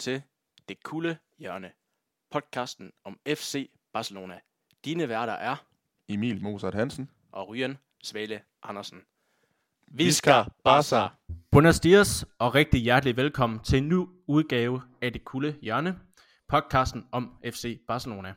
Til 0.00 0.22
Det 0.68 0.82
Kulde 0.82 1.16
Hjørne, 1.38 1.70
podcasten 2.30 2.92
om 3.04 3.18
FC 3.28 3.70
Barcelona. 3.92 4.40
Dine 4.84 5.08
værter 5.08 5.32
er 5.32 5.56
Emil 6.08 6.42
Mozart 6.42 6.74
Hansen. 6.74 7.10
og 7.32 7.48
Ryan 7.48 7.78
Svale 8.04 8.40
Andersen. 8.62 8.98
Visca 9.88 10.44
Barca. 10.64 11.08
Buenos 11.50 11.80
dias 11.80 12.26
og 12.38 12.54
rigtig 12.54 12.80
hjertelig 12.80 13.16
velkommen 13.16 13.60
til 13.64 13.78
en 13.78 13.88
ny 13.88 14.06
udgave 14.28 14.82
af 15.02 15.12
Det 15.12 15.24
Kulde 15.24 15.56
Hjørne, 15.62 15.98
podcasten 16.48 17.06
om 17.12 17.36
FC 17.44 17.80
Barcelona. 17.88 18.34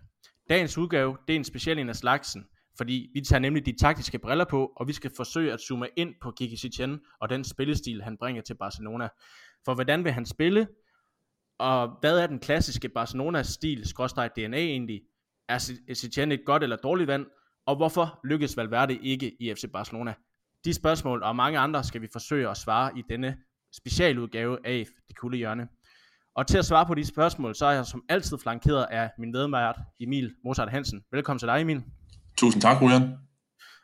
Dagens 0.50 0.78
udgave, 0.78 1.18
det 1.28 1.34
er 1.34 1.38
en 1.38 1.44
speciel 1.44 1.80
en 1.80 1.90
af 1.90 1.96
slagsen, 1.96 2.46
fordi 2.78 3.10
vi 3.14 3.22
tager 3.22 3.40
nemlig 3.40 3.66
de 3.66 3.78
taktiske 3.80 4.20
briller 4.20 4.46
på, 4.46 4.74
og 4.76 4.88
vi 4.88 4.94
skal 4.94 5.12
forsøge 5.18 5.54
at 5.54 5.62
zoome 5.62 5.88
ind 5.98 6.16
på 6.22 6.32
Kiki 6.32 6.58
Setien 6.58 7.00
og 7.22 7.30
den 7.30 7.44
spillestil, 7.44 8.04
han 8.04 8.18
bringer 8.18 8.42
til 8.42 8.56
Barcelona. 8.56 9.08
For 9.66 9.74
hvordan 9.74 10.04
vil 10.04 10.12
han 10.12 10.26
spille, 10.26 10.68
og 11.60 11.98
hvad 12.02 12.20
er 12.20 12.28
den 12.28 12.40
klassiske 12.40 12.90
Barcelona-stil, 12.90 13.88
skråstreg 13.88 14.30
DNA 14.36 14.58
egentlig? 14.58 15.02
Er 15.50 15.58
Setien 15.94 16.32
et 16.32 16.46
godt 16.46 16.64
eller 16.64 16.76
dårligt 16.76 17.08
valg? 17.08 17.26
Og 17.66 17.76
hvorfor 17.76 18.20
lykkes 18.24 18.58
Valverde 18.58 18.96
ikke 18.96 19.36
i 19.40 19.54
FC 19.54 19.64
Barcelona? 19.74 20.14
De 20.66 20.74
spørgsmål 20.74 21.24
og 21.24 21.36
mange 21.36 21.60
andre 21.60 21.84
skal 21.84 22.02
vi 22.02 22.08
forsøge 22.14 22.50
at 22.50 22.58
svare 22.58 22.98
i 22.98 23.04
denne 23.10 23.38
specialudgave 23.76 24.58
af 24.68 24.86
Det 25.08 25.18
Kulde 25.18 25.38
Hjørne. 25.38 25.68
Og 26.36 26.48
til 26.48 26.58
at 26.58 26.66
svare 26.66 26.86
på 26.86 26.94
de 26.94 27.06
spørgsmål, 27.06 27.56
så 27.56 27.66
er 27.66 27.72
jeg 27.72 27.86
som 27.86 28.04
altid 28.10 28.38
flankeret 28.38 28.86
af 28.92 29.12
min 29.20 29.32
medmært 29.32 29.80
Emil 30.00 30.34
Mozart 30.46 30.70
Hansen. 30.70 31.02
Velkommen 31.12 31.40
til 31.40 31.48
dig, 31.48 31.62
Emil. 31.62 31.84
Tusind 32.38 32.62
tak, 32.62 32.82
Ryan. 32.82 33.18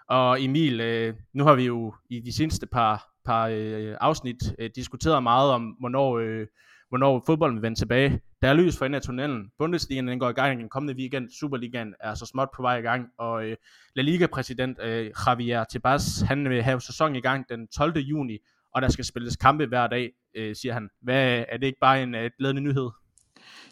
Og 0.10 0.44
Emil, 0.44 0.82
øh, 0.82 1.14
nu 1.34 1.44
har 1.44 1.56
vi 1.56 1.64
jo 1.64 1.94
i 2.10 2.20
de 2.20 2.36
seneste 2.36 2.68
par, 2.68 3.10
par 3.26 3.48
øh, 3.48 3.96
afsnit 4.02 4.36
øh, 4.60 4.70
diskuteret 4.76 5.24
meget 5.24 5.52
om, 5.52 5.76
hvornår, 5.80 6.18
øh, 6.18 6.48
hvornår 6.90 7.24
fodbolden 7.26 7.56
vil 7.56 7.62
vende 7.62 7.80
tilbage. 7.80 8.22
Der 8.42 8.48
er 8.48 8.54
lys 8.54 8.78
for 8.78 8.86
enden 8.86 8.96
af 8.96 9.02
tunnelen. 9.02 9.46
Bundesligaen 9.58 10.08
den 10.08 10.20
går 10.20 10.30
i 10.30 10.34
gang 10.34 10.60
den 10.60 10.70
kommende 10.70 10.94
weekend. 10.94 11.30
Superligaen 11.40 11.94
er 12.00 12.14
så 12.14 12.26
småt 12.26 12.48
på 12.56 12.62
vej 12.62 12.78
i 12.78 12.82
gang. 12.82 13.08
Og 13.18 13.46
øh, 13.46 13.58
La 13.96 14.02
Liga-præsident 14.02 14.78
øh, 14.84 15.12
Javier 15.28 15.64
Tebas, 15.64 16.22
han 16.22 16.50
vil 16.50 16.64
have 16.64 16.82
sæson 16.82 17.16
i 17.16 17.22
gang 17.22 17.46
den 17.50 17.68
12. 17.68 17.98
juni. 17.98 18.38
Og 18.76 18.82
der 18.82 18.90
skal 18.90 19.06
spilles 19.06 19.36
kampe 19.36 19.66
hver 19.66 19.88
dag, 19.88 20.10
øh, 20.36 20.56
siger 20.56 20.74
han. 20.74 20.90
Hvad, 21.02 21.44
er 21.50 21.58
det 21.58 21.68
ikke 21.68 21.80
bare 21.82 22.04
en 22.04 22.16
øh, 22.16 22.30
glædende 22.38 22.62
nyhed? 22.62 22.90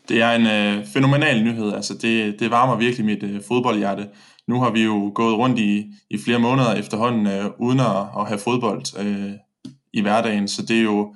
Det 0.09 0.21
er 0.21 0.31
en 0.31 0.47
øh, 0.47 0.85
fænomenal 0.85 1.43
nyhed. 1.43 1.73
Altså, 1.73 1.93
det, 1.93 2.39
det 2.39 2.51
varmer 2.51 2.75
virkelig 2.75 3.05
mit 3.05 3.23
øh, 3.23 3.41
fodboldhjerte. 3.47 4.09
Nu 4.47 4.61
har 4.61 4.71
vi 4.71 4.83
jo 4.83 5.11
gået 5.15 5.37
rundt 5.37 5.59
i, 5.59 5.91
i 6.09 6.17
flere 6.17 6.39
måneder 6.39 6.73
efterhånden, 6.73 7.27
øh, 7.27 7.45
uden 7.59 7.79
at, 7.79 8.01
at 8.19 8.27
have 8.27 8.39
fodbold 8.39 8.99
øh, 8.99 9.31
i 9.93 10.01
hverdagen. 10.01 10.47
Så 10.47 10.61
det 10.65 10.77
er 10.77 10.83
jo 10.83 11.15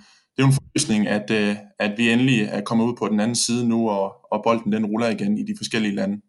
forløsning, 0.72 1.08
at, 1.08 1.31
øh, 1.31 1.55
at 1.80 1.97
vi 1.97 2.09
endelig 2.09 2.41
er 2.41 2.61
kommet 2.61 2.86
ud 2.86 2.95
på 3.00 3.08
den 3.08 3.19
anden 3.19 3.36
side 3.36 3.69
nu, 3.69 3.89
og, 3.89 4.16
og 4.31 4.41
bolden 4.44 4.72
den 4.72 4.86
ruller 4.86 5.09
igen 5.09 5.38
i 5.38 5.44
de 5.44 5.53
forskellige 5.58 5.95
lande. 5.95 6.22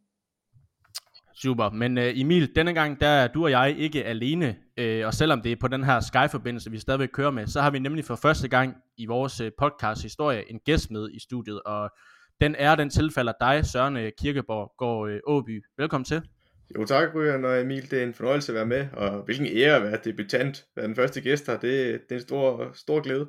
Super, 1.43 1.71
men 1.71 1.98
uh, 1.98 2.05
Emil, 2.21 2.55
denne 2.55 2.75
gang 2.75 3.01
der 3.01 3.07
er 3.07 3.29
du 3.29 3.45
og 3.45 3.51
jeg 3.51 3.75
ikke 3.79 4.05
alene, 4.05 4.57
uh, 4.81 5.07
og 5.07 5.15
selvom 5.15 5.43
det 5.43 5.53
er 5.53 5.57
på 5.61 5.69
den 5.69 5.85
her 5.85 6.01
Sky-forbindelse, 6.01 6.70
vi 6.70 6.79
stadigvæk 6.79 7.09
kører 7.13 7.31
med, 7.31 7.47
så 7.47 7.61
har 7.61 7.70
vi 7.70 7.79
nemlig 7.79 8.05
for 8.05 8.17
første 8.17 8.48
gang 8.48 8.75
i 8.97 9.07
vores 9.07 9.41
uh, 9.41 9.47
podcast 9.59 10.03
historie 10.03 10.51
en 10.51 10.59
gæst 10.59 10.91
med 10.91 11.11
i 11.11 11.20
studiet, 11.20 11.63
og 11.63 11.91
den 12.41 12.55
er 12.59 12.75
den 12.75 12.91
tilfælder 12.91 13.33
dig, 13.41 13.67
Søren 13.67 14.13
Kirkeborg 14.19 14.73
går 14.79 15.11
Åby. 15.27 15.65
Velkommen 15.79 16.05
til. 16.05 16.23
Jo 16.79 16.85
tak, 16.85 17.14
Ryan 17.14 17.45
og 17.45 17.61
Emil. 17.61 17.91
Det 17.91 17.98
er 17.98 18.07
en 18.07 18.14
fornøjelse 18.14 18.53
at 18.53 18.57
være 18.57 18.67
med, 18.67 18.86
og 18.92 19.24
hvilken 19.24 19.47
ære 19.47 19.77
at 19.77 19.83
være 19.83 19.98
debutant, 20.05 20.64
være 20.77 20.86
den 20.86 20.95
første 20.95 21.20
gæst 21.20 21.47
her. 21.47 21.55
Det, 21.55 22.01
det 22.09 22.11
er 22.11 22.14
en 22.14 22.20
stor, 22.20 22.70
stor 22.74 23.01
glæde. 23.01 23.29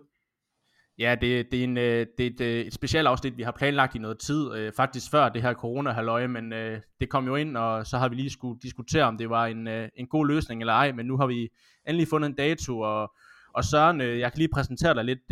Ja, 0.99 1.15
det, 1.21 1.51
det 1.51 1.59
er, 1.59 1.63
en, 1.63 1.77
øh, 1.77 2.05
det 2.17 2.27
er 2.27 2.29
et, 2.29 2.41
øh, 2.41 2.65
et 2.65 2.73
specielt 2.73 3.07
afsnit, 3.07 3.37
vi 3.37 3.43
har 3.43 3.51
planlagt 3.51 3.95
i 3.95 3.99
noget 3.99 4.19
tid, 4.19 4.53
øh, 4.55 4.71
faktisk 4.77 5.11
før 5.11 5.29
det 5.29 5.41
her 5.41 5.53
corona 5.53 5.91
halløje 5.91 6.27
men 6.27 6.51
det 6.99 7.09
kom 7.09 7.27
jo 7.27 7.35
ind, 7.35 7.57
og 7.57 7.87
så 7.87 7.97
har 7.97 8.09
vi 8.09 8.15
lige 8.15 8.29
skulle 8.29 8.59
diskutere, 8.63 9.03
om 9.03 9.17
det 9.17 9.29
var 9.29 9.45
en, 9.45 9.67
en 9.67 10.07
god 10.07 10.27
løsning 10.27 10.61
eller 10.61 10.73
ej, 10.73 10.91
men 10.91 11.05
nu 11.05 11.17
har 11.17 11.27
vi 11.27 11.49
endelig 11.87 12.07
fundet 12.07 12.29
en 12.29 12.35
dato, 12.35 12.79
og, 12.79 13.11
og 13.53 13.63
Søren, 13.63 14.01
jeg 14.01 14.31
kan 14.31 14.37
lige 14.37 14.49
præsentere 14.53 14.93
dig 14.93 15.05
lidt, 15.05 15.31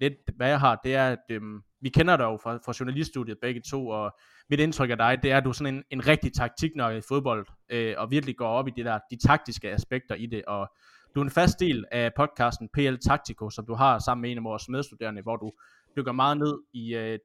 lidt 0.00 0.14
hvad 0.36 0.48
jeg 0.48 0.60
har, 0.60 0.80
det 0.84 0.94
er, 0.94 1.08
at 1.08 1.24
øh, 1.30 1.40
vi 1.80 1.88
kender 1.88 2.16
dig 2.16 2.24
jo 2.24 2.38
fra, 2.42 2.58
fra 2.64 2.72
journaliststudiet 2.80 3.38
begge 3.42 3.60
to, 3.70 3.88
og 3.88 4.12
mit 4.50 4.60
indtryk 4.60 4.90
af 4.90 4.96
dig, 4.96 5.18
det 5.22 5.32
er, 5.32 5.36
at 5.36 5.44
du 5.44 5.48
er 5.48 5.52
sådan 5.52 5.74
en, 5.74 5.82
en 5.90 6.06
rigtig 6.06 6.32
taktiknøje 6.32 6.98
i 6.98 7.02
fodbold, 7.08 7.46
øh, 7.70 7.94
og 7.98 8.10
virkelig 8.10 8.36
går 8.36 8.48
op 8.48 8.68
i 8.68 8.72
det 8.76 8.84
der 8.84 8.98
de 9.10 9.28
taktiske 9.28 9.70
aspekter 9.70 10.14
i 10.14 10.26
det, 10.26 10.44
og 10.44 10.70
du 11.14 11.20
er 11.20 11.24
en 11.24 11.30
fast 11.30 11.60
del 11.60 11.84
af 11.92 12.10
podcasten 12.16 12.68
PL 12.68 12.96
Taktiko, 13.08 13.50
som 13.50 13.66
du 13.66 13.74
har 13.74 13.98
sammen 13.98 14.22
med 14.22 14.30
en 14.30 14.38
af 14.38 14.44
vores 14.44 14.68
medstuderende, 14.68 15.22
hvor 15.22 15.36
du 15.36 15.52
dykker 15.96 16.12
meget 16.12 16.38
ned 16.38 16.58
i 16.72 16.94
øh, 16.94 17.18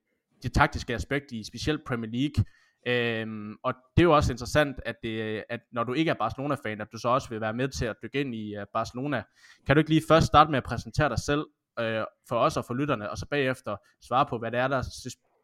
det 0.43 0.53
taktiske 0.53 0.93
aspekt 0.93 1.31
i 1.31 1.43
specielt 1.43 1.81
Premier 1.85 2.11
League. 2.11 2.45
Øhm, 2.87 3.55
og 3.63 3.73
det 3.97 4.03
er 4.03 4.05
jo 4.05 4.15
også 4.15 4.33
interessant, 4.33 4.77
at, 4.85 4.95
det, 5.03 5.43
at 5.49 5.59
når 5.71 5.83
du 5.83 5.93
ikke 5.93 6.11
er 6.11 6.15
Barcelona-fan, 6.15 6.81
at 6.81 6.87
du 6.91 6.97
så 6.97 7.09
også 7.09 7.29
vil 7.29 7.41
være 7.41 7.53
med 7.53 7.67
til 7.67 7.85
at 7.85 7.95
dykke 8.03 8.21
ind 8.21 8.35
i 8.35 8.57
uh, 8.57 8.63
Barcelona. 8.73 9.23
Kan 9.65 9.75
du 9.75 9.79
ikke 9.79 9.89
lige 9.89 10.03
først 10.07 10.27
starte 10.27 10.51
med 10.51 10.57
at 10.57 10.63
præsentere 10.63 11.09
dig 11.09 11.19
selv 11.19 11.45
øh, 11.79 12.03
for 12.29 12.35
os 12.35 12.57
og 12.57 12.65
for 12.65 12.73
lytterne, 12.73 13.09
og 13.09 13.17
så 13.17 13.25
bagefter 13.31 13.75
svare 14.07 14.25
på, 14.29 14.37
hvad 14.37 14.51
det 14.51 14.59
er, 14.59 14.67
der, 14.67 14.81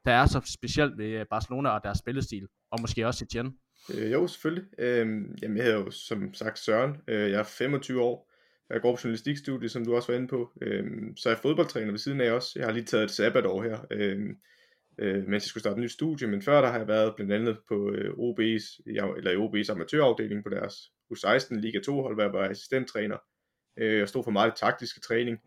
der 0.06 0.12
er 0.12 0.26
så 0.26 0.42
specielt 0.60 0.98
ved 0.98 1.06
øh, 1.06 1.26
Barcelona 1.30 1.70
og 1.70 1.84
deres 1.84 1.98
spillestil, 1.98 2.48
og 2.72 2.82
måske 2.82 3.08
også 3.08 3.26
Etienne? 3.26 3.52
Øh, 3.94 4.12
jo, 4.12 4.28
selvfølgelig. 4.28 4.66
Øh, 4.80 5.08
jamen, 5.42 5.58
jeg 5.58 5.64
hedder 5.64 5.80
jo 5.80 5.92
som 5.92 6.34
sagt 6.34 6.60
Søren. 6.60 6.98
Øh, 7.08 7.32
jeg 7.32 7.40
er 7.40 7.44
25 7.44 8.02
år. 8.02 8.31
Jeg 8.74 8.82
går 8.82 8.96
på 8.96 9.02
journalistikstudie, 9.04 9.70
som 9.70 9.86
du 9.86 9.96
også 9.96 10.12
var 10.12 10.18
inde 10.18 10.28
på. 10.28 10.52
Øhm, 10.62 11.18
så 11.18 11.30
er 11.30 11.34
jeg 11.34 11.40
fodboldtræner 11.40 11.92
ved 11.92 12.00
siden 12.00 12.22
af 12.22 12.32
også. 12.32 12.52
Jeg 12.56 12.68
har 12.68 12.74
lige 12.74 12.84
taget 12.84 13.04
et 13.04 13.12
sabbatår 13.12 13.64
her, 13.64 13.80
øhm, 13.92 14.38
øh, 14.98 15.16
mens 15.28 15.44
jeg 15.44 15.50
skulle 15.50 15.62
starte 15.62 15.78
et 15.78 15.84
nyt 15.84 15.92
studie. 15.92 16.28
Men 16.28 16.42
før 16.42 16.62
der 16.62 16.68
har 16.68 16.78
jeg 16.78 16.88
været 16.88 17.16
blandt 17.16 17.34
andet 17.34 17.58
på 17.68 17.92
øh, 17.92 18.12
OB's, 18.14 18.80
eller 18.86 19.48
OB's 19.48 19.72
amatørafdeling 19.72 20.44
på 20.44 20.50
deres 20.50 20.74
U16 21.14 21.60
Liga 21.60 21.80
2 21.80 22.02
hold, 22.02 22.16
hvor 22.16 22.24
jeg 22.24 22.34
var 22.34 22.50
assistenttræner. 22.50 23.18
Øh, 23.78 24.02
og 24.02 24.10
stod 24.10 24.24
for 24.24 24.32
meget 24.32 24.54
taktiske 24.56 25.00
træning. 25.00 25.38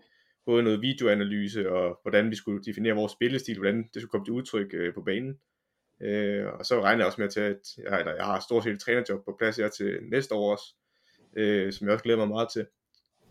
Både 0.46 0.62
noget 0.62 0.82
videoanalyse 0.82 1.70
og 1.70 1.98
hvordan 2.02 2.30
vi 2.30 2.36
skulle 2.36 2.64
definere 2.64 2.94
vores 2.94 3.12
spillestil, 3.12 3.58
hvordan 3.58 3.88
det 3.94 4.02
skulle 4.02 4.10
komme 4.10 4.26
til 4.26 4.32
udtryk 4.32 4.74
øh, 4.74 4.94
på 4.94 5.02
banen. 5.02 5.38
Øh, 6.02 6.46
og 6.46 6.66
så 6.66 6.82
regner 6.82 7.00
jeg 7.00 7.06
også 7.06 7.20
med 7.20 7.28
til, 7.28 7.40
at 7.40 7.60
jeg, 7.78 8.00
eller 8.00 8.14
jeg 8.14 8.24
har 8.24 8.40
stort 8.40 8.64
set 8.64 8.72
et 8.72 8.80
trænerjob 8.80 9.24
på 9.24 9.36
plads 9.38 9.56
her 9.56 9.68
til 9.68 9.98
næste 10.10 10.34
år 10.34 10.52
også, 10.52 10.74
øh, 11.36 11.72
som 11.72 11.86
jeg 11.86 11.92
også 11.92 12.02
glæder 12.02 12.18
mig 12.18 12.28
meget 12.28 12.48
til. 12.52 12.66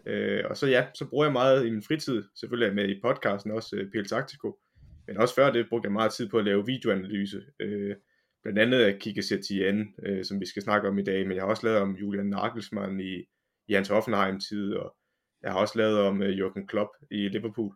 Øh, 0.06 0.44
og 0.50 0.58
så 0.58 0.68
ja, 0.68 0.86
så 0.94 1.06
bruger 1.10 1.26
jeg 1.26 1.34
meget 1.34 1.66
i 1.66 1.70
min 1.70 1.84
fritid, 1.84 2.24
selvfølgelig 2.40 2.76
med 2.76 2.90
i 2.90 3.02
podcasten 3.02 3.52
også, 3.52 3.76
øh, 3.76 3.92
PL 3.92 4.04
Taktiko, 4.04 4.60
men 5.08 5.18
også 5.18 5.36
før 5.36 5.52
det 5.52 5.70
brugte 5.70 5.86
jeg 5.86 5.94
meget 5.94 6.14
tid 6.14 6.30
på 6.30 6.38
at 6.38 6.46
lave 6.46 6.66
videoanalyse, 6.66 7.42
øh, 7.60 7.96
blandt 8.44 8.60
andet 8.60 8.80
at 8.80 9.00
kigge 9.00 9.24
Setien, 9.24 9.96
øh, 10.06 10.26
som 10.26 10.40
vi 10.40 10.46
skal 10.46 10.62
snakke 10.62 10.88
om 10.88 11.00
i 11.00 11.04
dag, 11.04 11.28
men 11.28 11.36
jeg 11.36 11.44
har 11.44 11.50
også 11.50 11.68
lavet 11.68 11.82
om 11.82 11.96
Julian 11.96 12.26
Nagelsmann 12.26 13.00
i, 13.00 13.24
i 13.68 13.74
hans 13.74 13.88
Hoffenheim-tid, 13.88 14.74
og 14.74 14.96
jeg 15.42 15.52
har 15.52 15.60
også 15.60 15.78
lavet 15.78 16.00
om 16.00 16.22
øh, 16.22 16.38
Jürgen 16.38 16.66
Klopp 16.66 16.90
i 17.12 17.28
Liverpool, 17.28 17.76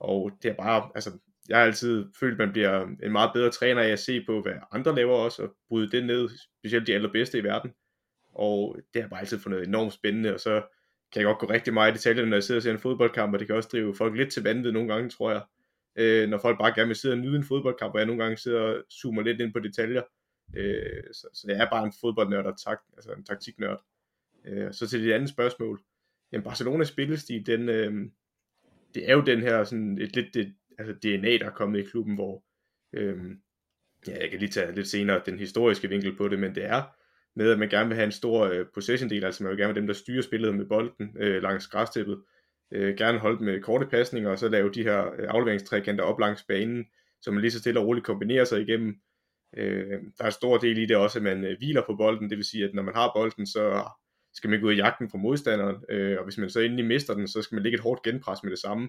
og 0.00 0.32
det 0.42 0.50
er 0.50 0.54
bare, 0.54 0.90
altså, 0.94 1.10
jeg 1.48 1.58
har 1.58 1.64
altid 1.64 2.06
følt, 2.20 2.32
at 2.32 2.38
man 2.38 2.52
bliver 2.52 2.86
en 3.02 3.12
meget 3.12 3.30
bedre 3.34 3.50
træner 3.50 3.82
af 3.82 3.88
at 3.88 3.98
se 3.98 4.24
på, 4.26 4.42
hvad 4.42 4.52
andre 4.72 4.94
laver 4.94 5.14
også, 5.14 5.42
og 5.42 5.56
bryde 5.68 5.90
det 5.90 6.06
ned, 6.06 6.28
specielt 6.58 6.86
de 6.86 6.94
allerbedste 6.94 7.38
i 7.38 7.44
verden, 7.44 7.70
og 8.34 8.76
det 8.76 8.86
har 8.94 9.00
jeg 9.00 9.10
bare 9.10 9.20
altid 9.20 9.38
fundet 9.38 9.68
enormt 9.68 9.92
spændende, 9.92 10.34
og 10.34 10.40
så 10.40 10.62
kan 11.12 11.20
jeg 11.20 11.26
godt 11.26 11.38
gå 11.38 11.46
rigtig 11.46 11.74
meget 11.74 11.92
i 11.92 11.94
detaljer, 11.94 12.24
når 12.24 12.36
jeg 12.36 12.42
sidder 12.44 12.58
og 12.58 12.62
ser 12.62 12.72
en 12.72 12.78
fodboldkamp, 12.78 13.32
og 13.32 13.38
det 13.38 13.46
kan 13.46 13.56
også 13.56 13.68
drive 13.72 13.94
folk 13.94 14.16
lidt 14.16 14.32
til 14.32 14.42
vandet 14.42 14.72
nogle 14.72 14.94
gange, 14.94 15.10
tror 15.10 15.30
jeg. 15.30 15.42
Øh, 15.96 16.28
når 16.28 16.38
folk 16.38 16.58
bare 16.58 16.74
gerne 16.74 16.86
vil 16.86 16.96
sidde 16.96 17.14
og 17.14 17.18
nyde 17.18 17.36
en 17.36 17.44
fodboldkamp, 17.44 17.94
og 17.94 17.98
jeg 17.98 18.06
nogle 18.06 18.22
gange 18.22 18.36
sidder 18.36 18.60
og 18.60 18.82
zoomer 18.90 19.22
lidt 19.22 19.40
ind 19.40 19.52
på 19.52 19.58
detaljer. 19.58 20.02
Øh, 20.56 21.02
så, 21.12 21.28
så 21.34 21.46
det 21.46 21.56
er 21.56 21.70
bare 21.70 21.84
en 21.84 21.92
fodboldnørd 22.00 22.46
og 22.46 22.58
tak, 22.64 22.78
altså 22.96 23.12
en 23.12 23.24
taktiknørd. 23.24 23.84
Øh, 24.44 24.72
så 24.72 24.88
til 24.88 25.04
det 25.04 25.12
andet 25.12 25.28
spørgsmål. 25.28 25.80
Jamen 26.32 26.44
Barcelonas 26.44 26.88
spillestil, 26.88 27.46
den, 27.46 27.68
øh, 27.68 28.10
det 28.94 29.10
er 29.10 29.12
jo 29.12 29.20
den 29.20 29.40
her 29.40 29.64
sådan 29.64 29.98
et 29.98 30.16
lidt 30.16 30.34
det, 30.34 30.54
altså 30.78 30.94
DNA, 30.94 31.38
der 31.38 31.46
er 31.46 31.54
kommet 31.54 31.78
i 31.78 31.82
klubben, 31.90 32.14
hvor 32.14 32.44
øh, 32.92 33.18
ja, 34.06 34.20
jeg 34.20 34.30
kan 34.30 34.38
lige 34.38 34.50
tage 34.50 34.74
lidt 34.74 34.88
senere 34.88 35.22
den 35.26 35.38
historiske 35.38 35.88
vinkel 35.88 36.16
på 36.16 36.28
det, 36.28 36.38
men 36.38 36.54
det 36.54 36.64
er 36.64 36.82
med, 37.36 37.50
at 37.50 37.58
man 37.58 37.68
gerne 37.68 37.88
vil 37.88 37.96
have 37.96 38.06
en 38.06 38.12
stor 38.12 38.44
øh, 38.46 38.66
possession-del, 38.74 39.24
altså 39.24 39.42
man 39.42 39.50
vil 39.50 39.58
gerne 39.58 39.74
være 39.74 39.80
dem, 39.80 39.86
der 39.86 39.94
styrer 39.94 40.22
spillet 40.22 40.54
med 40.54 40.66
bolden 40.66 41.16
øh, 41.20 41.42
langs 41.42 41.66
græstippet, 41.66 42.22
øh, 42.72 42.96
gerne 42.96 43.18
holde 43.18 43.44
med 43.44 43.62
korte 43.62 43.86
pasninger, 43.86 44.30
og 44.30 44.38
så 44.38 44.48
lave 44.48 44.70
de 44.70 44.82
her 44.82 45.06
øh, 45.06 45.26
afleveringstrækanter 45.28 46.04
op 46.04 46.20
langs 46.20 46.44
banen, 46.48 46.84
så 47.22 47.30
man 47.30 47.40
lige 47.40 47.50
så 47.50 47.58
stille 47.58 47.80
og 47.80 47.86
roligt 47.86 48.06
kombinerer 48.06 48.44
sig 48.44 48.60
igennem. 48.60 48.94
Øh, 49.56 49.98
der 50.18 50.24
er 50.24 50.26
en 50.26 50.32
stor 50.32 50.58
del 50.58 50.78
i 50.78 50.86
det 50.86 50.96
også, 50.96 51.18
at 51.18 51.22
man 51.22 51.44
øh, 51.44 51.58
hviler 51.58 51.82
på 51.86 51.96
bolden, 51.96 52.30
det 52.30 52.36
vil 52.36 52.44
sige, 52.44 52.64
at 52.64 52.74
når 52.74 52.82
man 52.82 52.94
har 52.94 53.12
bolden, 53.16 53.46
så 53.46 53.84
skal 54.34 54.50
man 54.50 54.60
gå 54.60 54.66
ud 54.66 54.72
i 54.72 54.76
jagten 54.76 55.10
fra 55.10 55.18
modstanderen, 55.18 55.76
øh, 55.88 56.18
og 56.18 56.24
hvis 56.24 56.38
man 56.38 56.50
så 56.50 56.60
endelig 56.60 56.84
mister 56.84 57.14
den, 57.14 57.28
så 57.28 57.42
skal 57.42 57.56
man 57.56 57.62
lægge 57.62 57.76
et 57.76 57.82
hårdt 57.82 58.02
genpres 58.02 58.42
med 58.42 58.50
det 58.50 58.58
samme, 58.58 58.88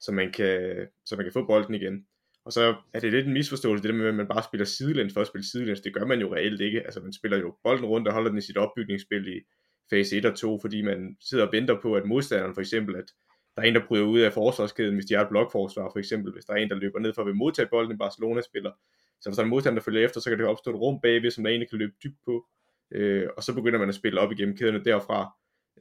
så 0.00 0.12
man 0.12 0.32
kan, 0.32 0.86
så 1.04 1.16
man 1.16 1.24
kan 1.24 1.32
få 1.32 1.46
bolden 1.46 1.74
igen. 1.74 2.06
Og 2.50 2.54
så 2.54 2.74
er 2.94 3.00
det 3.00 3.12
lidt 3.12 3.26
en 3.26 3.32
misforståelse, 3.32 3.82
det 3.82 3.88
der 3.88 3.98
med, 3.98 4.06
at 4.06 4.14
man 4.14 4.26
bare 4.26 4.42
spiller 4.42 4.64
sidelæns 4.64 5.12
for 5.12 5.20
at 5.20 5.26
spille 5.26 5.50
sidelæns. 5.50 5.80
Det 5.80 5.94
gør 5.94 6.04
man 6.04 6.20
jo 6.20 6.34
reelt 6.34 6.60
ikke. 6.60 6.80
Altså 6.80 7.00
man 7.00 7.12
spiller 7.12 7.38
jo 7.38 7.54
bolden 7.64 7.84
rundt 7.84 8.08
og 8.08 8.14
holder 8.14 8.28
den 8.28 8.38
i 8.38 8.40
sit 8.40 8.56
opbygningsspil 8.56 9.28
i 9.36 9.40
fase 9.90 10.16
1 10.16 10.24
og 10.24 10.36
2, 10.36 10.58
fordi 10.60 10.82
man 10.82 11.16
sidder 11.20 11.46
og 11.46 11.52
venter 11.52 11.80
på, 11.82 11.94
at 11.94 12.04
modstanderen 12.04 12.54
for 12.54 12.60
eksempel, 12.60 12.96
at 12.96 13.04
der 13.56 13.62
er 13.62 13.66
en, 13.66 13.74
der 13.74 13.86
bryder 13.88 14.04
ud 14.04 14.20
af 14.20 14.32
forsvarskæden, 14.32 14.94
hvis 14.94 15.06
de 15.06 15.14
har 15.14 15.22
et 15.22 15.28
blokforsvar 15.28 15.90
for 15.92 15.98
eksempel, 15.98 16.32
hvis 16.32 16.44
der 16.44 16.52
er 16.52 16.56
en, 16.56 16.70
der 16.70 16.76
løber 16.76 16.98
ned 16.98 17.12
for 17.14 17.22
at 17.24 17.36
modtage 17.36 17.68
bolden, 17.68 17.92
en 17.92 17.98
Barcelona-spiller. 17.98 18.72
Så 19.20 19.28
hvis 19.28 19.36
der 19.36 19.42
er 19.42 19.44
en 19.44 19.50
modstander, 19.50 19.78
der 19.78 19.84
følger 19.84 20.04
efter, 20.04 20.20
så 20.20 20.30
kan 20.30 20.38
det 20.38 20.46
opstå 20.46 20.70
et 20.70 20.76
rum 20.76 21.00
bagved, 21.02 21.30
som 21.30 21.44
der 21.44 21.50
egentlig 21.50 21.70
kan 21.70 21.78
løbe 21.78 21.92
dybt 22.04 22.18
på. 22.24 22.46
Øh, 22.94 23.28
og 23.36 23.42
så 23.42 23.54
begynder 23.54 23.78
man 23.78 23.88
at 23.88 23.94
spille 23.94 24.20
op 24.20 24.32
igennem 24.32 24.56
kæderne 24.56 24.84
derfra. 24.84 25.30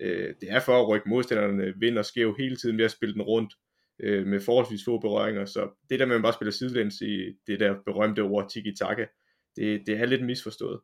Øh, 0.02 0.34
det 0.42 0.52
er 0.52 0.60
for 0.60 0.82
at 0.82 0.88
rykke 0.88 1.10
modstanderne 1.10 1.74
vind 1.76 1.98
og 1.98 2.06
skæv 2.06 2.36
hele 2.38 2.56
tiden 2.56 2.78
ved 2.78 2.86
at 2.86 2.92
spille 2.92 3.14
den 3.14 3.22
rundt 3.22 3.54
øh, 4.04 4.28
med 4.28 4.40
forholdsvis 4.42 4.86
få 4.86 5.00
berøringer. 5.00 5.46
Så 5.46 5.86
det 5.90 6.00
der 6.00 6.06
med, 6.06 6.16
at 6.16 6.20
man 6.20 6.24
bare 6.24 6.34
spiller 6.34 6.52
sidelæns 6.52 7.02
i 7.02 7.38
det 7.48 7.60
der 7.60 7.76
berømte 7.86 8.20
ord 8.20 8.50
tiki-taka, 8.50 9.06
det, 9.56 9.82
det 9.88 10.00
er 10.00 10.06
lidt 10.06 10.26
misforstået. 10.26 10.80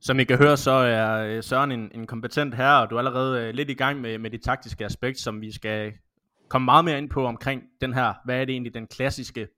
Som 0.00 0.20
I 0.20 0.24
kan 0.24 0.38
høre, 0.38 0.56
så 0.56 0.70
er 0.70 1.36
øh, 1.36 1.42
Søren 1.42 1.72
en, 1.72 1.90
en 1.94 2.06
kompetent 2.06 2.54
herre, 2.54 2.82
og 2.82 2.90
du 2.90 2.94
er 2.94 2.98
allerede 2.98 3.42
øh, 3.42 3.54
lidt 3.54 3.70
i 3.70 3.74
gang 3.74 4.00
med, 4.00 4.18
med 4.18 4.30
de 4.30 4.38
taktiske 4.38 4.84
aspekt, 4.84 5.18
som 5.18 5.40
vi 5.40 5.52
skal 5.52 5.92
komme 6.48 6.64
meget 6.64 6.84
mere 6.84 6.98
ind 6.98 7.10
på 7.10 7.26
omkring 7.26 7.62
den 7.80 7.92
her, 7.92 8.14
hvad 8.24 8.40
er 8.40 8.44
det 8.44 8.52
egentlig 8.52 8.74
den 8.74 8.86
klassiske 8.86 9.48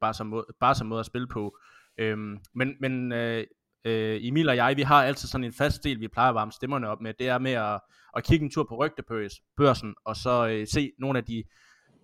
Barca 0.61 0.85
måde 0.85 1.01
at 1.01 1.07
spille 1.07 1.29
på. 1.29 1.59
Øhm, 1.99 2.39
men 2.55 2.75
men 2.81 3.13
øh, 3.13 3.45
øh, 3.85 4.19
Emil 4.23 4.49
og 4.49 4.57
jeg, 4.57 4.77
vi 4.77 4.83
har 4.83 5.05
altid 5.05 5.29
sådan 5.29 5.45
en 5.45 5.53
fast 5.53 5.85
del, 5.85 6.01
vi 6.01 6.09
plejer 6.09 6.29
at 6.29 6.35
varme 6.35 6.53
stemmerne 6.53 6.89
op 6.89 7.01
med, 7.01 7.15
det 7.19 7.29
er 7.29 7.39
med 7.39 7.53
at, 7.53 7.81
at 8.17 8.25
kigge 8.25 8.45
en 8.45 8.51
tur 8.51 8.67
på 8.69 8.77
rygtebørsen, 8.77 9.95
og 10.05 10.17
så 10.17 10.49
øh, 10.49 10.67
se 10.67 10.93
nogle 10.99 11.19
af 11.19 11.25
de, 11.25 11.45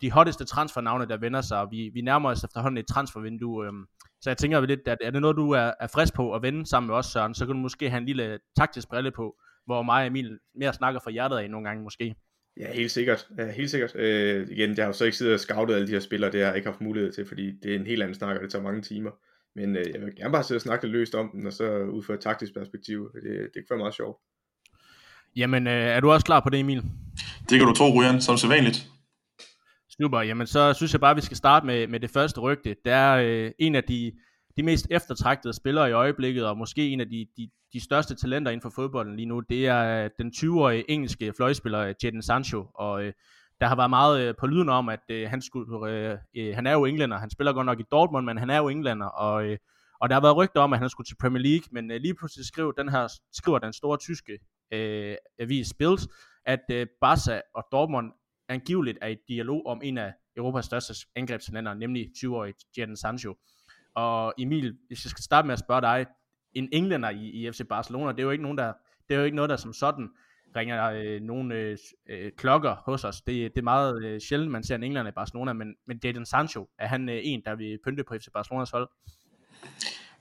de 0.03 0.11
hotteste 0.11 0.45
transfernavne, 0.45 1.09
der 1.09 1.17
vender 1.17 1.41
sig, 1.41 1.67
vi, 1.71 1.91
vi 1.95 2.01
nærmer 2.01 2.31
os 2.31 2.45
efterhånden 2.45 2.79
et 2.79 2.87
transfervindue, 2.87 3.67
øh, 3.67 3.73
så 4.21 4.31
jeg 4.31 4.37
tænker 4.37 4.61
lidt, 4.61 4.89
at 4.89 4.99
er 5.01 5.11
det 5.11 5.21
noget, 5.21 5.37
du 5.37 5.51
er, 5.51 5.73
er 5.81 5.87
frisk 5.87 6.15
på 6.15 6.35
at 6.35 6.43
vende 6.43 6.67
sammen 6.67 6.87
med 6.87 6.97
os, 6.97 7.07
Søren, 7.07 7.35
så 7.35 7.47
kan 7.47 7.55
du 7.55 7.61
måske 7.61 7.91
have 7.91 7.99
en 8.01 8.07
lille 8.07 8.39
taktisk 8.57 8.89
brille 8.89 9.11
på, 9.11 9.37
hvor 9.67 9.83
mig 9.83 10.01
og 10.01 10.07
Emil 10.07 10.39
mere 10.55 10.73
snakker 10.73 11.01
fra 11.05 11.11
hjertet 11.11 11.37
af 11.37 11.51
nogle 11.51 11.69
gange 11.69 11.83
måske. 11.83 12.15
Ja, 12.61 12.73
helt 12.73 12.91
sikkert. 12.91 13.29
Ja, 13.39 13.51
helt 13.51 13.71
sikkert. 13.71 13.97
Øh, 13.97 14.49
igen, 14.51 14.77
jeg 14.77 14.85
har 14.85 14.87
jo 14.87 14.93
så 14.93 15.05
ikke 15.05 15.17
siddet 15.17 15.35
og 15.35 15.41
scoutet 15.41 15.75
alle 15.75 15.87
de 15.87 15.93
her 15.93 16.01
spillere, 16.01 16.33
det 16.33 16.41
har 16.41 16.47
jeg 16.47 16.57
ikke 16.57 16.69
haft 16.69 16.81
mulighed 16.81 17.13
til, 17.13 17.27
fordi 17.27 17.53
det 17.63 17.75
er 17.75 17.79
en 17.79 17.87
helt 17.87 18.03
anden 18.03 18.15
snak, 18.15 18.37
og 18.37 18.43
det 18.43 18.51
tager 18.51 18.63
mange 18.63 18.83
timer. 18.83 19.11
Men 19.57 19.77
øh, 19.77 19.85
jeg 19.95 20.01
vil 20.01 20.17
gerne 20.17 20.33
bare 20.33 20.45
sidde 20.45 20.59
og 20.59 20.63
snakke 20.63 20.85
lidt 20.85 20.93
løst 20.93 21.15
om 21.15 21.31
den, 21.33 21.47
og 21.47 21.53
så 21.53 21.79
ud 21.79 22.03
fra 22.03 22.15
et 22.15 22.21
taktisk 22.21 22.55
perspektiv. 22.55 23.11
Det, 23.15 23.23
det 23.23 23.55
kan 23.55 23.67
være 23.71 23.79
meget 23.79 23.95
sjovt. 23.95 24.19
Jamen, 25.37 25.67
øh, 25.67 25.73
er 25.73 26.01
du 26.01 26.11
også 26.11 26.27
klar 26.27 26.41
på 26.41 26.51
det, 26.51 26.61
Emil? 26.61 26.83
Det 27.49 27.59
kan 27.59 27.69
du 27.69 27.75
tro, 27.75 28.01
Ryan, 28.01 28.21
som 28.21 28.37
sædvanligt. 28.37 28.89
Super, 30.01 30.21
jamen 30.21 30.47
så 30.47 30.73
synes 30.73 30.93
jeg 30.93 31.01
bare, 31.01 31.11
at 31.11 31.17
vi 31.17 31.21
skal 31.21 31.37
starte 31.37 31.67
med, 31.67 31.87
med 31.87 32.01
det 32.01 32.11
første 32.11 32.41
rygte. 32.41 32.77
Det 32.85 32.93
er 32.93 33.13
øh, 33.13 33.51
en 33.59 33.75
af 33.75 33.85
de, 33.85 34.13
de 34.57 34.63
mest 34.63 34.87
eftertragtede 34.91 35.55
spillere 35.55 35.89
i 35.91 35.93
øjeblikket, 35.93 36.47
og 36.47 36.59
måske 36.59 36.89
en 36.89 37.01
af 37.01 37.09
de, 37.09 37.27
de, 37.37 37.51
de 37.73 37.85
største 37.85 38.15
talenter 38.15 38.51
inden 38.51 38.63
for 38.63 38.73
fodbolden 38.75 39.17
lige 39.17 39.27
nu. 39.27 39.41
Det 39.41 39.67
er 39.67 40.05
øh, 40.05 40.11
den 40.19 40.33
20-årige 40.37 40.91
engelske 40.91 41.33
fløjspiller 41.37 41.81
øh, 41.81 41.95
Jadon 42.05 42.23
Sancho, 42.23 42.67
og 42.75 43.05
øh, 43.05 43.13
der 43.61 43.67
har 43.67 43.77
været 43.77 43.91
meget 43.91 44.21
øh, 44.21 44.35
på 44.41 44.47
lyden 44.47 44.69
om, 44.69 44.89
at 44.89 45.01
øh, 45.09 45.31
han 45.31 45.43
skulle, 45.43 45.91
øh, 45.91 46.19
øh, 46.37 46.55
han 46.55 46.67
er 46.67 46.73
jo 46.73 46.85
englænder, 46.85 47.19
han 47.19 47.31
spiller 47.31 47.53
godt 47.53 47.67
nok 47.67 47.81
i 47.81 47.85
Dortmund, 47.91 48.27
men 48.27 48.39
han 48.39 48.51
er 48.51 48.59
jo 48.59 48.69
englænder, 48.69 49.07
og, 49.07 49.45
øh, 49.45 49.59
og 50.01 50.09
der 50.09 50.15
har 50.15 50.21
været 50.21 50.37
rygter 50.37 50.61
om, 50.61 50.73
at 50.73 50.79
han 50.79 50.89
skulle 50.89 51.07
til 51.07 51.17
Premier 51.21 51.43
League, 51.43 51.69
men 51.73 51.91
øh, 51.91 52.01
lige 52.01 52.15
pludselig 52.15 52.47
skrev 52.47 52.75
den 52.79 52.89
her, 52.89 53.09
skriver 53.33 53.59
den 53.59 53.73
store 53.73 53.99
tyske 53.99 54.39
øh, 54.73 55.17
avis 55.39 55.75
Bills, 55.79 56.09
at 56.47 56.65
øh, 56.71 56.87
Barca 57.01 57.41
og 57.55 57.65
Dortmund 57.73 58.13
angiveligt 58.53 58.99
er 59.01 59.09
i 59.09 59.17
dialog 59.29 59.67
om 59.67 59.81
en 59.85 59.99
af 59.99 60.13
Europas 60.37 60.65
største 60.65 60.95
angrebstalenter, 61.17 61.75
nemlig 61.75 62.11
20-årige 62.17 62.55
Jadon 62.77 62.97
Sancho. 62.97 63.35
Og 63.95 64.35
Emil, 64.39 64.77
hvis 64.87 65.05
jeg 65.05 65.11
skal 65.11 65.25
starte 65.25 65.47
med 65.47 65.53
at 65.53 65.59
spørge 65.59 65.81
dig, 65.81 66.07
en 66.55 66.69
englænder 66.73 67.11
i, 67.11 67.31
i 67.31 67.53
FC 67.53 67.61
Barcelona, 67.69 68.13
det 68.13 68.19
er 68.19 68.23
jo 68.23 68.31
ikke 68.31 68.43
nogen, 68.43 68.59
der, 68.59 68.73
det 69.09 69.15
er 69.15 69.19
jo 69.19 69.25
ikke 69.25 69.37
noget, 69.37 69.51
der 69.51 69.57
som 69.57 69.73
sådan 69.73 70.09
ringer 70.57 70.91
øh, 70.91 71.21
nogle 71.21 71.55
øh, 71.55 71.79
øh, 72.11 72.33
klokker 72.37 72.77
hos 72.87 73.05
os. 73.05 73.21
Det, 73.21 73.55
det 73.55 73.59
er 73.59 73.65
meget 73.65 74.05
øh, 74.05 74.21
sjældent, 74.21 74.53
man 74.53 74.65
ser 74.65 74.75
en 74.75 74.83
englænder 74.83 75.11
i 75.11 75.15
Barcelona, 75.15 75.53
men, 75.53 75.75
men 75.87 76.01
Jadon 76.05 76.27
Sancho, 76.27 76.69
er 76.79 76.87
han 76.87 77.09
øh, 77.09 77.21
en, 77.23 77.43
der 77.45 77.55
vil 77.55 77.79
pynte 77.85 78.05
på 78.05 78.15
FC 78.15 78.27
Barcelonas 78.35 78.71
hold? 78.71 78.89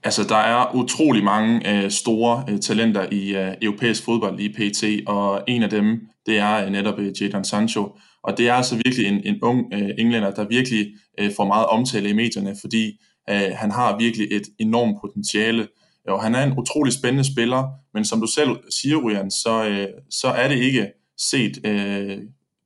Altså, 0.04 0.24
der 0.30 0.36
er 0.36 0.76
utrolig 0.76 1.24
mange 1.24 1.84
øh, 1.84 1.92
store 1.92 2.46
øh, 2.50 2.60
talenter 2.60 3.06
i 3.12 3.36
øh, 3.36 3.54
europæisk 3.62 4.06
fodbold 4.06 4.40
i 4.40 4.50
PT, 4.50 5.08
og 5.08 5.44
en 5.48 5.64
af 5.64 5.70
dem, 5.70 6.08
det 6.26 6.38
er 6.38 6.66
øh, 6.66 6.72
netop 6.72 7.00
øh, 7.00 7.22
Jadon 7.22 7.44
Sancho. 7.44 7.98
Og 8.24 8.38
det 8.38 8.50
er 8.50 8.54
altså 8.54 8.76
virkelig 8.76 9.08
en, 9.08 9.22
en 9.26 9.40
ung 9.42 9.74
øh, 9.74 9.90
englænder, 9.98 10.32
der 10.32 10.48
virkelig 10.48 10.88
øh, 11.20 11.32
får 11.36 11.46
meget 11.46 11.66
omtale 11.66 12.10
i 12.10 12.14
medierne, 12.14 12.56
fordi 12.62 13.00
øh, 13.30 13.52
han 13.56 13.72
har 13.72 13.98
virkelig 13.98 14.28
et 14.32 14.44
enormt 14.60 14.98
potentiale. 15.02 15.68
Jo, 16.10 16.18
han 16.18 16.36
er 16.36 16.44
en 16.44 16.58
utrolig 16.58 16.94
spændende 16.94 17.32
spiller, 17.34 17.68
men 17.94 18.06
som 18.06 18.22
du 18.22 18.28
selv 18.28 18.50
siger, 18.70 18.98
Ryan, 18.98 19.32
så, 19.32 19.66
øh, 19.66 19.88
så 20.10 20.28
er 20.28 20.48
det 20.48 20.58
ikke 20.58 20.88
set 21.18 21.66
øh, 21.66 22.18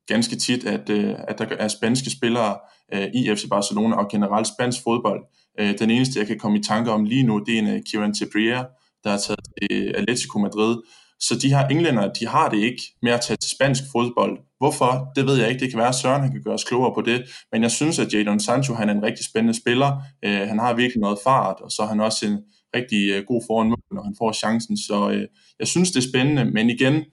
ganske 0.07 0.35
tit, 0.35 0.65
at, 0.65 0.89
øh, 0.89 1.15
at 1.27 1.39
der 1.39 1.45
er 1.59 1.67
spanske 1.67 2.09
spillere 2.09 2.57
øh, 2.93 3.07
i 3.13 3.35
FC 3.35 3.49
Barcelona 3.49 3.95
og 3.95 4.09
generelt 4.11 4.47
spansk 4.47 4.79
fodbold. 4.83 5.21
Øh, 5.59 5.79
den 5.79 5.89
eneste, 5.89 6.19
jeg 6.19 6.27
kan 6.27 6.39
komme 6.39 6.59
i 6.59 6.63
tanke 6.63 6.91
om 6.91 7.03
lige 7.03 7.23
nu, 7.23 7.39
det 7.39 7.55
er 7.55 7.59
en 7.59 7.75
uh, 7.75 7.81
Kieran 7.91 8.13
Trippier, 8.13 8.63
der 9.03 9.09
har 9.09 9.17
taget 9.17 9.39
til 9.61 9.93
Atletico 9.97 10.39
Madrid. 10.39 10.77
Så 11.19 11.39
de 11.41 11.49
her 11.49 11.67
englænder, 11.67 12.13
de 12.13 12.27
har 12.27 12.49
det 12.49 12.57
ikke 12.57 12.81
med 13.01 13.11
at 13.11 13.21
tage 13.21 13.37
til 13.37 13.51
spansk 13.51 13.83
fodbold. 13.91 14.39
Hvorfor? 14.57 15.11
Det 15.15 15.25
ved 15.25 15.37
jeg 15.37 15.49
ikke. 15.49 15.59
Det 15.59 15.69
kan 15.69 15.79
være, 15.79 15.87
at 15.87 15.95
Søren 15.95 16.21
han 16.21 16.31
kan 16.31 16.43
gøre 16.43 16.53
os 16.53 16.63
klogere 16.63 16.93
på 16.93 17.01
det. 17.01 17.25
Men 17.51 17.63
jeg 17.63 17.71
synes, 17.71 17.99
at 17.99 18.13
Jadon 18.13 18.39
Sancho 18.39 18.73
han 18.73 18.89
er 18.89 18.93
en 18.93 19.03
rigtig 19.03 19.25
spændende 19.25 19.59
spiller. 19.61 20.01
Øh, 20.25 20.47
han 20.47 20.59
har 20.59 20.73
virkelig 20.73 21.01
noget 21.01 21.19
fart, 21.23 21.55
og 21.61 21.71
så 21.71 21.81
er 21.81 21.87
han 21.87 21.99
også 21.99 22.25
en 22.25 22.39
rigtig 22.75 23.09
øh, 23.09 23.23
god 23.25 23.41
foran 23.47 23.67
mål, 23.67 23.83
når 23.91 24.03
han 24.03 24.15
får 24.17 24.31
chancen. 24.31 24.77
Så 24.77 25.09
øh, 25.09 25.27
jeg 25.59 25.67
synes, 25.67 25.91
det 25.91 26.05
er 26.05 26.09
spændende. 26.09 26.45
Men 26.45 26.69
igen, 26.69 27.05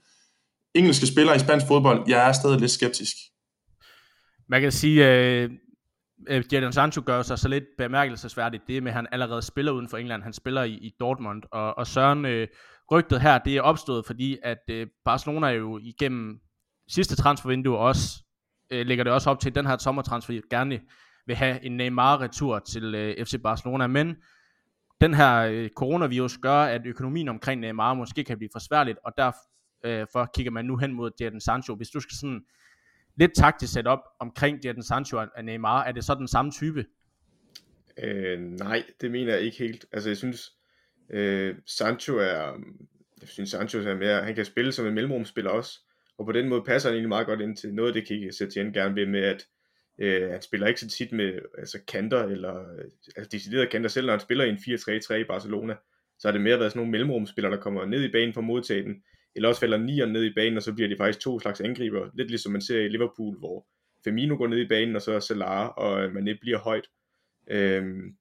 engelske 0.74 1.06
spillere 1.06 1.36
i 1.36 1.38
spansk 1.38 1.66
fodbold, 1.66 2.04
jeg 2.08 2.28
er 2.28 2.32
stadig 2.32 2.60
lidt 2.60 2.70
skeptisk. 2.70 3.16
Man 4.48 4.60
kan 4.60 4.72
sige, 4.72 5.08
øh, 5.08 5.50
øh, 6.28 6.44
Jadon 6.52 6.72
Sancho 6.72 7.02
gør 7.06 7.22
sig 7.22 7.38
så 7.38 7.48
lidt 7.48 7.64
bemærkelsesværdigt, 7.78 8.62
det 8.68 8.82
med, 8.82 8.90
at 8.90 8.94
han 8.94 9.06
allerede 9.12 9.42
spiller 9.42 9.72
uden 9.72 9.88
for 9.88 9.96
England. 9.96 10.22
Han 10.22 10.32
spiller 10.32 10.62
i, 10.62 10.72
i 10.72 10.94
Dortmund, 11.00 11.42
og, 11.52 11.78
og 11.78 11.86
Søren, 11.86 12.24
øh, 12.24 12.48
rygtet 12.90 13.20
her, 13.20 13.38
det 13.38 13.56
er 13.56 13.60
opstået, 13.60 14.06
fordi 14.06 14.38
at 14.42 14.58
øh, 14.70 14.86
Barcelona 15.04 15.48
jo 15.48 15.78
igennem 15.82 16.40
sidste 16.88 17.16
transfervindue 17.16 17.78
også, 17.78 18.24
øh, 18.70 18.86
lægger 18.86 19.04
det 19.04 19.12
også 19.12 19.30
op 19.30 19.40
til, 19.40 19.48
at 19.48 19.54
den 19.54 19.66
her 19.66 19.78
sommertransfer 19.78 20.40
gerne 20.50 20.80
vil 21.26 21.36
have 21.36 21.64
en 21.64 21.76
Neymar-retur 21.76 22.58
til 22.58 22.94
øh, 22.94 23.24
FC 23.24 23.42
Barcelona, 23.42 23.86
men 23.86 24.16
den 25.00 25.14
her 25.14 25.38
øh, 25.38 25.70
coronavirus 25.76 26.38
gør, 26.38 26.62
at 26.62 26.86
økonomien 26.86 27.28
omkring 27.28 27.60
Neymar 27.60 27.94
måske 27.94 28.24
kan 28.24 28.38
blive 28.38 28.50
forsværligt, 28.52 28.98
og 29.04 29.12
derfor 29.18 30.20
øh, 30.20 30.26
kigger 30.34 30.50
man 30.52 30.64
nu 30.64 30.76
hen 30.76 30.92
mod 30.92 31.10
Jadon 31.20 31.40
Sancho. 31.40 31.74
Hvis 31.74 31.88
du 31.88 32.00
skal 32.00 32.16
sådan 32.16 32.44
lidt 33.16 33.34
taktisk 33.36 33.72
sætte 33.72 33.88
op 33.88 34.00
omkring 34.20 34.64
Jadon 34.64 34.82
Sancho 34.82 35.16
og 35.36 35.44
Neymar, 35.44 35.84
er 35.84 35.92
det 35.92 36.04
så 36.04 36.14
den 36.14 36.28
samme 36.28 36.50
type? 36.50 36.84
Øh, 38.02 38.40
nej, 38.40 38.84
det 39.00 39.10
mener 39.10 39.32
jeg 39.32 39.42
ikke 39.42 39.58
helt. 39.58 39.86
Altså 39.92 40.10
jeg 40.10 40.16
synes, 40.16 40.52
øh, 41.12 41.54
Sancho 41.66 42.16
er, 42.16 42.56
mm, 42.56 42.86
jeg 43.20 43.28
synes 43.28 43.50
Sancho 43.50 43.78
er 43.78 43.94
mere, 43.94 44.22
han 44.22 44.34
kan 44.34 44.44
spille 44.44 44.72
som 44.72 44.86
en 44.86 44.94
mellemrumspiller 44.94 45.50
også, 45.50 45.80
og 46.18 46.26
på 46.26 46.32
den 46.32 46.48
måde 46.48 46.62
passer 46.62 46.88
han 46.88 46.94
egentlig 46.94 47.08
meget 47.08 47.26
godt 47.26 47.40
ind 47.40 47.56
til 47.56 47.74
noget 47.74 47.88
af 47.88 47.94
det, 47.94 48.06
kan 48.06 48.32
Setien 48.32 48.72
gerne 48.72 48.94
vil 48.94 49.08
med, 49.08 49.20
at 49.20 49.46
øh, 49.98 50.30
han 50.30 50.42
spiller 50.42 50.66
ikke 50.66 50.80
så 50.80 50.88
tit 50.88 51.12
med 51.12 51.38
altså 51.58 51.78
kanter, 51.88 52.22
eller 52.24 52.72
øh, 52.72 52.84
altså 53.16 53.28
deciderede 53.32 53.66
kanter, 53.66 53.88
selv 53.88 54.06
når 54.06 54.12
han 54.12 54.20
spiller 54.20 54.44
i 54.44 54.48
en 54.48 54.56
4-3-3 54.56 55.14
i 55.14 55.24
Barcelona, 55.24 55.74
så 56.18 56.28
har 56.28 56.32
det 56.32 56.40
mere 56.40 56.58
været 56.58 56.72
sådan 56.72 56.78
nogle 56.78 56.90
mellemrumspillere, 56.90 57.52
der 57.52 57.60
kommer 57.60 57.86
ned 57.86 58.04
i 58.04 58.12
banen 58.12 58.34
for 58.34 58.40
modtage 58.40 58.82
den, 58.82 59.02
eller 59.34 59.48
også 59.48 59.60
falder 59.60 59.78
nieren 59.78 60.12
ned 60.12 60.24
i 60.24 60.34
banen, 60.34 60.56
og 60.56 60.62
så 60.62 60.72
bliver 60.72 60.88
de 60.88 60.96
faktisk 60.96 61.20
to 61.20 61.40
slags 61.40 61.60
angriber, 61.60 62.10
lidt 62.14 62.28
ligesom 62.28 62.52
man 62.52 62.60
ser 62.60 62.80
i 62.80 62.88
Liverpool, 62.88 63.38
hvor 63.38 63.66
Firmino 64.04 64.36
går 64.36 64.46
ned 64.46 64.58
i 64.58 64.68
banen, 64.68 64.96
og 64.96 65.02
så 65.02 65.20
Salah, 65.20 65.68
og 65.68 66.04
øh, 66.04 66.14
man 66.14 66.28
ikke 66.28 66.40
bliver 66.40 66.58
højt. 66.58 66.88
Øhm, 67.50 68.16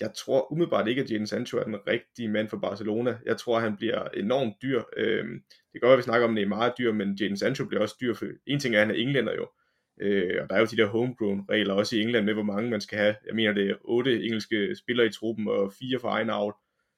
jeg 0.00 0.10
tror 0.16 0.52
umiddelbart 0.52 0.88
ikke, 0.88 1.02
at 1.02 1.10
Jadon 1.10 1.26
Sancho 1.26 1.58
er 1.58 1.64
den 1.64 1.76
rigtige 1.86 2.28
mand 2.28 2.48
for 2.48 2.56
Barcelona. 2.56 3.18
Jeg 3.26 3.36
tror, 3.36 3.60
han 3.60 3.76
bliver 3.76 4.04
enormt 4.04 4.54
dyr. 4.62 4.82
Øhm, 4.96 5.42
det 5.48 5.72
kan 5.72 5.80
godt 5.80 5.88
være, 5.88 5.92
at 5.92 5.98
vi 5.98 6.02
snakker 6.02 6.28
om, 6.28 6.30
at 6.30 6.34
Neymar 6.34 6.66
er 6.66 6.72
dyr, 6.78 6.92
men 6.92 7.14
Jadon 7.14 7.36
Sancho 7.36 7.64
bliver 7.64 7.80
også 7.82 7.96
dyr. 8.00 8.14
For 8.14 8.26
en 8.46 8.60
ting 8.60 8.74
er, 8.74 8.80
at 8.80 8.86
han 8.86 8.96
er 8.96 9.00
englænder 9.00 9.34
jo. 9.34 9.48
Øh, 10.00 10.42
og 10.42 10.48
der 10.50 10.56
er 10.56 10.60
jo 10.60 10.66
de 10.66 10.76
der 10.76 10.86
homegrown 10.86 11.44
regler 11.50 11.74
også 11.74 11.96
i 11.96 12.00
England 12.00 12.24
med, 12.24 12.34
hvor 12.34 12.42
mange 12.42 12.70
man 12.70 12.80
skal 12.80 12.98
have. 12.98 13.14
Jeg 13.26 13.34
mener, 13.34 13.52
det 13.52 13.70
er 13.70 13.74
otte 13.84 14.24
engelske 14.24 14.76
spillere 14.76 15.06
i 15.06 15.10
truppen 15.10 15.48
og 15.48 15.72
fire 15.72 15.98
for 15.98 16.08
egen 16.08 16.30
avl. 16.30 16.54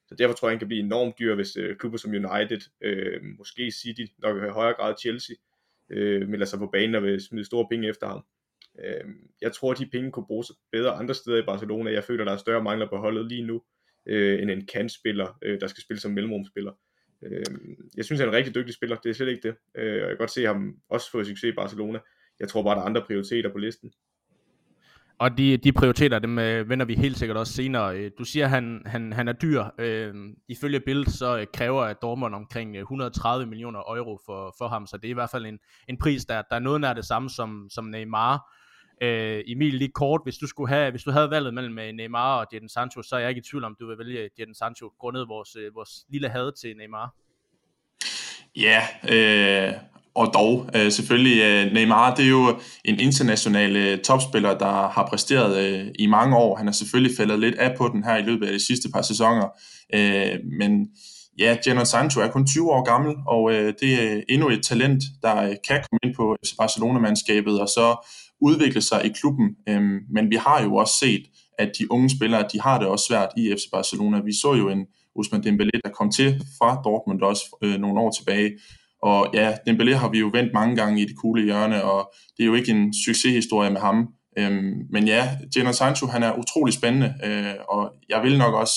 Så 0.07 0.15
derfor 0.15 0.33
tror 0.33 0.47
jeg, 0.47 0.51
han 0.51 0.59
kan 0.59 0.67
blive 0.67 0.83
enormt 0.83 1.19
dyr, 1.19 1.35
hvis 1.35 1.55
øh, 1.57 1.77
klubber 1.77 1.97
som 1.97 2.11
United, 2.11 2.61
øh, 2.81 3.21
måske 3.37 3.71
City, 3.71 4.05
nok 4.17 4.37
i 4.37 4.49
højere 4.49 4.73
grad 4.73 4.95
Chelsea, 4.99 5.35
øh, 5.89 6.29
melder 6.29 6.45
sig 6.45 6.59
på 6.59 6.67
banen 6.67 6.95
og 6.95 7.03
vil 7.03 7.21
smide 7.21 7.45
store 7.45 7.67
penge 7.71 7.89
efter 7.89 8.07
ham. 8.07 8.25
Øh, 8.83 9.03
jeg 9.41 9.51
tror, 9.51 9.71
at 9.71 9.77
de 9.77 9.89
penge 9.91 10.11
kunne 10.11 10.25
bruges 10.25 10.51
bedre 10.71 10.91
andre 10.91 11.13
steder 11.13 11.37
i 11.37 11.45
Barcelona. 11.45 11.91
Jeg 11.91 12.03
føler, 12.03 12.23
at 12.23 12.27
der 12.27 12.33
er 12.33 12.37
større 12.37 12.63
mangler 12.63 12.89
på 12.89 12.97
holdet 12.97 13.25
lige 13.25 13.45
nu, 13.45 13.61
øh, 14.05 14.41
end 14.41 14.51
en 14.51 14.65
kantspiller, 14.65 15.37
øh, 15.41 15.59
der 15.61 15.67
skal 15.67 15.83
spille 15.83 15.99
som 15.99 16.11
mellemrumspiller. 16.11 16.71
Øh, 17.23 17.45
jeg 17.97 18.05
synes, 18.05 18.19
han 18.19 18.29
er 18.29 18.31
en 18.31 18.37
rigtig 18.37 18.55
dygtig 18.55 18.73
spiller. 18.73 18.95
Det 18.95 19.09
er 19.09 19.13
slet 19.13 19.29
ikke 19.29 19.47
det. 19.47 19.55
Øh, 19.75 19.93
og 19.93 19.99
jeg 19.99 20.07
kan 20.09 20.17
godt 20.17 20.31
se 20.31 20.45
ham 20.45 20.75
også 20.89 21.11
få 21.11 21.23
succes 21.23 21.49
i 21.49 21.55
Barcelona. 21.55 21.99
Jeg 22.39 22.47
tror 22.49 22.63
bare, 22.63 22.75
der 22.75 22.81
er 22.81 22.85
andre 22.85 23.01
prioriteter 23.01 23.51
på 23.51 23.57
listen. 23.57 23.91
Og 25.19 25.37
de, 25.37 25.57
de 25.57 25.71
prioriteter, 25.71 26.19
dem 26.19 26.39
øh, 26.39 26.69
vender 26.69 26.85
vi 26.85 26.95
helt 26.95 27.17
sikkert 27.17 27.37
også 27.37 27.53
senere. 27.53 27.97
Øh, 27.97 28.11
du 28.19 28.23
siger, 28.23 28.45
at 28.45 28.49
han, 28.49 28.81
han, 28.85 29.13
han 29.13 29.27
er 29.27 29.33
dyr. 29.33 29.63
Øh, 29.79 30.13
ifølge 30.47 30.79
Bild, 30.79 31.05
så 31.05 31.37
øh, 31.37 31.47
kræver 31.53 31.81
at 31.81 31.97
Dortmund 32.01 32.35
omkring 32.35 32.75
øh, 32.75 32.81
130 32.81 33.45
millioner 33.45 33.79
euro 33.79 34.19
for, 34.25 34.55
for 34.57 34.67
ham, 34.67 34.87
så 34.87 34.97
det 34.97 35.05
er 35.05 35.09
i 35.09 35.13
hvert 35.13 35.29
fald 35.29 35.45
en, 35.45 35.59
en 35.89 35.97
pris, 35.97 36.25
der, 36.25 36.41
der 36.49 36.55
er 36.55 36.59
noget 36.59 36.81
nær 36.81 36.93
det 36.93 37.05
samme 37.05 37.29
som, 37.29 37.67
som 37.71 37.85
Neymar. 37.85 38.58
Øh, 39.01 39.43
Emil, 39.47 39.73
lige 39.73 39.91
kort, 39.91 40.21
hvis 40.23 40.37
du, 40.37 40.47
skulle 40.47 40.69
have, 40.69 40.91
hvis 40.91 41.03
du 41.03 41.11
havde 41.11 41.29
valget 41.29 41.53
mellem 41.53 41.79
øh, 41.79 41.91
Neymar 41.91 42.39
og 42.39 42.47
Jadon 42.53 42.69
Sancho, 42.69 43.01
så 43.01 43.15
er 43.15 43.19
jeg 43.19 43.29
ikke 43.29 43.39
i 43.39 43.49
tvivl 43.51 43.63
om, 43.63 43.75
du 43.79 43.87
vil 43.87 43.97
vælge 43.97 44.29
Jadon 44.39 44.55
Sancho, 44.55 44.91
grundet 44.99 45.27
vores, 45.27 45.55
øh, 45.55 45.75
vores 45.75 45.91
lille 46.09 46.29
had 46.29 46.51
til 46.61 46.77
Neymar. 46.77 47.15
Ja, 48.55 48.81
øh, 49.09 49.73
og 50.15 50.31
dog 50.33 50.69
øh, 50.75 50.91
selvfølgelig 50.91 51.41
øh, 51.43 51.73
Neymar, 51.73 52.15
det 52.15 52.25
er 52.25 52.29
jo 52.29 52.59
en 52.85 52.99
international 52.99 53.75
øh, 53.75 53.99
topspiller, 53.99 54.57
der 54.57 54.89
har 54.89 55.07
præsteret 55.09 55.57
øh, 55.57 55.87
i 55.99 56.07
mange 56.07 56.37
år. 56.37 56.55
Han 56.55 56.67
har 56.67 56.73
selvfølgelig 56.73 57.17
faldet 57.17 57.39
lidt 57.39 57.55
af 57.55 57.77
på 57.77 57.87
den 57.87 58.03
her 58.03 58.17
i 58.17 58.21
løbet 58.21 58.47
af 58.47 58.53
de 58.53 58.65
sidste 58.65 58.89
par 58.93 59.01
sæsoner. 59.01 59.47
Øh, 59.93 60.39
men 60.59 60.87
ja, 61.39 61.57
Jadon 61.65 61.85
Sancho 61.85 62.21
er 62.21 62.27
kun 62.27 62.47
20 62.47 62.71
år 62.71 62.83
gammel, 62.83 63.15
og 63.27 63.53
øh, 63.53 63.73
det 63.81 63.93
er 64.03 64.21
endnu 64.29 64.49
et 64.49 64.63
talent, 64.63 65.03
der 65.21 65.35
øh, 65.43 65.55
kan 65.67 65.83
komme 65.89 65.99
ind 66.03 66.15
på 66.15 66.35
Barcelona-mandskabet 66.57 67.61
og 67.61 67.67
så 67.67 68.09
udvikle 68.41 68.81
sig 68.81 69.05
i 69.05 69.09
klubben. 69.09 69.55
Øh, 69.69 69.81
men 70.09 70.29
vi 70.29 70.35
har 70.35 70.63
jo 70.63 70.75
også 70.75 70.93
set, 70.99 71.23
at 71.59 71.71
de 71.79 71.91
unge 71.91 72.09
spillere, 72.09 72.47
de 72.53 72.61
har 72.61 72.79
det 72.79 72.87
også 72.87 73.05
svært 73.05 73.29
i 73.37 73.53
FC 73.57 73.63
Barcelona. 73.71 74.19
Vi 74.19 74.33
så 74.33 74.53
jo 74.53 74.69
en 74.69 74.85
Usman 75.15 75.41
Dembélé, 75.41 75.79
der 75.83 75.89
kom 75.89 76.11
til 76.11 76.41
fra 76.57 76.81
Dortmund 76.85 77.21
også 77.21 77.57
øh, 77.63 77.79
nogle 77.79 77.99
år 77.99 78.11
tilbage, 78.11 78.51
og 79.01 79.27
ja, 79.33 79.57
Dembélé 79.69 79.93
har 79.93 80.09
vi 80.09 80.19
jo 80.19 80.29
vendt 80.33 80.53
mange 80.53 80.75
gange 80.75 81.01
i 81.01 81.05
det 81.05 81.17
kugle 81.17 81.43
hjørne, 81.43 81.83
og 81.83 82.13
det 82.37 82.43
er 82.43 82.47
jo 82.47 82.53
ikke 82.53 82.71
en 82.71 82.93
succeshistorie 83.05 83.69
med 83.69 83.81
ham. 83.81 84.07
Øhm, 84.37 84.87
men 84.89 85.07
ja, 85.07 85.37
Jadon 85.55 85.73
Sancho, 85.73 86.07
han 86.07 86.23
er 86.23 86.37
utrolig 86.37 86.73
spændende, 86.73 87.13
øh, 87.23 87.55
og 87.69 87.93
jeg 88.09 88.23
vil 88.23 88.37
nok 88.37 88.53
også 88.53 88.75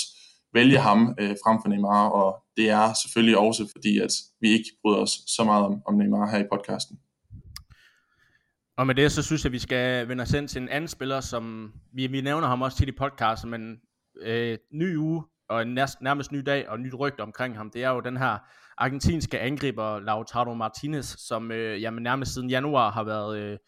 vælge 0.54 0.78
ham 0.78 1.14
øh, 1.21 1.37
frem 1.45 1.59
for 1.62 1.69
Neymar, 1.69 2.09
og 2.09 2.42
det 2.57 2.71
er 2.71 2.92
selvfølgelig 3.02 3.38
også 3.38 3.69
fordi, 3.73 3.99
at 3.99 4.11
vi 4.40 4.49
ikke 4.49 4.71
bryder 4.83 4.99
os 4.99 5.11
så 5.26 5.45
meget 5.45 5.64
om, 5.64 5.83
om 5.87 5.95
Neymar 5.95 6.31
her 6.31 6.38
i 6.38 6.50
podcasten. 6.52 6.97
Og 8.76 8.86
med 8.86 8.94
det, 8.94 9.12
så 9.12 9.22
synes 9.22 9.44
jeg, 9.44 9.48
at 9.48 9.52
vi 9.52 9.58
skal 9.58 10.08
vende 10.08 10.22
os 10.22 10.32
ind 10.32 10.48
til 10.48 10.62
en 10.62 10.68
anden 10.68 10.88
spiller, 10.88 11.20
som 11.20 11.72
vi, 11.94 12.06
vi 12.06 12.20
nævner 12.20 12.48
ham 12.48 12.62
også 12.62 12.78
tit 12.78 12.88
i 12.88 12.92
podcasten, 12.92 13.50
men 13.50 13.80
øh, 14.22 14.58
ny 14.72 14.96
uge, 14.96 15.24
og 15.48 15.62
en 15.62 15.74
næst, 15.74 16.00
nærmest 16.00 16.32
ny 16.32 16.38
dag, 16.46 16.68
og 16.68 16.80
nyt 16.80 16.94
rygte 16.98 17.20
omkring 17.20 17.56
ham, 17.56 17.70
det 17.70 17.84
er 17.84 17.90
jo 17.90 18.00
den 18.00 18.16
her 18.16 18.38
argentinske 18.78 19.40
angriber 19.40 20.00
Lautaro 20.00 20.54
Martinez, 20.54 21.06
som 21.18 21.52
øh, 21.52 21.82
jamen, 21.82 22.02
nærmest 22.02 22.34
siden 22.34 22.50
januar 22.50 22.90
har 22.90 23.04
været, 23.04 23.38
øh, 23.38 23.58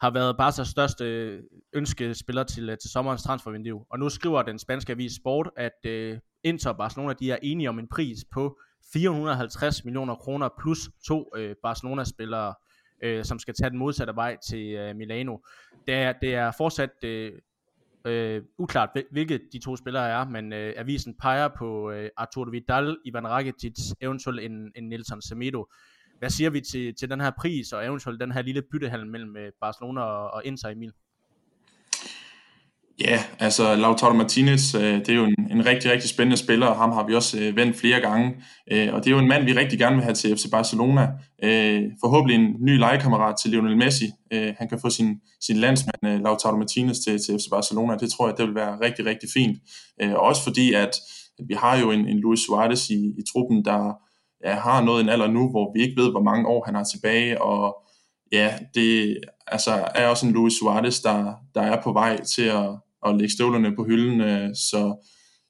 har 0.00 0.10
været 0.10 0.36
Barca's 0.40 0.70
største 0.70 1.38
ønskespiller 1.72 2.44
til, 2.44 2.70
øh, 2.70 2.78
til 2.78 2.90
sommerens 2.90 3.22
transfervindue. 3.22 3.84
Og 3.90 3.98
nu 3.98 4.08
skriver 4.08 4.42
den 4.42 4.58
spanske 4.58 4.92
avis 4.92 5.12
Sport, 5.12 5.50
at 5.56 5.86
øh, 5.86 6.18
Inter 6.44 6.70
og 6.70 6.76
Barcelona 6.76 7.12
de 7.12 7.30
er 7.30 7.38
enige 7.42 7.68
om 7.68 7.78
en 7.78 7.88
pris 7.88 8.18
på 8.32 8.58
450 8.92 9.84
millioner 9.84 10.14
kroner 10.14 10.48
plus 10.60 10.78
to 11.06 11.30
øh, 11.36 11.54
Barcelona-spillere, 11.62 12.54
øh, 13.02 13.24
som 13.24 13.38
skal 13.38 13.54
tage 13.54 13.70
den 13.70 13.78
modsatte 13.78 14.16
vej 14.16 14.36
til 14.48 14.74
øh, 14.74 14.96
Milano. 14.96 15.36
Det 15.86 15.94
er, 15.94 16.12
det 16.12 16.34
er 16.34 16.50
fortsat 16.58 17.04
øh, 17.04 17.32
Øh, 18.06 18.42
uklart, 18.58 18.90
hvilke 19.10 19.40
de 19.52 19.58
to 19.58 19.76
spillere 19.76 20.08
er, 20.08 20.24
men 20.24 20.52
øh, 20.52 20.74
avisen 20.76 21.14
peger 21.14 21.48
på 21.58 21.90
øh, 21.90 22.10
Arturo 22.16 22.50
Vidal, 22.50 22.96
Ivan 23.04 23.28
Rakitic, 23.28 23.92
eventuelt 24.00 24.40
en, 24.40 24.72
en 24.74 24.88
Nelson 24.88 25.22
Semedo. 25.22 25.66
Hvad 26.18 26.30
siger 26.30 26.50
vi 26.50 26.60
til, 26.60 26.94
til 26.94 27.10
den 27.10 27.20
her 27.20 27.30
pris, 27.38 27.72
og 27.72 27.86
eventuelt 27.86 28.20
den 28.20 28.32
her 28.32 28.42
lille 28.42 28.62
byttehandel 28.72 29.08
mellem 29.08 29.36
øh, 29.36 29.52
Barcelona 29.60 30.00
og, 30.00 30.30
og 30.30 30.44
Inter, 30.44 30.68
Emil? 30.68 30.92
Ja, 33.00 33.24
altså 33.38 33.74
Lautaro 33.74 34.14
Martinez, 34.14 34.74
øh, 34.74 34.80
det 34.82 35.08
er 35.08 35.14
jo 35.14 35.24
en, 35.24 35.50
en 35.50 35.66
rigtig, 35.66 35.90
rigtig 35.90 36.10
spændende 36.10 36.36
spiller, 36.36 36.66
og 36.66 36.76
ham 36.76 36.92
har 36.92 37.06
vi 37.06 37.14
også 37.14 37.38
øh, 37.40 37.56
vendt 37.56 37.76
flere 37.76 38.00
gange. 38.00 38.34
Øh, 38.72 38.94
og 38.94 39.04
det 39.04 39.10
er 39.10 39.14
jo 39.14 39.18
en 39.18 39.28
mand, 39.28 39.44
vi 39.44 39.52
rigtig 39.52 39.78
gerne 39.78 39.96
vil 39.96 40.04
have 40.04 40.14
til 40.14 40.36
FC 40.36 40.50
Barcelona. 40.50 41.08
Forhåbentlig 42.00 42.36
en 42.36 42.54
ny 42.60 42.78
legekammerat 42.78 43.34
til 43.42 43.50
Lionel 43.50 43.76
Messi. 43.76 44.10
Han 44.32 44.68
kan 44.68 44.78
få 44.80 44.90
sin, 44.90 45.20
sin 45.40 45.56
landsmand 45.56 46.22
Lautaro 46.22 46.56
Martinez 46.56 46.98
til, 46.98 47.18
til 47.18 47.38
FC 47.38 47.50
Barcelona. 47.50 47.96
Det 47.96 48.12
tror 48.12 48.28
jeg, 48.28 48.36
det 48.38 48.46
vil 48.46 48.54
være 48.54 48.80
rigtig, 48.80 49.06
rigtig 49.06 49.28
fint. 49.34 49.58
Også 50.16 50.42
fordi, 50.42 50.72
at, 50.72 50.94
at 51.38 51.44
vi 51.48 51.54
har 51.54 51.78
jo 51.78 51.90
en, 51.90 52.08
en 52.08 52.18
Luis 52.18 52.40
Suarez 52.40 52.90
i, 52.90 52.94
i 52.94 53.22
truppen, 53.32 53.64
der 53.64 53.92
ja, 54.44 54.54
har 54.54 54.84
noget 54.84 55.00
en 55.02 55.08
alder 55.08 55.26
nu, 55.26 55.50
hvor 55.50 55.72
vi 55.74 55.82
ikke 55.82 56.02
ved, 56.02 56.10
hvor 56.10 56.22
mange 56.22 56.48
år 56.48 56.64
han 56.64 56.74
har 56.74 56.84
tilbage, 56.84 57.42
og 57.42 57.76
ja, 58.32 58.58
det 58.74 59.18
altså, 59.46 59.88
er 59.94 60.08
også 60.08 60.26
en 60.26 60.32
Luis 60.32 60.52
Suarez, 60.52 61.00
der, 61.00 61.34
der 61.54 61.60
er 61.60 61.82
på 61.82 61.92
vej 61.92 62.22
til 62.22 62.42
at, 62.42 62.68
at 63.08 63.16
lægge 63.16 63.32
støvlerne 63.32 63.76
på 63.76 63.84
hylden. 63.84 64.20
Øh, 64.20 64.48
så 64.54 65.06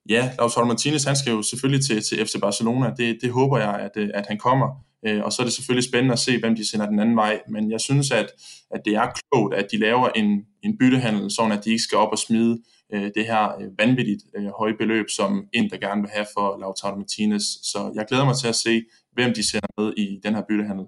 ja, 0.09 0.31
Lautaro 0.39 0.65
Martinez, 0.67 1.05
han 1.05 1.17
skal 1.17 1.31
jo 1.31 1.43
selvfølgelig 1.43 1.87
til, 1.87 2.03
til 2.03 2.27
FC 2.27 2.35
Barcelona. 2.41 2.93
Det, 2.97 3.19
det 3.23 3.31
håber 3.31 3.59
jeg, 3.59 3.75
at, 3.75 3.91
øh, 3.97 4.11
at 4.15 4.27
han 4.27 4.39
kommer. 4.39 4.87
Øh, 5.07 5.25
og 5.25 5.33
så 5.33 5.43
er 5.43 5.45
det 5.45 5.55
selvfølgelig 5.55 5.85
spændende 5.85 6.13
at 6.13 6.19
se, 6.19 6.41
hvem 6.41 6.57
de 6.57 6.71
sender 6.71 6.87
den 6.87 6.99
anden 6.99 7.17
vej. 7.17 7.41
Men 7.49 7.71
jeg 7.71 7.81
synes, 7.81 8.11
at, 8.11 8.27
at 8.71 8.81
det 8.85 8.95
er 8.95 9.07
klogt, 9.15 9.55
at 9.55 9.67
de 9.73 9.79
laver 9.79 10.09
en, 10.09 10.45
en 10.63 10.79
byttehandel, 10.79 11.31
sådan 11.31 11.53
at 11.53 11.65
de 11.65 11.71
ikke 11.71 11.83
skal 11.83 11.99
op 11.99 12.13
og 12.13 12.19
smide 12.19 12.59
øh, 12.95 13.11
det 13.15 13.25
her 13.27 13.45
øh, 13.61 13.79
vanvittigt 13.79 14.23
høje 14.59 14.75
beløb, 14.79 15.07
som 15.11 15.47
Inter 15.53 15.77
gerne 15.77 16.01
vil 16.01 16.11
have 16.11 16.27
for 16.35 16.59
Lautaro 16.61 16.97
Martinez. 16.97 17.43
Så 17.43 17.93
jeg 17.95 18.05
glæder 18.09 18.25
mig 18.25 18.37
til 18.37 18.49
at 18.49 18.55
se, 18.55 18.85
hvem 19.13 19.35
de 19.35 19.51
sender 19.51 19.69
med 19.79 19.93
i 19.97 20.21
den 20.25 20.35
her 20.35 20.43
byttehandel. 20.49 20.87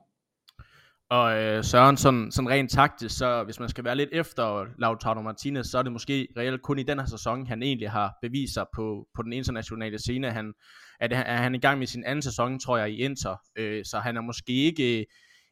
Og 1.10 1.42
øh, 1.42 1.64
Søren, 1.64 1.96
sådan, 1.96 2.30
sådan 2.32 2.50
rent 2.50 2.70
taktisk, 2.70 3.18
så 3.18 3.44
hvis 3.44 3.60
man 3.60 3.68
skal 3.68 3.84
være 3.84 3.96
lidt 3.96 4.08
efter 4.12 4.66
Lautaro 4.78 5.22
Martinez, 5.22 5.66
så 5.66 5.78
er 5.78 5.82
det 5.82 5.92
måske 5.92 6.28
reelt 6.36 6.62
kun 6.62 6.78
i 6.78 6.82
den 6.82 6.98
her 6.98 7.06
sæson, 7.06 7.46
han 7.46 7.62
egentlig 7.62 7.90
har 7.90 8.14
bevist 8.22 8.54
sig 8.54 8.66
på, 8.74 9.06
på 9.14 9.22
den 9.22 9.32
internationale 9.32 9.98
scene. 9.98 10.30
Han, 10.30 10.54
at, 11.00 11.12
er 11.12 11.36
han 11.36 11.54
i 11.54 11.58
gang 11.58 11.78
med 11.78 11.86
sin 11.86 12.04
anden 12.04 12.22
sæson, 12.22 12.60
tror 12.60 12.76
jeg, 12.78 12.90
i 12.90 12.96
Inter, 12.96 13.36
øh, 13.56 13.84
så 13.84 13.98
han 13.98 14.16
er 14.16 14.20
måske 14.20 14.52
ikke, 14.52 15.06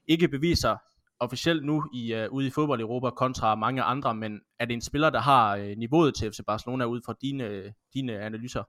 ikke 0.08 0.28
bevist 0.28 0.60
sig 0.60 0.76
officielt 1.20 1.64
nu 1.64 1.84
i, 1.94 2.14
øh, 2.14 2.32
ude 2.32 2.46
i 2.46 2.50
fodbold 2.50 2.80
Europa 2.80 3.10
kontra 3.10 3.54
mange 3.54 3.82
andre, 3.82 4.14
men 4.14 4.40
er 4.58 4.64
det 4.64 4.74
en 4.74 4.80
spiller, 4.80 5.10
der 5.10 5.20
har 5.20 5.56
øh, 5.56 5.76
niveauet 5.76 6.14
til 6.14 6.30
FC 6.30 6.38
Barcelona 6.46 6.84
ud 6.84 7.00
fra 7.06 7.14
dine, 7.22 7.74
dine 7.94 8.18
analyser? 8.18 8.62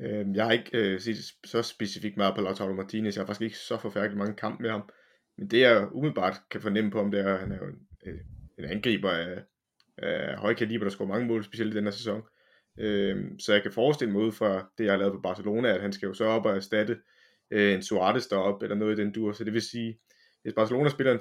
Øh, 0.00 0.26
jeg 0.34 0.44
har 0.44 0.52
ikke 0.52 0.78
øh, 0.78 1.00
set 1.00 1.16
så 1.44 1.62
specifikt 1.62 2.16
meget 2.16 2.34
på 2.34 2.40
Lautaro 2.40 2.72
Martinez. 2.72 3.16
Jeg 3.16 3.22
har 3.22 3.26
faktisk 3.26 3.42
ikke 3.42 3.58
så 3.58 3.78
forfærdeligt 3.78 4.18
mange 4.18 4.34
kampe 4.34 4.62
med 4.62 4.70
ham. 4.70 4.82
Men 5.38 5.48
det 5.50 5.60
jeg 5.60 5.88
umiddelbart 5.92 6.34
kan 6.50 6.60
fornemme 6.60 6.90
på 6.90 6.98
ham, 6.98 7.10
det 7.10 7.20
er, 7.20 7.34
at 7.34 7.40
han 7.40 7.52
er 7.52 7.56
jo 7.56 7.66
en, 7.66 7.88
øh, 8.06 8.20
en 8.58 8.64
angriber 8.64 9.10
af, 9.10 9.42
af 9.98 10.36
høj 10.36 10.54
kaliber, 10.54 10.84
der 10.84 10.90
scorer 10.90 11.08
mange 11.08 11.26
mål, 11.26 11.44
specielt 11.44 11.74
i 11.74 11.76
den 11.76 11.84
her 11.84 11.90
sæson. 11.90 12.22
Øhm, 12.78 13.38
så 13.38 13.52
jeg 13.52 13.62
kan 13.62 13.72
forestille 13.72 14.12
mig 14.12 14.22
ud 14.22 14.32
fra 14.32 14.70
det, 14.78 14.84
jeg 14.84 14.92
har 14.92 14.98
lavet 14.98 15.14
på 15.14 15.20
Barcelona, 15.20 15.74
at 15.74 15.80
han 15.80 15.92
skal 15.92 16.06
jo 16.06 16.14
så 16.14 16.24
op 16.24 16.46
og 16.46 16.56
erstatte 16.56 16.98
øh, 17.50 17.74
en 17.74 17.82
Suarez 17.82 18.26
deroppe, 18.26 18.64
eller 18.66 18.76
noget 18.76 18.98
i 18.98 19.02
den 19.02 19.12
dur. 19.12 19.32
Så 19.32 19.44
det 19.44 19.52
vil 19.52 19.62
sige, 19.62 19.98
hvis 20.42 20.54
Barcelona 20.54 20.88
spiller 20.88 21.12
en 21.12 21.18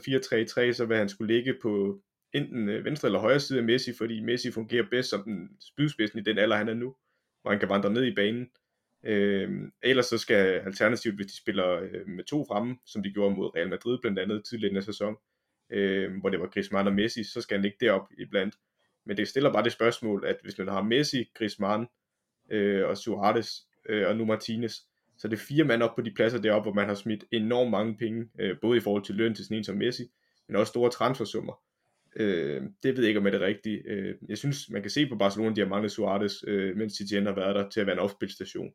4-3-3, 0.70 0.74
så 0.74 0.86
vil 0.86 0.98
han 0.98 1.10
skulle 1.10 1.34
ligge 1.36 1.56
på 1.62 2.02
enten 2.34 2.70
øh, 2.70 2.86
venstre 2.86 3.08
eller 3.08 3.20
højre 3.20 3.40
side 3.40 3.60
af 3.60 3.66
Messi, 3.66 3.94
fordi 3.98 4.22
Messi 4.22 4.52
fungerer 4.52 4.86
bedst 4.92 5.10
som 5.10 5.24
den 5.24 5.50
spydspidsen 5.62 6.20
i 6.20 6.24
den 6.24 6.38
alder, 6.38 6.56
han 6.56 6.70
er 6.70 6.74
nu, 6.74 6.96
hvor 7.42 7.52
han 7.52 7.60
kan 7.60 7.70
vandre 7.70 7.94
ned 7.94 8.04
i 8.04 8.16
banen. 8.16 8.48
Øh, 9.04 9.72
ellers 9.84 10.06
så 10.06 10.18
skal 10.18 10.36
alternativt, 10.66 11.16
hvis 11.16 11.26
de 11.26 11.38
spiller 11.38 11.80
øh, 11.82 12.08
med 12.08 12.24
to 12.24 12.46
fremme, 12.48 12.78
som 12.86 13.04
de 13.04 13.14
gjorde 13.14 13.36
mod 13.36 13.56
Real 13.56 13.70
Madrid 13.70 13.98
blandt 14.02 14.20
andet 14.20 14.46
tidligere 14.46 14.78
i 14.78 14.82
sæson, 14.82 15.16
øh, 15.70 16.12
hvor 16.20 16.30
det 16.30 16.40
var 16.40 16.48
Griezmann 16.48 16.88
og 16.88 16.94
Messi, 16.94 17.24
så 17.24 17.42
skal 17.42 17.58
han 17.58 17.62
ligge 17.62 17.78
derop 17.80 18.08
iblandt. 18.18 18.56
Men 19.06 19.18
det 19.18 19.28
stiller 19.28 19.54
bare 19.54 19.64
det 19.64 19.72
spørgsmål, 19.72 20.26
at 20.28 20.38
hvis 20.44 20.58
man 20.58 20.68
har 20.68 20.84
Messi, 20.84 21.30
Griezmann 21.36 21.88
øh, 22.52 22.88
og 22.88 22.98
Suarez 22.98 23.50
øh, 23.90 24.08
og 24.08 24.18
nu 24.18 24.26
Martinez, 24.26 24.76
så 25.18 25.28
det 25.28 25.34
er 25.34 25.46
fire 25.48 25.64
mand 25.64 25.84
op 25.84 25.96
på 25.96 26.02
de 26.02 26.12
pladser 26.12 26.42
deroppe, 26.42 26.66
hvor 26.66 26.82
man 26.82 26.88
har 26.88 26.96
smidt 26.96 27.26
enormt 27.32 27.72
mange 27.72 27.98
penge, 27.98 28.30
øh, 28.40 28.56
både 28.62 28.78
i 28.78 28.82
forhold 28.82 29.04
til 29.04 29.16
løn 29.16 29.36
til 29.36 29.46
sådan 29.46 29.58
en 29.58 29.64
som 29.64 29.78
Messi, 29.78 30.04
men 30.48 30.56
også 30.56 30.70
store 30.70 30.90
transfersummer. 30.90 31.54
Øh, 32.16 32.62
det 32.84 32.98
ved 32.98 33.04
jeg 33.04 33.08
ikke 33.08 33.20
om 33.20 33.28
er 33.28 33.32
det 33.32 33.42
rigtige. 33.42 33.82
Øh, 33.86 34.16
jeg 34.30 34.38
synes, 34.38 34.70
man 34.70 34.82
kan 34.82 34.92
se 34.92 35.10
på 35.10 35.16
Barcelona, 35.16 35.56
de 35.56 35.62
har 35.62 35.68
manglet 35.68 35.92
Suarez, 35.92 36.34
øh, 36.48 36.78
mens 36.78 36.98
Titian 36.98 37.26
har 37.26 37.36
været 37.36 37.56
der 37.56 37.70
til 37.70 37.80
at 37.80 37.88
være 37.88 37.94
en 37.94 38.00
opspilstation. 38.00 38.74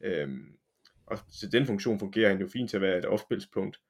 Øhm, 0.00 0.56
og 1.06 1.18
så 1.30 1.48
den 1.48 1.66
funktion 1.66 1.98
fungerer 1.98 2.28
han 2.28 2.40
jo 2.40 2.48
fint 2.52 2.70
til 2.70 2.76
at 2.76 2.82
være 2.82 2.98
et 2.98 3.06
offspilspunkt. 3.06 3.80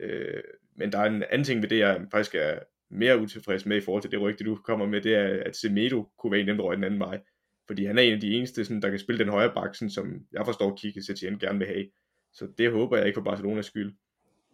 Øh, 0.00 0.42
men 0.76 0.92
der 0.92 0.98
er 0.98 1.04
en 1.04 1.22
anden 1.22 1.44
ting 1.44 1.62
ved 1.62 1.68
det, 1.68 1.78
jeg 1.78 2.06
faktisk 2.10 2.34
er 2.34 2.58
mere 2.90 3.20
utilfreds 3.20 3.66
med 3.66 3.76
i 3.76 3.80
forhold 3.80 4.02
til 4.02 4.10
det 4.10 4.20
rygte, 4.20 4.44
du 4.44 4.56
kommer 4.56 4.86
med, 4.86 5.00
det 5.00 5.14
er, 5.14 5.42
at 5.46 5.56
Semedo 5.56 6.08
kunne 6.18 6.32
være 6.32 6.40
en 6.40 6.46
nemt 6.46 6.60
den 6.74 6.84
anden 6.84 7.00
vej. 7.00 7.20
Fordi 7.66 7.84
han 7.84 7.98
er 7.98 8.02
en 8.02 8.12
af 8.12 8.20
de 8.20 8.34
eneste, 8.34 8.64
sådan, 8.64 8.82
der 8.82 8.90
kan 8.90 8.98
spille 8.98 9.18
den 9.18 9.28
højre 9.28 9.54
baksen, 9.54 9.90
som 9.90 10.26
jeg 10.32 10.44
forstår, 10.44 10.76
Kike 10.76 11.02
Setien 11.02 11.38
gerne 11.38 11.58
vil 11.58 11.66
have. 11.66 11.86
Så 12.32 12.48
det 12.58 12.70
håber 12.72 12.96
jeg 12.96 13.06
ikke 13.06 13.16
for 13.16 13.24
Barcelonas 13.24 13.66
skyld. 13.66 13.94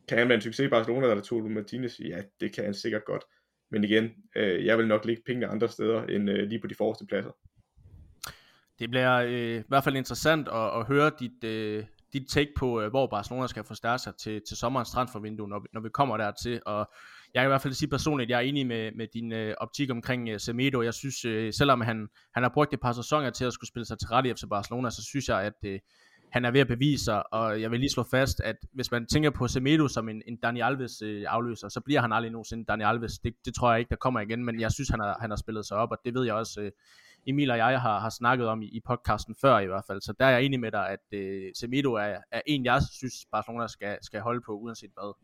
Kan 0.09 0.19
han 0.19 0.29
være 0.29 0.35
en 0.35 0.43
succes 0.43 0.67
i 0.67 0.69
Barcelona, 0.69 1.07
der 1.07 1.21
tog 1.21 1.51
Martinez? 1.51 2.01
Ja, 2.01 2.23
det 2.41 2.55
kan 2.55 2.65
han 2.65 2.75
sikkert 2.75 3.05
godt. 3.05 3.25
Men 3.71 3.85
igen, 3.85 4.11
øh, 4.37 4.67
jeg 4.67 4.79
vil 4.79 4.87
nok 4.87 5.05
lægge 5.05 5.23
pengene 5.27 5.47
andre 5.47 5.69
steder, 5.69 6.03
end 6.03 6.31
øh, 6.31 6.49
lige 6.49 6.61
på 6.61 6.67
de 6.67 6.75
forreste 6.75 7.07
pladser. 7.07 7.31
Det 8.79 8.91
bliver 8.91 9.17
øh, 9.17 9.61
i 9.61 9.63
hvert 9.69 9.85
fald 9.85 9.97
interessant 9.97 10.49
at, 10.49 10.81
at 10.81 10.87
høre 10.87 11.11
dit, 11.21 11.45
øh, 11.45 11.85
dit 12.13 12.29
take 12.29 12.53
på, 12.57 12.81
øh, 12.81 12.91
hvor 12.91 13.07
Barcelona 13.07 13.47
skal 13.47 13.65
forstærke 13.65 14.03
sig 14.03 14.15
til, 14.17 14.43
til 14.49 14.57
sommerens 14.57 14.91
transfervindue, 14.91 15.49
når 15.49 15.59
vi, 15.59 15.67
når 15.73 15.81
vi 15.81 15.89
kommer 15.89 16.17
dertil. 16.17 16.63
Og 16.67 16.91
jeg 17.35 17.43
kan 17.43 17.49
i 17.49 17.53
hvert 17.53 17.63
fald 17.63 17.75
sige 17.75 17.89
personligt, 17.89 18.31
jeg 18.31 18.37
er 18.37 18.41
enig 18.41 18.67
med, 18.67 18.93
med 18.93 19.07
din 19.15 19.33
øh, 19.33 19.55
optik 19.61 19.91
omkring 19.91 20.29
øh, 20.29 20.41
Semedo. 20.41 20.83
Jeg 20.83 20.95
synes, 20.95 21.25
øh, 21.25 21.53
selvom 21.53 21.81
han, 21.81 22.09
han 22.35 22.43
har 22.43 22.51
brugt 22.55 22.75
et 22.75 22.81
par 22.81 22.93
sæsoner 22.93 23.31
til 23.31 23.45
at 23.45 23.53
skulle 23.53 23.69
spille 23.69 23.87
sig 23.87 23.99
til 23.99 24.09
rette 24.09 24.31
i 24.31 24.35
FC 24.35 24.43
Barcelona, 24.51 24.91
så 24.91 25.05
synes 25.05 25.29
jeg, 25.29 25.43
at 25.43 25.55
øh, 25.65 25.79
han 26.31 26.45
er 26.45 26.51
ved 26.51 26.61
at 26.61 26.69
bevise 26.69 27.05
sig, 27.05 27.33
og 27.33 27.61
jeg 27.61 27.71
vil 27.71 27.81
lige 27.81 27.91
slå 27.91 28.03
fast, 28.11 28.41
at 28.41 28.57
hvis 28.73 28.91
man 28.91 29.07
tænker 29.07 29.31
på 29.31 29.49
Semedo 29.49 29.89
som 29.89 30.09
en, 30.09 30.23
en 30.27 30.37
Dani 30.37 30.61
Alves 30.61 31.03
øh, 31.03 31.25
afløser, 31.29 31.69
så 31.69 31.81
bliver 31.81 32.01
han 32.01 32.13
aldrig 32.13 32.33
nogensinde 32.33 32.65
Dani 32.65 32.85
Alves. 32.85 33.19
Det, 33.19 33.35
det 33.45 33.55
tror 33.55 33.71
jeg 33.71 33.79
ikke, 33.79 33.91
der 33.91 33.97
kommer 33.97 34.21
igen, 34.21 34.45
men 34.45 34.61
jeg 34.61 34.73
synes, 34.73 34.89
han 34.89 35.01
har, 35.01 35.17
han 35.21 35.31
har 35.31 35.37
spillet 35.37 35.67
sig 35.67 35.77
op, 35.77 35.91
og 35.91 35.99
det 36.05 36.15
ved 36.15 36.25
jeg 36.25 36.35
også, 36.35 36.61
øh, 36.61 36.71
Emil 37.27 37.51
og 37.51 37.59
jeg 37.59 37.81
har, 37.81 37.99
har 37.99 38.11
snakket 38.11 38.49
om 38.49 38.63
i, 38.63 38.67
i 38.67 38.81
podcasten 38.81 39.35
før 39.41 39.59
i 39.59 39.67
hvert 39.67 39.85
fald, 39.87 40.01
så 40.01 40.13
der 40.19 40.27
er 40.27 40.31
jeg 40.31 40.43
enig 40.43 40.61
med 40.61 40.73
dig, 40.73 40.89
at 40.89 41.19
øh, 41.19 41.51
Semedo 41.55 41.93
er, 41.93 42.17
er 42.31 42.41
en, 42.47 42.65
jeg 42.65 42.83
synes, 42.93 43.15
Barcelona 43.33 43.67
skal, 43.67 43.99
skal 44.03 44.21
holde 44.21 44.41
på, 44.47 44.53
uanset 44.53 44.91
hvad. 44.95 45.15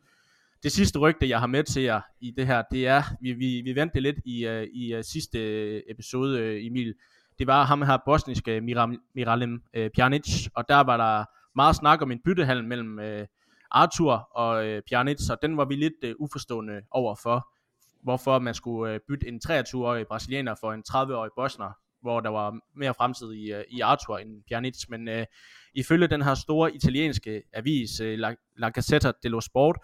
Det 0.62 0.72
sidste 0.72 0.98
rygte, 0.98 1.28
jeg 1.28 1.40
har 1.40 1.46
med 1.46 1.64
til 1.64 1.82
jer 1.82 2.00
i 2.20 2.30
det 2.30 2.46
her, 2.46 2.62
det 2.70 2.86
er, 2.86 3.02
vi, 3.20 3.32
vi, 3.32 3.60
vi 3.60 3.74
vendte 3.74 4.00
lidt 4.00 4.16
i, 4.24 4.48
uh, 4.48 4.62
i 4.62 4.96
uh, 4.96 5.02
sidste 5.02 5.38
øh, 5.38 5.82
episode, 5.88 6.66
Emil, 6.66 6.94
det 7.38 7.46
var 7.46 7.64
ham 7.64 7.82
her 7.82 7.98
bosniske 8.06 8.60
Miram, 8.60 9.00
Miralem 9.14 9.62
uh, 9.78 9.86
Pjanic, 9.94 10.48
og 10.54 10.68
der 10.68 10.80
var 10.80 10.96
der 10.96 11.24
meget 11.56 11.76
snak 11.76 12.02
om 12.02 12.10
en 12.10 12.20
byttehandel 12.24 12.64
mellem 12.64 12.98
uh, 12.98 13.26
Arthur 13.70 14.28
og 14.34 14.66
uh, 14.66 14.78
Pjanic, 14.88 15.20
så 15.20 15.36
den 15.42 15.56
var 15.56 15.64
vi 15.64 15.74
lidt 15.74 16.04
uh, 16.04 16.24
uforstående 16.24 16.82
overfor, 16.90 17.48
hvorfor 18.02 18.38
man 18.38 18.54
skulle 18.54 18.94
uh, 18.94 19.00
bytte 19.08 19.28
en 19.28 19.40
23-årig 19.46 20.06
brasilianer 20.06 20.54
for 20.60 20.72
en 20.72 20.84
30-årig 20.88 21.30
bosner, 21.36 21.72
hvor 22.02 22.20
der 22.20 22.30
var 22.30 22.58
mere 22.76 22.94
fremtid 22.94 23.32
i, 23.32 23.52
øh, 23.52 23.64
i 23.70 23.80
Arthur 23.80 24.18
end 24.18 24.42
Pjanic, 24.48 24.88
men 24.88 25.08
øh, 25.08 25.26
ifølge 25.74 26.06
den 26.06 26.22
her 26.22 26.34
store 26.34 26.74
italienske 26.74 27.42
avis, 27.52 28.00
øh, 28.00 28.18
La, 28.18 28.34
La 28.58 28.68
Gazzetta 28.68 29.12
dello 29.22 29.40
Sport, 29.40 29.76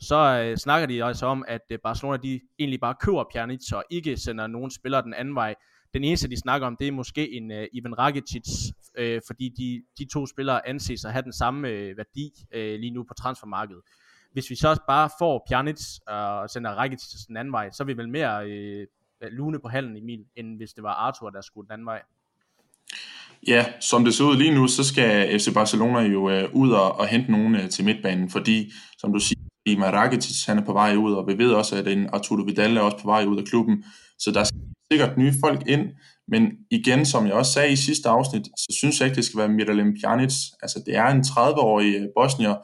så 0.00 0.16
øh, 0.16 0.56
snakker 0.56 0.86
de 0.86 1.04
altså 1.04 1.26
om, 1.26 1.44
at 1.48 1.60
øh, 1.70 1.78
Barcelona 1.78 2.16
de 2.16 2.40
egentlig 2.58 2.80
bare 2.80 2.94
køber 3.00 3.24
Pjanic 3.32 3.72
og 3.72 3.84
ikke 3.90 4.16
sender 4.16 4.46
nogen 4.46 4.70
spillere 4.70 5.02
den 5.02 5.14
anden 5.14 5.34
vej. 5.34 5.54
Den 5.94 6.04
eneste, 6.04 6.30
de 6.30 6.36
snakker 6.36 6.66
om, 6.66 6.76
det 6.76 6.88
er 6.88 6.92
måske 6.92 7.32
en 7.32 7.50
øh, 7.50 7.66
Ivan 7.72 7.98
Rakitic, 7.98 8.72
øh, 8.98 9.20
fordi 9.26 9.48
de, 9.48 9.82
de 9.98 10.10
to 10.12 10.26
spillere 10.26 10.68
anses 10.68 11.04
at 11.04 11.12
have 11.12 11.22
den 11.22 11.32
samme 11.32 11.68
øh, 11.68 11.96
værdi 11.96 12.32
øh, 12.52 12.80
lige 12.80 12.90
nu 12.90 13.04
på 13.04 13.14
transfermarkedet. 13.14 13.82
Hvis 14.32 14.50
vi 14.50 14.54
så 14.54 14.80
bare 14.88 15.10
får 15.18 15.46
Pjanic 15.48 15.80
og 16.06 16.50
sender 16.50 16.70
Rakitic 16.70 17.26
den 17.28 17.36
anden 17.36 17.52
vej, 17.52 17.70
så 17.70 17.82
er 17.82 17.86
vi 17.86 17.96
vel 17.96 18.08
mere 18.08 18.50
øh, 18.50 18.86
Øh, 19.24 19.32
lune 19.32 19.58
på 19.58 19.68
halen, 19.68 19.96
Emil, 19.96 20.24
end 20.36 20.56
hvis 20.56 20.72
det 20.72 20.82
var 20.82 20.92
Arthur, 20.92 21.30
der 21.30 21.40
skulle 21.40 21.66
den 21.66 21.72
anden 21.72 21.86
vej. 21.86 22.02
Ja, 23.46 23.64
som 23.80 24.04
det 24.04 24.14
ser 24.14 24.24
ud 24.24 24.36
lige 24.36 24.54
nu, 24.54 24.68
så 24.68 24.84
skal 24.84 25.38
FC 25.40 25.54
Barcelona 25.54 26.00
jo 26.00 26.30
øh, 26.30 26.54
ud 26.54 26.70
og, 26.70 26.98
og 26.98 27.06
hente 27.06 27.32
nogen 27.32 27.54
øh, 27.54 27.68
til 27.70 27.84
midtbanen, 27.84 28.30
fordi, 28.30 28.72
som 28.98 29.12
du 29.12 29.18
siger, 29.18 29.40
Ima 29.66 29.90
Rakitic, 29.90 30.46
han 30.46 30.58
er 30.58 30.64
på 30.64 30.72
vej 30.72 30.96
ud, 30.96 31.12
og 31.12 31.26
vi 31.28 31.38
ved 31.38 31.52
også, 31.52 31.76
at 31.76 31.88
en 31.88 32.08
Arturo 32.12 32.42
Vidal 32.42 32.76
er 32.76 32.80
også 32.80 32.98
på 33.02 33.08
vej 33.08 33.24
ud 33.24 33.38
af 33.38 33.44
klubben, 33.44 33.84
så 34.18 34.30
der 34.30 34.44
skal 34.44 34.60
sikkert 34.92 35.18
nye 35.18 35.32
folk 35.44 35.68
ind, 35.68 35.88
men 36.28 36.42
igen, 36.70 37.06
som 37.06 37.26
jeg 37.26 37.34
også 37.34 37.52
sagde 37.52 37.72
i 37.72 37.76
sidste 37.76 38.08
afsnit, 38.08 38.46
så 38.46 38.76
synes 38.78 39.00
jeg 39.00 39.06
ikke, 39.06 39.16
det 39.16 39.24
skal 39.24 39.38
være 39.38 39.48
Miralem 39.48 39.96
Pjanic. 40.00 40.34
Altså, 40.62 40.82
det 40.86 40.96
er 40.96 41.06
en 41.06 41.20
30-årig 41.20 41.94
øh, 41.94 42.06
bosnier, 42.16 42.54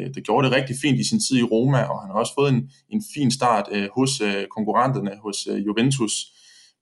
øh, 0.00 0.14
der 0.14 0.20
gjorde 0.20 0.46
det 0.46 0.56
rigtig 0.56 0.76
fint 0.82 1.00
i 1.00 1.04
sin 1.04 1.20
tid 1.20 1.36
i 1.36 1.42
Roma, 1.42 1.82
og 1.82 2.00
han 2.00 2.10
har 2.10 2.18
også 2.18 2.34
fået 2.38 2.52
en, 2.52 2.70
en 2.90 3.02
fin 3.14 3.30
start 3.30 3.68
øh, 3.72 3.88
hos 3.96 4.20
øh, 4.20 4.46
konkurrenterne, 4.56 5.10
hos 5.22 5.46
øh, 5.50 5.66
Juventus, 5.66 6.14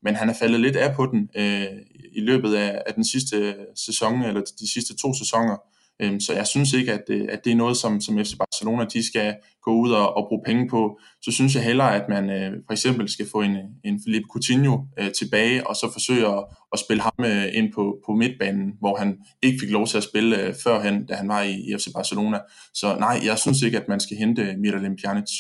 men 0.03 0.15
han 0.15 0.29
er 0.29 0.35
faldet 0.35 0.61
lidt 0.61 0.77
af 0.77 0.95
på 0.95 1.07
den 1.07 1.29
øh, 1.37 1.67
i 2.13 2.21
løbet 2.21 2.55
af, 2.55 2.83
af 2.87 2.95
den 2.95 3.05
sidste 3.05 3.37
øh, 3.37 3.55
sæson, 3.77 4.23
eller 4.23 4.41
de 4.61 4.73
sidste 4.73 4.97
to 4.97 5.15
sæsoner. 5.15 5.57
Øhm, 6.03 6.21
så 6.21 6.33
jeg 6.35 6.47
synes 6.47 6.73
ikke, 6.73 6.93
at 6.93 7.03
det, 7.09 7.31
at 7.31 7.45
det 7.45 7.53
er 7.53 7.57
noget, 7.57 7.77
som, 7.77 8.01
som 8.01 8.19
FC 8.19 8.33
Barcelona 8.39 8.85
de 8.85 9.07
skal 9.07 9.37
gå 9.63 9.73
ud 9.73 9.91
og, 9.91 10.17
og 10.17 10.27
bruge 10.29 10.43
penge 10.47 10.69
på. 10.69 11.01
Så 11.23 11.33
synes 11.33 11.55
jeg 11.55 11.65
hellere, 11.65 11.95
at 11.95 12.09
man 12.09 12.31
øh, 12.31 12.53
for 12.67 12.73
eksempel 12.73 13.09
skal 13.09 13.27
få 13.33 13.41
en, 13.41 13.57
en 13.85 14.01
Philippe 14.03 14.29
Coutinho 14.33 14.85
øh, 14.99 15.13
tilbage, 15.13 15.67
og 15.67 15.77
så 15.77 15.91
forsøge 15.93 16.27
at, 16.27 16.45
at 16.73 16.79
spille 16.79 17.03
ham 17.03 17.25
øh, 17.25 17.47
ind 17.53 17.73
på, 17.73 17.99
på 18.07 18.13
midtbanen, 18.13 18.73
hvor 18.81 18.97
han 18.97 19.19
ikke 19.43 19.59
fik 19.61 19.71
lov 19.71 19.87
til 19.87 19.97
at 19.97 20.03
spille 20.03 20.43
øh, 20.43 20.55
førhen, 20.65 21.07
da 21.07 21.15
han 21.15 21.29
var 21.29 21.43
i, 21.43 21.53
i 21.53 21.75
FC 21.79 21.87
Barcelona. 21.95 22.39
Så 22.75 22.97
nej, 22.99 23.21
jeg 23.25 23.39
synes 23.39 23.63
ikke, 23.63 23.79
at 23.79 23.89
man 23.89 24.01
skal 24.01 24.17
hente 24.17 24.57
Miralem 24.57 24.97
Pjanic. 24.97 25.31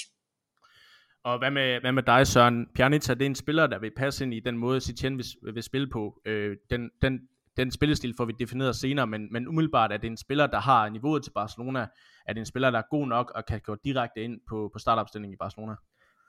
Og 1.24 1.38
hvad 1.38 1.50
med, 1.50 1.80
hvad 1.80 1.92
med 1.92 2.02
dig, 2.02 2.26
Søren? 2.26 2.66
Pjanic, 2.74 3.08
er 3.08 3.14
det 3.14 3.26
en 3.26 3.34
spiller, 3.34 3.66
der 3.66 3.78
vil 3.78 3.90
passe 3.96 4.24
ind 4.24 4.34
i 4.34 4.40
den 4.40 4.58
måde, 4.58 4.80
Sitjen 4.80 5.16
vil, 5.18 5.26
vil 5.54 5.62
spille 5.62 5.88
på? 5.92 6.20
Øh, 6.26 6.56
den, 6.70 6.90
den, 7.02 7.20
den 7.58 7.70
spillestil 7.70 8.14
får 8.16 8.24
vi 8.24 8.32
defineret 8.38 8.76
senere, 8.76 9.06
men, 9.06 9.32
men 9.32 9.48
umiddelbart 9.48 9.92
er 9.92 9.96
det 9.96 10.06
en 10.06 10.16
spiller, 10.16 10.46
der 10.46 10.60
har 10.60 10.88
niveauet 10.88 11.24
til 11.24 11.30
Barcelona, 11.30 11.86
er 12.26 12.32
det 12.32 12.38
en 12.38 12.46
spiller, 12.46 12.70
der 12.70 12.78
er 12.78 12.90
god 12.90 13.06
nok 13.06 13.32
og 13.34 13.46
kan 13.46 13.60
gå 13.60 13.76
direkte 13.84 14.22
ind 14.22 14.40
på, 14.48 14.70
på 14.72 14.78
startopstillingen 14.78 15.34
i 15.34 15.36
Barcelona? 15.36 15.74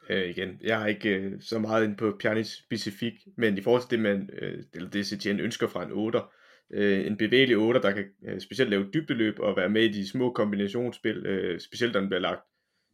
Øh, 0.10 0.30
igen, 0.30 0.50
jeg 0.62 0.80
har 0.80 0.88
ikke 0.88 1.10
øh, 1.10 1.42
så 1.42 1.60
meget 1.60 1.84
ind 1.84 1.98
på 1.98 2.18
Pjanic 2.22 2.48
specifik, 2.48 3.14
men 3.38 3.58
i 3.58 3.62
forhold 3.62 3.82
til 3.82 3.92
det, 3.92 4.00
man, 4.00 4.30
øh, 4.42 4.64
eller 4.74 4.90
det 4.90 5.06
Setien 5.06 5.40
ønsker 5.40 5.68
fra 5.68 5.84
en 5.84 5.92
8, 5.92 6.20
øh, 6.74 7.08
en 7.08 7.18
bevægelig 7.18 7.58
8, 7.58 7.82
der 7.82 7.92
kan 7.92 8.06
øh, 8.28 8.42
specielt 8.42 8.70
lave 8.70 8.90
dybdeløb 8.94 9.40
og 9.40 9.58
være 9.58 9.70
med 9.70 9.84
i 9.84 9.92
de 9.92 10.10
små 10.10 10.32
kombinationsspil, 10.32 11.26
øh, 11.26 11.60
specielt 11.60 11.94
når 11.94 12.00
den 12.00 12.10
bliver 12.10 12.22
lagt. 12.22 12.42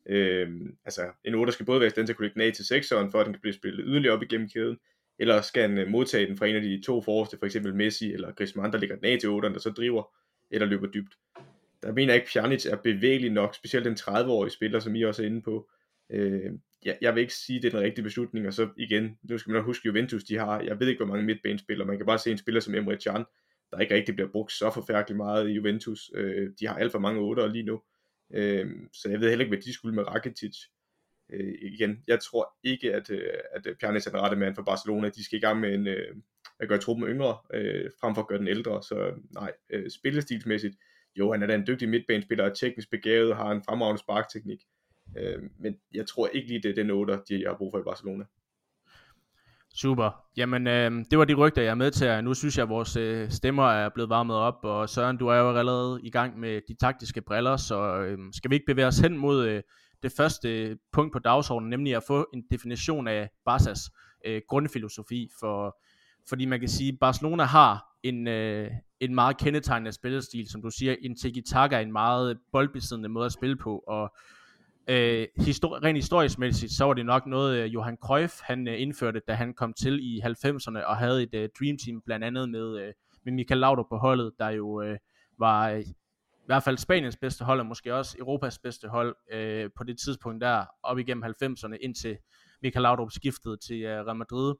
Øh, 0.09 0.49
altså, 0.85 1.01
en 1.25 1.35
8 1.35 1.53
skal 1.53 1.65
både 1.65 1.79
være 1.79 1.87
i 1.87 1.89
stand 1.89 2.07
til 2.07 2.13
at 2.13 2.17
kunne 2.17 2.25
lægge 2.25 2.39
den 2.39 2.47
af 2.47 2.53
til 2.53 2.63
6'eren, 2.63 3.11
for 3.11 3.19
at 3.19 3.25
den 3.25 3.33
kan 3.33 3.41
blive 3.41 3.53
spillet 3.53 3.85
yderligere 3.87 4.15
op 4.15 4.23
igennem 4.23 4.49
kæden, 4.49 4.77
eller 5.19 5.41
skal 5.41 5.61
han 5.61 5.77
øh, 5.77 5.87
modtage 5.87 6.27
den 6.27 6.37
fra 6.37 6.45
en 6.45 6.55
af 6.55 6.61
de 6.61 6.81
to 6.85 7.01
forreste, 7.01 7.37
for 7.37 7.45
eksempel 7.45 7.75
Messi 7.75 8.13
eller 8.13 8.31
Griezmann, 8.31 8.73
der 8.73 8.79
ligger 8.79 8.95
den 8.95 9.05
af 9.05 9.17
til 9.19 9.27
8'eren, 9.27 9.53
der 9.53 9.59
så 9.59 9.69
driver 9.69 10.15
eller 10.51 10.67
løber 10.67 10.87
dybt. 10.87 11.13
Der 11.83 11.91
mener 11.91 12.13
jeg 12.13 12.21
ikke, 12.21 12.31
Pjanic 12.33 12.65
er 12.65 12.75
bevægelig 12.75 13.31
nok, 13.31 13.55
specielt 13.55 13.85
den 13.85 13.93
30-årige 13.93 14.51
spiller, 14.51 14.79
som 14.79 14.95
I 14.95 15.03
også 15.03 15.23
er 15.23 15.27
inde 15.27 15.41
på. 15.41 15.69
Øh, 16.09 16.51
jeg, 16.85 16.97
jeg 17.01 17.15
vil 17.15 17.21
ikke 17.21 17.33
sige, 17.33 17.61
det 17.61 17.67
er 17.67 17.71
den 17.71 17.79
rigtige 17.79 18.03
beslutning, 18.03 18.47
og 18.47 18.53
så 18.53 18.69
igen, 18.77 19.17
nu 19.23 19.37
skal 19.37 19.51
man 19.51 19.57
nok 19.59 19.65
huske 19.65 19.85
Juventus, 19.85 20.23
de 20.23 20.37
har, 20.37 20.61
jeg 20.61 20.79
ved 20.79 20.87
ikke, 20.87 21.03
hvor 21.05 21.13
mange 21.13 21.25
midtbanespillere, 21.25 21.87
man 21.87 21.97
kan 21.97 22.05
bare 22.05 22.19
se 22.19 22.31
en 22.31 22.37
spiller 22.37 22.61
som 22.61 22.75
Emre 22.75 22.97
Can, 22.97 23.25
der 23.71 23.79
ikke 23.79 23.95
rigtig 23.95 24.15
bliver 24.15 24.29
brugt 24.31 24.51
så 24.51 24.71
forfærdeligt 24.73 25.17
meget 25.17 25.49
i 25.49 25.51
Juventus. 25.51 26.11
Øh, 26.15 26.49
de 26.59 26.67
har 26.67 26.75
alt 26.75 26.91
for 26.91 26.99
mange 26.99 27.35
8'ere 27.35 27.47
lige 27.47 27.65
nu, 27.65 27.81
øh, 28.33 28.67
så 28.93 29.09
jeg 29.09 29.19
ved 29.19 29.29
heller 29.29 29.45
ikke, 29.45 29.55
hvad 29.55 29.63
de 29.63 29.73
skulle 29.73 29.95
med 29.95 30.07
Rakitic 30.07 30.57
øh, 31.29 31.53
igen, 31.61 32.03
jeg 32.07 32.19
tror 32.19 32.55
ikke, 32.63 32.93
at, 32.93 33.09
øh, 33.09 33.29
at 33.55 33.67
øh, 33.67 33.75
Pjanic 33.75 34.07
er 34.07 34.11
den 34.11 34.21
rette 34.21 34.37
mand 34.37 34.55
for 34.55 34.63
Barcelona. 34.63 35.09
De 35.09 35.23
skal 35.23 35.37
i 35.37 35.41
gang 35.41 35.59
med 35.59 35.73
en, 35.73 35.87
øh, 35.87 36.15
at 36.59 36.69
gøre 36.69 36.79
truppen 36.79 37.07
yngre, 37.07 37.37
øh, 37.53 37.91
frem 38.01 38.15
for 38.15 38.21
at 38.21 38.27
gøre 38.27 38.39
den 38.39 38.47
ældre. 38.47 38.83
Så 38.83 38.95
øh, 38.95 39.17
nej, 39.33 39.51
øh, 39.69 39.89
spillestilsmæssigt, 39.91 40.75
jo, 41.15 41.31
han 41.31 41.43
er 41.43 41.47
da 41.47 41.55
en 41.55 41.67
dygtig 41.67 41.89
midtbanespiller, 41.89 42.45
er 42.45 42.53
teknisk 42.53 42.91
begavet, 42.91 43.35
har 43.35 43.51
en 43.51 43.63
fremragende 43.67 44.01
sparkteknik. 44.01 44.59
Øh, 45.17 45.43
men 45.59 45.75
jeg 45.93 46.07
tror 46.07 46.27
ikke 46.27 46.47
lige, 46.47 46.61
det 46.63 46.69
er 46.69 46.75
den 46.75 46.89
8, 46.89 47.19
de 47.29 47.45
har 47.45 47.55
brug 47.57 47.71
for 47.73 47.79
i 47.79 47.83
Barcelona. 47.83 48.23
Super. 49.75 50.23
Jamen, 50.37 50.67
øh, 50.67 50.91
det 51.11 51.19
var 51.19 51.25
de 51.25 51.33
rygter, 51.33 51.61
jeg 51.61 51.71
er 51.71 51.75
med 51.75 51.91
til. 51.91 52.23
Nu 52.23 52.33
synes 52.33 52.57
jeg, 52.57 52.63
at 52.63 52.69
vores 52.69 52.95
øh, 52.95 53.29
stemmer 53.29 53.71
er 53.71 53.89
blevet 53.89 54.09
varmet 54.09 54.35
op, 54.35 54.59
og 54.63 54.89
Søren, 54.89 55.17
du 55.17 55.27
er 55.27 55.35
jo 55.35 55.57
allerede 55.57 55.99
i 56.03 56.09
gang 56.09 56.39
med 56.39 56.61
de 56.67 56.75
taktiske 56.75 57.21
briller, 57.21 57.57
så 57.57 57.99
øh, 57.99 58.17
skal 58.33 58.51
vi 58.51 58.55
ikke 58.55 58.65
bevæge 58.65 58.87
os 58.87 58.99
hen 58.99 59.17
mod 59.17 59.47
øh, 59.47 59.63
det 60.05 60.13
første 60.17 60.63
øh, 60.63 60.77
punkt 60.91 61.13
på 61.13 61.19
dagsordenen, 61.19 61.69
nemlig 61.69 61.95
at 61.95 62.03
få 62.03 62.27
en 62.33 62.43
definition 62.51 63.07
af 63.07 63.29
Barca's 63.49 63.89
øh, 64.25 64.41
grundfilosofi, 64.47 65.29
for, 65.39 65.77
fordi 66.29 66.45
man 66.45 66.59
kan 66.59 66.69
sige, 66.69 66.91
at 66.91 66.99
Barcelona 66.99 67.43
har 67.43 67.85
en, 68.03 68.27
øh, 68.27 68.71
en 68.99 69.15
meget 69.15 69.37
kendetegnende 69.37 69.91
spillestil, 69.91 70.49
som 70.49 70.61
du 70.61 70.69
siger, 70.69 70.95
en 71.01 71.15
tiki-taka, 71.15 71.81
en 71.81 71.91
meget 71.91 72.37
boldbesiddende 72.51 73.09
måde 73.09 73.25
at 73.25 73.31
spille 73.31 73.55
på, 73.55 73.83
og 73.87 74.13
øh, 74.87 75.27
histori- 75.39 75.79
rent 75.83 75.97
historisk 75.97 76.39
mæssigt, 76.39 76.71
så 76.71 76.85
var 76.85 76.93
det 76.93 77.05
nok 77.05 77.27
noget, 77.27 77.57
øh, 77.57 77.73
Johan 77.73 77.97
Cruyff 78.03 78.33
han 78.43 78.67
øh, 78.67 78.81
indførte, 78.81 79.21
da 79.27 79.33
han 79.33 79.53
kom 79.53 79.73
til 79.73 79.99
i 80.01 80.21
90'erne, 80.21 80.85
og 80.85 80.97
havde 80.97 81.23
et 81.23 81.33
øh, 81.33 81.49
dream 81.59 81.77
team, 81.85 82.01
blandt 82.05 82.25
andet 82.25 82.49
med, 82.49 82.79
øh, 82.79 82.93
med 83.23 83.33
Michael 83.33 83.59
Laudrup 83.59 83.85
på 83.89 83.97
holdet, 83.97 84.31
der 84.39 84.49
jo 84.49 84.81
øh, 84.81 84.97
var 85.39 85.69
øh, 85.69 85.83
i 86.45 86.49
hvert 86.49 86.63
fald 86.63 86.77
Spaniens 86.77 87.17
bedste 87.17 87.45
hold, 87.45 87.59
og 87.59 87.65
måske 87.65 87.95
også 87.95 88.15
Europas 88.19 88.59
bedste 88.59 88.87
hold 88.87 89.15
øh, 89.31 89.69
på 89.77 89.83
det 89.83 89.99
tidspunkt 89.99 90.41
der, 90.41 90.65
op 90.83 90.99
igennem 90.99 91.23
90'erne, 91.23 91.75
indtil 91.81 92.17
Michael 92.61 92.81
Laudrup 92.81 93.11
skiftede 93.11 93.57
til 93.57 93.81
øh, 93.81 94.05
Real 94.05 94.15
Madrid. 94.15 94.55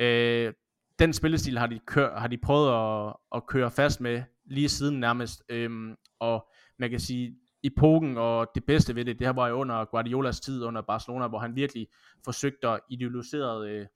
Øh, 0.00 0.52
den 0.98 1.12
spillestil 1.12 1.58
har 1.58 1.66
de, 1.66 1.80
kør, 1.86 2.18
har 2.18 2.28
de 2.28 2.38
prøvet 2.38 2.68
at, 3.08 3.16
at 3.34 3.46
køre 3.46 3.70
fast 3.70 4.00
med 4.00 4.22
lige 4.44 4.68
siden 4.68 5.00
nærmest, 5.00 5.42
øh, 5.48 5.96
og 6.18 6.48
man 6.78 6.90
kan 6.90 7.00
sige, 7.00 7.36
epoken 7.62 8.16
og 8.16 8.48
det 8.54 8.64
bedste 8.64 8.94
ved 8.94 9.04
det, 9.04 9.18
det 9.18 9.26
her 9.26 9.32
var 9.32 9.48
jo 9.48 9.54
under 9.54 9.84
Guardiolas 9.84 10.40
tid 10.40 10.64
under 10.64 10.82
Barcelona, 10.82 11.28
hvor 11.28 11.38
han 11.38 11.56
virkelig 11.56 11.86
forsøgte 12.24 12.68
at 12.68 12.80
idealisere 12.90 13.68
øh, 13.68 13.86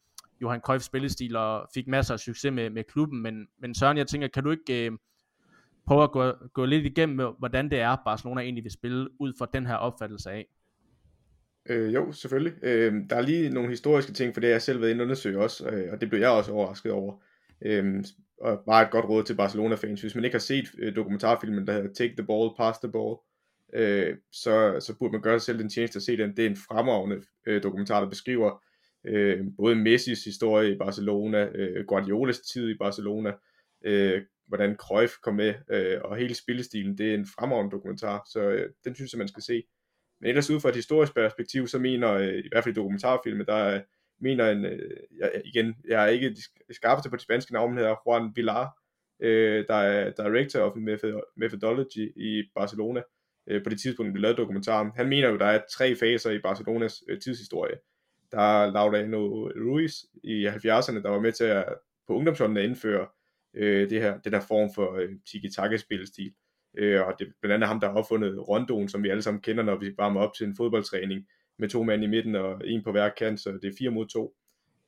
Johan 0.42 0.60
Cruyffs 0.60 0.86
spillestil 0.86 1.36
og 1.36 1.68
fik 1.74 1.88
masser 1.88 2.14
af 2.14 2.20
succes 2.20 2.52
med, 2.52 2.70
med 2.70 2.84
klubben, 2.84 3.22
men, 3.22 3.46
men 3.58 3.74
Søren, 3.74 3.96
jeg 3.96 4.06
tænker, 4.06 4.28
kan 4.28 4.44
du 4.44 4.50
ikke... 4.50 4.86
Øh, 4.86 4.92
prøve 5.86 6.02
at 6.02 6.12
gå, 6.12 6.32
gå 6.54 6.64
lidt 6.64 6.86
igennem, 6.86 7.34
hvordan 7.38 7.70
det 7.70 7.80
er, 7.80 7.96
Barcelona 8.04 8.40
egentlig 8.40 8.64
vil 8.64 8.72
spille, 8.72 9.20
ud 9.20 9.32
fra 9.38 9.48
den 9.52 9.66
her 9.66 9.74
opfattelse 9.74 10.30
af? 10.30 10.46
Øh, 11.68 11.94
jo, 11.94 12.12
selvfølgelig. 12.12 12.52
Øh, 12.62 12.92
der 13.10 13.16
er 13.16 13.20
lige 13.20 13.50
nogle 13.50 13.70
historiske 13.70 14.12
ting, 14.12 14.34
for 14.34 14.40
det 14.40 14.48
har 14.48 14.54
jeg 14.54 14.62
selv 14.62 14.80
været 14.80 14.90
inde 14.90 15.02
og 15.02 15.04
undersøge 15.04 15.38
også, 15.38 15.68
øh, 15.68 15.92
og 15.92 16.00
det 16.00 16.08
blev 16.08 16.20
jeg 16.20 16.30
også 16.30 16.52
overrasket 16.52 16.92
over. 16.92 17.22
Øh, 17.62 18.04
og 18.40 18.62
bare 18.66 18.82
et 18.82 18.90
godt 18.90 19.04
råd 19.04 19.22
til 19.24 19.36
Barcelona-fans. 19.36 20.00
Hvis 20.00 20.14
man 20.14 20.24
ikke 20.24 20.34
har 20.34 20.40
set 20.40 20.64
øh, 20.78 20.96
dokumentarfilmen, 20.96 21.66
der 21.66 21.72
hedder 21.72 21.92
Take 21.92 22.14
the 22.16 22.26
Ball, 22.26 22.50
Pass 22.56 22.78
the 22.78 22.92
Ball, 22.92 23.16
øh, 23.74 24.16
så, 24.32 24.76
så 24.80 24.94
burde 24.98 25.12
man 25.12 25.22
gøre 25.22 25.38
sig 25.38 25.46
selv 25.46 25.58
den 25.58 25.68
tjeneste 25.68 25.96
at 25.96 26.02
se 26.02 26.16
den. 26.16 26.36
Det 26.36 26.46
er 26.46 26.50
en 26.50 26.56
fremragende 26.56 27.22
øh, 27.46 27.62
dokumentar, 27.62 28.00
der 28.00 28.08
beskriver 28.08 28.62
øh, 29.06 29.46
både 29.56 29.76
Messis 29.76 30.24
historie 30.24 30.74
i 30.74 30.78
Barcelona, 30.78 31.48
øh, 31.54 31.86
Guardiolas 31.86 32.40
tid 32.40 32.68
i 32.68 32.78
Barcelona, 32.78 33.32
øh, 33.84 34.22
hvordan 34.46 34.76
Cruyff 34.76 35.12
kom 35.22 35.34
med, 35.34 35.54
øh, 35.70 36.00
og 36.04 36.16
hele 36.16 36.34
spillestilen, 36.34 36.98
det 36.98 37.10
er 37.10 37.14
en 37.14 37.26
fremragende 37.26 37.72
dokumentar, 37.72 38.26
så 38.32 38.40
øh, 38.40 38.70
den 38.84 38.94
synes 38.94 39.12
jeg, 39.12 39.18
man 39.18 39.28
skal 39.28 39.42
se. 39.42 39.62
Men 40.20 40.28
ellers 40.28 40.50
ud 40.50 40.60
fra 40.60 40.68
et 40.68 40.76
historisk 40.76 41.14
perspektiv, 41.14 41.66
så 41.66 41.78
mener, 41.78 42.12
øh, 42.12 42.38
i 42.38 42.48
hvert 42.52 42.64
fald 42.64 42.74
i 42.74 42.80
dokumentarfilmen, 42.80 43.46
der 43.46 43.74
øh, 43.74 43.80
mener 44.20 44.50
en, 44.50 44.64
øh, 44.64 44.90
jeg, 45.18 45.42
igen, 45.44 45.74
jeg 45.88 46.04
er 46.04 46.08
ikke 46.08 46.36
skarpeste 46.70 47.10
på 47.10 47.16
de 47.16 47.22
spanske 47.22 47.52
navn, 47.52 47.76
hedder 47.76 48.02
Juan 48.06 48.32
Villar, 48.34 48.78
øh, 49.22 49.64
der 49.68 49.74
er 49.74 50.10
Director 50.10 50.60
of 50.60 50.76
Methodology 51.36 52.12
i 52.16 52.42
Barcelona, 52.54 53.02
øh, 53.48 53.62
på 53.64 53.70
det 53.70 53.80
tidspunkt, 53.80 54.14
vi 54.14 54.18
lavede 54.18 54.36
dokumentaren. 54.36 54.92
Han 54.96 55.08
mener 55.08 55.28
jo, 55.28 55.38
der 55.38 55.46
er 55.46 55.60
tre 55.72 55.96
faser 55.96 56.30
i 56.30 56.38
Barcelonas 56.38 57.02
øh, 57.08 57.20
tidshistorie. 57.20 57.76
Der 58.32 58.40
er 58.40 58.72
Laureano 58.72 59.48
Ruiz 59.48 59.94
i 60.24 60.46
70'erne, 60.46 61.02
der 61.02 61.08
var 61.08 61.20
med 61.20 61.32
til 61.32 61.44
at 61.44 61.64
på 62.06 62.14
ungdomsholdene 62.14 62.60
at 62.60 62.66
indføre 62.66 63.06
øh, 63.56 63.90
det 63.90 64.00
her, 64.00 64.18
den 64.18 64.32
her 64.32 64.40
form 64.40 64.70
for 64.74 64.94
øh, 64.94 65.08
tiki-taka-spillestil. 65.26 66.34
Øh, 66.78 67.00
og 67.06 67.14
det 67.18 67.28
er 67.28 67.30
blandt 67.40 67.54
andet 67.54 67.68
ham, 67.68 67.80
der 67.80 67.88
har 67.88 67.94
opfundet 67.94 68.48
rondoen, 68.48 68.88
som 68.88 69.02
vi 69.02 69.08
alle 69.08 69.22
sammen 69.22 69.40
kender, 69.40 69.62
når 69.62 69.76
vi 69.76 69.94
varmer 69.98 70.20
op 70.20 70.34
til 70.34 70.46
en 70.46 70.56
fodboldtræning 70.56 71.26
med 71.58 71.68
to 71.68 71.82
mænd 71.82 72.04
i 72.04 72.06
midten 72.06 72.34
og 72.34 72.60
en 72.64 72.82
på 72.84 72.90
hver 72.90 73.08
kant, 73.08 73.40
så 73.40 73.52
det 73.62 73.64
er 73.64 73.76
fire 73.78 73.90
mod 73.90 74.06
to. 74.06 74.34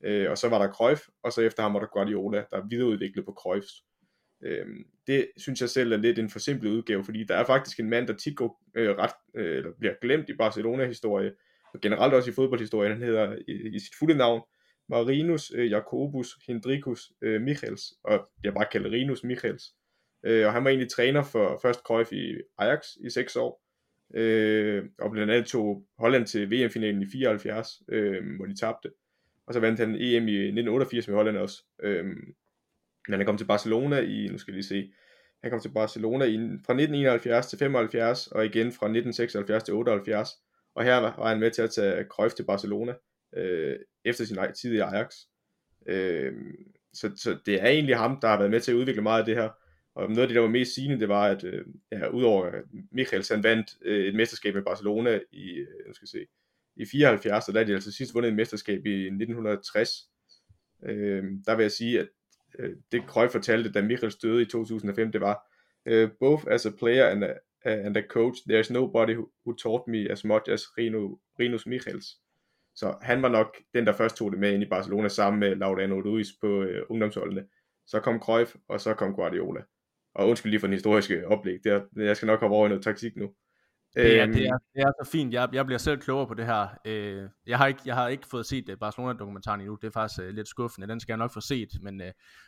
Øh, 0.05 0.31
og 0.31 0.39
så 0.39 0.49
var 0.49 0.59
der 0.59 0.73
Cruyff, 0.73 1.03
og 1.23 1.33
så 1.33 1.41
efter 1.41 1.63
ham 1.63 1.75
var 1.75 1.81
der 1.81 1.87
Guardiola, 1.87 2.45
der 2.51 2.57
er 2.57 2.67
videreudviklet 2.69 3.25
på 3.25 3.33
Cruyffs. 3.33 3.85
Øh, 4.45 4.67
det 5.07 5.27
synes 5.37 5.61
jeg 5.61 5.71
selv 5.71 5.93
er 5.93 5.97
lidt 5.97 6.19
en 6.19 6.31
forsimplet 6.31 6.71
udgave, 6.71 7.05
fordi 7.05 7.25
der 7.25 7.35
er 7.37 7.45
faktisk 7.45 7.81
en 7.81 7.91
mand, 7.91 8.07
der 8.07 8.15
tit 8.15 8.37
går 8.37 8.63
øh, 8.75 8.91
ret, 8.91 9.11
øh, 9.37 9.57
eller 9.57 9.71
bliver 9.79 9.95
glemt 10.03 10.29
i 10.29 10.37
Barcelona-historie, 10.37 11.33
og 11.75 11.81
generelt 11.81 12.15
også 12.15 12.31
i 12.31 12.35
fodboldhistorien, 12.35 12.93
han 12.93 13.03
hedder 13.03 13.37
i, 13.49 13.77
i 13.77 13.79
sit 13.79 13.95
fulde 13.99 14.15
navn 14.15 14.43
Marinus 14.88 15.53
øh, 15.55 15.70
Jacobus 15.70 16.38
Hendrikus 16.46 17.12
øh, 17.22 17.42
Michels, 17.42 17.83
og 18.05 18.29
jeg 18.44 18.55
bare 18.55 18.66
kalder 18.72 18.90
Rinus 18.90 19.25
Michels. 19.25 19.75
Øh, 20.25 20.46
og 20.46 20.53
han 20.53 20.64
var 20.64 20.70
egentlig 20.70 20.90
træner 20.90 21.22
for 21.22 21.59
først 21.62 21.81
Cruyff 21.81 22.12
i 22.12 22.35
Ajax 22.59 22.87
i 23.05 23.11
6 23.11 23.37
år, 23.37 23.62
øh, 24.14 24.85
og 24.99 25.11
blandt 25.11 25.33
andet 25.33 25.46
tog 25.46 25.87
Holland 25.99 26.27
til 26.27 26.51
VM-finalen 26.51 27.03
i 27.03 27.07
74, 27.12 27.83
øh, 27.88 28.37
hvor 28.37 28.46
de 28.46 28.57
tabte. 28.57 28.90
Og 29.46 29.55
så 29.55 29.61
vandt 29.61 29.81
han 29.81 29.88
EM 29.88 30.29
i 30.29 30.37
1988 30.37 31.09
med 31.09 31.16
Holland 31.16 31.37
også. 31.37 31.64
Øh, 31.83 32.05
men 33.09 33.18
han 33.18 33.27
kom 33.27 33.38
til 33.38 33.44
Barcelona 33.44 34.01
i, 34.01 34.29
nu 34.29 34.38
skal 34.38 34.53
jeg 34.53 34.57
lige 34.57 34.66
se, 34.66 34.92
han 35.42 35.51
kom 35.51 35.61
til 35.61 35.72
Barcelona 35.75 36.25
i, 36.25 36.37
fra 36.37 36.72
1971 36.72 37.46
til 37.46 37.59
75, 37.59 38.27
og 38.27 38.44
igen 38.44 38.72
fra 38.72 38.87
1976 38.87 39.64
til 39.64 39.75
78. 39.75 40.31
Og 40.75 40.85
her 40.85 40.96
var 40.96 41.29
han 41.29 41.40
med 41.40 41.51
til 41.51 41.62
at 41.62 41.70
tage 41.70 42.05
Cruyff 42.05 42.35
til 42.35 42.44
Barcelona, 42.44 42.94
øh, 43.37 43.79
efter 44.05 44.25
sin 44.25 44.38
tid 44.57 44.72
i 44.72 44.79
Ajax. 44.79 45.14
Øh, 45.87 46.33
så, 46.92 47.12
så 47.16 47.38
det 47.46 47.62
er 47.62 47.66
egentlig 47.66 47.96
ham, 47.96 48.18
der 48.20 48.29
har 48.29 48.38
været 48.38 48.51
med 48.51 48.61
til 48.61 48.72
at 48.72 48.77
udvikle 48.77 49.03
meget 49.03 49.20
af 49.20 49.27
det 49.27 49.37
her. 49.37 49.51
Og 49.94 50.09
noget 50.09 50.22
af 50.22 50.29
det, 50.29 50.35
der 50.35 50.40
var 50.40 50.49
mest 50.49 50.75
sigende, 50.75 51.01
det 51.01 51.09
var, 51.09 51.27
at 51.27 51.44
øh, 51.44 51.64
ja, 51.92 52.09
udover 52.09 52.53
Michael, 52.92 53.25
han 53.31 53.42
vandt 53.42 53.70
øh, 53.83 54.07
et 54.07 54.14
mesterskab 54.14 54.55
med 54.55 54.62
Barcelona 54.62 55.20
i, 55.33 55.51
øh, 55.51 55.94
skal 55.94 56.09
se, 56.09 56.27
i 56.77 56.87
74, 56.87 57.49
og 57.49 57.55
der 57.55 57.61
er 57.61 57.64
de 57.64 57.75
altså 57.75 57.92
sidst 57.92 58.14
vundet 58.14 58.29
et 58.29 58.37
mesterskab 58.37 58.87
i 58.87 59.05
1960. 59.05 59.90
Øh, 60.85 61.25
der 61.46 61.57
vil 61.57 61.64
jeg 61.64 61.72
sige, 61.72 62.01
at 62.01 62.09
øh, 62.59 62.77
det 62.92 63.07
Krøj 63.07 63.29
fortalte, 63.29 63.72
da 63.72 63.83
Michael 63.83 64.12
døde 64.22 64.42
i 64.42 64.44
2005, 64.44 65.12
det 65.12 65.20
var, 65.20 65.53
øh, 65.87 66.11
both 66.20 66.44
as 66.51 66.66
a 66.66 66.70
player 66.79 67.07
and 67.07 67.25
a, 67.25 67.33
and 67.64 67.96
a 67.96 68.03
coach, 68.09 68.37
there's 68.51 68.72
nobody 68.72 69.14
who, 69.14 69.31
who 69.46 69.57
taught 69.57 69.88
me 69.88 70.11
as 70.11 70.25
much 70.25 70.49
as 70.49 70.79
Rino, 70.79 71.18
Rinus 71.40 71.66
Michels. 71.66 72.07
Så 72.77 72.95
han 73.03 73.23
var 73.23 73.29
nok 73.29 73.57
den, 73.75 73.87
der 73.87 73.93
først 73.93 74.17
tog 74.17 74.33
det 74.33 74.41
med 74.41 74.53
ind 74.53 74.62
i 74.62 74.69
Barcelona 74.69 75.09
sammen 75.09 75.41
med 75.41 75.57
Laureano 75.57 76.01
Luis 76.01 76.29
på 76.41 76.62
øh, 76.62 76.83
ungdomsholdene. 76.89 77.45
Så 77.87 78.01
kom 78.01 78.21
Cruyff, 78.21 78.55
og 78.69 78.81
så 78.81 78.95
kom 78.95 79.15
Guardiola. 79.15 79.61
Og 80.15 80.29
undskyld 80.29 80.51
lige 80.51 80.61
for 80.61 80.67
den 80.67 80.75
historiske 80.75 81.29
oplæg, 81.29 81.59
det 81.65 81.73
er, 81.73 81.81
jeg 81.97 82.17
skal 82.17 82.27
nok 82.27 82.41
hoppe 82.41 82.57
over 82.57 82.67
i 82.67 82.69
noget 82.69 82.85
taktik 82.85 83.17
nu. 83.17 83.31
Det 83.95 84.19
er, 84.19 84.25
øhm, 84.25 84.33
det, 84.33 84.47
er, 84.47 84.59
det 84.75 84.83
er 84.83 85.05
så 85.05 85.11
fint. 85.12 85.33
Jeg, 85.33 85.49
jeg 85.53 85.67
bliver 85.67 85.79
selv 85.79 85.99
klogere 85.99 86.27
på 86.27 86.35
det 86.35 86.47
her. 86.47 86.69
Øh, 86.85 87.23
jeg, 87.47 87.59
har 87.59 87.67
ikke, 87.67 87.81
jeg 87.85 87.95
har 87.95 88.09
ikke 88.09 88.27
fået 88.31 88.47
set 88.47 88.69
uh, 88.69 88.79
Barcelona-dokumentaren 88.79 89.61
endnu. 89.61 89.79
Det 89.83 89.87
er 89.87 89.91
faktisk 89.91 90.23
uh, 90.23 90.29
lidt 90.29 90.49
skuffende. 90.49 90.89
Den 90.89 91.01
skal 91.01 91.12
jeg 91.12 91.19
nok 91.19 91.33
få 91.33 91.41
set. 91.41 91.69
Men, 91.83 92.03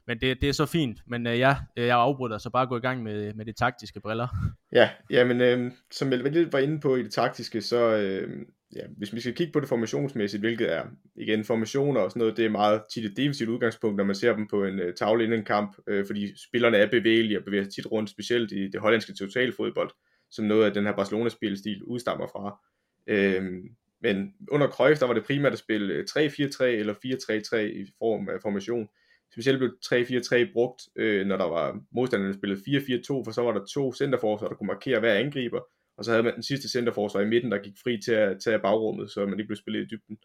men 0.07 0.21
det, 0.21 0.41
det 0.41 0.49
er 0.49 0.53
så 0.53 0.67
fint. 0.67 0.99
Men 1.07 1.27
uh, 1.27 1.39
ja, 1.39 1.57
jeg 1.77 1.97
afbryder, 1.99 2.39
så 2.39 2.51
bare 2.51 2.67
gå 2.67 2.77
i 2.77 2.81
gang 2.81 3.03
med, 3.03 3.35
med 3.35 3.45
de 3.45 3.53
taktiske 3.53 4.01
briller. 4.01 4.29
Ja, 4.73 4.91
jamen, 5.11 5.41
øh, 5.41 5.73
som 5.91 6.13
jeg 6.13 6.19
lidt 6.19 6.53
var 6.53 6.59
inde 6.59 6.81
på 6.81 6.97
i 6.97 7.03
det 7.03 7.13
taktiske, 7.13 7.63
så 7.63 7.97
øh, 7.97 8.47
ja, 8.77 8.83
hvis 8.97 9.15
vi 9.15 9.21
skal 9.21 9.35
kigge 9.35 9.53
på 9.53 9.61
det 9.61 9.69
formationsmæssigt, 9.69 10.43
hvilket 10.43 10.73
er, 10.73 10.85
igen, 11.17 11.45
formationer 11.45 12.01
og 12.01 12.11
sådan 12.11 12.21
noget, 12.21 12.37
det 12.37 12.45
er 12.45 12.51
meget 12.51 12.83
tit 12.95 13.05
et 13.05 13.17
defensivt 13.17 13.51
udgangspunkt, 13.51 13.97
når 13.97 14.05
man 14.05 14.15
ser 14.15 14.37
dem 14.37 14.49
på 14.49 14.65
en 14.65 14.81
uh, 14.81 14.95
tavle 14.97 15.25
inden 15.25 15.39
en 15.39 15.45
kamp, 15.45 15.77
øh, 15.87 16.07
fordi 16.07 16.33
spillerne 16.49 16.77
er 16.77 16.91
bevægelige 16.91 17.39
og 17.39 17.45
bevæger 17.45 17.65
sig 17.65 17.73
tit 17.73 17.93
rundt, 17.93 18.11
specielt 18.11 18.53
i 18.53 18.69
det 18.69 18.81
hollandske 18.81 19.13
totalfodbold 19.19 19.91
som 20.31 20.45
noget 20.45 20.65
af 20.65 20.75
den 20.75 20.85
her 20.85 20.97
Barcelona-spilstil 20.97 21.85
udstammer 21.85 22.27
fra. 22.27 22.59
Øhm, 23.07 23.63
men 24.01 24.35
under 24.51 24.69
Cruyff, 24.69 25.01
der 25.01 25.07
var 25.07 25.15
det 25.15 25.25
primært 25.25 25.53
at 25.53 25.59
spille 25.59 25.95
øh, 25.95 26.07
3-4-3 26.11 26.65
eller 26.65 26.95
4-3-3 26.95 27.57
i 27.57 27.87
form 27.99 28.29
af 28.29 28.41
formation. 28.43 28.89
Specielt 29.33 29.59
blev 29.59 29.71
3-4-3 29.85 30.53
brugt, 30.53 30.83
øh, 30.97 31.27
når 31.27 31.37
der 31.37 31.45
var 31.45 31.81
modstanderne 31.93 32.35
spillede 32.35 32.61
4-4-2, 32.61 33.25
for 33.25 33.31
så 33.31 33.43
var 33.43 33.53
der 33.53 33.65
to 33.65 33.93
centerforsvar, 33.93 34.49
der 34.49 34.55
kunne 34.55 34.67
markere 34.67 35.01
hver 35.01 35.15
angriber, 35.15 35.61
og 35.99 36.05
så 36.05 36.11
havde 36.11 36.23
man 36.23 36.35
den 36.35 36.43
sidste 36.43 36.69
centerforsvar 36.69 37.21
i 37.21 37.27
midten, 37.27 37.53
der 37.53 37.59
gik 37.59 37.75
fri 37.83 38.01
til 38.05 38.13
at 38.13 38.41
tage 38.41 38.59
bagrummet, 38.59 39.11
så 39.11 39.27
man 39.27 39.39
ikke 39.39 39.49
blev 39.49 39.57
spillet 39.57 39.81
i 39.83 39.87
dybden. 39.87 40.19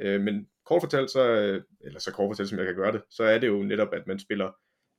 Øh, 0.00 0.20
men 0.20 0.46
kort 0.66 0.82
fortalt, 0.82 1.10
så, 1.10 1.30
øh, 1.30 1.62
eller 1.80 2.00
så 2.00 2.12
kort 2.12 2.30
fortalt, 2.30 2.48
som 2.48 2.58
jeg 2.58 2.66
kan 2.66 2.76
gøre 2.76 2.92
det, 2.92 3.02
så 3.10 3.22
er 3.24 3.38
det 3.38 3.46
jo 3.46 3.62
netop, 3.62 3.94
at 3.94 4.06
man 4.06 4.18
spiller 4.18 4.50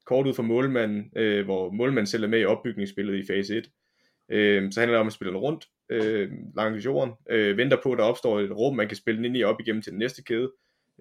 kort 0.06 0.28
ud 0.28 0.34
for 0.34 0.44
målmanden, 0.44 1.12
øh, 1.16 1.46
hvor 1.46 1.72
målmanden 1.72 2.08
selv 2.08 2.24
er 2.24 2.28
med 2.28 2.40
i 2.40 2.46
opbygningsspillet 2.46 3.18
i 3.18 3.28
fase 3.28 3.58
1, 3.58 3.72
Øh, 4.32 4.72
så 4.72 4.80
handler 4.80 4.98
det 4.98 5.02
om 5.02 5.08
at 5.08 5.14
spille 5.14 5.34
den 5.34 5.40
rundt 5.40 5.66
øh, 5.90 6.32
langs 6.56 6.86
jorden, 6.86 7.14
øh, 7.30 7.58
venter 7.58 7.78
på, 7.84 7.92
at 7.92 7.98
der 7.98 8.04
opstår 8.04 8.40
et 8.40 8.52
rum, 8.52 8.76
man 8.76 8.88
kan 8.88 8.98
spille 8.98 9.18
den 9.18 9.26
ind 9.26 9.38
i 9.38 9.44
op 9.44 9.60
igennem 9.60 9.82
til 9.82 9.92
den 9.92 10.00
næste 10.00 10.24
kæde, 10.24 10.52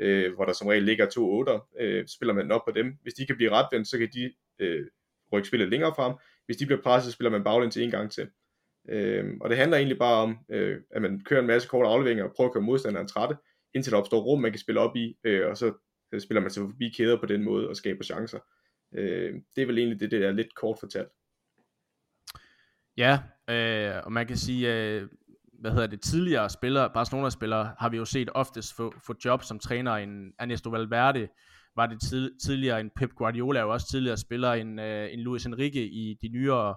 øh, 0.00 0.34
hvor 0.34 0.44
der 0.44 0.52
som 0.52 0.66
regel 0.66 0.82
ligger 0.82 1.06
to 1.06 1.32
otter, 1.32 1.68
øh, 1.80 2.06
spiller 2.06 2.34
man 2.34 2.44
den 2.44 2.52
op 2.52 2.64
på 2.64 2.72
dem. 2.74 2.96
Hvis 3.02 3.14
de 3.14 3.26
kan 3.26 3.36
blive 3.36 3.50
retvendt, 3.50 3.88
så 3.88 3.98
kan 3.98 4.08
de 4.14 4.32
øh, 4.58 4.86
rykke 5.32 5.48
spillet 5.48 5.68
længere 5.68 5.92
frem. 5.96 6.14
Hvis 6.46 6.56
de 6.56 6.66
bliver 6.66 6.82
presset, 6.82 7.12
så 7.12 7.14
spiller 7.14 7.30
man 7.30 7.44
baglæns 7.44 7.76
en 7.76 7.90
gang 7.90 8.10
til. 8.10 8.28
Øh, 8.88 9.36
og 9.40 9.50
det 9.50 9.58
handler 9.58 9.76
egentlig 9.76 9.98
bare 9.98 10.22
om, 10.22 10.38
øh, 10.48 10.80
at 10.90 11.02
man 11.02 11.20
kører 11.24 11.40
en 11.40 11.46
masse 11.46 11.68
korte 11.68 11.88
afleveringer 11.88 12.24
og 12.24 12.32
prøver 12.36 12.48
at 12.48 12.54
køre 12.54 12.62
modstanderen 12.62 13.08
trætte, 13.08 13.36
indtil 13.74 13.92
der 13.92 13.98
opstår 13.98 14.20
rum, 14.20 14.40
man 14.40 14.52
kan 14.52 14.60
spille 14.60 14.80
op 14.80 14.96
i, 14.96 15.16
øh, 15.24 15.48
og 15.48 15.56
så 15.56 15.72
øh, 16.12 16.20
spiller 16.20 16.40
man 16.40 16.50
sig 16.50 16.60
forbi 16.60 16.94
kæder 16.96 17.20
på 17.20 17.26
den 17.26 17.44
måde 17.44 17.68
og 17.68 17.76
skaber 17.76 18.04
chancer. 18.04 18.38
Øh, 18.94 19.34
det 19.56 19.62
er 19.62 19.66
vel 19.66 19.78
egentlig 19.78 20.00
det, 20.00 20.10
det 20.10 20.24
er 20.24 20.32
lidt 20.32 20.54
kort 20.54 20.78
fortalt. 20.80 21.08
Ja, 22.96 23.18
øh, 23.50 24.02
og 24.04 24.12
man 24.12 24.26
kan 24.26 24.36
sige, 24.36 24.74
øh, 24.74 25.08
hvad 25.60 25.70
hedder 25.70 25.86
det, 25.86 26.00
tidligere 26.00 26.50
spillere, 26.50 26.90
Barcelona-spillere, 26.94 27.74
har 27.78 27.88
vi 27.88 27.96
jo 27.96 28.04
set 28.04 28.30
oftest 28.34 28.76
få, 28.76 28.94
få 29.06 29.14
job 29.24 29.42
som 29.42 29.58
træner. 29.58 29.92
En 29.92 30.32
Ernesto 30.38 30.70
Valverde 30.70 31.28
var 31.76 31.86
det 31.86 32.00
tid, 32.00 32.38
tidligere, 32.38 32.80
en 32.80 32.90
Pep 32.96 33.10
Guardiola 33.14 33.60
er 33.60 33.64
jo 33.64 33.72
også 33.72 33.88
tidligere 33.90 34.16
spiller, 34.16 34.52
en, 34.52 34.78
øh, 34.78 35.12
en 35.12 35.20
Luis 35.20 35.46
Enrique 35.46 35.82
i 35.82 36.18
de 36.22 36.28
nyere 36.28 36.74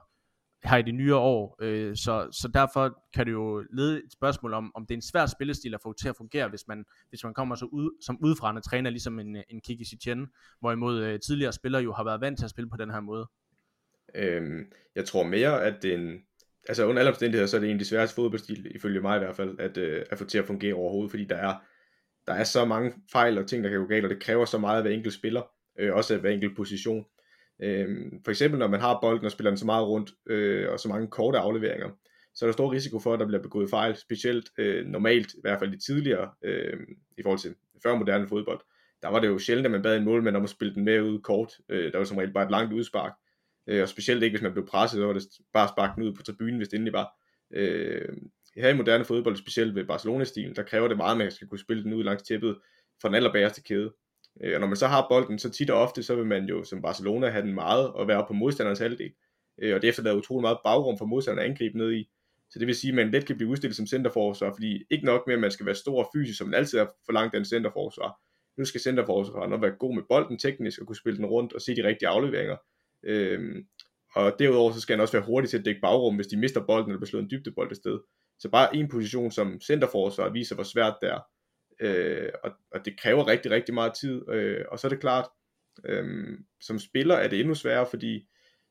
her 0.64 0.78
i 0.78 0.82
de 0.82 0.92
nyere 0.92 1.18
år, 1.18 1.58
øh, 1.62 1.96
så, 1.96 2.28
så 2.32 2.48
derfor 2.48 3.04
kan 3.14 3.26
det 3.26 3.32
jo 3.32 3.64
lede 3.74 3.98
et 3.98 4.12
spørgsmål 4.14 4.54
om, 4.54 4.72
om 4.76 4.86
det 4.86 4.94
er 4.94 4.98
en 4.98 5.02
svær 5.02 5.26
spillestil 5.26 5.74
at 5.74 5.80
få 5.84 5.94
til 5.94 6.10
at 6.10 6.16
fungere, 6.18 6.48
hvis 6.50 6.68
man, 6.68 6.86
hvis 7.10 7.24
man 7.24 7.34
kommer 7.34 7.56
så 7.56 7.66
ud, 7.66 8.04
som 8.06 8.18
udfrande 8.24 8.62
træner, 8.62 8.90
ligesom 8.90 9.20
en, 9.20 9.38
en 9.50 9.62
Kiki 9.62 9.86
Setien, 9.86 10.28
hvorimod 10.60 11.04
øh, 11.04 11.20
tidligere 11.20 11.54
spillere 11.54 11.84
jo 11.84 11.94
har 11.94 12.04
været 12.04 12.22
vant 12.22 12.38
til 12.38 12.46
at 12.46 12.50
spille 12.50 12.70
på 12.70 12.78
den 12.78 12.92
her 12.92 13.00
måde. 13.00 13.28
Øhm, 14.16 14.72
jeg 14.96 15.06
tror 15.06 15.24
mere, 15.24 15.64
at 15.64 15.84
det 15.84 15.94
er 15.94 15.98
en, 15.98 16.20
altså 16.68 16.86
under 16.86 17.00
alle 17.00 17.10
omstændigheder, 17.10 17.48
så 17.48 17.58
er 17.58 17.62
det 17.62 17.70
en 17.70 17.76
af 17.76 17.80
de 17.80 17.86
sværeste 17.86 18.16
fodboldstil, 18.16 18.76
ifølge 18.76 19.02
mig 19.02 19.16
i 19.16 19.20
hvert 19.20 19.36
fald, 19.36 19.60
at, 19.60 19.78
øh, 19.78 20.06
at 20.12 20.18
få 20.18 20.26
til 20.26 20.38
at 20.38 20.46
fungere 20.46 20.74
overhovedet, 20.74 21.12
fordi 21.12 21.26
der 21.26 21.36
er, 21.36 21.56
der 22.28 22.34
er 22.34 22.44
så 22.44 22.66
mange 22.66 22.94
fejl 23.12 23.38
og 23.38 23.48
ting, 23.48 23.64
der 23.64 23.70
kan 23.70 23.80
gå 23.80 23.86
galt, 23.86 24.06
og 24.06 24.10
det 24.10 24.24
kræver 24.24 24.46
så 24.46 24.58
meget 24.58 24.78
af 24.78 24.84
hver 24.84 24.92
enkelt 24.92 25.14
spiller, 25.14 25.42
øh, 25.80 25.96
også 25.96 26.14
af 26.14 26.20
hver 26.20 26.30
enkelt 26.30 26.56
position. 26.56 27.06
Øh, 27.64 28.12
for 28.24 28.32
eksempel 28.32 28.60
når 28.60 28.68
man 28.68 28.80
har 28.80 29.00
bolden 29.02 29.26
og 29.26 29.32
spiller 29.32 29.52
den 29.52 29.58
så 29.58 29.66
meget 29.66 29.88
rundt, 29.88 30.12
øh, 30.28 30.72
og 30.72 30.80
så 30.80 30.90
mange 30.90 31.08
korte 31.08 31.38
afleveringer, 31.38 31.90
så 32.36 32.46
er 32.46 32.48
der 32.48 32.54
stor 32.54 32.72
risiko 32.72 33.00
for, 33.00 33.14
at 33.14 33.20
der 33.20 33.26
bliver 33.28 33.42
begået 33.42 33.70
fejl, 33.70 33.96
specielt 33.96 34.50
øh, 34.58 34.86
normalt, 34.86 35.34
i 35.34 35.42
hvert 35.42 35.60
fald 35.60 35.74
i 35.74 35.80
tidligere, 35.80 36.30
øh, 36.44 36.78
i 37.18 37.22
forhold 37.22 37.40
til 37.40 37.56
før 37.84 37.96
moderne 37.96 38.28
fodbold. 38.28 38.62
Der 39.02 39.10
var 39.10 39.20
det 39.20 39.28
jo 39.28 39.40
sjældent, 39.40 39.66
at 39.66 39.72
man 39.72 39.82
bad 39.82 39.98
en 39.98 40.04
målmand 40.04 40.38
om 40.38 40.44
at 40.44 40.50
spille 40.50 40.76
den 40.76 40.86
med 40.86 41.02
ud 41.02 41.20
kort. 41.20 41.54
Øh, 41.70 41.92
der 41.92 41.98
var 41.98 42.06
som 42.06 42.18
regel 42.18 42.34
bare 42.34 42.44
et 42.46 42.52
langt 42.52 42.74
udspark. 42.74 43.14
Øh, 43.68 43.82
og 43.82 43.90
specielt 43.90 44.24
ikke, 44.24 44.34
hvis 44.34 44.44
man 44.44 44.54
blev 44.54 44.68
presset, 44.68 44.98
så 44.98 45.06
var 45.06 45.14
det 45.14 45.24
bare 45.54 45.68
sparket 45.68 46.04
ud 46.04 46.14
på 46.14 46.24
tribunen, 46.24 46.58
hvis 46.58 46.68
det 46.68 46.78
endelig 46.78 46.94
var. 46.94 47.10
Øh, 47.54 48.18
her 48.56 48.70
i 48.70 48.78
moderne 48.78 49.06
fodbold, 49.06 49.36
specielt 49.36 49.76
ved 49.76 49.86
Barcelona-stilen, 49.86 50.56
der 50.56 50.64
kræver 50.64 50.88
det 50.88 50.98
meget, 50.98 51.12
at 51.12 51.18
man 51.18 51.32
skal 51.32 51.48
kunne 51.48 51.60
spille 51.60 51.84
den 51.84 51.94
ud 51.94 52.04
langs 52.04 52.24
tæppet 52.24 52.58
fra 53.02 53.08
den 53.08 53.16
allerbæreste 53.16 53.64
kæde. 53.64 53.94
Øh, 54.42 54.54
og 54.56 54.60
når 54.60 54.68
man 54.68 54.76
så 54.76 54.88
har 54.88 55.06
bolden, 55.10 55.40
så 55.40 55.50
tit 55.50 55.70
og 55.70 55.82
ofte, 55.82 56.04
så 56.04 56.16
vil 56.16 56.26
man 56.26 56.46
jo 56.46 56.64
som 56.64 56.82
Barcelona 56.82 57.30
have 57.30 57.46
den 57.46 57.54
meget 57.54 57.94
og 57.94 58.08
være 58.08 58.26
på 58.28 58.34
modstanderens 58.34 58.80
halvdel. 58.80 59.12
Øh, 59.62 59.76
og 59.76 59.82
det 59.82 59.88
efterlader 59.88 60.16
utrolig 60.16 60.42
meget 60.42 60.58
bagrum 60.64 60.98
for 60.98 61.06
modstanderen 61.06 61.46
at 61.46 61.52
angribe 61.52 61.78
ned 61.78 61.94
i. 61.94 62.10
Så 62.50 62.60
det 62.60 62.68
vil 62.68 62.76
sige, 62.76 62.92
at 62.92 62.96
man 62.96 63.12
let 63.12 63.26
kan 63.26 63.36
blive 63.36 63.50
udstillet 63.50 63.76
som 63.76 63.88
centerforsvar, 63.88 64.54
fordi 64.54 64.84
ikke 64.90 65.06
nok 65.06 65.28
med, 65.28 65.34
at 65.34 65.42
man 65.42 65.52
skal 65.52 65.66
være 65.66 65.76
stor 65.76 66.04
og 66.04 66.10
fysisk, 66.16 66.38
som 66.38 66.48
man 66.48 66.60
altid 66.60 66.78
har 66.78 66.92
forlangt 67.06 67.36
af 67.36 67.40
en 67.40 67.46
centerforsvar. 67.46 68.20
Nu 68.58 68.66
skal 68.66 68.82
centerforsvaren 68.82 69.62
være 69.62 69.72
god 69.72 69.96
med 69.96 70.04
bolden 70.10 70.40
teknisk, 70.40 70.82
og 70.82 70.88
kunne 70.88 70.96
spille 70.96 71.18
den 71.18 71.26
rundt 71.26 71.54
og 71.54 71.62
se 71.62 71.76
de 71.76 71.84
rigtige 71.84 72.10
afleveringer. 72.10 72.58
Øhm, 73.04 73.68
og 74.16 74.36
derudover 74.40 74.72
så 74.72 74.82
skal 74.82 74.94
han 74.94 75.02
også 75.02 75.18
være 75.18 75.26
hurtig 75.26 75.50
til 75.50 75.58
at 75.58 75.66
dække 75.66 75.82
bagrum, 75.82 76.16
hvis 76.16 76.28
de 76.28 76.38
mister 76.38 76.66
bolden 76.66 76.90
eller 76.90 77.00
bliver 77.00 77.08
slået 77.08 77.24
en 77.24 77.30
dybdebold 77.30 77.72
et 77.72 77.78
sted. 77.78 78.00
Så 78.40 78.50
bare 78.50 78.76
en 78.76 78.90
position 78.90 79.32
som 79.32 79.62
centerforsvar 79.62 80.30
viser, 80.30 80.56
hvor 80.56 80.64
svært 80.64 80.96
det 81.02 81.10
er. 81.10 81.20
Øh, 81.80 82.30
og, 82.44 82.52
og 82.72 82.86
det 82.86 83.00
kræver 83.00 83.28
rigtig, 83.28 83.52
rigtig 83.52 83.74
meget 83.74 83.94
tid. 83.94 84.30
Øh, 84.30 84.66
og 84.72 84.80
så 84.80 84.88
er 84.88 84.90
det 84.90 85.00
klart, 85.00 85.26
øh, 85.86 86.38
som 86.62 86.80
spiller 86.80 87.16
er 87.16 87.28
det 87.28 87.40
endnu 87.40 87.56
sværere, 87.56 87.86
fordi 87.90 88.28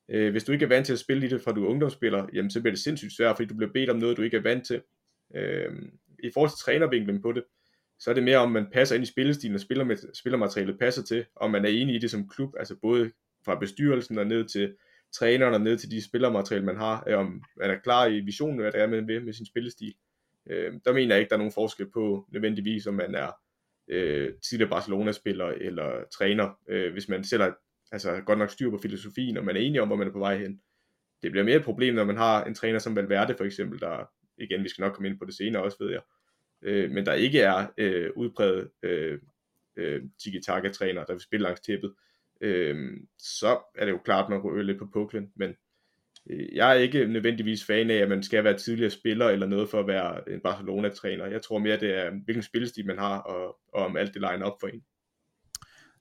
øh, 0.09 0.31
hvis 0.31 0.43
du 0.43 0.51
ikke 0.51 0.65
er 0.65 0.69
vant 0.69 0.85
til 0.85 0.93
at 0.93 0.99
spille 0.99 1.25
i 1.25 1.29
det 1.29 1.41
fra 1.41 1.51
du 1.51 1.65
er 1.65 1.69
ungdomsspiller, 1.69 2.27
jamen 2.33 2.51
så 2.51 2.61
bliver 2.61 2.71
det 2.71 2.83
sindssygt 2.83 3.13
svært, 3.17 3.35
fordi 3.35 3.47
du 3.47 3.55
bliver 3.55 3.73
bedt 3.73 3.89
om 3.89 3.97
noget, 3.97 4.17
du 4.17 4.21
ikke 4.21 4.37
er 4.37 4.41
vant 4.41 4.65
til. 4.65 4.81
Øh, 5.35 5.71
I 6.23 6.31
forhold 6.33 6.49
til 6.49 6.63
trænervinklen 6.65 7.21
på 7.21 7.31
det, 7.31 7.43
så 7.99 8.09
er 8.09 8.13
det 8.13 8.23
mere 8.23 8.37
om 8.37 8.51
man 8.51 8.67
passer 8.73 8.95
ind 8.95 9.03
i 9.03 9.07
spillestilen, 9.07 9.55
og 9.55 9.61
spiller 9.61 9.83
med, 9.83 9.97
spillermaterialet 10.13 10.79
passer 10.79 11.03
til, 11.03 11.25
og 11.35 11.51
man 11.51 11.65
er 11.65 11.69
enig 11.69 11.95
i 11.95 11.99
det 11.99 12.11
som 12.11 12.29
klub, 12.29 12.53
altså 12.59 12.75
både 12.81 13.11
fra 13.45 13.59
bestyrelsen 13.59 14.17
og 14.17 14.27
ned 14.27 14.45
til 14.45 14.75
træneren 15.13 15.53
og 15.53 15.61
ned 15.61 15.77
til 15.77 15.91
de 15.91 16.05
spillermateriale, 16.05 16.65
man 16.65 16.77
har, 16.77 17.03
øh, 17.07 17.17
om 17.17 17.43
man 17.57 17.71
er 17.71 17.79
klar 17.79 18.07
i 18.07 18.19
visionen, 18.19 18.59
hvad 18.59 18.71
det 18.71 18.81
er, 18.81 18.87
man 18.87 19.07
vil 19.07 19.25
med 19.25 19.33
sin 19.33 19.45
spillestil. 19.45 19.87
Øh, 19.87 20.12
Øh, 20.49 20.73
der 20.85 20.93
mener 20.93 21.15
jeg 21.15 21.19
ikke, 21.19 21.29
der 21.29 21.35
er 21.35 21.39
nogen 21.39 21.53
forskel 21.53 21.91
på 21.91 22.27
nødvendigvis, 22.31 22.87
om 22.87 22.93
man 22.93 23.15
er 23.15 23.31
øh, 23.87 24.33
tidligere 24.49 24.69
Barcelona-spiller 24.69 25.45
eller 25.45 26.03
træner, 26.13 26.59
øh, 26.67 26.93
hvis 26.93 27.09
man 27.09 27.23
selv 27.23 27.41
har 27.41 27.57
altså, 27.91 28.21
godt 28.25 28.39
nok 28.39 28.49
styr 28.49 28.69
på 28.69 28.77
filosofien, 28.77 29.37
og 29.37 29.45
man 29.45 29.55
er 29.55 29.59
enig 29.59 29.81
om, 29.81 29.87
hvor 29.87 29.97
man 29.97 30.07
er 30.07 30.11
på 30.11 30.19
vej 30.19 30.37
hen. 30.37 30.61
Det 31.21 31.31
bliver 31.31 31.45
mere 31.45 31.55
et 31.55 31.63
problem, 31.63 31.95
når 31.95 32.03
man 32.03 32.17
har 32.17 32.43
en 32.43 32.55
træner 32.55 32.79
som 32.79 32.95
Valverde 32.95 33.35
for 33.37 33.43
eksempel, 33.43 33.79
der, 33.79 34.09
igen, 34.37 34.63
vi 34.63 34.69
skal 34.69 34.81
nok 34.81 34.93
komme 34.93 35.09
ind 35.09 35.19
på 35.19 35.25
det 35.25 35.35
senere 35.35 35.63
også, 35.63 35.77
ved 35.79 35.91
jeg, 35.91 36.01
øh, 36.61 36.91
men 36.91 37.05
der 37.05 37.13
ikke 37.13 37.41
er 37.41 37.67
øh, 37.77 38.09
udpræget 38.15 38.71
øh, 38.83 39.19
øh, 39.75 40.01
tiki-taka-træner, 40.23 41.03
der 41.03 41.13
vil 41.13 41.21
spille 41.21 41.43
langs 41.43 41.61
tæppet, 41.61 41.93
øh, 42.41 42.97
så 43.19 43.59
er 43.75 43.85
det 43.85 43.91
jo 43.91 43.99
klart, 44.05 44.29
man 44.29 44.41
ryger 44.41 44.63
lidt 44.63 44.79
på 44.79 44.89
puklen, 44.93 45.31
men 45.35 45.55
Øh, 46.29 46.55
jeg 46.55 46.69
er 46.69 46.73
ikke 46.73 47.07
nødvendigvis 47.07 47.65
fan 47.65 47.91
af, 47.91 47.95
at 47.95 48.09
man 48.09 48.23
skal 48.23 48.43
være 48.43 48.57
tidligere 48.57 48.89
spiller 48.91 49.29
eller 49.29 49.47
noget 49.47 49.69
for 49.69 49.79
at 49.79 49.87
være 49.87 50.33
en 50.33 50.41
Barcelona-træner. 50.41 51.25
Jeg 51.25 51.41
tror 51.41 51.59
mere, 51.59 51.79
det 51.79 51.97
er, 51.97 52.11
hvilken 52.25 52.43
spillestil 52.43 52.85
man 52.85 52.97
har, 52.97 53.19
og, 53.19 53.57
og 53.73 53.85
om 53.85 53.97
alt 53.97 54.13
det 54.13 54.21
line 54.21 54.45
op 54.45 54.57
for 54.59 54.67
en. 54.67 54.81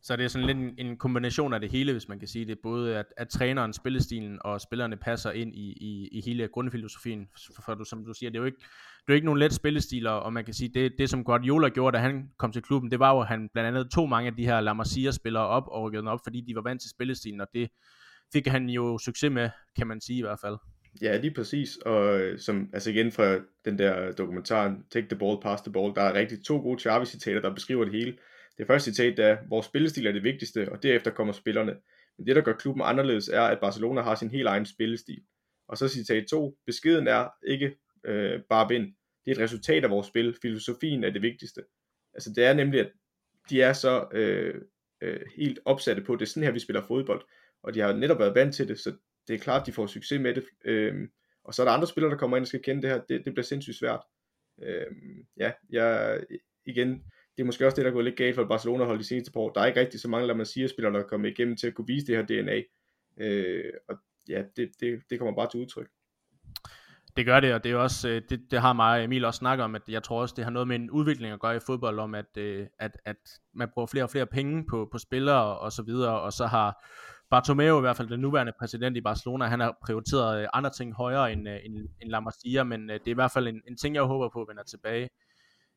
Så 0.05 0.17
det 0.17 0.25
er 0.25 0.29
sådan 0.29 0.47
lidt 0.47 0.59
en, 0.59 0.87
en 0.87 0.99
kombination 0.99 1.53
af 1.53 1.61
det 1.61 1.71
hele, 1.71 1.93
hvis 1.93 2.09
man 2.09 2.19
kan 2.19 2.29
sige 2.29 2.45
det. 2.45 2.59
Både 2.63 2.97
at, 2.97 3.07
at 3.17 3.29
træneren, 3.29 3.73
spillestilen 3.73 4.39
og 4.41 4.61
spillerne 4.61 4.97
passer 4.97 5.31
ind 5.31 5.55
i, 5.55 5.73
i, 5.81 6.09
i 6.13 6.21
hele 6.27 6.49
grundfilosofien. 6.49 7.29
For, 7.55 7.63
for 7.63 7.75
du, 7.75 7.85
som 7.85 8.05
du 8.05 8.15
siger, 8.15 8.31
det 8.31 8.37
er 8.37 8.41
jo 8.41 8.47
ikke, 8.47 8.59
det 8.59 9.09
er 9.09 9.13
jo 9.13 9.15
ikke 9.15 9.25
nogen 9.25 9.39
let 9.39 9.53
spillestil, 9.53 10.07
og 10.07 10.33
man 10.33 10.45
kan 10.45 10.55
sige, 10.55 10.71
det, 10.75 10.93
det 10.99 11.11
som 11.11 11.25
Guardiola 11.25 11.69
gjorde, 11.69 11.97
da 11.97 12.03
han 12.03 12.29
kom 12.39 12.53
til 12.53 12.63
klubben, 12.63 12.91
det 12.91 12.99
var 12.99 13.15
jo, 13.15 13.21
at 13.21 13.27
han 13.27 13.49
blandt 13.53 13.69
andet 13.69 13.91
tog 13.91 14.09
mange 14.09 14.31
af 14.31 14.37
de 14.37 14.45
her 14.45 14.61
La 14.61 14.73
Masia-spillere 14.73 15.47
op 15.47 15.65
og 15.67 15.83
rykkede 15.83 16.01
dem 16.01 16.09
op, 16.09 16.21
fordi 16.25 16.41
de 16.41 16.55
var 16.55 16.63
vant 16.63 16.81
til 16.81 16.91
spillestilen, 16.91 17.41
og 17.41 17.47
det 17.55 17.69
fik 18.33 18.47
han 18.47 18.69
jo 18.69 18.99
succes 18.99 19.31
med, 19.31 19.51
kan 19.77 19.87
man 19.87 20.01
sige 20.01 20.19
i 20.19 20.23
hvert 20.23 20.41
fald. 20.41 20.57
Ja, 21.03 21.17
lige 21.17 21.35
præcis, 21.35 21.77
og 21.77 22.21
øh, 22.21 22.39
som, 22.39 22.71
altså 22.73 22.91
igen 22.91 23.13
fra 23.13 23.39
den 23.65 23.79
der 23.79 24.13
dokumentar, 24.13 24.77
Take 24.91 25.09
the 25.09 25.19
Ball, 25.19 25.41
Pass 25.43 25.63
the 25.63 25.73
Ball, 25.73 25.95
der 25.95 26.03
er 26.03 26.15
rigtig 26.15 26.45
to 26.45 26.57
gode 26.57 26.81
Xavi-citater, 26.81 27.41
der 27.41 27.55
beskriver 27.55 27.85
det 27.85 27.93
hele. 27.93 28.19
Det 28.59 28.67
første 28.67 28.95
citat 28.95 29.19
er, 29.19 29.39
vores 29.49 29.67
spillestil 29.67 30.07
er 30.07 30.13
det 30.13 30.23
vigtigste, 30.23 30.73
og 30.73 30.83
derefter 30.83 31.11
kommer 31.11 31.33
spillerne. 31.33 31.77
Men 32.19 32.27
det, 32.27 32.37
der 32.37 32.43
gør 32.43 32.53
klubben 32.53 32.83
anderledes, 32.87 33.29
er, 33.29 33.43
at 33.43 33.61
Barcelona 33.61 34.01
har 34.01 34.15
sin 34.15 34.31
helt 34.31 34.49
egen 34.49 34.67
spillestil. 34.67 35.23
Og 35.69 35.79
så 35.79 35.89
citat 35.89 36.27
2, 36.27 36.59
beskeden 36.67 37.09
er 37.09 37.29
ikke 37.47 37.77
øh, 38.07 38.41
bare 38.49 38.69
vind. 38.69 38.95
Det 39.25 39.31
er 39.31 39.35
et 39.35 39.41
resultat 39.41 39.85
af 39.85 39.91
vores 39.91 40.07
spil. 40.07 40.37
Filosofien 40.43 41.05
er 41.05 41.11
det 41.11 41.23
vigtigste. 41.23 41.63
Altså 42.15 42.33
det 42.37 42.45
er 42.45 42.55
nemlig, 42.55 42.81
at 42.81 42.91
de 43.51 43.63
er 43.63 43.73
så 43.73 44.07
øh, 44.13 44.55
øh, 45.03 45.21
helt 45.37 45.59
opsatte 45.65 46.03
på, 46.03 46.17
det 46.17 46.23
er 46.23 46.27
sådan 46.27 46.43
her, 46.43 46.51
vi 46.51 46.59
spiller 46.59 46.83
fodbold. 46.83 47.23
Og 47.63 47.75
de 47.75 47.81
har 47.81 47.93
netop 47.93 48.19
været 48.19 48.35
vant 48.35 48.55
til 48.55 48.69
det, 48.69 48.79
så 48.79 48.93
det 49.29 49.35
er 49.35 49.39
klart, 49.39 49.61
at 49.61 49.67
de 49.67 49.73
får 49.73 49.87
succes 49.87 50.21
med 50.21 50.35
det. 50.35 50.45
Øhm, 50.65 51.11
og 51.45 51.55
så 51.55 51.63
er 51.63 51.67
der 51.67 51.73
andre 51.73 51.87
spillere, 51.87 52.11
der 52.11 52.19
kommer 52.19 52.37
ind 52.37 52.45
og 52.45 52.49
skal 52.49 52.63
kende 52.63 52.83
det 52.83 52.91
her. 52.91 53.01
Det, 53.09 53.25
det 53.25 53.35
bliver 53.35 53.45
sindssygt 53.45 53.79
svært. 53.79 54.01
Øhm, 54.63 55.27
ja, 55.37 55.53
jeg, 55.71 56.21
igen, 56.67 56.89
det 57.37 57.43
er 57.43 57.45
måske 57.45 57.67
også 57.67 57.77
det, 57.77 57.85
der 57.85 57.91
er 57.91 57.95
gået 57.95 58.05
lidt 58.05 58.17
galt 58.17 58.35
for 58.35 58.45
Barcelona 58.45 58.85
hold 58.85 58.99
de 58.99 59.05
seneste 59.05 59.33
par 59.33 59.41
år. 59.41 59.53
Der 59.53 59.61
er 59.61 59.67
ikke 59.67 59.81
rigtig 59.81 60.01
så 60.01 60.09
mange, 60.09 60.35
man 60.35 60.47
siger, 60.47 60.69
spillere, 60.69 60.93
der 60.93 61.01
er 61.01 61.09
kommet 61.09 61.31
igennem 61.31 61.57
til 61.57 61.67
at 61.67 61.75
kunne 61.75 61.87
vise 61.87 62.07
det 62.07 62.17
her 62.17 62.27
DNA. 62.27 62.63
Øh, 63.21 63.73
og 63.89 63.97
ja, 64.29 64.43
det, 64.57 64.71
det, 64.81 65.03
det 65.11 65.19
kommer 65.19 65.35
bare 65.35 65.51
til 65.51 65.61
udtryk. 65.61 65.89
Det 67.17 67.27
gør 67.27 67.41
det, 67.41 67.55
og 67.55 67.65
det 67.65 67.73
er 67.73 67.77
også, 67.77 68.09
øh, 68.09 68.23
det, 68.31 68.41
det 68.51 68.61
har 68.61 68.73
mig 68.73 68.99
og 68.99 69.05
Emil 69.05 69.25
også 69.25 69.39
snakket 69.39 69.65
om, 69.65 69.75
at 69.75 69.83
jeg 69.89 70.03
tror 70.03 70.21
også, 70.21 70.35
det 70.37 70.45
har 70.45 70.51
noget 70.51 70.69
med 70.69 70.77
en 70.77 70.91
udvikling 70.91 71.33
at 71.33 71.41
gøre 71.41 71.57
i 71.57 71.61
fodbold, 71.67 71.99
om 71.99 72.15
at, 72.15 72.37
øh, 72.37 72.67
at, 72.79 72.97
at 73.05 73.17
man 73.55 73.69
bruger 73.75 73.87
flere 73.87 74.05
og 74.05 74.11
flere 74.11 74.27
penge 74.27 74.67
på, 74.67 74.89
på 74.93 74.99
spillere 74.99 75.59
og 75.59 75.73
så 75.73 75.83
videre, 75.83 76.21
og 76.21 76.33
så 76.33 76.47
har 76.47 76.85
Bartomeu 77.33 77.79
i 77.79 77.81
hvert 77.81 77.97
fald 77.97 78.09
den 78.09 78.21
nuværende 78.21 78.53
præsident 78.59 78.97
i 78.97 79.01
Barcelona, 79.01 79.47
han 79.47 79.61
har 79.61 79.79
prioriteret 79.85 80.43
øh, 80.43 80.49
andre 80.53 80.71
ting 80.71 80.95
højere 80.95 81.33
end, 81.33 81.49
øh, 81.49 81.59
end, 81.65 81.77
end 82.03 82.11
La 82.11 82.21
Masia, 82.21 82.65
men 82.65 82.91
øh, 82.91 82.95
det 82.95 83.07
er 83.07 83.11
i 83.11 83.15
hvert 83.15 83.31
fald 83.31 83.49
en, 83.49 83.61
en 83.69 83.77
ting, 83.77 83.95
jeg 83.95 84.03
håber 84.03 84.29
på 84.33 84.45
vender 84.49 84.63
tilbage. 84.63 85.09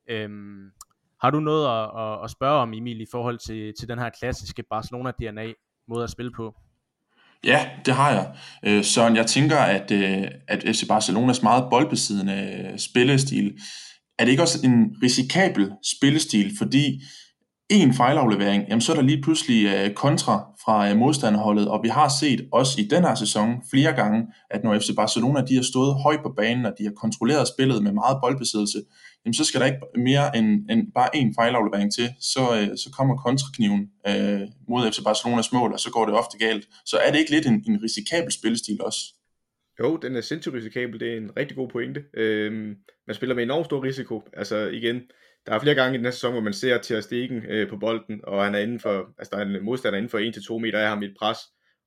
Øhm, 0.10 0.72
har 1.22 1.30
du 1.30 1.40
noget 1.40 1.66
at, 1.68 2.02
at, 2.04 2.24
at 2.24 2.32
spørge 2.32 2.62
om, 2.62 2.74
Emil, 2.74 3.02
i 3.02 3.06
forhold 3.12 3.38
til, 3.38 3.74
til 3.80 3.88
den 3.88 4.00
her 4.00 4.10
klassiske 4.10 4.64
Barcelona-DNA 4.64 5.54
måde 5.88 6.04
at 6.04 6.10
spille 6.10 6.32
på? 6.32 6.56
Ja, 7.44 7.70
det 7.86 7.94
har 7.94 8.12
jeg. 8.12 8.38
Øh, 8.66 8.84
Søren, 8.84 9.16
jeg 9.16 9.26
tænker, 9.26 9.58
at, 9.58 9.92
øh, 9.92 10.28
at 10.48 10.64
FC 10.64 10.88
Barcelonas 10.88 11.44
meget 11.44 11.68
boldbesiddende 11.70 12.74
spillestil, 12.78 13.60
er 14.20 14.26
det 14.26 14.32
ikke 14.32 14.44
også 14.44 14.60
en 14.64 14.96
risikabel 15.04 15.72
spillestil, 15.84 16.52
fordi 16.58 17.02
en 17.70 17.94
fejlaflevering, 17.94 18.64
jamen 18.70 18.82
så 18.82 18.92
er 18.92 18.96
der 18.96 19.04
lige 19.04 19.22
pludselig 19.22 19.66
øh, 19.66 19.94
kontra 19.94 20.36
fra 20.66 20.90
øh, 20.90 20.98
modstanderholdet, 20.98 21.68
og 21.68 21.84
vi 21.84 21.88
har 21.88 22.10
set 22.22 22.48
også 22.52 22.82
i 22.82 22.84
den 22.84 23.04
her 23.04 23.16
sæson 23.16 23.50
flere 23.72 23.94
gange, 23.94 24.28
at 24.50 24.64
når 24.64 24.80
FC 24.80 24.96
Barcelona 24.96 25.46
de 25.50 25.56
har 25.56 25.64
stået 25.64 25.96
højt 26.04 26.20
på 26.24 26.34
banen, 26.38 26.66
og 26.66 26.74
de 26.78 26.84
har 26.84 26.92
kontrolleret 26.92 27.48
spillet 27.48 27.84
med 27.84 27.92
meget 27.92 28.18
boldbesiddelse, 28.24 28.80
jamen 29.26 29.34
så 29.34 29.44
skal 29.44 29.60
der 29.60 29.66
ikke 29.66 29.80
mere 29.96 30.38
end, 30.38 30.70
end 30.70 30.92
bare 30.96 31.16
en 31.16 31.36
fejlaflevering 31.40 31.94
til, 31.94 32.10
så, 32.22 32.42
øh, 32.58 32.78
så 32.78 32.90
kommer 32.98 33.16
kontrakniven 33.18 33.82
øh, 34.08 34.42
mod 34.70 34.92
FC 34.92 35.00
Barcelonas 35.04 35.52
mål, 35.52 35.74
og 35.74 35.80
så 35.80 35.92
går 35.92 36.06
det 36.06 36.16
ofte 36.16 36.38
galt. 36.38 36.68
Så 36.86 36.98
er 36.98 37.12
det 37.12 37.20
ikke 37.20 37.32
lidt 37.32 37.46
en, 37.46 37.64
en 37.68 37.84
risikabel 37.84 38.32
spillestil 38.32 38.78
også? 38.82 39.00
Jo, 39.80 39.98
den 39.98 40.16
er 40.16 40.22
sindssygt 40.22 40.56
risikabel. 40.56 41.00
Det 41.00 41.14
er 41.14 41.18
en 41.18 41.38
rigtig 41.38 41.58
god 41.58 41.70
pointe. 41.70 42.04
Øhm, 42.14 42.76
man 43.08 43.16
spiller 43.16 43.36
med 43.36 43.44
enormt 43.44 43.66
stor 43.66 43.84
risiko. 43.84 44.24
Altså 44.34 44.58
igen, 44.58 45.02
der 45.46 45.54
er 45.54 45.60
flere 45.60 45.76
gange 45.76 45.96
i 45.96 45.98
den 45.98 46.06
her 46.06 46.12
sæson, 46.12 46.32
hvor 46.32 46.42
man 46.42 46.54
ser 46.54 46.78
Ter 46.78 47.02
Stegen 47.02 47.46
øh, 47.46 47.70
på 47.70 47.78
bolden, 47.78 48.22
og 48.24 48.44
han 48.44 48.56
er 48.56 48.60
inden 48.60 48.80
for, 48.80 49.14
altså 49.18 49.32
der 49.36 49.38
er 49.38 49.46
en 49.46 49.66
modstander 49.66 49.98
inden 49.98 50.10
for 50.10 50.56
1-2 50.58 50.60
meter 50.60 50.80
af 50.80 50.90
ham 50.90 51.04
i 51.04 51.06
et 51.06 51.16
pres, 51.20 51.38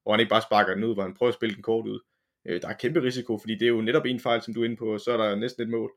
hvor 0.03 0.13
han 0.13 0.21
ikke 0.21 0.31
bare 0.31 0.43
sparker 0.43 0.75
den 0.75 0.85
ud, 0.85 0.95
hvor 0.95 1.03
han 1.03 1.15
prøver 1.15 1.29
at 1.29 1.35
spille 1.35 1.55
den 1.55 1.63
kort 1.63 1.87
ud. 1.87 2.01
Øh, 2.47 2.63
der 2.63 2.69
er 2.69 2.73
kæmpe 2.73 3.03
risiko, 3.03 3.39
fordi 3.39 3.55
det 3.55 3.63
er 3.63 3.69
jo 3.69 3.81
netop 3.81 4.07
en 4.07 4.21
fejl, 4.21 4.43
som 4.43 4.55
du 4.55 4.61
er 4.61 4.65
inde 4.65 4.77
på, 4.77 4.93
og 4.93 5.01
så 5.01 5.13
er 5.13 5.17
der 5.17 5.37
næsten 5.37 5.63
et 5.63 5.69
mål. 5.69 5.91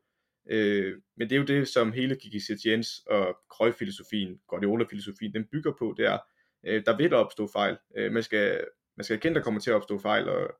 Øh, 0.50 0.94
men 1.16 1.30
det 1.30 1.36
er 1.36 1.40
jo 1.40 1.46
det, 1.46 1.68
som 1.68 1.92
hele 1.92 2.16
Kiki 2.16 2.40
Jens 2.66 2.88
og 3.06 3.36
Krøj-filosofien, 3.50 4.40
Guardiola-filosofien, 4.48 5.34
den 5.34 5.44
bygger 5.52 5.72
på, 5.78 5.94
det 5.96 6.06
er, 6.06 6.18
øh, 6.66 6.82
der 6.86 6.96
vil 6.96 7.14
opstå 7.14 7.48
fejl. 7.52 7.76
Øh, 7.96 8.12
man, 8.12 8.22
skal, 8.22 8.64
man 8.96 9.04
skal 9.04 9.16
erkende, 9.16 9.34
der 9.34 9.44
kommer 9.44 9.60
til 9.60 9.70
at 9.70 9.74
opstå 9.74 9.98
fejl, 9.98 10.28
og 10.28 10.50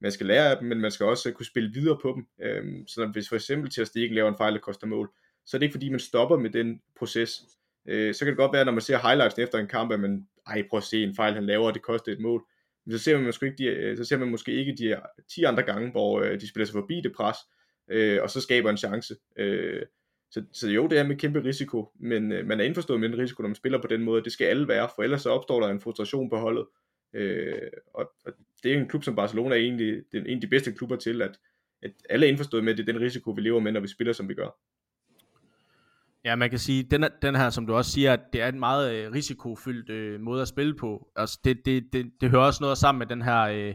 man 0.00 0.12
skal 0.12 0.26
lære 0.26 0.50
af 0.50 0.58
dem, 0.58 0.68
men 0.68 0.80
man 0.80 0.90
skal 0.90 1.06
også 1.06 1.32
kunne 1.32 1.46
spille 1.46 1.72
videre 1.72 1.98
på 2.02 2.12
dem. 2.16 2.46
Øh, 2.46 2.64
så 2.88 3.06
hvis 3.06 3.28
for 3.28 3.36
eksempel 3.36 3.70
til 3.70 3.80
at 3.80 3.86
Stegen 3.86 4.14
laver 4.14 4.28
en 4.28 4.36
fejl, 4.36 4.52
der 4.52 4.60
koster 4.60 4.86
mål, 4.86 5.10
så 5.46 5.56
er 5.56 5.58
det 5.58 5.64
ikke 5.64 5.72
fordi, 5.72 5.90
man 5.90 6.00
stopper 6.00 6.36
med 6.36 6.50
den 6.50 6.80
proces. 6.98 7.42
Øh, 7.88 8.14
så 8.14 8.24
kan 8.24 8.28
det 8.30 8.36
godt 8.36 8.52
være, 8.52 8.64
når 8.64 8.72
man 8.72 8.80
ser 8.80 9.08
highlights 9.08 9.38
efter 9.38 9.58
en 9.58 9.66
kamp, 9.66 9.92
at 9.92 10.00
man, 10.00 10.26
ej, 10.46 10.62
prøv 10.70 10.78
at 10.78 10.84
se 10.84 11.02
en 11.02 11.14
fejl, 11.14 11.34
han 11.34 11.46
laver, 11.46 11.66
og 11.66 11.74
det 11.74 11.82
koster 11.82 12.12
et 12.12 12.20
mål. 12.20 12.44
Men 12.86 12.98
så 12.98 13.04
ser 13.04 13.16
man 13.16 13.24
måske 13.24 13.46
ikke 13.46 13.58
de, 13.58 13.64
øh, 13.64 13.96
så 13.96 14.04
ser 14.04 14.16
man 14.16 14.28
måske 14.28 14.52
ikke 14.52 14.76
de 14.78 14.96
10 15.34 15.44
andre 15.44 15.62
gange, 15.62 15.90
hvor 15.90 16.20
øh, 16.20 16.40
de 16.40 16.48
spiller 16.48 16.66
sig 16.66 16.72
forbi 16.72 17.00
det 17.00 17.12
pres, 17.12 17.36
øh, 17.90 18.22
og 18.22 18.30
så 18.30 18.40
skaber 18.40 18.70
en 18.70 18.76
chance. 18.76 19.14
Øh, 19.36 19.82
så, 20.30 20.44
så 20.52 20.70
jo, 20.70 20.86
det 20.86 20.98
er 20.98 21.06
med 21.06 21.16
kæmpe 21.16 21.44
risiko, 21.44 21.92
men 22.00 22.32
øh, 22.32 22.46
man 22.46 22.60
er 22.60 22.64
indforstået 22.64 23.00
med 23.00 23.08
den 23.08 23.18
risiko, 23.18 23.42
når 23.42 23.48
man 23.48 23.54
spiller 23.54 23.80
på 23.80 23.86
den 23.86 24.02
måde. 24.02 24.24
Det 24.24 24.32
skal 24.32 24.44
alle 24.44 24.68
være, 24.68 24.88
for 24.94 25.02
ellers 25.02 25.22
så 25.22 25.30
opstår 25.30 25.60
der 25.60 25.68
en 25.68 25.80
frustration 25.80 26.30
på 26.30 26.36
holdet. 26.36 26.66
Øh, 27.14 27.70
og, 27.94 28.12
og 28.26 28.32
det 28.62 28.72
er 28.72 28.78
en 28.78 28.88
klub 28.88 29.04
som 29.04 29.16
Barcelona 29.16 29.54
er 29.54 29.60
egentlig 29.60 30.02
det 30.12 30.18
er 30.18 30.24
en 30.24 30.34
af 30.34 30.40
de 30.40 30.46
bedste 30.46 30.72
klubber 30.72 30.96
til, 30.96 31.22
at, 31.22 31.38
at 31.82 31.92
alle 32.10 32.26
er 32.26 32.30
indforstået 32.30 32.64
med, 32.64 32.72
at 32.72 32.78
det 32.78 32.88
er 32.88 32.92
den 32.92 33.02
risiko, 33.02 33.30
vi 33.30 33.40
lever 33.40 33.60
med, 33.60 33.72
når 33.72 33.80
vi 33.80 33.88
spiller, 33.88 34.12
som 34.12 34.28
vi 34.28 34.34
gør. 34.34 34.56
Ja, 36.24 36.36
man 36.36 36.50
kan 36.50 36.58
sige, 36.58 36.82
den, 36.82 37.04
den 37.22 37.34
her, 37.34 37.50
som 37.50 37.66
du 37.66 37.74
også 37.74 37.90
siger, 37.90 38.12
at 38.12 38.20
det 38.32 38.42
er 38.42 38.48
en 38.48 38.60
meget 38.60 38.94
øh, 38.94 39.12
risikofyldt 39.12 39.90
øh, 39.90 40.20
måde 40.20 40.42
at 40.42 40.48
spille 40.48 40.74
på. 40.74 41.08
Altså, 41.16 41.40
det, 41.44 41.66
det, 41.66 41.84
det, 41.92 42.10
det 42.20 42.30
hører 42.30 42.42
også 42.42 42.62
noget 42.62 42.78
sammen 42.78 42.98
med 42.98 43.06
den 43.06 43.22
her 43.22 43.40
øh, 43.40 43.74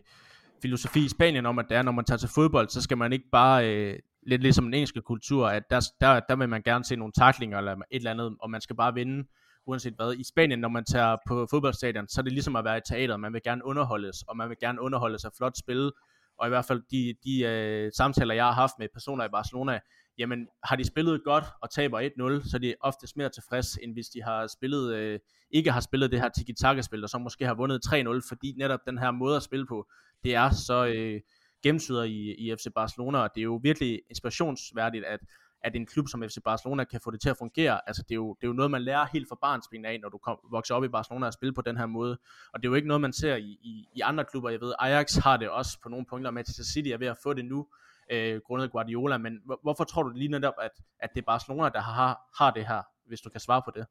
filosofi 0.61 1.05
i 1.05 1.09
Spanien 1.09 1.45
om, 1.45 1.59
at 1.59 1.65
det 1.69 1.77
er, 1.77 1.81
når 1.81 1.91
man 1.91 2.05
tager 2.05 2.17
til 2.17 2.29
fodbold, 2.35 2.69
så 2.69 2.81
skal 2.81 2.97
man 2.97 3.13
ikke 3.13 3.29
bare, 3.31 3.75
øh, 3.75 3.99
lidt 4.27 4.41
ligesom 4.41 4.65
den 4.65 4.73
engelske 4.73 5.01
kultur, 5.01 5.47
at 5.47 5.63
der, 5.69 5.81
der, 6.01 6.19
der 6.19 6.35
vil 6.35 6.49
man 6.49 6.61
gerne 6.61 6.83
se 6.83 6.95
nogle 6.95 7.13
taklinger 7.13 7.57
eller 7.57 7.71
et 7.71 7.81
eller 7.91 8.11
andet, 8.11 8.35
og 8.39 8.49
man 8.49 8.61
skal 8.61 8.75
bare 8.75 8.93
vinde, 8.93 9.27
uanset 9.65 9.93
hvad. 9.93 10.13
I 10.13 10.23
Spanien, 10.23 10.59
når 10.59 10.69
man 10.69 10.85
tager 10.85 11.17
på 11.27 11.47
fodboldstadion, 11.49 12.07
så 12.07 12.21
er 12.21 12.23
det 12.23 12.33
ligesom 12.33 12.55
at 12.55 12.65
være 12.65 12.77
i 12.77 12.81
teater. 12.85 13.17
Man 13.17 13.33
vil 13.33 13.41
gerne 13.43 13.65
underholdes, 13.65 14.23
og 14.27 14.37
man 14.37 14.49
vil 14.49 14.57
gerne 14.61 14.81
underholdes 14.81 15.25
af 15.25 15.31
flot 15.37 15.57
spil, 15.57 15.91
og 16.39 16.47
i 16.47 16.49
hvert 16.49 16.65
fald 16.65 16.81
de, 16.91 17.13
de 17.23 17.43
øh, 17.43 17.91
samtaler, 17.97 18.33
jeg 18.33 18.45
har 18.45 18.51
haft 18.51 18.73
med 18.79 18.87
personer 18.93 19.25
i 19.25 19.29
Barcelona, 19.29 19.79
jamen 20.17 20.47
har 20.63 20.75
de 20.75 20.83
spillet 20.83 21.23
godt 21.23 21.43
og 21.61 21.69
taber 21.69 21.99
1-0, 22.41 22.49
så 22.49 22.57
er 22.57 22.59
de 22.59 22.75
oftest 22.81 23.17
mere 23.17 23.29
tilfreds, 23.29 23.77
end 23.83 23.93
hvis 23.93 24.09
de 24.09 24.23
har 24.23 24.47
spillet, 24.47 24.95
øh, 24.95 25.19
ikke 25.51 25.71
har 25.71 25.79
spillet 25.79 26.11
det 26.11 26.21
her 26.21 26.29
tiki-taka-spil, 26.29 27.03
og 27.03 27.09
så 27.09 27.17
måske 27.17 27.45
har 27.45 27.53
vundet 27.53 27.81
3-0, 27.85 28.27
fordi 28.27 28.53
netop 28.57 28.79
den 28.87 28.97
her 28.97 29.11
måde 29.11 29.35
at 29.35 29.43
spille 29.43 29.65
på, 29.67 29.87
det 30.23 30.35
er 30.35 30.49
så 30.49 30.85
øh, 30.85 31.21
gennemsyret 31.63 32.07
i, 32.07 32.33
i 32.33 32.55
FC 32.55 32.65
Barcelona, 32.75 33.17
og 33.17 33.29
det 33.35 33.41
er 33.41 33.45
jo 33.45 33.59
virkelig 33.63 34.01
inspirationsværdigt, 34.09 35.05
at 35.05 35.19
at 35.61 35.75
en 35.75 35.85
klub 35.85 36.07
som 36.07 36.23
FC 36.23 36.37
Barcelona 36.45 36.83
kan 36.83 37.01
få 37.03 37.11
det 37.11 37.21
til 37.21 37.29
at 37.29 37.37
fungere. 37.37 37.81
Altså 37.87 38.03
det 38.03 38.11
er 38.11 38.15
jo, 38.15 38.35
det 38.41 38.43
er 38.43 38.47
jo 38.47 38.53
noget, 38.53 38.71
man 38.71 38.81
lærer 38.81 39.05
helt 39.13 39.29
fra 39.29 39.37
barnsben 39.41 39.85
af, 39.85 39.99
når 40.01 40.09
du 40.09 40.17
kom, 40.17 40.39
vokser 40.51 40.75
op 40.75 40.83
i 40.83 40.87
Barcelona 40.87 41.27
og 41.27 41.33
spiller 41.33 41.53
på 41.53 41.61
den 41.61 41.77
her 41.77 41.85
måde. 41.85 42.17
Og 42.53 42.59
det 42.59 42.67
er 42.67 42.69
jo 42.69 42.75
ikke 42.75 42.87
noget, 42.87 43.01
man 43.01 43.13
ser 43.13 43.35
i, 43.35 43.57
i, 43.61 43.87
i 43.95 44.01
andre 44.01 44.25
klubber. 44.25 44.49
Jeg 44.49 44.61
ved, 44.61 44.73
Ajax 44.79 45.15
har 45.15 45.37
det 45.37 45.49
også 45.49 45.79
på 45.83 45.89
nogle 45.89 46.05
punkter, 46.09 46.31
Manchester 46.31 46.63
City 46.63 46.89
er 46.89 46.97
ved 46.97 47.07
at 47.07 47.17
få 47.23 47.33
det 47.33 47.45
nu, 47.45 47.67
øh, 48.11 48.41
grundet 48.45 48.71
Guardiola, 48.71 49.17
men 49.17 49.41
hvorfor 49.63 49.83
tror 49.83 50.03
du 50.03 50.09
lige 50.09 50.31
netop, 50.31 50.53
at, 50.61 50.71
at 50.99 51.09
det 51.15 51.21
er 51.21 51.25
Barcelona, 51.25 51.69
der 51.69 51.81
har, 51.81 52.19
har 52.39 52.51
det 52.51 52.67
her, 52.67 52.81
hvis 53.07 53.21
du 53.21 53.29
kan 53.29 53.39
svare 53.39 53.61
på 53.65 53.71
det? 53.75 53.85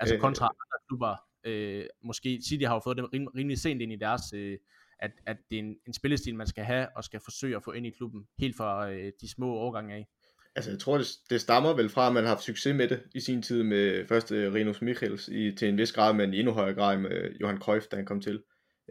Altså 0.00 0.14
øh, 0.14 0.20
kontra 0.20 0.44
andre 0.44 0.86
klubber, 0.88 1.16
øh, 1.44 1.84
måske 2.02 2.40
City 2.48 2.64
har 2.64 2.74
jo 2.74 2.80
fået 2.84 2.96
det 2.96 3.12
rim, 3.12 3.26
rimelig 3.26 3.58
sent 3.58 3.82
ind 3.82 3.92
i 3.92 3.96
deres, 3.96 4.22
øh, 4.34 4.58
at, 4.98 5.10
at 5.26 5.36
det 5.50 5.58
er 5.58 5.62
en, 5.62 5.76
en 5.86 5.92
spillestil, 5.92 6.34
man 6.34 6.46
skal 6.46 6.64
have, 6.64 6.86
og 6.96 7.04
skal 7.04 7.20
forsøge 7.24 7.56
at 7.56 7.64
få 7.64 7.72
ind 7.72 7.86
i 7.86 7.90
klubben, 7.90 8.26
helt 8.38 8.56
fra 8.56 8.90
øh, 8.90 9.12
de 9.20 9.28
små 9.30 9.54
årgange 9.54 9.94
af. 9.94 10.08
Altså 10.56 10.70
jeg 10.70 10.78
tror, 10.78 10.98
det, 10.98 11.06
det 11.30 11.40
stammer 11.40 11.76
vel 11.76 11.88
fra, 11.88 12.06
at 12.06 12.12
man 12.12 12.22
har 12.22 12.28
haft 12.28 12.42
succes 12.42 12.74
med 12.76 12.88
det 12.88 13.02
i 13.14 13.20
sin 13.20 13.42
tid 13.42 13.62
med 13.62 14.06
først 14.06 14.30
uh, 14.30 14.36
Renus 14.36 14.82
Michels 14.82 15.28
i, 15.28 15.52
til 15.52 15.68
en 15.68 15.78
vis 15.78 15.92
grad, 15.92 16.14
men 16.14 16.34
i 16.34 16.38
endnu 16.38 16.52
højere 16.52 16.74
grad 16.74 16.98
med 16.98 17.36
Johan 17.40 17.58
Cruyff, 17.58 17.86
da 17.86 17.96
han 17.96 18.06
kom 18.06 18.20
til. 18.20 18.42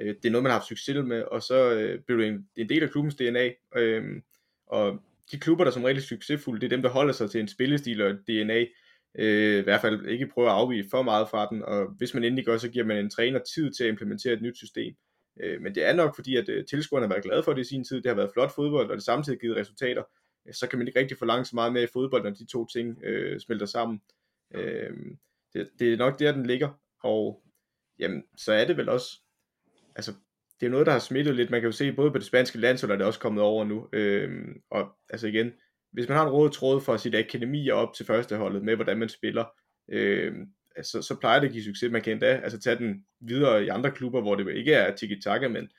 Uh, 0.02 0.08
det 0.08 0.26
er 0.26 0.30
noget, 0.30 0.44
man 0.44 0.52
har 0.52 0.60
haft 0.60 0.68
succes 0.68 1.06
med, 1.06 1.22
og 1.22 1.42
så 1.42 1.74
uh, 1.74 2.04
blev 2.06 2.20
det 2.20 2.28
en, 2.28 2.50
en 2.56 2.70
del 2.70 2.84
af 2.84 2.90
klubbens 2.90 3.16
DNA. 3.16 3.48
Uh, 3.48 4.04
og 4.68 5.00
de 5.32 5.40
klubber, 5.40 5.64
der 5.64 5.72
som 5.72 5.84
regel 5.84 5.98
er 5.98 6.02
succesfulde, 6.02 6.62
det 6.62 6.66
er 6.66 6.76
dem, 6.76 6.82
der 6.82 6.90
holder 6.90 7.14
sig 7.14 7.32
til 7.32 7.42
en 7.42 7.48
spillestil 7.48 8.02
og 8.02 8.10
et 8.10 8.28
DNA, 8.28 8.62
uh, 9.20 9.60
i 9.60 9.64
hvert 9.64 9.82
fald 9.82 10.06
ikke 10.06 10.28
prøver 10.28 10.50
at 10.50 10.56
afvige 10.56 10.86
for 10.92 11.02
meget 11.02 11.30
fra 11.30 11.48
den, 11.52 11.64
og 11.64 11.88
hvis 11.98 12.14
man 12.14 12.24
endelig 12.24 12.46
gør, 12.46 12.58
så 12.58 12.70
giver 12.70 12.86
man 12.86 12.98
en 12.98 13.10
træner 13.10 13.40
tid 13.56 13.72
til 13.72 13.84
at 13.84 13.90
implementere 13.90 14.34
et 14.34 14.42
nyt 14.42 14.58
system. 14.58 14.96
Uh, 15.36 15.62
men 15.62 15.76
det 15.76 15.86
er 15.86 15.94
nok 15.94 16.16
fordi, 16.16 16.36
at 16.36 16.50
uh, 16.50 16.66
tilskuerne 16.70 17.06
har 17.08 17.14
været 17.14 17.24
glade 17.24 17.44
for 17.44 17.54
det 17.54 17.62
i 17.62 17.70
sin 17.70 17.84
tid, 17.84 17.98
det 17.98 18.06
har 18.06 18.16
været 18.16 18.32
flot 18.34 18.56
fodbold, 18.56 18.90
og 18.90 18.96
det 18.96 19.04
samtidig 19.04 19.40
givet 19.40 19.58
resultater, 19.58 20.04
så 20.52 20.68
kan 20.68 20.80
man 20.80 20.88
ikke 20.88 21.00
rigtig 21.00 21.18
forlange 21.18 21.46
så 21.46 21.56
meget 21.56 21.74
med 21.74 21.84
i 21.84 21.94
fodbold, 21.94 22.24
når 22.24 22.30
de 22.30 22.46
to 22.46 22.66
ting 22.66 23.04
øh, 23.04 23.40
smelter 23.40 23.66
sammen. 23.66 24.02
Øh, 24.56 24.92
det, 25.54 25.70
det 25.80 25.94
er 25.94 25.98
nok 25.98 26.20
der, 26.20 26.32
den 26.32 26.46
ligger, 26.46 26.70
og 27.04 27.44
jamen, 28.00 28.24
så 28.38 28.54
er 28.54 28.66
det 28.66 28.78
vel 28.78 28.90
også, 28.90 29.22
altså, 29.96 30.14
det 30.60 30.66
er 30.66 30.70
noget, 30.70 30.86
der 30.86 30.92
har 30.92 31.00
smittet 31.00 31.36
lidt, 31.36 31.50
man 31.50 31.62
kan 31.62 31.68
jo 31.68 31.72
se, 31.72 31.94
både 31.94 32.12
på 32.12 32.18
det 32.18 32.26
spanske 32.26 32.58
landshold, 32.58 32.92
er 32.92 32.96
det 32.96 33.06
også 33.06 33.20
kommet 33.20 33.44
over 33.44 33.66
nu, 33.66 33.88
øh, 33.94 34.46
og 34.70 34.90
altså 35.10 35.28
igen, 35.28 35.52
hvis 35.92 36.08
man 36.08 36.18
har 36.18 36.26
en 36.26 36.32
rød 36.32 36.50
tråd 36.50 36.82
for 36.82 36.98
sit 36.98 37.16
akademi 37.16 37.70
op 37.70 37.94
til 37.94 38.06
førsteholdet, 38.06 38.64
med 38.64 38.76
hvordan 38.76 38.98
man 38.98 39.10
spiller, 39.10 39.46
øh, 39.92 40.34
altså, 40.76 41.02
så 41.02 41.20
plejer 41.20 41.40
det 41.40 41.48
at 41.48 41.54
give 41.54 41.64
succes, 41.64 41.92
man 41.92 42.02
kan 42.02 42.14
endda 42.14 42.40
altså, 42.44 42.60
tage 42.60 42.76
den 42.76 43.06
videre 43.20 43.64
i 43.64 43.68
andre 43.68 43.92
klubber, 43.92 44.22
hvor 44.22 44.36
det 44.36 44.56
ikke 44.56 44.74
er 44.74 44.96
tiki-taka, 44.96 45.48
men 45.48 45.70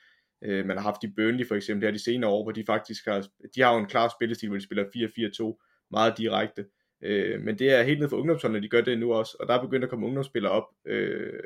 Øh, 0.41 0.65
man 0.65 0.77
har 0.77 0.83
haft 0.83 1.03
i 1.03 1.07
Burnley 1.15 1.47
for 1.47 1.55
eksempel 1.55 1.85
her 1.85 1.91
de 1.91 2.03
senere 2.03 2.29
år, 2.29 2.43
hvor 2.43 2.51
de 2.51 2.65
faktisk 2.65 3.05
har, 3.05 3.27
de 3.55 3.61
har 3.61 3.73
jo 3.73 3.79
en 3.79 3.85
klar 3.85 4.11
spillestil, 4.17 4.49
hvor 4.49 4.57
de 4.57 4.63
spiller 4.63 5.53
4-4-2 5.55 5.87
meget 5.91 6.17
direkte. 6.17 6.65
Øh, 7.01 7.41
men 7.41 7.59
det 7.59 7.69
er 7.69 7.83
helt 7.83 7.99
ned 7.99 8.09
for 8.09 8.17
ungdomsholdene, 8.17 8.63
de 8.63 8.69
gør 8.69 8.81
det 8.81 8.99
nu 8.99 9.13
også, 9.13 9.37
og 9.39 9.47
der 9.47 9.53
er 9.53 9.61
begyndt 9.61 9.83
at 9.83 9.89
komme 9.89 10.05
ungdomsspillere 10.05 10.51
op 10.51 10.65
øh, 10.85 11.43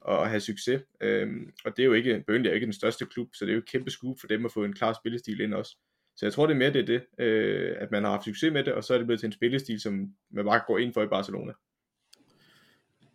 og 0.00 0.28
have 0.28 0.40
succes. 0.40 0.82
Øhm, 1.00 1.52
og 1.64 1.76
det 1.76 1.82
er 1.82 1.86
jo 1.86 1.92
ikke, 1.92 2.24
Burnley 2.26 2.50
er 2.50 2.54
ikke 2.54 2.64
den 2.64 2.72
største 2.72 3.06
klub, 3.06 3.28
så 3.34 3.44
det 3.44 3.50
er 3.50 3.54
jo 3.54 3.60
et 3.60 3.70
kæmpe 3.70 3.90
scoop 3.90 4.20
for 4.20 4.26
dem 4.26 4.44
at 4.44 4.52
få 4.52 4.64
en 4.64 4.72
klar 4.72 4.92
spillestil 4.92 5.40
ind 5.40 5.54
også. 5.54 5.76
Så 6.16 6.26
jeg 6.26 6.32
tror 6.32 6.46
det 6.46 6.54
er 6.54 6.58
mere 6.58 6.72
det, 6.72 6.82
er 6.82 6.86
det 6.86 7.24
øh, 7.24 7.76
at 7.78 7.90
man 7.90 8.04
har 8.04 8.10
haft 8.10 8.24
succes 8.24 8.52
med 8.52 8.64
det, 8.64 8.72
og 8.72 8.84
så 8.84 8.94
er 8.94 8.98
det 8.98 9.06
blevet 9.06 9.20
til 9.20 9.26
en 9.26 9.32
spillestil, 9.32 9.80
som 9.80 10.14
man 10.30 10.44
bare 10.44 10.60
går 10.66 10.78
ind 10.78 10.94
for 10.94 11.02
i 11.02 11.06
Barcelona. 11.06 11.52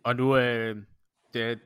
Og 0.04 0.16
nu, 0.16 0.36
øh, 0.36 0.76
det, 1.34 1.58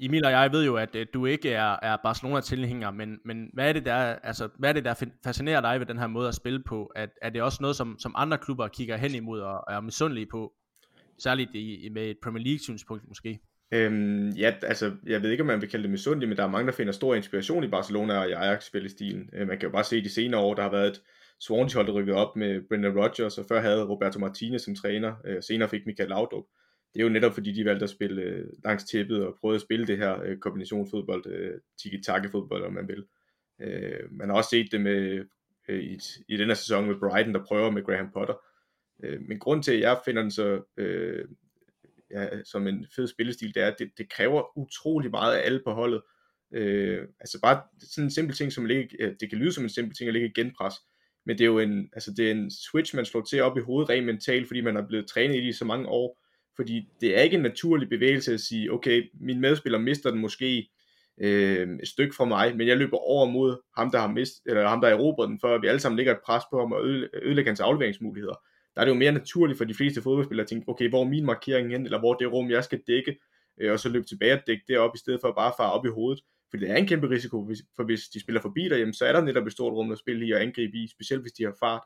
Emil 0.00 0.24
og 0.24 0.30
jeg 0.30 0.52
ved 0.52 0.64
jo, 0.64 0.76
at, 0.76 0.96
at 0.96 1.14
du 1.14 1.26
ikke 1.26 1.52
er, 1.52 1.76
er 1.82 1.96
Barcelona-tilhænger, 2.02 2.90
men, 2.90 3.18
men 3.24 3.50
hvad, 3.52 3.68
er 3.68 3.72
det, 3.72 3.84
der, 3.84 3.94
altså, 3.96 4.48
hvad 4.58 4.68
er 4.68 4.72
det, 4.72 4.84
der 4.84 5.04
fascinerer 5.24 5.60
dig 5.60 5.78
ved 5.80 5.86
den 5.86 5.98
her 5.98 6.06
måde 6.06 6.28
at 6.28 6.34
spille 6.34 6.62
på? 6.62 6.86
At, 6.86 7.10
er 7.22 7.30
det 7.30 7.42
også 7.42 7.58
noget, 7.60 7.76
som, 7.76 7.98
som 7.98 8.14
andre 8.16 8.38
klubber 8.38 8.68
kigger 8.68 8.96
hen 8.96 9.14
imod 9.14 9.40
og 9.40 9.64
er 9.68 9.80
misundelige 9.80 10.26
på? 10.30 10.52
Særligt 11.18 11.54
i, 11.54 11.88
med 11.92 12.10
et 12.10 12.18
Premier 12.22 12.44
League-synspunkt 12.44 13.08
måske? 13.08 13.40
Øhm, 13.72 14.28
ja, 14.28 14.54
altså, 14.62 14.96
jeg 15.06 15.22
ved 15.22 15.30
ikke, 15.30 15.40
om 15.40 15.46
man 15.46 15.60
vil 15.60 15.70
kalde 15.70 15.82
det 15.82 15.90
misundeligt, 15.90 16.28
men 16.28 16.36
der 16.36 16.44
er 16.44 16.48
mange, 16.48 16.66
der 16.66 16.72
finder 16.76 16.92
stor 16.92 17.14
inspiration 17.14 17.64
i 17.64 17.68
Barcelona 17.68 18.18
og 18.18 18.28
i 18.28 18.32
Ajax-spillestilen. 18.32 19.30
Øh, 19.32 19.48
man 19.48 19.58
kan 19.58 19.66
jo 19.66 19.72
bare 19.72 19.84
se 19.84 19.98
i 19.98 20.00
de 20.00 20.10
senere 20.10 20.40
år, 20.40 20.54
der 20.54 20.62
har 20.62 20.70
været 20.70 20.88
et 20.88 21.02
Swansea-hold, 21.40 21.86
der 21.86 21.92
rykkede 21.92 22.16
op 22.16 22.36
med 22.36 22.60
Brendan 22.68 22.98
Rodgers, 22.98 23.38
og 23.38 23.44
før 23.48 23.60
havde 23.60 23.84
Roberto 23.84 24.18
Martinez 24.18 24.62
som 24.62 24.74
træner, 24.74 25.14
øh, 25.26 25.42
senere 25.42 25.68
fik 25.68 25.86
Michael 25.86 26.08
Laudrup 26.08 26.44
det 26.94 27.00
er 27.00 27.04
jo 27.04 27.10
netop 27.10 27.34
fordi, 27.34 27.52
de 27.52 27.64
valgte 27.64 27.84
at 27.84 27.90
spille 27.90 28.22
øh, 28.22 28.46
langs 28.64 28.84
tæppet 28.84 29.26
og 29.26 29.36
prøvede 29.40 29.56
at 29.56 29.62
spille 29.62 29.86
det 29.86 29.98
her 29.98 30.22
øh, 30.22 30.38
kombinationsfodbold, 30.38 31.26
øh, 31.26 31.60
tiki-taka-fodbold, 31.82 32.64
om 32.64 32.72
man 32.72 32.88
vil. 32.88 33.06
Øh, 33.60 34.12
man 34.12 34.28
har 34.28 34.36
også 34.36 34.50
set 34.50 34.72
det 34.72 34.80
med 34.80 35.24
øh, 35.68 35.80
i, 35.80 36.00
i 36.28 36.36
den 36.36 36.46
her 36.46 36.54
sæson 36.54 36.86
med 36.86 36.98
Brighton, 36.98 37.34
der 37.34 37.44
prøver 37.44 37.70
med 37.70 37.84
Graham 37.84 38.10
Potter. 38.12 38.34
Øh, 39.04 39.20
men 39.28 39.38
grund 39.38 39.62
til, 39.62 39.72
at 39.72 39.80
jeg 39.80 40.00
finder 40.04 40.22
den 40.22 40.30
så 40.30 40.62
øh, 40.76 41.24
ja, 42.14 42.28
som 42.44 42.66
en 42.66 42.86
fed 42.96 43.06
spillestil, 43.06 43.54
det 43.54 43.62
er, 43.62 43.66
at 43.66 43.76
det, 43.78 43.90
det 43.98 44.10
kræver 44.10 44.58
utrolig 44.58 45.10
meget 45.10 45.36
af 45.36 45.46
alle 45.46 45.60
på 45.64 45.72
holdet. 45.72 46.02
Øh, 46.54 46.98
altså 47.20 47.38
bare 47.42 47.62
sådan 47.80 48.04
en 48.04 48.10
simpel 48.10 48.36
ting, 48.36 48.52
som 48.52 48.64
ligge, 48.64 49.16
det 49.20 49.30
kan 49.30 49.38
lyde 49.38 49.52
som 49.52 49.64
en 49.64 49.70
simpel 49.70 49.96
ting 49.96 50.08
at 50.08 50.12
ligge 50.12 50.28
i 50.28 50.32
genpres, 50.40 50.74
men 51.26 51.38
det 51.38 51.44
er 51.44 51.48
jo 51.48 51.58
en, 51.58 51.88
altså 51.92 52.14
det 52.16 52.26
er 52.26 52.30
en 52.30 52.50
switch, 52.50 52.96
man 52.96 53.04
slår 53.04 53.22
til 53.22 53.42
op 53.42 53.58
i 53.58 53.60
hovedet 53.60 53.90
rent 53.90 54.06
mentalt, 54.06 54.46
fordi 54.46 54.60
man 54.60 54.76
er 54.76 54.86
blevet 54.86 55.06
trænet 55.06 55.36
i 55.36 55.40
det 55.40 55.48
i 55.48 55.52
så 55.52 55.64
mange 55.64 55.88
år, 55.88 56.20
fordi 56.56 56.88
det 57.00 57.18
er 57.18 57.22
ikke 57.22 57.36
en 57.36 57.42
naturlig 57.42 57.88
bevægelse 57.88 58.34
at 58.34 58.40
sige, 58.40 58.72
okay, 58.72 59.10
min 59.20 59.40
medspiller 59.40 59.78
mister 59.78 60.10
den 60.10 60.20
måske 60.20 60.70
øh, 61.20 61.68
et 61.82 61.88
stykke 61.88 62.14
fra 62.14 62.24
mig, 62.24 62.56
men 62.56 62.68
jeg 62.68 62.76
løber 62.76 62.96
over 62.96 63.30
mod 63.30 63.56
ham, 63.76 63.90
der 63.90 63.98
har 63.98 64.08
mist, 64.08 64.34
eller 64.46 64.68
ham, 64.68 64.80
der 64.80 64.88
har 64.88 64.96
erobret 64.96 65.28
den, 65.28 65.40
for 65.40 65.54
at 65.54 65.62
vi 65.62 65.66
alle 65.66 65.80
sammen 65.80 65.96
lægger 65.96 66.14
et 66.14 66.20
pres 66.26 66.42
på 66.50 66.58
ham 66.58 66.72
og 66.72 66.86
ødelægger 66.86 67.50
hans 67.50 67.60
afleveringsmuligheder. 67.60 68.34
Der 68.74 68.80
er 68.80 68.84
det 68.84 68.92
jo 68.92 68.98
mere 68.98 69.12
naturligt 69.12 69.58
for 69.58 69.64
de 69.64 69.74
fleste 69.74 70.02
fodboldspillere 70.02 70.44
at 70.44 70.48
tænke, 70.48 70.68
okay, 70.68 70.88
hvor 70.88 71.04
er 71.04 71.08
min 71.08 71.24
markering 71.24 71.70
hen, 71.70 71.84
eller 71.84 71.98
hvor 71.98 72.12
er 72.12 72.18
det 72.18 72.32
rum, 72.32 72.50
jeg 72.50 72.64
skal 72.64 72.80
dække, 72.86 73.16
øh, 73.60 73.72
og 73.72 73.80
så 73.80 73.88
løbe 73.88 74.06
tilbage 74.06 74.32
og 74.32 74.40
dække 74.46 74.64
det 74.68 74.78
op, 74.78 74.94
i 74.94 74.98
stedet 74.98 75.20
for 75.20 75.28
at 75.28 75.34
bare 75.34 75.52
fare 75.56 75.72
op 75.72 75.86
i 75.86 75.88
hovedet. 75.88 76.24
For 76.50 76.56
det 76.56 76.70
er 76.70 76.76
en 76.76 76.86
kæmpe 76.86 77.10
risiko, 77.10 77.50
for 77.76 77.84
hvis 77.84 78.00
de 78.00 78.20
spiller 78.20 78.40
forbi 78.40 78.68
dig, 78.68 78.78
jamen, 78.78 78.94
så 78.94 79.04
er 79.04 79.12
der 79.12 79.20
netop 79.20 79.46
et 79.46 79.52
stort 79.52 79.72
rum 79.72 79.92
at 79.92 79.98
spille 79.98 80.26
i 80.26 80.30
og 80.32 80.42
angribe 80.42 80.76
i, 80.76 80.88
specielt 80.88 81.22
hvis 81.22 81.32
de 81.32 81.44
har 81.44 81.54
fart. 81.60 81.82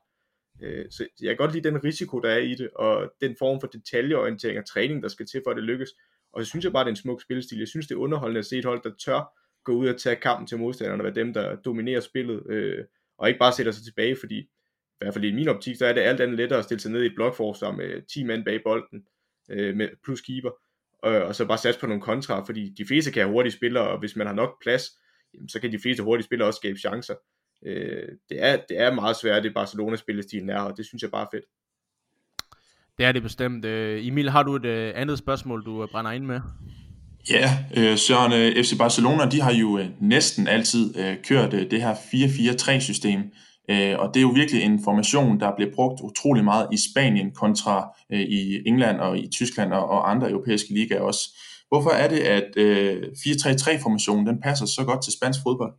Øh, 0.62 0.84
så 0.90 1.06
jeg 1.20 1.28
kan 1.28 1.36
godt 1.36 1.52
lide 1.52 1.68
den 1.68 1.84
risiko, 1.84 2.20
der 2.20 2.30
er 2.30 2.38
i 2.38 2.54
det, 2.54 2.70
og 2.70 3.12
den 3.20 3.36
form 3.38 3.60
for 3.60 3.66
detaljeorientering 3.66 4.58
og 4.58 4.66
træning, 4.66 5.02
der 5.02 5.08
skal 5.08 5.26
til 5.26 5.40
for, 5.44 5.50
at 5.50 5.56
det 5.56 5.64
lykkes. 5.64 5.90
Og 6.32 6.44
så 6.44 6.48
synes 6.48 6.64
jeg 6.64 6.72
bare, 6.72 6.84
det 6.84 6.88
er 6.88 6.92
en 6.92 6.96
smuk 6.96 7.22
spillestil. 7.22 7.58
Jeg 7.58 7.68
synes, 7.68 7.86
det 7.86 7.94
er 7.94 7.98
underholdende 7.98 8.38
at 8.38 8.46
se 8.46 8.58
et 8.58 8.64
hold, 8.64 8.82
der 8.82 8.90
tør 9.04 9.40
gå 9.64 9.72
ud 9.72 9.88
og 9.88 10.00
tage 10.00 10.16
kampen 10.16 10.46
til 10.46 10.58
modstanderne, 10.58 11.00
og 11.00 11.04
være 11.04 11.14
dem, 11.14 11.32
der 11.32 11.56
dominerer 11.56 12.00
spillet, 12.00 12.42
øh, 12.50 12.84
og 13.18 13.28
ikke 13.28 13.38
bare 13.38 13.52
sætter 13.52 13.72
sig 13.72 13.84
tilbage, 13.84 14.16
fordi 14.20 14.50
i 14.94 15.04
hvert 15.04 15.14
fald 15.14 15.24
i 15.24 15.32
min 15.32 15.48
optik, 15.48 15.76
så 15.76 15.86
er 15.86 15.92
det 15.92 16.00
alt 16.00 16.20
andet 16.20 16.36
lettere 16.36 16.58
at 16.58 16.64
stille 16.64 16.80
sig 16.80 16.90
ned 16.90 17.02
i 17.02 17.06
et 17.06 17.14
blokforsvar 17.14 17.72
med 17.72 18.06
10 18.06 18.24
mand 18.24 18.44
bag 18.44 18.60
bolden, 18.64 19.04
øh, 19.50 19.76
med 19.76 19.88
plus 20.04 20.20
keeper, 20.20 20.50
og, 21.02 21.12
og 21.12 21.34
så 21.34 21.44
bare 21.44 21.58
satse 21.58 21.80
på 21.80 21.86
nogle 21.86 22.02
kontra, 22.02 22.44
fordi 22.44 22.74
de 22.78 22.86
fleste 22.86 23.12
kan 23.12 23.22
have 23.22 23.32
hurtige 23.32 23.52
spillere, 23.52 23.88
og 23.88 23.98
hvis 23.98 24.16
man 24.16 24.26
har 24.26 24.34
nok 24.34 24.62
plads, 24.62 24.84
jamen, 25.34 25.48
så 25.48 25.60
kan 25.60 25.72
de 25.72 25.78
fleste 25.78 26.02
hurtige 26.02 26.24
spillere 26.24 26.48
også 26.48 26.58
skabe 26.58 26.78
chancer. 26.78 27.14
Øh, 27.66 28.08
det, 28.28 28.44
er, 28.44 28.56
det 28.68 28.80
er 28.80 28.94
meget 28.94 29.16
svært, 29.16 29.42
det 29.42 29.54
Barcelona-spillestilen 29.54 30.50
er, 30.50 30.60
og 30.60 30.76
det 30.76 30.86
synes 30.86 31.02
jeg 31.02 31.10
bare 31.10 31.22
er 31.22 31.36
fedt. 31.36 31.44
Det 32.98 33.06
er 33.06 33.12
det 33.12 33.22
bestemt. 33.22 33.64
Øh, 33.64 34.06
Emil, 34.06 34.30
har 34.30 34.42
du 34.42 34.56
et 34.56 34.64
øh, 34.64 34.92
andet 34.96 35.18
spørgsmål, 35.18 35.64
du 35.64 35.86
brænder 35.86 36.10
ind 36.10 36.24
med? 36.24 36.40
Ja, 37.30 37.58
øh, 37.76 37.98
Søren, 37.98 38.32
øh, 38.32 38.64
FC 38.64 38.78
Barcelona, 38.78 39.30
de 39.30 39.40
har 39.40 39.52
jo 39.52 39.78
øh, 39.78 39.86
næsten 40.00 40.48
altid 40.48 40.98
øh, 40.98 41.16
kørt 41.28 41.54
øh, 41.54 41.70
det 41.70 41.82
her 41.82 41.94
4-4-3-system, 41.94 43.20
øh, 43.70 43.98
og 43.98 44.14
det 44.14 44.16
er 44.16 44.22
jo 44.22 44.28
virkelig 44.28 44.62
en 44.62 44.84
formation, 44.84 45.40
der 45.40 45.56
bliver 45.56 45.72
brugt 45.74 46.00
utrolig 46.00 46.44
meget 46.44 46.68
i 46.72 46.76
Spanien 46.92 47.32
kontra 47.32 47.96
øh, 48.12 48.20
i 48.20 48.68
England 48.68 49.00
og 49.00 49.18
i 49.18 49.28
Tyskland 49.28 49.72
og, 49.72 49.88
og 49.88 50.10
andre 50.10 50.30
europæiske 50.30 50.74
ligaer 50.74 51.00
også. 51.00 51.20
Hvorfor 51.68 51.90
er 51.90 52.08
det, 52.08 52.18
at 52.18 52.56
øh, 52.56 53.02
4-3-3-formationen 53.02 54.26
den 54.26 54.40
passer 54.40 54.66
så 54.66 54.84
godt 54.84 55.02
til 55.02 55.12
spansk 55.12 55.40
fodbold? 55.42 55.72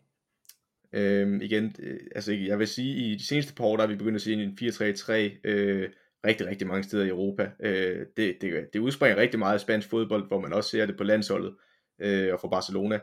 Øhm, 0.93 1.41
igen, 1.41 1.75
øh, 1.79 1.99
altså 2.15 2.33
jeg 2.33 2.59
vil 2.59 2.67
sige, 2.67 2.95
i 2.95 3.15
de 3.15 3.25
seneste 3.25 3.53
par 3.53 3.65
år, 3.65 3.77
der 3.77 3.83
er 3.83 3.87
vi 3.87 3.95
begyndt 3.95 4.15
at 4.15 4.21
se 4.21 4.33
en 4.33 4.57
4-3-3 4.61 5.13
øh, 5.43 5.89
rigtig, 6.25 6.47
rigtig 6.47 6.67
mange 6.67 6.83
steder 6.83 7.03
i 7.03 7.09
Europa. 7.09 7.51
Øh, 7.59 8.05
det, 8.17 8.37
det, 8.41 8.67
det 8.73 8.79
udspringer 8.79 9.17
rigtig 9.17 9.39
meget 9.39 9.53
af 9.53 9.59
spansk 9.59 9.89
fodbold, 9.89 10.27
hvor 10.27 10.39
man 10.39 10.53
også 10.53 10.69
ser 10.69 10.85
det 10.85 10.97
på 10.97 11.03
landsholdet 11.03 11.53
øh, 12.01 12.33
og 12.33 12.39
for 12.39 12.47
Barcelona. 12.47 12.99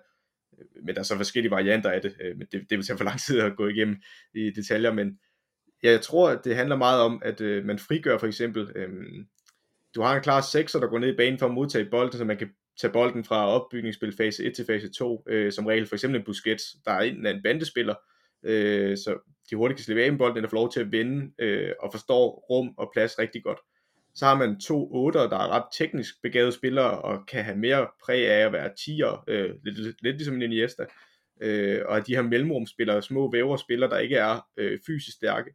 Øh, 0.62 0.84
men 0.84 0.94
der 0.94 1.00
er 1.00 1.04
så 1.04 1.16
forskellige 1.16 1.50
varianter 1.50 1.90
af 1.90 2.02
det, 2.02 2.16
øh, 2.20 2.36
men 2.38 2.46
det, 2.52 2.70
det 2.70 2.78
vil 2.78 2.86
tage 2.86 2.96
for 2.96 3.04
lang 3.04 3.20
tid 3.20 3.40
at 3.40 3.56
gå 3.56 3.68
igennem 3.68 3.96
i 4.34 4.50
detaljer, 4.50 4.92
men 4.92 5.18
ja, 5.82 5.90
jeg 5.90 6.00
tror, 6.00 6.30
at 6.30 6.44
det 6.44 6.56
handler 6.56 6.76
meget 6.76 7.00
om, 7.00 7.22
at 7.24 7.40
øh, 7.40 7.64
man 7.64 7.78
frigør 7.78 8.18
for 8.18 8.26
eksempel, 8.26 8.72
øh, 8.74 8.88
du 9.94 10.02
har 10.02 10.16
en 10.16 10.22
klar 10.22 10.40
sekser, 10.40 10.80
der 10.80 10.86
går 10.86 10.98
ned 10.98 11.12
i 11.12 11.16
banen 11.16 11.38
for 11.38 11.46
at 11.46 11.54
modtage 11.54 11.90
bolden, 11.90 12.18
så 12.18 12.24
man 12.24 12.36
kan 12.36 12.50
tage 12.80 12.92
bolden 12.92 13.24
fra 13.24 13.48
opbygningsspil 13.48 14.16
fase 14.16 14.44
1 14.44 14.54
til 14.54 14.66
fase 14.66 14.92
2, 14.92 15.24
øh, 15.28 15.52
som 15.52 15.66
regel 15.66 15.86
for 15.86 15.94
eksempel 15.94 16.20
en 16.20 16.24
Busquets, 16.26 16.64
der 16.84 16.92
er 16.92 17.00
en, 17.00 17.26
en 17.26 17.42
bandespiller, 17.42 17.94
øh, 18.42 18.96
så 18.96 19.18
de 19.50 19.56
hurtigt 19.56 19.76
kan 19.76 19.84
slippe 19.84 20.02
af 20.02 20.10
med 20.10 20.18
bolden, 20.18 20.36
eller 20.36 20.48
få 20.48 20.56
lov 20.56 20.72
til 20.72 20.80
at 20.80 20.92
vinde, 20.92 21.32
øh, 21.38 21.72
og 21.80 21.92
forstår 21.92 22.46
rum 22.50 22.74
og 22.78 22.90
plads 22.94 23.18
rigtig 23.18 23.42
godt. 23.42 23.58
Så 24.14 24.26
har 24.26 24.38
man 24.38 24.60
to 24.60 24.94
otter, 24.94 25.28
der 25.28 25.36
er 25.36 25.48
ret 25.48 25.64
teknisk 25.78 26.14
begavede 26.22 26.52
spillere, 26.52 27.02
og 27.02 27.26
kan 27.26 27.44
have 27.44 27.56
mere 27.56 27.86
præg 28.04 28.28
af 28.28 28.46
at 28.46 28.52
være 28.52 28.70
tiger, 28.84 29.24
øh, 29.28 29.50
lidt, 29.64 29.78
lidt, 29.78 30.02
lidt 30.02 30.16
ligesom 30.16 30.34
en 30.34 30.42
Iniesta, 30.42 30.84
øh, 31.42 31.80
og 31.86 32.06
de 32.06 32.14
her 32.14 32.22
mellemrumspillere, 32.22 33.02
små 33.02 33.30
væverspillere, 33.32 33.90
der 33.90 33.98
ikke 33.98 34.16
er 34.16 34.46
øh, 34.56 34.78
fysisk 34.86 35.16
stærke. 35.16 35.54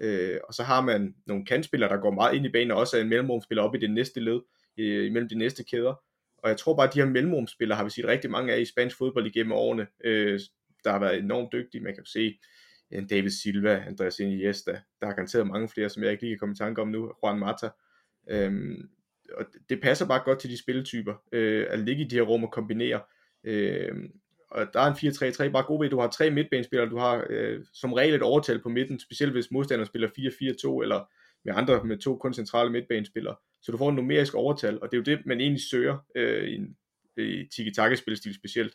Øh, 0.00 0.38
og 0.48 0.54
så 0.54 0.62
har 0.62 0.80
man 0.80 1.14
nogle 1.26 1.44
kantspillere, 1.44 1.90
der 1.90 2.00
går 2.00 2.10
meget 2.10 2.36
ind 2.36 2.46
i 2.46 2.52
banen, 2.52 2.70
og 2.70 2.78
også 2.78 2.96
er 2.96 3.00
en 3.00 3.08
mellemrumspiller 3.08 3.62
op 3.62 3.74
i 3.74 3.78
det 3.78 3.90
næste 3.90 4.20
led, 4.20 4.40
øh, 4.78 5.06
imellem 5.06 5.28
de 5.28 5.38
næste 5.38 5.64
kæder. 5.64 5.94
Og 6.38 6.48
jeg 6.48 6.56
tror 6.56 6.76
bare, 6.76 6.88
at 6.88 6.94
de 6.94 7.00
her 7.00 7.08
mellemrumspillere 7.08 7.76
har 7.76 7.84
vi 7.84 7.90
set 7.90 8.04
rigtig 8.04 8.30
mange 8.30 8.52
af 8.52 8.60
i 8.60 8.64
spansk 8.64 8.98
fodbold 8.98 9.26
igennem 9.26 9.52
årene, 9.52 9.86
øh, 10.04 10.40
der 10.84 10.90
har 10.90 10.98
været 10.98 11.18
enormt 11.18 11.52
dygtige. 11.52 11.84
Man 11.84 11.94
kan 11.94 12.04
se 12.04 12.38
en 12.90 13.06
David 13.06 13.30
Silva, 13.30 13.84
Andreas 13.86 14.18
Iniesta, 14.18 14.72
der 15.00 15.06
har 15.06 15.14
garanteret 15.14 15.46
mange 15.46 15.68
flere, 15.68 15.88
som 15.88 16.02
jeg 16.02 16.12
ikke 16.12 16.22
lige 16.22 16.32
kan 16.32 16.38
komme 16.38 16.52
i 16.52 16.56
tanke 16.56 16.80
om 16.80 16.88
nu, 16.88 17.12
Juan 17.22 17.38
Mata. 17.38 17.68
Øhm, 18.28 18.88
og 19.34 19.46
det 19.68 19.80
passer 19.80 20.06
bare 20.06 20.22
godt 20.24 20.40
til 20.40 20.50
de 20.50 20.58
spilletyper, 20.58 21.14
øh, 21.32 21.66
at 21.70 21.78
ligge 21.78 22.04
i 22.04 22.08
de 22.08 22.14
her 22.14 22.22
rum 22.22 22.44
og 22.44 22.52
kombinere. 22.52 23.00
Øh, 23.44 23.94
og 24.50 24.66
der 24.72 24.80
er 24.80 24.86
en 24.86 25.48
4-3-3 25.48 25.52
bare 25.52 25.62
god 25.62 25.78
ved, 25.78 25.86
at 25.86 25.92
du 25.92 26.00
har 26.00 26.08
tre 26.08 26.30
midtbanespillere, 26.30 26.90
du 26.90 26.98
har 26.98 27.26
øh, 27.30 27.64
som 27.72 27.92
regel 27.92 28.14
et 28.14 28.22
overtal 28.22 28.62
på 28.62 28.68
midten, 28.68 28.98
specielt 28.98 29.32
hvis 29.32 29.50
modstanderen 29.50 29.86
spiller 29.86 30.08
4-4-2, 30.08 30.82
eller 30.82 31.04
med 31.44 31.54
andre 31.56 31.84
med 31.84 31.98
to 31.98 32.16
kun 32.16 32.34
centrale 32.34 32.70
midtbanespillere. 32.70 33.36
Så 33.62 33.72
du 33.72 33.78
får 33.78 33.88
en 33.90 33.96
numerisk 33.96 34.34
overtal, 34.34 34.82
og 34.82 34.90
det 34.90 34.96
er 34.96 34.98
jo 34.98 35.16
det, 35.16 35.26
man 35.26 35.40
egentlig 35.40 35.62
søger 35.62 35.98
øh, 36.16 36.48
i 36.48 36.54
en 36.54 36.76
i 37.16 37.48
tiki-taka-spilstil 37.54 38.34
specielt. 38.34 38.74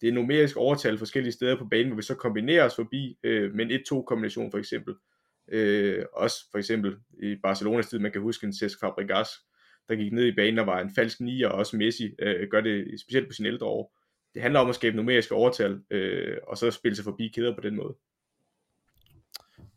Det 0.00 0.08
er 0.08 0.12
numerisk 0.12 0.56
overtal 0.56 0.98
forskellige 0.98 1.32
steder 1.32 1.58
på 1.58 1.64
banen, 1.64 1.86
hvor 1.86 1.96
vi 1.96 2.02
så 2.02 2.14
kombinerer 2.14 2.64
os 2.64 2.76
forbi 2.76 3.18
øh, 3.22 3.54
med 3.54 3.70
en 3.70 3.80
1-2 3.92 4.02
kombination 4.02 4.50
for 4.50 4.58
eksempel. 4.58 4.94
Øh, 5.52 6.04
også 6.12 6.36
for 6.50 6.58
eksempel 6.58 6.96
i 7.22 7.36
Barcelonas 7.42 7.88
tid, 7.88 7.98
man 7.98 8.12
kan 8.12 8.20
huske 8.20 8.46
en 8.46 8.52
Cesc 8.52 8.80
Fabregas, 8.80 9.28
der 9.88 9.96
gik 9.96 10.12
ned 10.12 10.24
i 10.24 10.34
banen 10.34 10.58
og 10.58 10.66
var 10.66 10.80
en 10.80 10.94
falsk 10.94 11.20
nier, 11.20 11.48
og 11.48 11.58
også 11.58 11.76
Messi 11.76 12.14
øh, 12.18 12.48
gør 12.50 12.60
det 12.60 13.00
specielt 13.00 13.26
på 13.26 13.32
sin 13.32 13.46
ældre 13.46 13.66
år. 13.66 13.98
Det 14.34 14.42
handler 14.42 14.60
om 14.60 14.68
at 14.68 14.74
skabe 14.74 14.96
numeriske 14.96 15.34
overtal, 15.34 15.80
øh, 15.90 16.36
og 16.46 16.58
så 16.58 16.70
spille 16.70 16.96
sig 16.96 17.04
forbi 17.04 17.28
kæder 17.34 17.54
på 17.54 17.60
den 17.60 17.76
måde. 17.76 17.94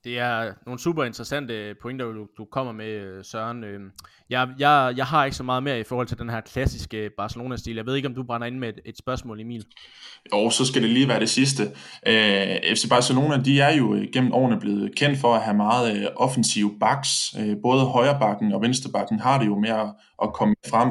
Det 0.03 0.19
er 0.19 0.53
nogle 0.65 0.79
super 0.79 1.03
interessante 1.03 1.75
pointer, 1.81 2.05
du, 2.05 2.27
du 2.37 2.45
kommer 2.45 2.73
med, 2.73 2.85
øh, 2.85 3.25
Søren. 3.25 3.63
Øhm, 3.63 3.91
jeg, 4.29 4.49
jeg, 4.59 4.93
jeg 4.97 5.05
har 5.05 5.25
ikke 5.25 5.37
så 5.37 5.43
meget 5.43 5.63
mere 5.63 5.79
i 5.79 5.83
forhold 5.83 6.07
til 6.07 6.17
den 6.17 6.29
her 6.29 6.41
klassiske 6.41 7.09
Barcelona-stil. 7.17 7.75
Jeg 7.75 7.85
ved 7.85 7.95
ikke, 7.95 8.07
om 8.07 8.15
du 8.15 8.23
brænder 8.23 8.47
ind 8.47 8.57
med 8.57 8.69
et, 8.69 8.79
et 8.85 8.97
spørgsmål, 8.97 9.39
Emil. 9.39 9.65
Jo, 10.33 10.49
så 10.49 10.65
skal 10.65 10.81
det 10.81 10.89
lige 10.89 11.07
være 11.07 11.19
det 11.19 11.29
sidste. 11.29 11.63
Øh, 12.07 12.75
FC 12.75 12.89
Barcelona, 12.89 13.43
de 13.43 13.59
er 13.59 13.75
jo 13.75 14.05
gennem 14.13 14.33
årene 14.33 14.59
blevet 14.59 14.95
kendt 14.95 15.19
for 15.19 15.35
at 15.35 15.41
have 15.41 15.57
meget 15.57 15.97
øh, 15.97 16.07
offensive 16.15 16.71
backs. 16.79 17.35
Øh, 17.39 17.55
både 17.63 17.85
højrebakken 17.85 18.53
og 18.53 18.61
venstrebakken 18.61 19.19
har 19.19 19.39
det 19.39 19.45
jo 19.45 19.59
med 19.59 19.69
at, 19.69 19.87
at 20.23 20.33
komme 20.33 20.55
frem. 20.69 20.89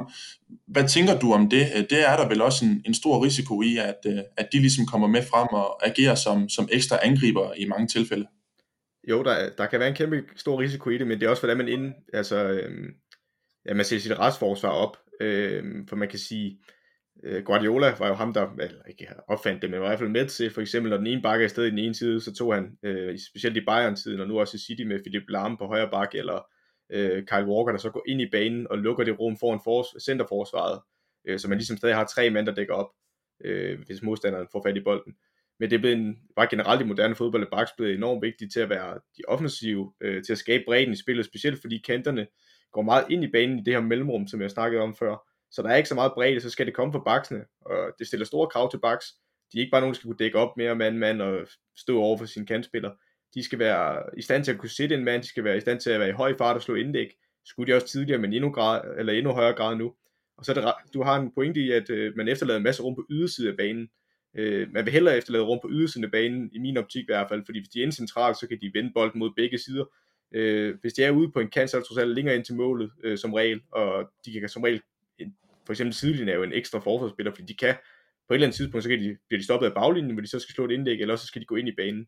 Hvad 0.68 0.88
tænker 0.88 1.18
du 1.18 1.32
om 1.32 1.48
det? 1.48 1.66
Øh, 1.76 1.84
det 1.90 2.08
er 2.10 2.16
der 2.16 2.28
vel 2.28 2.42
også 2.42 2.64
en, 2.64 2.82
en 2.86 2.94
stor 2.94 3.24
risiko 3.24 3.62
i, 3.62 3.76
at, 3.76 3.98
øh, 4.06 4.18
at 4.36 4.48
de 4.52 4.58
ligesom 4.58 4.86
kommer 4.86 5.08
med 5.08 5.22
frem 5.30 5.48
og 5.52 5.86
agerer 5.86 6.14
som, 6.14 6.48
som 6.48 6.68
ekstra 6.72 6.98
angriber 7.02 7.52
i 7.56 7.64
mange 7.64 7.86
tilfælde. 7.86 8.26
Jo, 9.08 9.22
der, 9.22 9.50
der 9.58 9.66
kan 9.66 9.80
være 9.80 9.88
en 9.88 9.94
kæmpe 9.94 10.24
stor 10.36 10.60
risiko 10.60 10.90
i 10.90 10.98
det, 10.98 11.06
men 11.06 11.20
det 11.20 11.26
er 11.26 11.30
også, 11.30 11.42
hvordan 11.42 11.56
man 11.56 11.68
ind, 11.68 11.94
altså, 12.12 12.48
øh, 12.48 12.88
ja, 13.66 13.74
man 13.74 13.84
ser 13.84 13.98
sit 13.98 14.18
retsforsvar 14.18 14.70
op, 14.70 14.96
øh, 15.20 15.64
for 15.88 15.96
man 15.96 16.08
kan 16.08 16.18
sige, 16.18 16.60
øh, 17.24 17.44
Guardiola 17.44 17.94
var 17.98 18.08
jo 18.08 18.14
ham, 18.14 18.32
der 18.32 18.48
eller 18.60 18.82
ikke 18.84 19.08
opfandt 19.28 19.62
det, 19.62 19.70
men 19.70 19.80
var 19.80 19.86
i 19.86 19.88
hvert 19.88 19.98
fald 19.98 20.10
med 20.10 20.26
til, 20.26 20.50
for 20.50 20.60
eksempel, 20.60 20.90
når 20.90 20.96
den 20.96 21.06
ene 21.06 21.22
bakke 21.22 21.44
er 21.44 21.48
sted 21.48 21.64
i 21.64 21.70
den 21.70 21.78
ene 21.78 21.94
side, 21.94 22.20
så 22.20 22.34
tog 22.34 22.54
han, 22.54 22.78
øh, 22.82 23.18
specielt 23.30 23.56
i 23.56 23.64
Bayern-tiden, 23.66 24.20
og 24.20 24.28
nu 24.28 24.40
også 24.40 24.56
i 24.56 24.60
City 24.60 24.82
med 24.82 25.00
Philip 25.02 25.28
Lahm 25.28 25.56
på 25.56 25.66
højre 25.66 25.90
bakke, 25.90 26.18
eller 26.18 26.46
øh, 26.90 27.24
Kyle 27.26 27.46
Walker, 27.46 27.72
der 27.72 27.78
så 27.78 27.90
går 27.90 28.04
ind 28.08 28.20
i 28.20 28.30
banen 28.32 28.66
og 28.70 28.78
lukker 28.78 29.04
det 29.04 29.20
rum 29.20 29.36
foran 29.36 29.60
for, 29.64 30.00
centerforsvaret, 30.00 30.80
øh, 31.26 31.38
så 31.38 31.48
man 31.48 31.58
ligesom 31.58 31.76
stadig 31.76 31.96
har 31.96 32.04
tre 32.04 32.30
mænd, 32.30 32.46
der 32.46 32.54
dækker 32.54 32.74
op, 32.74 32.90
øh, 33.44 33.78
hvis 33.86 34.02
modstanderen 34.02 34.48
får 34.52 34.62
fat 34.66 34.76
i 34.76 34.80
bolden 34.80 35.14
men 35.60 35.70
det 35.70 35.76
er 35.76 35.80
blevet 35.80 35.96
en, 35.96 36.16
bare 36.36 36.46
generelt 36.50 36.80
i 36.80 36.84
moderne 36.84 37.14
fodbold, 37.14 37.42
at 37.42 37.48
backs 37.52 37.72
blevet 37.76 37.94
enormt 37.94 38.22
vigtigt 38.22 38.52
til 38.52 38.60
at 38.60 38.70
være 38.70 38.94
de 38.94 39.22
offensive, 39.28 39.92
øh, 40.00 40.24
til 40.24 40.32
at 40.32 40.38
skabe 40.38 40.64
bredden 40.66 40.92
i 40.92 40.96
spillet, 40.96 41.26
specielt 41.26 41.60
fordi 41.60 41.82
kanterne 41.86 42.26
går 42.72 42.82
meget 42.82 43.04
ind 43.10 43.24
i 43.24 43.30
banen 43.32 43.58
i 43.58 43.62
det 43.62 43.74
her 43.74 43.80
mellemrum, 43.80 44.26
som 44.26 44.42
jeg 44.42 44.50
snakkede 44.50 44.82
om 44.82 44.94
før. 44.94 45.16
Så 45.50 45.62
der 45.62 45.68
er 45.68 45.76
ikke 45.76 45.88
så 45.88 45.94
meget 45.94 46.12
bredde, 46.14 46.40
så 46.40 46.50
skal 46.50 46.66
det 46.66 46.74
komme 46.74 46.92
fra 46.92 47.02
baksene, 47.04 47.44
og 47.60 47.92
det 47.98 48.06
stiller 48.06 48.26
store 48.26 48.48
krav 48.48 48.70
til 48.70 48.80
backs. 48.80 49.06
De 49.52 49.58
er 49.58 49.60
ikke 49.60 49.70
bare 49.70 49.80
nogen, 49.80 49.92
der 49.94 49.98
skal 49.98 50.08
kunne 50.08 50.16
dække 50.18 50.38
op 50.38 50.56
mere 50.56 50.74
mand 50.74 50.96
mand 50.96 51.22
og 51.22 51.46
stå 51.76 52.02
over 52.02 52.18
for 52.18 52.24
sine 52.24 52.46
kantspillere. 52.46 52.94
De 53.34 53.42
skal 53.42 53.58
være 53.58 54.02
i 54.18 54.22
stand 54.22 54.44
til 54.44 54.52
at 54.52 54.58
kunne 54.58 54.70
sætte 54.70 54.94
en 54.94 55.04
mand, 55.04 55.22
de 55.22 55.28
skal 55.28 55.44
være 55.44 55.56
i 55.56 55.60
stand 55.60 55.80
til 55.80 55.90
at 55.90 56.00
være 56.00 56.08
i 56.08 56.12
høj 56.12 56.36
fart 56.38 56.56
og 56.56 56.62
slå 56.62 56.74
indlæg. 56.74 57.10
Skulle 57.44 57.72
de 57.72 57.76
også 57.76 57.88
tidligere, 57.88 58.20
men 58.20 58.32
endnu, 58.32 58.50
grad, 58.50 58.80
eller 58.98 59.12
endnu 59.12 59.32
højere 59.32 59.54
grad 59.54 59.76
nu. 59.76 59.94
Og 60.38 60.44
så 60.44 60.52
er 60.52 60.54
det, 60.54 60.94
du 60.94 61.02
har 61.02 61.20
en 61.20 61.34
pointe 61.34 61.60
i, 61.60 61.70
at 61.70 61.90
øh, 61.90 62.16
man 62.16 62.28
efterlader 62.28 62.56
en 62.56 62.64
masse 62.64 62.82
rum 62.82 62.94
på 62.94 63.06
ydersiden 63.10 63.50
af 63.50 63.56
banen. 63.56 63.88
Øh, 64.34 64.72
man 64.72 64.84
vil 64.84 64.92
hellere 64.92 65.16
efterlade 65.16 65.44
rum 65.44 65.58
på 65.62 65.68
ydersiden 65.70 66.04
af 66.04 66.10
banen, 66.10 66.50
i 66.52 66.58
min 66.58 66.76
optik 66.76 67.02
i 67.02 67.06
hvert 67.08 67.28
fald, 67.28 67.42
fordi 67.44 67.58
hvis 67.58 67.68
de 67.68 67.78
er 67.78 67.82
inde 67.82 67.96
centralt, 67.96 68.36
så 68.36 68.48
kan 68.48 68.58
de 68.60 68.70
vende 68.74 68.92
bolden 68.94 69.18
mod 69.18 69.30
begge 69.36 69.58
sider. 69.58 69.84
Øh, 70.34 70.74
hvis 70.80 70.92
de 70.92 71.04
er 71.04 71.10
ude 71.10 71.32
på 71.32 71.40
en 71.40 71.50
kant, 71.50 71.70
så 71.70 71.76
er 71.76 71.80
det 71.80 71.88
trods 71.88 71.98
alt 71.98 72.14
længere 72.14 72.36
ind 72.36 72.44
til 72.44 72.54
målet 72.54 72.90
øh, 73.04 73.18
som 73.18 73.34
regel, 73.34 73.60
og 73.72 74.10
de 74.24 74.40
kan 74.40 74.48
som 74.48 74.62
regel, 74.62 74.82
for 75.66 75.72
eksempel 75.72 75.94
sidelinjen 75.94 76.28
er 76.28 76.34
jo 76.34 76.42
en 76.42 76.52
ekstra 76.52 76.78
forsvarsspiller, 76.78 77.32
fordi 77.32 77.52
de 77.52 77.54
kan, 77.54 77.74
på 78.28 78.34
et 78.34 78.36
eller 78.36 78.46
andet 78.46 78.56
tidspunkt, 78.56 78.82
så 78.84 78.88
kan 78.88 79.00
de, 79.00 79.16
bliver 79.28 79.38
de 79.38 79.44
stoppet 79.44 79.66
af 79.66 79.74
baglinjen, 79.74 80.12
hvor 80.12 80.20
de 80.20 80.28
så 80.28 80.38
skal 80.38 80.54
slå 80.54 80.64
et 80.64 80.70
indlæg, 80.70 81.00
eller 81.00 81.16
så 81.16 81.26
skal 81.26 81.40
de 81.40 81.46
gå 81.46 81.56
ind 81.56 81.68
i 81.68 81.74
banen. 81.76 82.06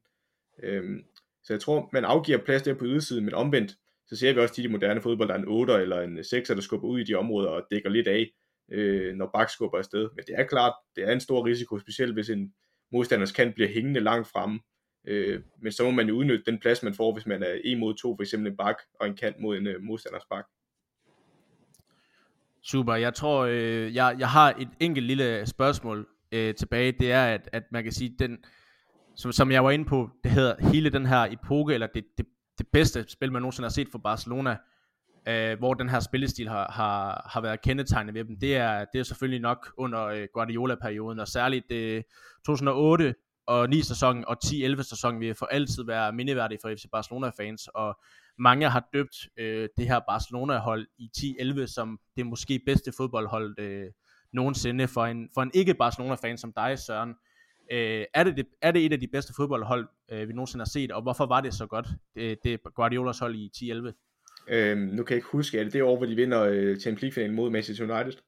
Øhm, 0.62 1.04
så 1.44 1.52
jeg 1.52 1.60
tror, 1.60 1.88
man 1.92 2.04
afgiver 2.04 2.38
plads 2.38 2.62
der 2.62 2.74
på 2.74 2.84
ydersiden, 2.84 3.24
men 3.24 3.34
omvendt, 3.34 3.72
så 4.06 4.16
ser 4.16 4.32
vi 4.32 4.40
også 4.40 4.54
de, 4.56 4.62
de 4.62 4.68
moderne 4.68 5.00
fodbold, 5.00 5.28
der 5.28 5.34
er 5.34 5.38
en 5.38 5.48
8 5.48 5.72
eller 5.74 6.00
en 6.00 6.24
6, 6.24 6.48
der 6.48 6.60
skubber 6.60 6.88
ud 6.88 7.00
i 7.00 7.04
de 7.04 7.14
områder 7.14 7.48
og 7.48 7.66
dækker 7.70 7.90
lidt 7.90 8.08
af, 8.08 8.30
øh, 8.70 9.14
når 9.14 9.30
bak 9.34 9.50
skubber 9.50 9.78
afsted. 9.78 10.08
Men 10.16 10.24
det 10.26 10.34
er 10.38 10.44
klart, 10.44 10.72
det 10.96 11.08
er 11.08 11.12
en 11.12 11.20
stor 11.20 11.46
risiko, 11.46 11.78
specielt 11.78 12.12
hvis 12.12 12.30
en 12.30 12.54
modstanders 12.92 13.32
kant 13.32 13.54
bliver 13.54 13.68
hængende 13.68 14.00
langt 14.00 14.28
fremme. 14.28 14.60
Øh, 15.06 15.40
men 15.62 15.72
så 15.72 15.84
må 15.84 15.90
man 15.90 16.08
jo 16.08 16.14
udnytte 16.14 16.44
den 16.46 16.58
plads, 16.58 16.82
man 16.82 16.94
får, 16.94 17.12
hvis 17.12 17.26
man 17.26 17.42
er 17.42 17.58
en 17.64 17.78
mod 17.78 17.94
to, 17.94 18.16
for 18.16 18.22
eksempel 18.22 18.50
en 18.50 18.56
bak 18.56 18.76
og 19.00 19.06
en 19.06 19.16
kant 19.16 19.40
mod 19.40 19.56
en 19.56 19.66
øh, 19.66 19.82
modstanders 19.82 20.24
bak. 20.30 20.44
Super, 22.62 22.94
jeg 22.94 23.14
tror, 23.14 23.44
øh, 23.44 23.94
jeg, 23.94 24.16
jeg 24.18 24.28
har 24.28 24.54
et 24.58 24.68
enkelt 24.80 25.06
lille 25.06 25.46
spørgsmål 25.46 26.08
øh, 26.32 26.54
tilbage. 26.54 26.92
Det 26.92 27.12
er, 27.12 27.24
at, 27.24 27.48
at 27.52 27.62
man 27.72 27.82
kan 27.82 27.92
sige, 27.92 28.14
den, 28.18 28.38
som, 29.14 29.32
som 29.32 29.50
jeg 29.50 29.64
var 29.64 29.70
inde 29.70 29.84
på, 29.84 30.10
det 30.24 30.30
hedder 30.30 30.68
hele 30.72 30.90
den 30.90 31.06
her 31.06 31.26
epoke, 31.30 31.74
eller 31.74 31.86
det, 31.86 32.04
det, 32.18 32.26
det 32.58 32.66
bedste 32.72 33.04
spil, 33.08 33.32
man 33.32 33.42
nogensinde 33.42 33.64
har 33.64 33.72
set 33.72 33.88
for 33.88 33.98
Barcelona, 33.98 34.56
øh, 35.28 35.58
hvor 35.58 35.74
den 35.74 35.88
her 35.88 36.00
spillestil 36.00 36.48
har, 36.48 36.70
har, 36.72 37.30
har 37.32 37.40
været 37.40 37.62
kendetegnet 37.62 38.14
ved 38.14 38.24
dem, 38.24 38.38
det 38.40 38.56
er, 38.56 38.84
det 38.92 38.98
er 38.98 39.02
selvfølgelig 39.02 39.40
nok 39.40 39.72
under 39.76 40.04
øh, 40.04 40.28
Guardiola-perioden, 40.34 41.20
og 41.20 41.28
særligt 41.28 41.72
øh, 41.72 42.02
2008 42.46 43.14
og 43.46 43.68
9 43.68 43.82
sæsonen 43.82 44.24
og 44.24 44.36
10-11 44.44 44.82
sæsonen 44.82 45.20
vil 45.20 45.34
for 45.34 45.46
altid 45.46 45.84
være 45.84 46.12
mindeværdige 46.12 46.58
for 46.62 46.74
FC 46.76 46.84
Barcelona-fans, 46.92 47.68
og 47.74 48.00
mange 48.38 48.68
har 48.68 48.88
døbt 48.92 49.16
øh, 49.36 49.68
det 49.76 49.88
her 49.88 50.00
Barcelona-hold 50.08 50.86
i 50.98 51.10
10-11 51.18 51.66
som 51.66 52.00
det 52.16 52.26
måske 52.26 52.60
bedste 52.66 52.92
fodboldhold 52.96 53.58
øh, 53.58 53.90
nogensinde 54.32 54.88
for 54.88 55.06
en, 55.06 55.28
for 55.34 55.42
en 55.42 55.50
ikke-Barcelona-fan 55.54 56.38
som 56.38 56.52
dig, 56.56 56.78
Søren. 56.78 57.14
Øh, 57.72 58.04
er, 58.14 58.24
det, 58.24 58.36
det, 58.36 58.46
er 58.62 58.70
det 58.70 58.86
et 58.86 58.92
af 58.92 59.00
de 59.00 59.08
bedste 59.08 59.32
fodboldhold, 59.36 59.88
øh, 60.10 60.28
vi 60.28 60.32
nogensinde 60.32 60.62
har 60.62 60.68
set, 60.68 60.92
og 60.92 61.02
hvorfor 61.02 61.26
var 61.26 61.40
det 61.40 61.54
så 61.54 61.66
godt, 61.66 61.88
det, 62.14 62.38
det 62.44 62.60
Guardiolas 62.74 63.18
hold 63.18 63.34
i 63.34 63.50
10-11? 63.56 64.11
Øhm, 64.48 64.80
nu 64.80 65.02
kan 65.02 65.14
jeg 65.14 65.18
ikke 65.18 65.28
huske, 65.28 65.58
er 65.58 65.64
det 65.64 65.72
det 65.72 65.82
år, 65.82 65.96
hvor 65.96 66.06
de 66.06 66.16
vinder 66.16 66.42
øh, 66.42 66.76
Champions 66.76 67.02
League-finalen 67.02 67.36
mod 67.36 67.50
Manchester 67.50 67.84
United? 67.84 68.18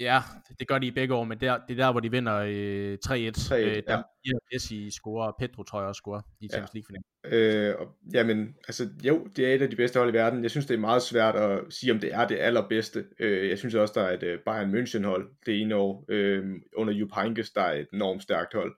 Ja, 0.00 0.20
det 0.58 0.68
gør 0.68 0.78
de 0.78 0.86
i 0.86 0.90
begge 0.90 1.14
år, 1.14 1.24
men 1.24 1.40
det 1.40 1.48
er, 1.48 1.58
det 1.68 1.78
er 1.78 1.84
der, 1.84 1.90
hvor 1.92 2.00
de 2.00 2.10
vinder 2.10 2.36
øh, 2.36 2.98
3-1. 3.06 3.10
3-1, 3.10 3.54
øh, 3.54 3.82
der 3.86 4.02
ja. 4.26 4.32
Messi 4.52 4.90
scorer, 4.90 5.26
og 5.26 5.36
Pedro 5.38 5.62
tror 5.62 5.80
jeg 5.80 5.88
også 5.88 5.98
scorer 5.98 6.20
i 6.40 6.48
Champions 6.48 6.70
ja. 6.74 6.78
League-finalen. 6.78 7.04
Øh, 7.24 7.74
og, 7.80 7.88
jamen, 8.14 8.56
altså 8.68 8.88
jo, 9.04 9.28
det 9.36 9.46
er 9.46 9.54
et 9.54 9.62
af 9.62 9.70
de 9.70 9.76
bedste 9.76 9.98
hold 9.98 10.10
i 10.10 10.12
verden. 10.12 10.42
Jeg 10.42 10.50
synes, 10.50 10.66
det 10.66 10.74
er 10.74 10.78
meget 10.78 11.02
svært 11.02 11.36
at 11.36 11.60
sige, 11.70 11.92
om 11.92 11.98
det 11.98 12.14
er 12.14 12.26
det 12.26 12.36
allerbedste. 12.36 13.04
Øh, 13.18 13.48
jeg 13.48 13.58
synes 13.58 13.74
også, 13.74 13.94
der 13.96 14.06
er 14.06 14.12
et 14.12 14.22
øh, 14.22 14.38
Bayern 14.46 14.74
München-hold 14.74 15.36
det 15.46 15.60
ene 15.60 15.76
år, 15.76 16.04
øh, 16.08 16.44
under 16.76 16.92
Jupp 16.92 17.12
Heynckes, 17.14 17.50
der 17.50 17.62
er 17.62 17.80
et 17.80 17.88
enormt 17.92 18.22
stærkt 18.22 18.54
hold. 18.54 18.74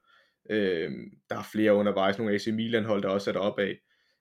Øh, 0.50 0.90
der 1.30 1.38
er 1.38 1.48
flere 1.52 1.74
undervejs, 1.74 2.18
nogle 2.18 2.34
AC 2.34 2.46
Milan-hold, 2.46 3.02
der 3.02 3.08
også 3.08 3.30
er 3.30 3.34
deroppe 3.34 3.62
af. 3.62 3.78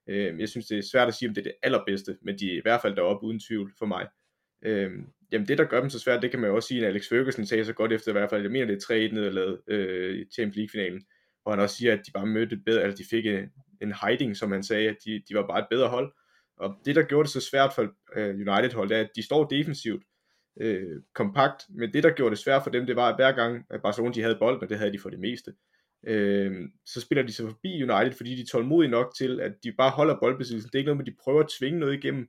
Øh, 0.08 0.40
jeg 0.40 0.50
synes, 0.50 0.68
det 0.68 0.78
er 0.78 0.82
svært 0.92 1.08
at 1.08 1.14
sige, 1.14 1.30
om 1.30 1.36
det 1.36 1.42
er 1.42 1.50
det 1.50 1.56
allerbedste, 1.64 2.18
men 2.22 2.40
de 2.40 2.52
er 2.52 2.58
i 2.58 2.62
hvert 2.64 2.82
fald 2.82 2.96
deroppe 2.96 3.28
uden 3.28 3.40
tvivl 3.40 3.74
for 3.80 3.86
mig. 3.86 4.08
Øh, 4.66 4.92
jamen 5.32 5.48
det, 5.48 5.58
der 5.58 5.64
gør 5.64 5.82
dem 5.82 5.90
så 5.90 6.00
svært, 6.00 6.22
det 6.22 6.32
kan 6.32 6.40
man 6.40 6.50
jo 6.50 6.56
også 6.56 6.68
sige, 6.68 6.82
at 6.82 6.88
Alex 6.88 7.10
Ferguson 7.10 7.46
sagde 7.46 7.66
så 7.66 7.74
godt 7.74 7.94
efter 7.94 8.12
i 8.12 8.14
hvert 8.14 8.30
fald, 8.30 8.42
jeg 8.42 8.52
mener, 8.52 8.66
det 8.66 8.76
er 8.76 9.10
3-1 9.10 9.14
nederlaget 9.14 9.62
øh, 9.68 10.16
i 10.16 10.26
Champions 10.34 10.56
League-finalen, 10.56 11.06
hvor 11.44 11.52
han 11.52 11.60
også 11.60 11.76
siger, 11.76 11.94
at 11.94 12.02
de 12.08 12.12
bare 12.12 12.26
mødte 12.26 12.56
et 12.56 12.66
bedre, 12.66 12.82
altså 12.82 12.98
de 12.98 13.10
fik 13.10 13.26
en, 13.26 13.50
en 13.82 13.94
hiding, 14.06 14.38
som 14.38 14.52
han 14.52 14.64
sagde, 14.64 14.90
at 14.90 14.98
de, 15.06 15.24
de 15.30 15.36
var 15.36 15.48
bare 15.48 15.60
et 15.60 15.68
bedre 15.70 15.90
hold. 15.90 16.14
Og 16.58 16.76
det, 16.86 16.96
der 16.96 17.04
gjorde 17.04 17.24
det 17.24 17.34
så 17.34 17.42
svært 17.42 17.74
for 17.76 17.94
øh, 18.16 18.36
United-holdet, 18.36 18.98
er, 18.98 19.02
at 19.02 19.10
de 19.16 19.24
står 19.24 19.48
defensivt, 19.48 20.04
øh, 20.62 21.02
kompakt, 21.16 21.64
men 21.70 21.94
det, 21.94 22.04
der 22.04 22.12
gjorde 22.12 22.36
det 22.36 22.44
svært 22.44 22.64
for 22.64 22.70
dem, 22.70 22.86
det 22.86 22.96
var, 22.96 23.10
at 23.10 23.16
hver 23.16 23.32
gang 23.32 23.66
at 23.70 23.82
Barcelona 23.82 24.14
de 24.14 24.22
havde 24.22 24.38
bolden, 24.40 24.64
og 24.64 24.70
det 24.70 24.78
havde 24.78 24.94
de 24.94 25.00
for 25.00 25.10
det 25.10 25.20
meste, 25.20 25.54
øh, 26.08 26.70
så 26.86 27.02
spiller 27.02 27.24
de 27.24 27.34
sig 27.34 27.46
forbi 27.46 27.84
United, 27.84 28.12
fordi 28.12 28.36
de 28.36 28.42
er 28.42 28.46
tålmodige 28.52 28.92
nok 28.92 29.14
til, 29.18 29.40
at 29.40 29.52
de 29.64 29.72
bare 29.72 29.92
holder 29.92 30.20
boldbesiddelsen. 30.20 30.68
Det 30.68 30.76
er 30.76 30.80
ikke 30.80 30.88
noget 30.88 30.98
med, 30.98 31.08
at 31.08 31.14
de 31.14 31.18
prøver 31.24 31.40
at 31.44 31.50
tvinge 31.60 31.80
noget 31.80 31.94
igennem. 31.94 32.28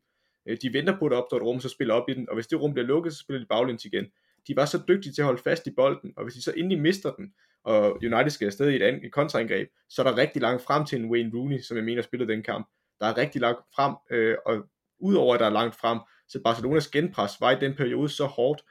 Øh, 0.49 0.57
de 0.63 0.73
venter 0.73 0.99
på, 0.99 1.07
at 1.07 1.11
der 1.11 1.17
opstår 1.17 1.37
et 1.37 1.43
rum, 1.43 1.61
så 1.61 1.69
spiller 1.69 1.95
op 1.95 2.09
i 2.09 2.15
den, 2.15 2.29
og 2.29 2.35
hvis 2.35 2.47
det 2.47 2.61
rum 2.61 2.73
bliver 2.73 2.87
lukket, 2.87 3.13
så 3.13 3.19
spiller 3.19 3.41
de 3.41 3.47
baglæns 3.47 3.85
igen. 3.85 4.07
De 4.49 4.57
var 4.57 4.65
så 4.65 4.83
dygtige 4.89 5.13
til 5.13 5.23
at 5.23 5.27
holde 5.27 5.43
fast 5.43 5.67
i 5.67 5.71
bolden, 5.77 6.13
og 6.17 6.25
hvis 6.25 6.35
de 6.35 6.43
så 6.43 6.53
endelig 6.57 6.81
mister 6.81 7.13
den, 7.13 7.33
og 7.65 7.93
United 8.03 8.31
skal 8.31 8.47
afsted 8.47 8.71
i 8.71 8.77
et, 8.77 8.83
an- 8.83 9.05
et 9.05 9.13
kontraangreb, 9.13 9.69
så 9.89 10.03
er 10.03 10.11
der 10.11 10.17
rigtig 10.17 10.43
langt 10.43 10.63
frem 10.63 10.87
til 10.87 11.01
en 11.01 11.11
Wayne 11.11 11.31
Rooney, 11.35 11.61
som 11.61 11.77
jeg 11.77 11.85
mener 11.85 12.03
spillede 12.03 12.33
den 12.33 12.43
kamp. 12.43 12.69
Der 13.01 13.07
er 13.07 13.17
rigtig 13.17 13.41
langt 13.41 13.61
frem, 13.75 13.95
øh, 14.11 14.37
og 14.47 14.67
udover 15.01 15.35
at 15.35 15.41
der 15.41 15.47
er 15.47 15.51
langt 15.51 15.77
frem, 15.77 15.99
så 16.29 16.41
Barcelonas 16.45 16.89
genpres 16.89 17.33
var 17.41 17.51
i 17.51 17.61
den 17.61 17.75
periode 17.75 18.09
så 18.09 18.25
hårdt, 18.25 18.63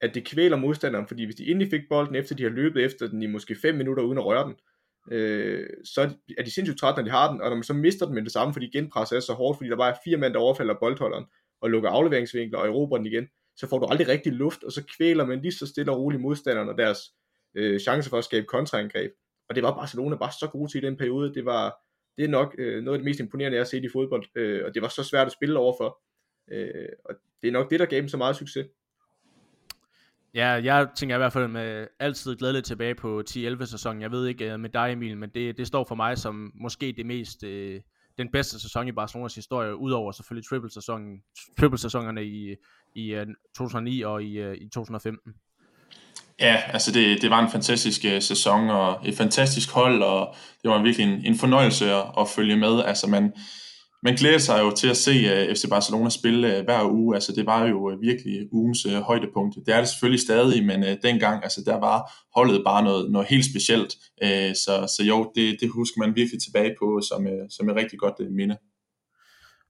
at 0.00 0.14
det 0.14 0.24
kvæler 0.24 0.56
modstanderen, 0.56 1.06
fordi 1.06 1.24
hvis 1.24 1.36
de 1.36 1.46
endelig 1.46 1.70
fik 1.70 1.80
bolden, 1.88 2.14
efter 2.14 2.34
de 2.34 2.42
har 2.42 2.50
løbet 2.50 2.84
efter 2.84 3.08
den 3.08 3.22
i 3.22 3.26
måske 3.26 3.56
5 3.62 3.74
minutter 3.74 4.02
uden 4.02 4.18
at 4.18 4.24
røre 4.24 4.44
den, 4.44 4.54
øh, 5.12 5.66
så 5.84 6.00
er 6.38 6.42
de 6.42 6.50
sindssygt 6.50 6.78
trætte, 6.78 6.98
når 6.98 7.04
de 7.04 7.10
har 7.10 7.32
den, 7.32 7.40
og 7.40 7.48
når 7.48 7.56
man 7.56 7.64
så 7.64 7.74
mister 7.74 8.06
den 8.06 8.14
med 8.14 8.22
det 8.22 8.32
samme, 8.32 8.52
fordi 8.52 8.70
genpresset 8.70 9.16
er 9.16 9.20
så 9.20 9.32
hårdt, 9.32 9.58
fordi 9.58 9.70
der 9.70 9.76
bare 9.76 9.90
er 9.90 9.96
fire 10.04 10.16
mænd, 10.16 10.34
der 10.34 10.40
overfalder 10.40 10.74
boldholderen, 10.80 11.24
og 11.60 11.70
lukker 11.70 11.90
afleveringsvinkler 11.90 12.58
og 12.58 12.66
erobrer 12.66 12.98
den 12.98 13.06
igen, 13.06 13.26
så 13.56 13.66
får 13.66 13.78
du 13.78 13.86
aldrig 13.86 14.08
rigtig 14.08 14.32
luft, 14.32 14.64
og 14.64 14.72
så 14.72 14.84
kvæler 14.96 15.26
man 15.26 15.40
lige 15.40 15.52
så 15.52 15.66
stille 15.66 15.92
og 15.92 15.98
roligt 15.98 16.22
modstanderen 16.22 16.68
og 16.68 16.78
deres 16.78 16.98
øh, 17.54 17.80
chance 17.80 18.10
for 18.10 18.18
at 18.18 18.24
skabe 18.24 18.46
kontraangreb. 18.46 19.12
Og 19.48 19.54
det 19.54 19.62
var 19.62 19.74
Barcelona 19.74 20.16
bare 20.16 20.32
så 20.40 20.48
gode 20.52 20.72
til 20.72 20.84
i 20.84 20.86
den 20.86 20.96
periode. 20.96 21.34
Det 21.34 21.44
var 21.44 21.76
det 22.16 22.24
er 22.24 22.28
nok 22.28 22.54
øh, 22.58 22.82
noget 22.82 22.98
af 22.98 22.98
det 22.98 23.04
mest 23.04 23.20
imponerende, 23.20 23.56
jeg 23.56 23.60
har 23.60 23.66
set 23.66 23.84
i 23.84 23.88
fodbold, 23.88 24.24
øh, 24.34 24.64
og 24.66 24.74
det 24.74 24.82
var 24.82 24.88
så 24.88 25.04
svært 25.04 25.26
at 25.26 25.32
spille 25.32 25.58
overfor. 25.58 26.00
Øh, 26.50 26.88
og 27.04 27.14
det 27.42 27.48
er 27.48 27.52
nok 27.52 27.70
det, 27.70 27.80
der 27.80 27.86
gav 27.86 28.00
dem 28.00 28.08
så 28.08 28.16
meget 28.16 28.36
succes. 28.36 28.66
Ja, 30.34 30.48
jeg 30.48 30.88
tænker 30.96 31.16
i 31.16 31.18
hvert 31.18 31.32
fald 31.32 31.48
med 31.48 31.86
altid 32.00 32.36
glædeligt 32.36 32.66
tilbage 32.66 32.94
på 32.94 33.22
10-11 33.30 33.64
sæsonen. 33.64 34.02
Jeg 34.02 34.10
ved 34.10 34.26
ikke 34.26 34.52
øh, 34.52 34.60
med 34.60 34.70
dig 34.70 34.92
Emil, 34.92 35.18
men 35.18 35.30
det, 35.34 35.58
det 35.58 35.66
står 35.66 35.84
for 35.88 35.94
mig 35.94 36.18
som 36.18 36.52
måske 36.54 36.94
det 36.96 37.06
mest 37.06 37.44
øh, 37.44 37.80
den 38.18 38.28
bedste 38.32 38.60
sæson 38.60 38.88
i 38.88 38.92
Barcelonas 38.92 39.34
historie, 39.34 39.76
udover 39.76 40.12
selvfølgelig 40.12 40.48
triple-sæsonen, 40.48 41.22
triple-sæsonerne 41.60 42.24
i, 42.24 42.54
i 42.94 43.14
øh, 43.14 43.26
2009 43.56 44.02
og 44.02 44.22
i, 44.22 44.38
øh, 44.38 44.56
i 44.56 44.68
2015. 44.68 45.32
Ja, 46.40 46.62
altså 46.66 46.92
det, 46.92 47.22
det 47.22 47.30
var 47.30 47.44
en 47.44 47.50
fantastisk 47.50 48.00
uh, 48.04 48.22
sæson 48.22 48.70
og 48.70 49.08
et 49.08 49.16
fantastisk 49.16 49.70
hold, 49.70 50.02
og 50.02 50.34
det 50.62 50.70
var 50.70 50.82
virkelig 50.82 51.06
en, 51.06 51.24
en 51.24 51.38
fornøjelse 51.38 51.92
at, 51.92 52.04
at 52.18 52.28
følge 52.28 52.56
med. 52.56 52.82
Altså 52.84 53.06
man, 53.06 53.32
man 54.02 54.14
glæder 54.14 54.38
sig 54.38 54.60
jo 54.60 54.70
til 54.70 54.88
at 54.88 54.96
se 54.96 55.10
øh, 55.10 55.48
uh, 55.48 55.54
FC 55.54 55.68
Barcelona 55.68 56.10
spille 56.10 56.58
uh, 56.58 56.64
hver 56.64 56.90
uge. 56.90 57.14
Altså 57.14 57.32
det 57.32 57.46
var 57.46 57.66
jo 57.66 57.92
uh, 57.92 58.00
virkelig 58.00 58.52
ugens 58.52 58.86
uh, 58.86 58.92
højdepunkt. 58.92 59.56
Det 59.66 59.74
er 59.74 59.78
det 59.78 59.88
selvfølgelig 59.88 60.20
stadig, 60.20 60.66
men 60.66 60.82
uh, 60.82 60.88
dengang, 61.02 61.42
altså 61.42 61.62
der 61.66 61.80
var 61.80 62.12
holdet 62.36 62.62
bare 62.64 62.84
noget, 62.84 63.10
noget 63.10 63.28
helt 63.28 63.44
specielt. 63.44 63.96
Uh, 64.24 64.52
så, 64.64 64.94
så 64.96 65.02
jo, 65.08 65.32
det, 65.34 65.56
det 65.60 65.70
husker 65.70 65.98
man 65.98 66.16
virkelig 66.16 66.42
tilbage 66.42 66.74
på 66.78 67.00
som, 67.08 67.26
uh, 67.26 67.46
som 67.50 67.68
et 67.68 67.76
rigtig 67.76 67.98
godt 67.98 68.14
uh, 68.20 68.32
minde. 68.32 68.56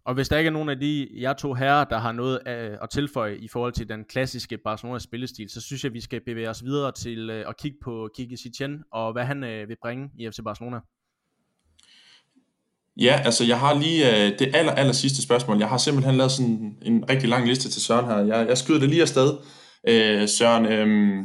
Og 0.05 0.14
hvis 0.14 0.28
der 0.28 0.39
ikke 0.39 0.49
er 0.49 0.53
nogen 0.53 0.68
af 0.68 0.81
de 0.81 1.09
jeg 1.16 1.37
to 1.37 1.55
herrer, 1.55 1.85
der 1.85 1.99
har 1.99 2.12
noget 2.12 2.39
at 2.83 2.91
tilføje 2.91 3.37
i 3.37 3.49
forhold 3.49 3.72
til 3.72 3.89
den 3.89 4.05
klassiske 4.05 4.59
Barcelona 4.59 4.99
spillestil, 4.99 5.51
så 5.51 5.61
synes 5.61 5.85
jeg, 5.85 5.93
vi 5.93 6.01
skal 6.01 6.20
bevæge 6.26 6.51
os 6.51 6.64
videre 6.64 6.93
til 6.93 7.31
at 7.31 7.57
kigge 7.57 7.76
på 7.85 8.09
Kiki 8.16 8.37
Setien 8.37 8.83
og 8.93 9.12
hvad 9.12 9.24
han 9.24 9.41
vil 9.43 9.76
bringe 9.83 10.11
i 10.18 10.31
FC 10.31 10.39
Barcelona. 10.45 10.81
Ja, 13.01 13.20
altså 13.24 13.44
jeg 13.44 13.59
har 13.59 13.74
lige 13.74 14.26
øh, 14.26 14.38
det 14.38 14.51
aller, 14.55 14.72
aller 14.72 14.92
sidste 14.92 15.22
spørgsmål. 15.22 15.59
Jeg 15.59 15.68
har 15.68 15.78
simpelthen 15.78 16.16
lavet 16.16 16.32
sådan 16.32 16.76
en 16.82 17.11
rigtig 17.11 17.28
lang 17.28 17.46
liste 17.48 17.70
til 17.70 17.82
Søren 17.82 18.07
her. 18.07 18.36
Jeg, 18.36 18.48
jeg 18.48 18.59
skyder 18.59 18.80
det 18.80 18.88
lige 18.88 19.03
afsted. 19.03 19.36
Øh, 19.88 20.28
Søren, 20.28 20.66
øh, 20.66 21.18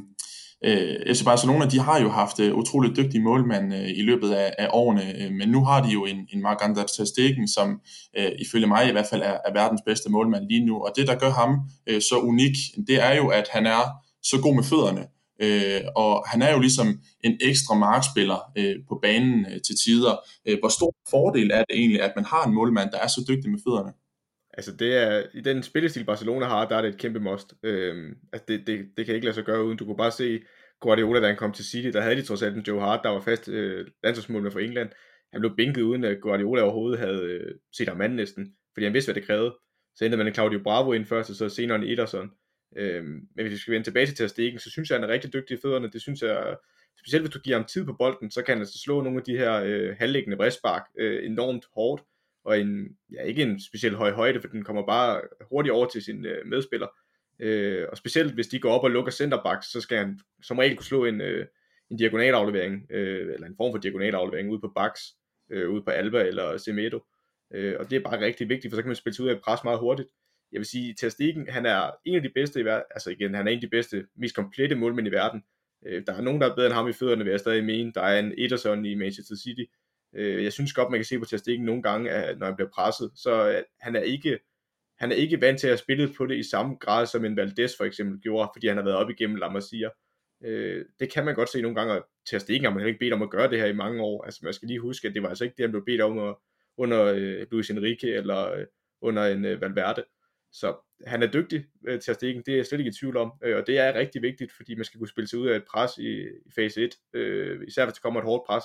øh, 0.65 1.15
FC 1.15 1.23
Barcelona, 1.23 1.65
de 1.65 1.80
har 1.80 2.01
jo 2.01 2.09
haft 2.09 2.39
øh, 2.39 2.55
utroligt 2.55 2.97
dygtige 2.97 3.23
målmænd 3.23 3.73
øh, 3.73 3.89
i 3.89 4.01
løbet 4.01 4.32
af, 4.32 4.53
af 4.57 4.67
årene, 4.73 5.23
øh, 5.23 5.32
men 5.32 5.49
nu 5.49 5.65
har 5.65 5.84
de 5.84 5.89
jo 5.89 6.05
en, 6.05 6.17
en 6.34 6.41
Marc 6.41 6.88
Ter 6.97 7.05
Stegen, 7.05 7.47
som 7.47 7.80
øh, 8.17 8.32
ifølge 8.39 8.67
mig 8.67 8.89
i 8.89 8.91
hvert 8.91 9.07
fald 9.09 9.21
er, 9.21 9.38
er 9.45 9.53
verdens 9.53 9.82
bedste 9.86 10.11
målmand 10.11 10.43
lige 10.49 10.65
nu. 10.65 10.76
Og 10.76 10.91
det, 10.95 11.07
der 11.07 11.15
gør 11.15 11.32
ham 11.32 11.59
øh, 11.88 12.01
så 12.01 12.17
unik, 12.17 12.55
det 12.88 13.03
er 13.03 13.15
jo, 13.15 13.28
at 13.28 13.47
han 13.51 13.65
er 13.65 13.82
så 14.23 14.41
god 14.41 14.55
med 14.55 14.63
fødderne. 14.63 15.05
Øh, 15.41 15.81
og 15.95 16.23
han 16.27 16.41
er 16.41 16.53
jo 16.53 16.59
ligesom 16.59 16.88
en 17.23 17.38
ekstra 17.41 17.75
markspiller 17.75 18.51
øh, 18.57 18.75
på 18.89 18.99
banen 19.01 19.45
øh, 19.45 19.61
til 19.61 19.75
tider. 19.86 20.15
Øh, 20.47 20.59
hvor 20.59 20.69
stor 20.69 20.95
fordel 21.09 21.51
er 21.51 21.63
det 21.69 21.75
egentlig, 21.75 22.01
at 22.01 22.13
man 22.15 22.25
har 22.25 22.43
en 22.45 22.53
målmand, 22.53 22.91
der 22.91 22.99
er 22.99 23.07
så 23.07 23.25
dygtig 23.29 23.51
med 23.51 23.59
fødderne? 23.67 23.93
Altså 24.53 24.71
det 24.71 24.97
er, 24.97 25.23
i 25.33 25.41
den 25.41 25.63
spillestil 25.63 26.05
Barcelona 26.05 26.45
har, 26.45 26.67
der 26.67 26.77
er 26.77 26.81
det 26.81 26.89
et 26.89 26.97
kæmpe 26.97 27.19
must. 27.19 27.53
Øh, 27.63 28.15
altså 28.33 28.45
det, 28.47 28.67
det, 28.67 28.86
det 28.97 29.05
kan 29.05 29.15
ikke 29.15 29.25
lade 29.25 29.36
sig 29.36 29.43
gøre 29.43 29.65
uden. 29.65 29.77
Du 29.77 29.86
kunne 29.86 29.97
bare 29.97 30.11
se 30.11 30.39
Guardiola, 30.81 31.19
da 31.19 31.27
han 31.27 31.38
kom 31.38 31.51
til 31.51 31.65
City, 31.65 31.89
der 31.89 32.01
havde 32.01 32.15
de 32.15 32.21
trods 32.21 32.41
alt 32.41 32.55
en 32.55 32.63
Joe 32.67 32.79
Hart, 32.79 32.99
der 33.03 33.09
var 33.09 33.21
fast 33.21 33.49
øh, 33.49 33.88
landsholdsmålmand 34.03 34.51
for 34.51 34.59
England. 34.59 34.89
Han 35.33 35.41
blev 35.41 35.55
bænket 35.57 35.81
uden 35.81 36.03
at 36.03 36.21
Guardiola 36.21 36.61
overhovedet 36.61 36.99
havde 36.99 37.21
øh, 37.21 37.55
set 37.77 37.88
ham 37.88 37.97
manden 37.97 38.15
næsten, 38.15 38.55
fordi 38.73 38.83
han 38.83 38.93
vidste, 38.93 39.07
hvad 39.07 39.21
det 39.21 39.27
krævede. 39.27 39.55
Så 39.95 40.05
endte 40.05 40.17
man 40.17 40.27
en 40.27 40.33
Claudio 40.33 40.59
Bravo 40.63 40.93
ind 40.93 41.05
først, 41.05 41.29
og 41.29 41.36
så 41.36 41.49
senere 41.49 41.77
en 41.77 41.83
Ederson. 41.83 42.31
Øh, 42.76 43.03
men 43.03 43.23
hvis 43.36 43.51
vi 43.51 43.57
skal 43.57 43.73
vende 43.73 43.88
tilbage 43.88 44.07
til 44.07 44.30
Stegen, 44.30 44.59
så 44.59 44.69
synes 44.69 44.89
jeg, 44.89 44.99
han 44.99 45.09
er 45.09 45.13
rigtig 45.13 45.34
dygtig 45.34 45.57
i 45.57 45.61
fødderne. 45.61 45.91
Det 45.91 46.01
synes 46.01 46.21
jeg, 46.21 46.57
specielt 46.99 47.23
hvis 47.23 47.34
du 47.34 47.39
giver 47.39 47.57
ham 47.57 47.65
tid 47.65 47.86
på 47.86 47.93
bolden, 47.93 48.32
så 48.32 48.41
kan 48.41 48.53
han 48.53 48.61
altså 48.61 48.80
slå 48.80 49.01
nogle 49.01 49.19
af 49.19 49.23
de 49.23 49.38
her 49.38 49.63
øh, 49.65 49.95
halvlæggende 49.99 50.38
bredspark 50.38 50.84
øh, 50.97 51.26
enormt 51.26 51.65
hårdt 51.76 52.03
og 52.45 52.59
en, 52.59 52.97
ja, 53.11 53.21
ikke 53.21 53.41
en 53.41 53.61
speciel 53.61 53.95
høj 53.95 54.11
højde, 54.11 54.41
for 54.41 54.47
den 54.47 54.63
kommer 54.63 54.86
bare 54.86 55.21
hurtigt 55.49 55.73
over 55.73 55.88
til 55.88 56.03
sin 56.03 56.26
øh, 56.26 56.45
medspiller. 56.45 56.88
Øh, 57.39 57.86
og 57.91 57.97
specielt 57.97 58.34
hvis 58.34 58.47
de 58.47 58.59
går 58.59 58.71
op 58.71 58.84
og 58.84 58.91
lukker 58.91 59.11
centerbacks, 59.11 59.71
så 59.71 59.82
skal 59.82 59.97
han 59.97 60.19
som 60.43 60.57
regel 60.57 60.76
kunne 60.76 60.86
slå 60.86 61.05
en, 61.05 61.21
øh, 61.21 61.45
en 61.91 61.97
diagonalaflevering, 61.97 62.91
øh, 62.91 63.34
eller 63.34 63.47
en 63.47 63.55
form 63.57 63.73
for 63.73 63.80
diagonalaflevering 63.80 64.49
ud 64.49 64.59
på 64.59 64.71
Bax, 64.76 64.99
øh, 65.51 65.69
ude 65.69 65.82
på 65.82 65.91
Alba 65.91 66.23
eller 66.23 66.57
Semedo. 66.57 66.99
Øh, 67.53 67.76
og 67.80 67.89
det 67.89 67.95
er 67.95 68.09
bare 68.09 68.21
rigtig 68.21 68.49
vigtigt, 68.49 68.71
for 68.71 68.76
så 68.76 68.82
kan 68.82 68.89
man 68.89 68.95
spille 68.95 69.15
sig 69.15 69.26
ud 69.26 69.30
af 69.30 69.34
et 69.34 69.41
pres 69.41 69.63
meget 69.63 69.80
hurtigt. 69.80 70.09
Jeg 70.51 70.59
vil 70.59 70.65
sige, 70.65 70.93
Ter 70.93 71.09
Stegen, 71.09 71.49
han 71.49 71.65
er 71.65 71.91
en 72.05 72.15
af 72.15 72.21
de 72.21 72.29
bedste 72.29 72.59
i 72.59 72.65
verden, 72.65 72.83
altså 72.91 73.09
igen, 73.09 73.33
han 73.33 73.47
er 73.47 73.51
en 73.51 73.57
af 73.57 73.61
de 73.61 73.69
bedste, 73.69 74.05
mest 74.15 74.35
komplette 74.35 74.75
målmænd 74.75 75.07
i 75.07 75.11
verden. 75.11 75.43
Øh, 75.85 76.03
der 76.07 76.13
er 76.13 76.21
nogen, 76.21 76.41
der 76.41 76.51
er 76.51 76.55
bedre 76.55 76.67
end 76.67 76.73
ham 76.73 76.89
i 76.89 76.93
fødderne, 76.93 77.23
vil 77.23 77.31
jeg 77.31 77.39
stadig 77.39 77.63
mene. 77.63 77.91
Der 77.91 78.01
er 78.01 78.19
en 78.19 78.33
Ederson 78.37 78.85
i 78.85 78.95
Manchester 78.95 79.35
City, 79.35 79.63
Øh, 80.15 80.43
jeg 80.43 80.53
synes 80.53 80.73
godt, 80.73 80.91
man 80.91 80.97
kan 80.99 81.05
se 81.05 81.19
på 81.19 81.25
Ter 81.25 81.37
Stegen 81.37 81.65
nogle 81.65 81.83
gange, 81.83 82.09
at 82.09 82.39
når 82.39 82.45
han 82.45 82.55
bliver 82.55 82.69
presset, 82.69 83.11
så 83.15 83.41
at 83.41 83.63
han 83.79 83.95
er 83.95 84.01
ikke 84.01 84.39
han 84.97 85.11
er 85.11 85.15
ikke 85.15 85.41
vant 85.41 85.59
til 85.59 85.67
at 85.67 85.79
spille 85.79 86.13
på 86.17 86.25
det 86.25 86.37
i 86.37 86.43
samme 86.43 86.75
grad, 86.75 87.05
som 87.05 87.25
en 87.25 87.37
Valdes 87.37 87.77
for 87.77 87.83
eksempel 87.83 88.19
gjorde, 88.19 88.49
fordi 88.55 88.67
han 88.67 88.77
har 88.77 88.83
været 88.83 88.97
op 88.97 89.09
igennem 89.09 89.35
La 89.35 89.49
Masia. 89.49 89.89
Øh, 90.43 90.85
det 90.99 91.11
kan 91.13 91.25
man 91.25 91.35
godt 91.35 91.49
se 91.49 91.61
nogle 91.61 91.75
gange, 91.75 91.93
og 91.93 92.07
Ter 92.29 92.39
Stegen 92.39 92.63
har 92.63 92.73
man 92.73 92.87
ikke 92.87 92.99
bedt 92.99 93.13
om 93.13 93.21
at 93.21 93.29
gøre 93.29 93.49
det 93.49 93.59
her 93.59 93.65
i 93.65 93.73
mange 93.73 94.03
år. 94.03 94.23
Altså 94.25 94.39
man 94.43 94.53
skal 94.53 94.67
lige 94.67 94.79
huske, 94.79 95.07
at 95.07 95.13
det 95.13 95.23
var 95.23 95.29
altså 95.29 95.43
ikke 95.43 95.55
det, 95.57 95.63
han 95.63 95.71
blev 95.71 95.85
bedt 95.85 96.01
om 96.01 96.19
at, 96.19 96.35
under 96.77 97.03
øh, 97.03 97.45
Luis 97.51 97.69
Enrique 97.69 98.13
eller 98.13 98.51
øh, 98.51 98.65
under 99.01 99.25
en 99.25 99.45
øh, 99.45 99.61
Valverde. 99.61 100.03
Så 100.60 100.76
han 101.08 101.24
er 101.24 101.32
dygtig 101.32 101.66
øh, 101.88 101.99
til 101.99 102.12
at 102.12 102.16
stikke, 102.16 102.43
det 102.45 102.51
er 102.51 102.56
jeg 102.56 102.66
slet 102.66 102.80
ikke 102.80 102.89
i 102.89 102.99
tvivl 102.99 103.18
om, 103.18 103.34
øh, 103.43 103.58
og 103.58 103.68
det 103.68 103.80
er 103.80 103.93
rigtig 103.93 104.22
vigtigt, 104.22 104.51
fordi 104.51 104.76
man 104.76 104.86
skal 104.86 104.97
kunne 104.97 105.08
spille 105.08 105.28
sig 105.28 105.39
ud 105.39 105.47
af 105.47 105.56
et 105.56 105.64
pres 105.72 105.97
i, 105.97 106.22
i 106.22 106.51
fase 106.56 106.84
1, 106.84 106.95
øh, 107.14 107.68
især 107.68 107.86
hvis 107.86 107.93
der 107.93 108.01
kommer 108.01 108.20
et 108.20 108.26
hårdt 108.26 108.47
pres, 108.47 108.64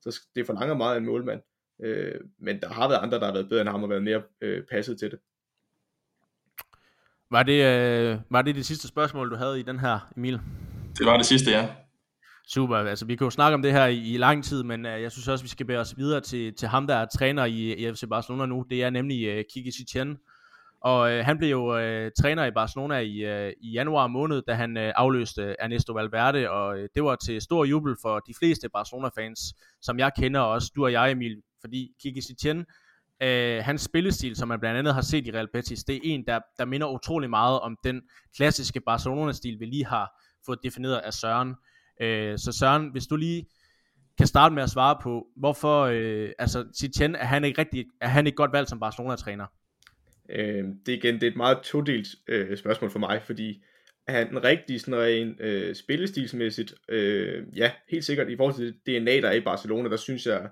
så 0.00 0.20
det 0.34 0.46
forlanger 0.46 0.74
meget 0.74 0.94
af 0.94 0.98
en 0.98 1.06
målmand. 1.06 1.40
Øh, 1.84 2.20
men 2.38 2.60
der 2.60 2.68
har 2.68 2.88
været 2.88 3.00
andre, 3.02 3.18
der 3.18 3.24
har 3.24 3.32
været 3.32 3.48
bedre 3.48 3.60
end 3.60 3.68
ham 3.68 3.82
og 3.82 3.90
været 3.90 4.02
mere 4.02 4.22
øh, 4.40 4.62
passet 4.70 4.98
til 4.98 5.10
det. 5.10 5.18
Var 7.30 7.42
det, 7.42 7.64
øh, 7.64 8.18
var 8.30 8.42
det 8.42 8.54
det 8.54 8.66
sidste 8.66 8.88
spørgsmål, 8.88 9.30
du 9.30 9.36
havde 9.36 9.60
i 9.60 9.62
den 9.62 9.78
her, 9.78 10.12
Emil? 10.16 10.40
Det 10.98 11.06
var 11.06 11.16
det 11.16 11.26
sidste, 11.26 11.50
ja. 11.50 11.68
Super, 12.48 12.76
altså 12.76 13.06
vi 13.06 13.16
kan 13.16 13.24
jo 13.24 13.30
snakke 13.30 13.54
om 13.54 13.62
det 13.62 13.72
her 13.72 13.86
i, 13.86 14.14
i 14.14 14.16
lang 14.16 14.44
tid, 14.44 14.62
men 14.62 14.86
uh, 14.86 14.90
jeg 14.90 15.12
synes 15.12 15.28
også, 15.28 15.44
vi 15.44 15.48
skal 15.48 15.66
bevæge 15.66 15.80
os 15.80 15.96
videre 15.96 16.20
til, 16.20 16.54
til 16.54 16.68
ham, 16.68 16.86
der 16.86 16.94
er 16.94 17.06
træner 17.06 17.44
i, 17.44 17.72
i 17.72 17.92
FC 17.92 18.04
Barcelona 18.10 18.46
nu. 18.46 18.64
Det 18.70 18.82
er 18.82 18.90
nemlig 18.90 19.38
uh, 19.38 19.44
Kiki 19.52 19.70
Setien, 19.70 20.18
og 20.80 21.12
øh, 21.12 21.24
han 21.24 21.38
blev 21.38 21.50
jo 21.50 21.78
øh, 21.78 22.10
træner 22.20 22.44
i 22.44 22.50
Barcelona 22.50 22.98
i, 22.98 23.16
øh, 23.16 23.52
i 23.60 23.70
januar 23.70 24.06
måned, 24.06 24.42
da 24.42 24.54
han 24.54 24.76
øh, 24.76 24.92
afløste 24.96 25.56
Ernesto 25.58 25.92
Valverde, 25.92 26.50
og 26.50 26.78
øh, 26.78 26.88
det 26.94 27.04
var 27.04 27.16
til 27.16 27.40
stor 27.40 27.64
jubel 27.64 27.96
for 28.02 28.18
de 28.18 28.34
fleste 28.38 28.68
Barcelona-fans, 28.68 29.40
som 29.82 29.98
jeg 29.98 30.10
kender, 30.16 30.40
også 30.40 30.72
du 30.76 30.84
og 30.84 30.92
jeg, 30.92 31.10
Emil, 31.10 31.42
fordi 31.60 31.92
Kiki 32.02 32.20
Setien, 32.20 32.66
øh, 33.22 33.64
hans 33.64 33.82
spillestil, 33.82 34.36
som 34.36 34.48
man 34.48 34.60
blandt 34.60 34.78
andet 34.78 34.94
har 34.94 35.00
set 35.00 35.26
i 35.26 35.30
Real 35.30 35.48
Betis, 35.52 35.84
det 35.84 35.96
er 35.96 36.00
en, 36.02 36.26
der, 36.26 36.40
der 36.58 36.64
minder 36.64 36.86
utrolig 36.86 37.30
meget 37.30 37.60
om 37.60 37.76
den 37.84 38.02
klassiske 38.36 38.80
Barcelona-stil, 38.80 39.60
vi 39.60 39.64
lige 39.64 39.86
har 39.86 40.22
fået 40.46 40.58
defineret 40.62 40.96
af 40.96 41.14
Søren. 41.14 41.54
Øh, 42.00 42.38
så 42.38 42.52
Søren, 42.52 42.88
hvis 42.88 43.06
du 43.06 43.16
lige 43.16 43.46
kan 44.18 44.26
starte 44.26 44.54
med 44.54 44.62
at 44.62 44.70
svare 44.70 44.98
på, 45.02 45.26
hvorfor, 45.36 45.82
øh, 45.82 46.30
altså 46.38 46.64
Setien, 46.72 47.14
er 47.14 47.24
han 47.24 47.44
ikke 47.44 47.60
rigtig, 47.60 47.86
er 48.00 48.08
han 48.08 48.26
ikke 48.26 48.36
godt 48.36 48.52
valgt 48.52 48.68
som 48.68 48.80
Barcelona-træner? 48.80 49.46
Øh, 50.32 50.64
det, 50.86 50.92
igen, 50.92 51.14
det 51.14 51.22
er 51.22 51.30
et 51.30 51.36
meget 51.36 51.58
todelt 51.62 52.08
øh, 52.28 52.56
spørgsmål 52.56 52.90
for 52.90 52.98
mig, 52.98 53.22
fordi 53.22 53.62
er 54.06 54.12
han 54.12 54.28
den 54.28 54.44
rigtige 54.44 54.78
sådan 54.78 55.00
rent 55.00 55.40
øh, 55.40 55.74
spillestilsmæssigt? 55.74 56.74
Øh, 56.88 57.42
ja, 57.56 57.72
helt 57.88 58.04
sikkert. 58.04 58.30
I 58.30 58.36
forhold 58.36 58.54
til 58.54 58.74
det 58.86 59.02
DNA, 59.02 59.20
der 59.20 59.28
er 59.28 59.34
i 59.34 59.40
Barcelona, 59.40 59.88
der 59.88 59.96
synes 59.96 60.26
jeg, 60.26 60.50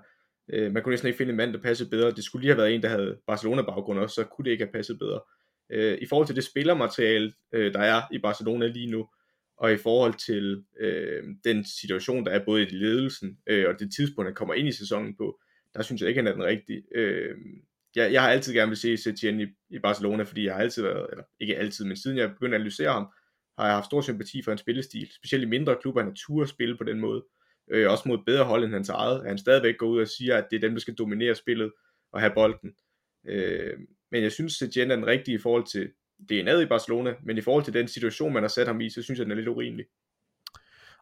øh, 0.53 0.71
man 0.71 0.83
kunne 0.83 0.91
næsten 0.91 1.07
ikke 1.07 1.17
finde 1.17 1.31
en 1.31 1.37
mand, 1.37 1.53
der 1.53 1.61
passede 1.61 1.89
bedre. 1.89 2.11
Det 2.11 2.23
skulle 2.23 2.41
lige 2.41 2.51
have 2.51 2.57
været 2.57 2.75
en, 2.75 2.81
der 2.81 2.89
havde 2.89 3.17
Barcelona-baggrund 3.27 3.99
også, 3.99 4.15
så 4.15 4.23
kunne 4.23 4.45
det 4.45 4.51
ikke 4.51 4.63
have 4.63 4.71
passet 4.71 4.99
bedre. 4.99 5.19
Øh, 5.71 5.97
I 6.01 6.05
forhold 6.05 6.27
til 6.27 6.35
det 6.35 6.43
spillermateriale, 6.43 7.33
øh, 7.53 7.73
der 7.73 7.79
er 7.79 8.01
i 8.11 8.19
Barcelona 8.19 8.67
lige 8.67 8.91
nu, 8.91 9.07
og 9.57 9.73
i 9.73 9.77
forhold 9.77 10.13
til 10.13 10.63
øh, 10.79 11.23
den 11.43 11.65
situation, 11.65 12.25
der 12.25 12.31
er 12.31 12.45
både 12.45 12.61
i 12.61 12.65
ledelsen 12.65 13.37
øh, 13.47 13.65
og 13.67 13.79
det 13.79 13.93
tidspunkt, 13.95 14.27
han 14.27 14.35
kommer 14.35 14.53
ind 14.53 14.67
i 14.67 14.71
sæsonen 14.71 15.15
på, 15.17 15.39
der 15.75 15.81
synes 15.81 16.01
jeg 16.01 16.09
ikke, 16.09 16.19
han 16.19 16.27
er 16.27 16.33
den 16.33 16.43
rigtige. 16.43 16.83
Øh, 16.95 17.35
jeg, 17.95 18.13
jeg 18.13 18.21
har 18.21 18.29
altid 18.29 18.53
gerne 18.53 18.69
vil 18.69 18.77
se 18.77 18.97
Setien 18.97 19.41
i, 19.41 19.47
i 19.69 19.79
Barcelona, 19.79 20.23
fordi 20.23 20.45
jeg 20.45 20.53
har 20.53 20.61
altid 20.61 20.83
været, 20.83 21.07
eller 21.11 21.23
ikke 21.39 21.57
altid, 21.57 21.85
men 21.85 21.97
siden 21.97 22.17
jeg 22.17 22.29
begyndte 22.29 22.55
at 22.55 22.59
analysere 22.59 22.93
ham, 22.93 23.07
har 23.57 23.65
jeg 23.65 23.75
haft 23.75 23.85
stor 23.85 24.01
sympati 24.01 24.41
for 24.43 24.51
hans 24.51 24.61
spillestil, 24.61 25.11
specielt 25.15 25.43
i 25.43 25.47
mindre 25.47 25.75
klubber, 25.81 26.01
han 26.01 26.15
har 26.29 26.41
at 26.41 26.49
spille 26.49 26.77
på 26.77 26.83
den 26.83 26.99
måde, 26.99 27.25
øh, 27.71 27.91
også 27.91 28.03
mod 28.07 28.17
bedre 28.25 28.43
hold 28.43 28.63
end 28.63 28.73
hans 28.73 28.89
eget, 28.89 29.25
han 29.25 29.37
stadigvæk 29.37 29.77
går 29.77 29.87
ud 29.87 30.01
og 30.01 30.07
siger, 30.07 30.37
at 30.37 30.47
det 30.51 30.55
er 30.55 30.61
dem, 30.61 30.71
der 30.71 30.79
skal 30.79 30.93
dominere 30.93 31.35
spillet 31.35 31.71
og 32.11 32.19
have 32.19 32.33
bolden. 32.35 32.73
Øh, 33.27 33.79
men 34.11 34.23
jeg 34.23 34.31
synes, 34.31 34.53
Setien 34.53 34.91
er 34.91 34.95
den 34.95 35.07
rigtige 35.07 35.35
i 35.35 35.41
forhold 35.41 35.65
til 35.65 35.91
DNA'et 36.31 36.61
i 36.61 36.65
Barcelona, 36.65 37.15
men 37.23 37.37
i 37.37 37.41
forhold 37.41 37.63
til 37.63 37.73
den 37.73 37.87
situation, 37.87 38.33
man 38.33 38.43
har 38.43 38.47
sat 38.47 38.67
ham 38.67 38.81
i, 38.81 38.89
så 38.89 39.01
synes 39.01 39.17
jeg, 39.17 39.25
den 39.25 39.31
er 39.31 39.35
lidt 39.35 39.47
urimelig. 39.47 39.85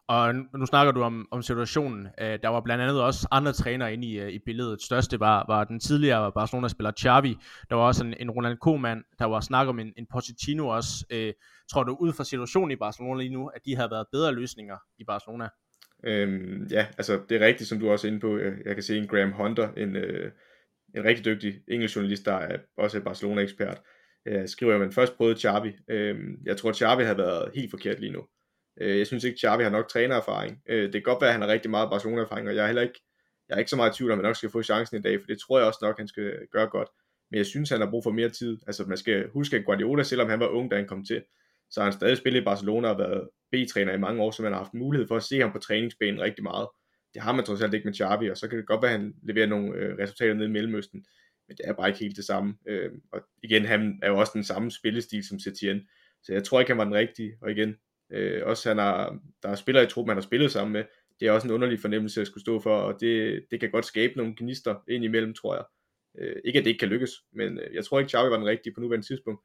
Og 0.08 0.34
nu 0.34 0.66
snakker 0.66 0.92
du 0.92 1.02
om, 1.02 1.28
om 1.30 1.42
situationen. 1.42 2.00
Uh, 2.00 2.26
der 2.42 2.48
var 2.48 2.60
blandt 2.60 2.82
andet 2.82 3.02
også 3.02 3.28
andre 3.30 3.52
trænere 3.52 3.92
inde 3.92 4.06
i, 4.06 4.22
uh, 4.22 4.28
i 4.28 4.38
billedet. 4.46 4.82
Største 4.82 5.20
var, 5.20 5.44
var 5.48 5.64
den 5.64 5.80
tidligere 5.80 6.32
Barcelona-spiller 6.32 6.92
Xavi. 7.00 7.36
Der 7.70 7.76
var 7.76 7.82
også 7.82 8.04
en, 8.04 8.14
en 8.20 8.30
Ronald 8.30 8.58
Koeman. 8.58 9.02
Der 9.18 9.24
var 9.24 9.40
snak 9.40 9.68
om 9.68 9.78
en, 9.78 9.92
en 9.96 10.06
Pochettino 10.12 10.68
også. 10.68 11.04
Uh, 11.14 11.30
tror 11.72 11.82
du 11.84 11.96
ud 12.00 12.12
fra 12.12 12.24
situationen 12.24 12.70
i 12.70 12.76
Barcelona 12.76 13.20
lige 13.20 13.32
nu, 13.32 13.46
at 13.46 13.60
de 13.64 13.76
har 13.76 13.88
været 13.88 14.06
bedre 14.12 14.32
løsninger 14.32 14.76
i 14.98 15.04
Barcelona? 15.04 15.48
Øhm, 16.04 16.66
ja, 16.70 16.86
altså 16.98 17.20
det 17.28 17.42
er 17.42 17.46
rigtigt, 17.46 17.68
som 17.68 17.80
du 17.80 17.90
også 17.90 18.06
er 18.06 18.10
inde 18.10 18.20
på. 18.20 18.38
Jeg 18.38 18.74
kan 18.74 18.82
se 18.82 18.98
en 18.98 19.08
Graham 19.08 19.32
Hunter, 19.32 19.72
en, 19.76 19.96
øh, 19.96 20.32
en 20.94 21.04
rigtig 21.04 21.24
dygtig 21.24 21.54
engelsk 21.68 21.96
journalist, 21.96 22.24
der 22.24 22.34
er 22.34 22.58
også 22.78 23.00
Barcelona-ekspert. 23.00 23.80
Øh, 24.28 24.48
skriver, 24.48 24.74
at 24.74 24.80
man 24.80 24.92
først 24.92 25.16
prøvede 25.16 25.40
Xavi. 25.40 25.72
Øh, 25.90 26.16
jeg 26.44 26.56
tror, 26.56 26.72
Xavi 26.72 27.04
har 27.04 27.14
været 27.14 27.50
helt 27.54 27.70
forkert 27.70 28.00
lige 28.00 28.12
nu. 28.12 28.22
Øh, 28.80 28.98
jeg 28.98 29.06
synes 29.06 29.24
ikke, 29.24 29.38
Xavi 29.40 29.62
har 29.62 29.70
nok 29.70 29.88
trænererfaring. 29.88 30.62
Øh, 30.68 30.82
det 30.82 30.92
kan 30.92 31.02
godt 31.02 31.20
være, 31.20 31.28
at 31.30 31.34
han 31.34 31.42
har 31.42 31.48
rigtig 31.48 31.70
meget 31.70 31.90
Barcelona-erfaring, 31.90 32.48
og 32.48 32.54
jeg 32.54 32.62
er 32.62 32.66
heller 32.66 32.82
ikke, 32.82 33.00
jeg 33.48 33.54
er 33.54 33.58
ikke 33.58 33.70
så 33.70 33.76
meget 33.76 33.94
i 33.94 33.96
tvivl 33.96 34.10
om, 34.10 34.18
at 34.18 34.24
han 34.24 34.28
nok 34.28 34.36
skal 34.36 34.50
få 34.50 34.62
chancen 34.62 34.98
i 34.98 35.02
dag, 35.02 35.20
for 35.20 35.26
det 35.26 35.38
tror 35.40 35.58
jeg 35.58 35.66
også 35.66 35.78
nok, 35.82 35.98
han 35.98 36.08
skal 36.08 36.46
gøre 36.52 36.66
godt. 36.66 36.88
Men 37.30 37.38
jeg 37.38 37.46
synes, 37.46 37.70
han 37.70 37.80
har 37.80 37.90
brug 37.90 38.04
for 38.04 38.10
mere 38.10 38.28
tid. 38.28 38.58
Altså, 38.66 38.84
man 38.84 38.96
skal 38.96 39.28
huske, 39.28 39.56
at 39.56 39.64
Guardiola, 39.64 40.02
selvom 40.02 40.28
han 40.28 40.40
var 40.40 40.48
ung, 40.48 40.70
da 40.70 40.76
han 40.76 40.86
kom 40.86 41.04
til, 41.04 41.22
så 41.70 41.80
har 41.80 41.84
han 41.84 41.92
stadig 41.92 42.16
spillet 42.16 42.40
i 42.40 42.44
Barcelona 42.44 42.88
og 42.88 42.98
været 42.98 43.28
B-træner 43.52 43.92
i 43.92 43.98
mange 43.98 44.22
år, 44.22 44.30
så 44.30 44.42
man 44.42 44.52
har 44.52 44.58
haft 44.58 44.74
mulighed 44.74 45.08
for 45.08 45.16
at 45.16 45.22
se 45.22 45.40
ham 45.40 45.52
på 45.52 45.58
træningsbanen 45.58 46.20
rigtig 46.20 46.42
meget. 46.42 46.68
Det 47.14 47.22
har 47.22 47.32
man 47.32 47.44
trods 47.44 47.62
alt 47.62 47.74
ikke 47.74 47.88
med 47.88 47.94
Xavi, 47.94 48.30
og 48.30 48.36
så 48.36 48.48
kan 48.48 48.58
det 48.58 48.66
godt 48.66 48.82
være, 48.82 48.92
at 48.94 49.00
han 49.00 49.14
leverer 49.22 49.46
nogle 49.46 49.74
øh, 49.74 49.98
resultater 49.98 50.34
nede 50.34 50.48
i 50.48 50.52
Mellemøsten, 50.52 51.04
men 51.48 51.56
det 51.56 51.68
er 51.68 51.72
bare 51.72 51.88
ikke 51.88 52.00
helt 52.00 52.16
det 52.16 52.24
samme. 52.24 52.54
Øh, 52.68 52.90
og 53.12 53.20
igen, 53.42 53.64
han 53.64 53.98
er 54.02 54.08
jo 54.08 54.18
også 54.18 54.32
den 54.34 54.44
samme 54.44 54.70
spillestil 54.70 55.28
som 55.28 55.38
Setien, 55.38 55.88
så 56.22 56.32
jeg 56.32 56.44
tror 56.44 56.60
ikke, 56.60 56.70
han 56.70 56.78
var 56.78 56.84
den 56.84 56.94
rigtige. 56.94 57.36
Og 57.42 57.50
igen, 57.50 57.76
øh, 58.12 58.42
også 58.46 58.68
han 58.68 58.78
har, 58.78 59.18
der 59.42 59.48
er 59.48 59.54
spillere 59.54 59.84
i 59.84 59.86
truppen, 59.86 60.10
han 60.10 60.16
har 60.16 60.22
spillet 60.22 60.52
sammen 60.52 60.72
med, 60.72 60.84
det 61.20 61.28
er 61.28 61.32
også 61.32 61.46
en 61.46 61.54
underlig 61.54 61.80
fornemmelse 61.80 62.20
at 62.20 62.26
skulle 62.26 62.42
stå 62.42 62.60
for, 62.60 62.76
og 62.76 63.00
det, 63.00 63.44
det 63.50 63.60
kan 63.60 63.70
godt 63.70 63.86
skabe 63.86 64.16
nogle 64.16 64.34
gnister 64.38 64.76
ind 64.88 65.04
imellem, 65.04 65.34
tror 65.34 65.54
jeg. 65.54 65.64
Øh, 66.18 66.36
ikke 66.44 66.58
at 66.58 66.64
det 66.64 66.70
ikke 66.70 66.78
kan 66.78 66.88
lykkes, 66.88 67.10
men 67.32 67.58
øh, 67.58 67.74
jeg 67.74 67.84
tror 67.84 67.98
ikke, 67.98 68.10
Xavi 68.10 68.30
var 68.30 68.36
den 68.36 68.46
rigtige 68.46 68.74
på 68.74 68.80
nuværende 68.80 69.06
tidspunkt. 69.06 69.40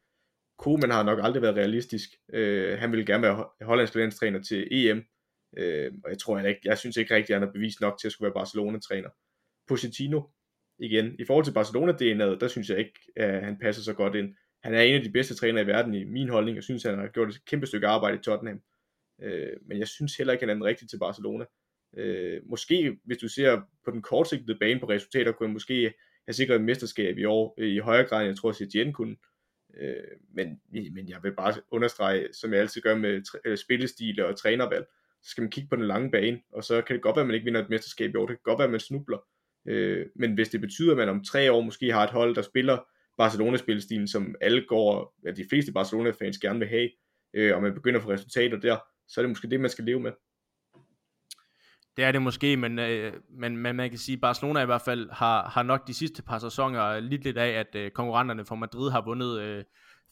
Koeman 0.58 0.92
har 0.92 1.04
nok 1.04 1.20
aldrig 1.22 1.42
været 1.42 1.56
realistisk. 1.56 2.10
Øh, 2.34 2.78
han 2.80 2.92
ville 2.92 3.06
gerne 3.06 3.24
være 3.24 3.46
hollandsk 3.62 3.96
landstræner 3.96 4.42
til 4.42 4.68
EM, 4.72 5.04
øh, 5.58 5.92
og 6.04 6.10
jeg 6.10 6.18
tror 6.18 6.40
ikke, 6.40 6.62
jeg 6.64 6.78
synes 6.78 6.98
ikke 6.98 7.16
rigtigt, 7.16 7.36
at 7.36 7.40
han 7.40 7.48
har 7.48 7.54
bevist 7.54 7.82
nok 7.82 8.00
til 8.00 8.08
at 8.08 8.12
skulle 8.12 8.26
være 8.26 8.42
Barcelona-træner. 8.42 9.10
Pochettino, 9.68 10.22
igen, 10.80 11.16
i 11.20 11.26
forhold 11.26 11.46
til 11.46 11.54
Barcelona 11.54 11.92
DNA'et, 11.92 12.40
der 12.40 12.48
synes 12.48 12.70
jeg 12.70 12.80
ikke, 12.80 13.00
at 13.16 13.46
han 13.46 13.58
passer 13.62 13.84
så 13.84 13.94
godt 13.94 14.16
ind. 14.16 14.36
Han 14.64 14.74
er 14.74 14.82
en 14.82 14.96
af 14.96 15.04
de 15.04 15.12
bedste 15.12 15.36
trænere 15.36 15.64
i 15.64 15.68
verden 15.68 15.94
i 15.94 16.04
min 16.04 16.30
holdning, 16.30 16.58
og 16.58 16.64
synes, 16.64 16.84
han 16.84 17.00
har 17.00 17.08
gjort 17.08 17.30
et 17.30 17.46
kæmpe 17.46 17.66
stykke 17.66 17.88
arbejde 17.88 18.18
i 18.18 18.22
Tottenham. 18.22 18.62
Øh, 19.22 19.50
men 19.66 19.80
jeg 19.80 19.88
synes 19.88 20.18
heller 20.18 20.34
ikke, 20.34 20.42
han 20.42 20.50
er 20.50 20.54
den 20.54 20.64
rigtige 20.64 20.88
til 20.88 21.00
Barcelona. 21.00 21.46
Øh, 21.98 22.42
måske, 22.46 22.98
hvis 23.06 23.18
du 23.18 23.28
ser 23.28 23.62
på 23.86 23.92
den 23.92 24.02
kortsigtede 24.02 24.60
bane 24.60 24.80
på 24.80 24.90
resultater, 24.90 25.32
kunne 25.32 25.48
han 25.48 25.54
måske 25.54 25.94
have 26.28 26.34
sikret 26.34 26.56
et 26.56 26.62
mesterskab 26.62 27.18
i 27.18 27.26
år 27.26 27.56
øh, 27.58 27.70
i 27.70 27.78
højere 27.78 28.08
grad, 28.08 28.20
end 28.20 28.28
jeg 28.28 28.38
tror, 28.38 28.50
at 28.50 28.56
Setien 28.56 28.94
kunne. 28.94 29.16
Øh, 29.78 29.96
men, 30.34 30.62
men 30.72 31.10
jeg 31.10 31.20
vil 31.24 31.36
bare 31.36 31.54
understrege, 31.72 32.28
som 32.34 32.54
jeg 32.54 32.62
altid 32.62 32.82
gør 32.82 32.96
med 32.96 33.22
øh, 33.46 33.58
spillestil 33.58 34.24
og 34.24 34.38
trænervalg, 34.38 34.86
så 35.24 35.30
skal 35.30 35.42
man 35.42 35.52
kigge 35.52 35.70
på 35.70 35.76
den 35.76 35.88
lange 35.88 36.12
bane, 36.12 36.42
og 36.52 36.64
så 36.64 36.82
kan 36.82 36.94
det 36.94 37.04
godt 37.04 37.16
være, 37.16 37.24
at 37.24 37.28
man 37.28 37.36
ikke 37.36 37.46
vinder 37.46 37.62
et 37.62 37.70
mesterskab 37.70 38.14
i 38.14 38.18
år, 38.18 38.26
det 38.26 38.38
kan 38.38 38.44
godt 38.44 38.60
være, 38.60 38.66
at 38.66 38.72
man 38.72 38.80
snubler, 38.80 39.18
øh, 39.68 40.06
men 40.16 40.34
hvis 40.34 40.50
det 40.50 40.62
betyder, 40.62 40.92
at 40.92 40.98
man 40.98 41.10
om 41.10 41.24
tre 41.24 41.52
år 41.52 41.62
måske 41.62 41.92
har 41.92 42.04
et 42.04 42.10
hold, 42.10 42.36
der 42.36 42.42
spiller 42.42 42.78
Barcelona-spilstilen, 43.18 44.08
som 44.08 44.36
alle 44.42 44.66
går, 44.68 45.16
ja, 45.26 45.32
de 45.32 45.46
fleste 45.50 45.72
Barcelona-fans 45.72 46.38
gerne 46.38 46.60
vil 46.60 46.68
have, 46.68 46.90
øh, 47.34 47.56
og 47.56 47.62
man 47.62 47.74
begynder 47.74 48.00
at 48.00 48.04
få 48.04 48.12
resultater 48.12 48.60
der, 48.60 48.78
så 49.08 49.20
er 49.20 49.24
det 49.24 49.30
måske 49.30 49.50
det, 49.50 49.60
man 49.60 49.70
skal 49.70 49.86
leve 49.86 50.00
med. 50.00 50.12
Det 51.98 52.06
er 52.06 52.12
det 52.12 52.22
måske, 52.22 52.58
men, 52.58 52.80
øh, 52.80 53.14
men, 53.30 53.58
men 53.58 53.76
man 53.76 53.90
kan 53.90 54.00
sige, 54.00 54.16
at 54.16 54.22
Barcelona 54.22 54.62
i 54.62 54.66
hvert 54.66 54.82
fald 54.82 55.10
har, 55.12 55.50
har 55.50 55.64
nok 55.64 55.88
de 55.88 55.94
sidste 55.94 56.24
par 56.24 56.40
sæsoner 56.40 57.00
lidt 57.00 57.24
lidt 57.24 57.38
af, 57.38 57.50
at 57.50 57.76
øh, 57.76 57.92
konkurrenterne 57.92 58.46
fra 58.46 58.56
Madrid 58.56 58.92
har 58.92 59.02
vundet 59.06 59.40
øh, 59.42 59.64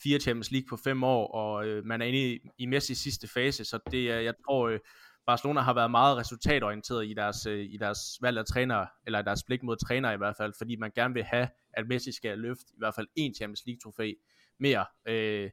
fire 0.03 0.19
Champions 0.19 0.51
League 0.51 0.67
på 0.69 0.77
fem 0.83 1.03
år, 1.03 1.27
og 1.27 1.67
øh, 1.67 1.85
man 1.85 2.01
er 2.01 2.05
inde 2.05 2.33
i, 2.33 2.39
i 2.57 2.65
Messi 2.65 2.95
sidste 2.95 3.27
fase, 3.27 3.65
så 3.65 3.79
det, 3.91 3.97
øh, 3.97 4.23
jeg 4.23 4.33
tror, 4.45 4.67
øh, 4.67 4.79
Barcelona 5.25 5.61
har 5.61 5.73
været 5.73 5.91
meget 5.91 6.17
resultatorienteret 6.17 7.07
i 7.07 7.13
deres, 7.13 7.45
øh, 7.45 7.65
i 7.65 7.77
deres 7.77 7.99
valg 8.21 8.37
af 8.37 8.45
træner, 8.45 8.85
eller 9.05 9.21
deres 9.21 9.43
blik 9.43 9.63
mod 9.63 9.75
træner 9.75 10.11
i 10.11 10.17
hvert 10.17 10.35
fald, 10.37 10.53
fordi 10.57 10.75
man 10.75 10.91
gerne 10.95 11.13
vil 11.13 11.23
have, 11.23 11.47
at 11.73 11.87
Messi 11.87 12.11
skal 12.11 12.37
løfte 12.37 12.65
i 12.73 12.77
hvert 12.77 12.95
fald 12.95 13.07
en 13.15 13.33
Champions 13.33 13.63
League 13.65 13.79
trofæ 13.79 14.13
mere, 14.59 14.85
øh, 15.07 15.49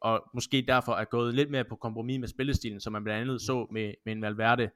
og 0.00 0.24
måske 0.34 0.64
derfor 0.68 0.92
er 0.92 1.04
gået 1.04 1.34
lidt 1.34 1.50
mere 1.50 1.64
på 1.64 1.76
kompromis 1.76 2.20
med 2.20 2.28
spillestilen, 2.28 2.80
som 2.80 2.92
man 2.92 3.04
blandt 3.04 3.20
andet 3.20 3.40
så 3.40 3.66
med, 3.72 3.94
med 4.04 4.12
en 4.12 4.22
Valverde. 4.22 4.70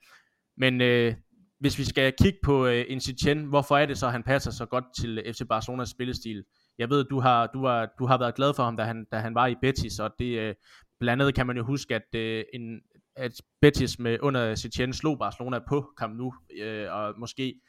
Men 0.57 0.81
øh, 0.81 1.15
hvis 1.61 1.79
vi 1.79 1.85
skal 1.85 2.13
kigge 2.23 2.39
på 2.43 2.67
øh, 2.67 2.85
Incitien, 2.89 3.45
hvorfor 3.45 3.77
er 3.77 3.87
det 3.87 3.99
så, 3.99 4.07
at 4.07 4.13
han 4.13 4.23
passer 4.23 4.51
så 4.51 4.67
godt 4.67 4.85
til 4.99 5.19
øh, 5.19 5.35
FC 5.35 5.41
Barcelonas 5.49 5.89
spillestil? 5.89 6.45
Jeg 6.79 6.91
ved, 6.91 7.05
du 7.05 7.21
har, 7.21 7.47
du 7.47 7.67
har, 7.67 7.89
du 7.99 8.07
har 8.07 8.19
været 8.19 8.35
glad 8.35 8.55
for 8.55 8.63
ham, 8.63 8.77
da 8.77 8.83
han, 8.83 9.07
da 9.13 9.19
han 9.19 9.35
var 9.35 9.47
i 9.47 9.55
Betis, 9.63 9.99
og 9.99 10.11
det, 10.19 10.39
øh, 10.39 10.55
blandt 11.01 11.23
andet 11.23 11.35
kan 11.35 11.47
man 11.47 11.57
jo 11.57 11.65
huske, 11.65 11.95
at, 11.95 12.15
øh, 12.15 12.45
en, 12.55 12.81
at 13.17 13.33
Betis 13.61 13.99
med 13.99 14.19
under 14.21 14.55
Setien 14.55 14.93
slog 14.93 15.19
Barcelona 15.19 15.59
på 15.69 15.93
Camp 15.99 16.17
Nou, 16.17 16.35
øh, 16.61 16.93
og 16.93 17.15
måske 17.19 17.61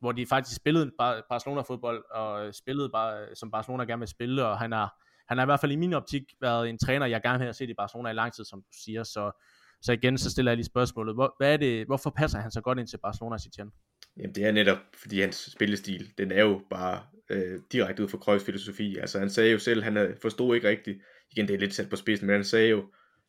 hvor 0.00 0.12
de 0.12 0.26
faktisk 0.26 0.56
spillede 0.56 0.90
Barcelona-fodbold, 1.28 2.04
og 2.10 2.54
spillede 2.54 2.88
bare, 2.88 3.26
som 3.34 3.50
Barcelona 3.50 3.84
gerne 3.84 4.00
vil 4.00 4.08
spille, 4.08 4.46
og 4.46 4.58
han 4.58 4.72
har, 4.72 5.02
han 5.28 5.38
har 5.38 5.44
i 5.44 5.48
hvert 5.48 5.60
fald 5.60 5.72
i 5.72 5.76
min 5.76 5.92
optik 5.92 6.22
været 6.40 6.68
en 6.68 6.78
træner, 6.78 7.06
jeg 7.06 7.22
gerne 7.22 7.38
vil 7.38 7.44
have 7.44 7.52
set 7.52 7.70
i 7.70 7.74
Barcelona 7.74 8.10
i 8.10 8.12
lang 8.12 8.34
tid, 8.34 8.44
som 8.44 8.58
du 8.58 8.68
siger, 8.84 9.02
så, 9.02 9.44
så 9.82 9.92
igen, 9.92 10.18
så 10.18 10.30
stiller 10.30 10.52
jeg 10.52 10.56
lige 10.56 10.66
spørgsmålet, 10.66 11.14
hvor, 11.14 11.34
hvad 11.38 11.52
er 11.52 11.56
det, 11.56 11.86
hvorfor 11.86 12.10
passer 12.10 12.38
han 12.38 12.50
så 12.50 12.60
godt 12.60 12.78
ind 12.78 12.88
til 12.88 12.98
Barcelona, 12.98 13.38
Setien? 13.38 13.70
Jamen 14.16 14.34
det 14.34 14.44
er 14.44 14.52
netop, 14.52 14.78
fordi 15.02 15.20
hans 15.20 15.50
spillestil, 15.52 16.12
den 16.18 16.32
er 16.32 16.42
jo 16.42 16.62
bare 16.70 17.02
øh, 17.30 17.60
direkte 17.72 18.02
ud 18.02 18.08
fra 18.08 18.18
Cruyffs 18.18 18.44
filosofi. 18.46 18.96
Altså 18.96 19.18
han 19.18 19.30
sagde 19.30 19.52
jo 19.52 19.58
selv, 19.58 19.82
han 19.82 20.16
forstod 20.22 20.54
ikke 20.54 20.68
rigtigt, 20.68 20.98
igen 21.30 21.48
det 21.48 21.54
er 21.54 21.58
lidt 21.58 21.74
sat 21.74 21.90
på 21.90 21.96
spidsen, 21.96 22.26
men 22.26 22.34
han 22.34 22.44
sagde 22.44 22.68
jo, 22.68 22.84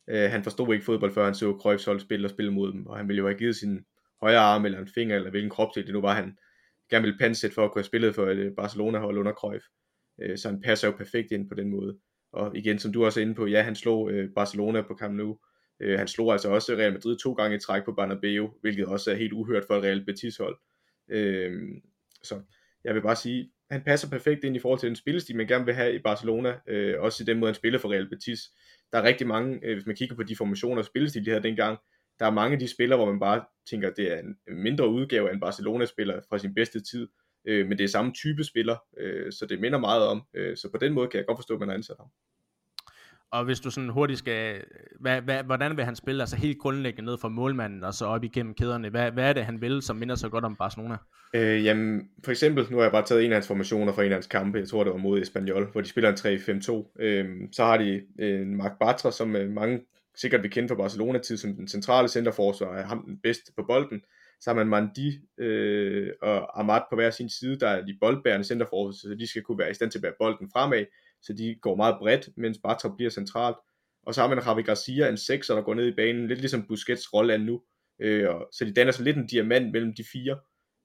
øh, 0.08 0.30
han 0.30 0.42
forstod 0.42 0.72
ikke 0.72 0.84
fodbold, 0.84 1.12
før 1.12 1.24
han 1.24 1.34
så 1.34 1.58
Cruyffs 1.60 1.84
hold 1.84 2.00
spille 2.00 2.26
og 2.26 2.30
spille 2.30 2.52
mod 2.52 2.72
dem, 2.72 2.86
og 2.86 2.96
han 2.96 3.08
ville 3.08 3.18
jo 3.18 3.26
have 3.26 3.38
givet 3.38 3.56
sin 3.56 3.84
højre 4.20 4.38
arm 4.38 4.64
eller 4.64 4.78
en 4.78 4.88
finger, 4.94 5.16
eller 5.16 5.30
hvilken 5.30 5.50
kropsdel 5.50 5.86
det 5.86 5.94
nu 5.94 6.00
var, 6.00 6.14
han 6.14 6.36
gerne 6.90 7.02
ville 7.02 7.18
pansætte 7.18 7.54
for 7.54 7.64
at 7.64 7.72
kunne 7.72 7.80
have 7.80 7.86
spillet 7.86 8.14
for 8.14 8.26
et 8.26 8.36
øh, 8.36 8.52
Barcelona-hold 8.56 9.18
under 9.18 9.32
Cruyff. 9.32 9.64
Øh, 10.22 10.38
så 10.38 10.48
han 10.48 10.60
passer 10.60 10.88
jo 10.88 10.94
perfekt 10.96 11.32
ind 11.32 11.48
på 11.48 11.54
den 11.54 11.70
måde. 11.70 11.98
Og 12.32 12.56
igen, 12.56 12.78
som 12.78 12.92
du 12.92 13.04
også 13.04 13.20
er 13.20 13.24
inde 13.24 13.34
på, 13.34 13.46
ja, 13.46 13.62
han 13.62 13.74
slog 13.74 14.10
øh, 14.10 14.30
Barcelona 14.34 14.82
på 14.82 14.96
Camp 15.00 15.14
Nou, 15.14 15.38
Øh, 15.80 15.98
han 15.98 16.08
slog 16.08 16.32
altså 16.32 16.48
også 16.48 16.72
Real 16.72 16.92
Madrid 16.92 17.16
to 17.18 17.32
gange 17.32 17.56
i 17.56 17.60
træk 17.60 17.84
på 17.84 17.92
Bernabeu, 17.92 18.50
hvilket 18.60 18.86
også 18.86 19.10
er 19.10 19.14
helt 19.14 19.32
uhørt 19.32 19.64
for 19.66 19.76
et 19.76 19.82
Real 19.82 20.04
Betis 20.04 20.36
hold. 20.36 20.58
Øh, 21.10 21.52
så 22.22 22.40
jeg 22.84 22.94
vil 22.94 23.02
bare 23.02 23.16
sige, 23.16 23.50
han 23.70 23.82
passer 23.82 24.10
perfekt 24.10 24.44
ind 24.44 24.56
i 24.56 24.58
forhold 24.58 24.80
til 24.80 24.86
den 24.86 24.96
spillestil, 24.96 25.36
man 25.36 25.46
gerne 25.46 25.64
vil 25.64 25.74
have 25.74 25.94
i 25.94 25.98
Barcelona, 25.98 26.58
øh, 26.68 27.00
også 27.00 27.22
i 27.22 27.26
den 27.26 27.38
måde, 27.38 27.48
han 27.48 27.54
spiller 27.54 27.78
for 27.78 27.92
Real 27.92 28.08
Betis. 28.08 28.40
Der 28.92 28.98
er 28.98 29.02
rigtig 29.02 29.26
mange, 29.26 29.60
øh, 29.62 29.74
hvis 29.74 29.86
man 29.86 29.96
kigger 29.96 30.16
på 30.16 30.22
de 30.22 30.36
formationer 30.36 30.78
og 30.78 30.84
spillestil, 30.84 31.24
de 31.24 31.30
havde 31.30 31.42
dengang, 31.42 31.78
der 32.18 32.26
er 32.26 32.30
mange 32.30 32.54
af 32.54 32.58
de 32.58 32.68
spillere, 32.68 32.98
hvor 32.98 33.10
man 33.10 33.20
bare 33.20 33.44
tænker, 33.70 33.90
at 33.90 33.96
det 33.96 34.12
er 34.12 34.18
en 34.18 34.36
mindre 34.62 34.88
udgave 34.88 35.28
af 35.28 35.34
en 35.34 35.40
Barcelona-spiller 35.40 36.20
fra 36.28 36.38
sin 36.38 36.54
bedste 36.54 36.80
tid, 36.80 37.08
øh, 37.44 37.66
men 37.66 37.78
det 37.78 37.84
er 37.84 37.88
samme 37.88 38.12
type 38.12 38.44
spiller, 38.44 38.76
øh, 38.96 39.32
så 39.32 39.46
det 39.46 39.60
minder 39.60 39.78
meget 39.78 40.06
om. 40.06 40.22
Øh, 40.34 40.56
så 40.56 40.70
på 40.70 40.78
den 40.78 40.92
måde 40.92 41.08
kan 41.08 41.18
jeg 41.18 41.26
godt 41.26 41.38
forstå, 41.38 41.54
at 41.54 41.60
man 41.60 41.68
har 41.68 41.74
ansat 41.76 41.96
ham. 42.00 42.08
Og 43.38 43.44
hvis 43.44 43.60
du 43.60 43.70
sådan 43.70 43.88
hurtigt 43.88 44.18
skal, 44.18 44.64
hvad, 45.00 45.20
hvad, 45.20 45.42
hvordan 45.42 45.76
vil 45.76 45.84
han 45.84 45.96
spille, 45.96 46.22
altså 46.22 46.36
helt 46.36 46.58
grundlæggende 46.58 47.10
ned 47.10 47.18
fra 47.18 47.28
målmanden 47.28 47.84
og 47.84 47.94
så 47.94 48.06
op 48.06 48.24
igennem 48.24 48.54
kæderne, 48.54 48.90
hvad, 48.90 49.10
hvad 49.10 49.28
er 49.28 49.32
det 49.32 49.44
han 49.44 49.60
vil, 49.60 49.82
som 49.82 49.96
minder 49.96 50.14
så 50.14 50.28
godt 50.28 50.44
om 50.44 50.56
Barcelona? 50.56 50.96
Øh, 51.34 51.64
jamen, 51.64 52.08
for 52.24 52.30
eksempel, 52.30 52.66
nu 52.70 52.76
har 52.76 52.84
jeg 52.84 52.92
bare 52.92 53.04
taget 53.04 53.24
en 53.24 53.30
af 53.30 53.36
hans 53.36 53.46
formationer 53.46 53.92
fra 53.92 54.02
en 54.02 54.10
af 54.12 54.16
hans 54.16 54.26
kampe, 54.26 54.58
jeg 54.58 54.68
tror 54.68 54.84
det 54.84 54.92
var 54.92 54.98
mod 54.98 55.20
Espanyol, 55.20 55.70
hvor 55.72 55.80
de 55.80 55.88
spiller 55.88 56.10
en 56.10 56.16
3-5-2. 56.16 57.02
Øh, 57.04 57.26
så 57.52 57.64
har 57.64 57.76
de 57.76 58.02
en 58.18 58.56
Marc 58.56 58.72
Bartra, 58.80 59.10
som 59.10 59.36
øh, 59.36 59.50
mange 59.50 59.80
sikkert 60.16 60.42
vil 60.42 60.50
kende 60.50 60.68
fra 60.68 60.74
Barcelona-tid 60.74 61.36
som 61.36 61.54
den 61.54 61.68
centrale 61.68 62.08
centerforsvar, 62.08 62.76
er 62.76 62.86
ham 62.86 63.04
den 63.06 63.18
bedste 63.22 63.52
på 63.56 63.64
bolden. 63.68 64.00
Så 64.40 64.50
har 64.50 64.54
man 64.54 64.66
Mandi 64.66 65.20
øh, 65.38 66.10
og 66.22 66.60
Amat 66.60 66.82
på 66.90 66.96
hver 66.96 67.10
sin 67.10 67.28
side, 67.28 67.58
der 67.60 67.68
er 67.68 67.84
de 67.84 67.96
boldbærende 68.00 68.46
centerforsvar, 68.46 68.92
så 68.92 69.16
de 69.18 69.26
skal 69.26 69.42
kunne 69.42 69.58
være 69.58 69.70
i 69.70 69.74
stand 69.74 69.90
til 69.90 69.98
at 69.98 70.02
bære 70.02 70.12
bolden 70.18 70.50
fremad, 70.52 70.84
så 71.26 71.32
de 71.32 71.56
går 71.60 71.76
meget 71.76 71.96
bredt, 71.98 72.28
mens 72.36 72.58
Bartra 72.62 72.94
bliver 72.96 73.10
centralt. 73.10 73.56
og 74.06 74.14
så 74.14 74.20
har 74.20 74.28
man 74.28 74.42
Javi 74.46 74.62
Garcia, 74.62 75.08
en 75.08 75.16
6, 75.16 75.46
der 75.46 75.62
går 75.62 75.74
ned 75.74 75.86
i 75.86 75.94
banen, 75.96 76.28
lidt 76.28 76.40
ligesom 76.40 76.66
Busquets 76.66 77.14
rolle 77.14 77.32
er 77.32 77.38
nu. 77.38 77.62
Øh, 77.98 78.28
og, 78.28 78.48
så 78.52 78.64
de 78.64 78.72
danner 78.72 78.92
så 78.92 79.02
lidt 79.02 79.16
en 79.16 79.26
diamant 79.26 79.72
mellem 79.72 79.94
de 79.94 80.04
fire. 80.12 80.38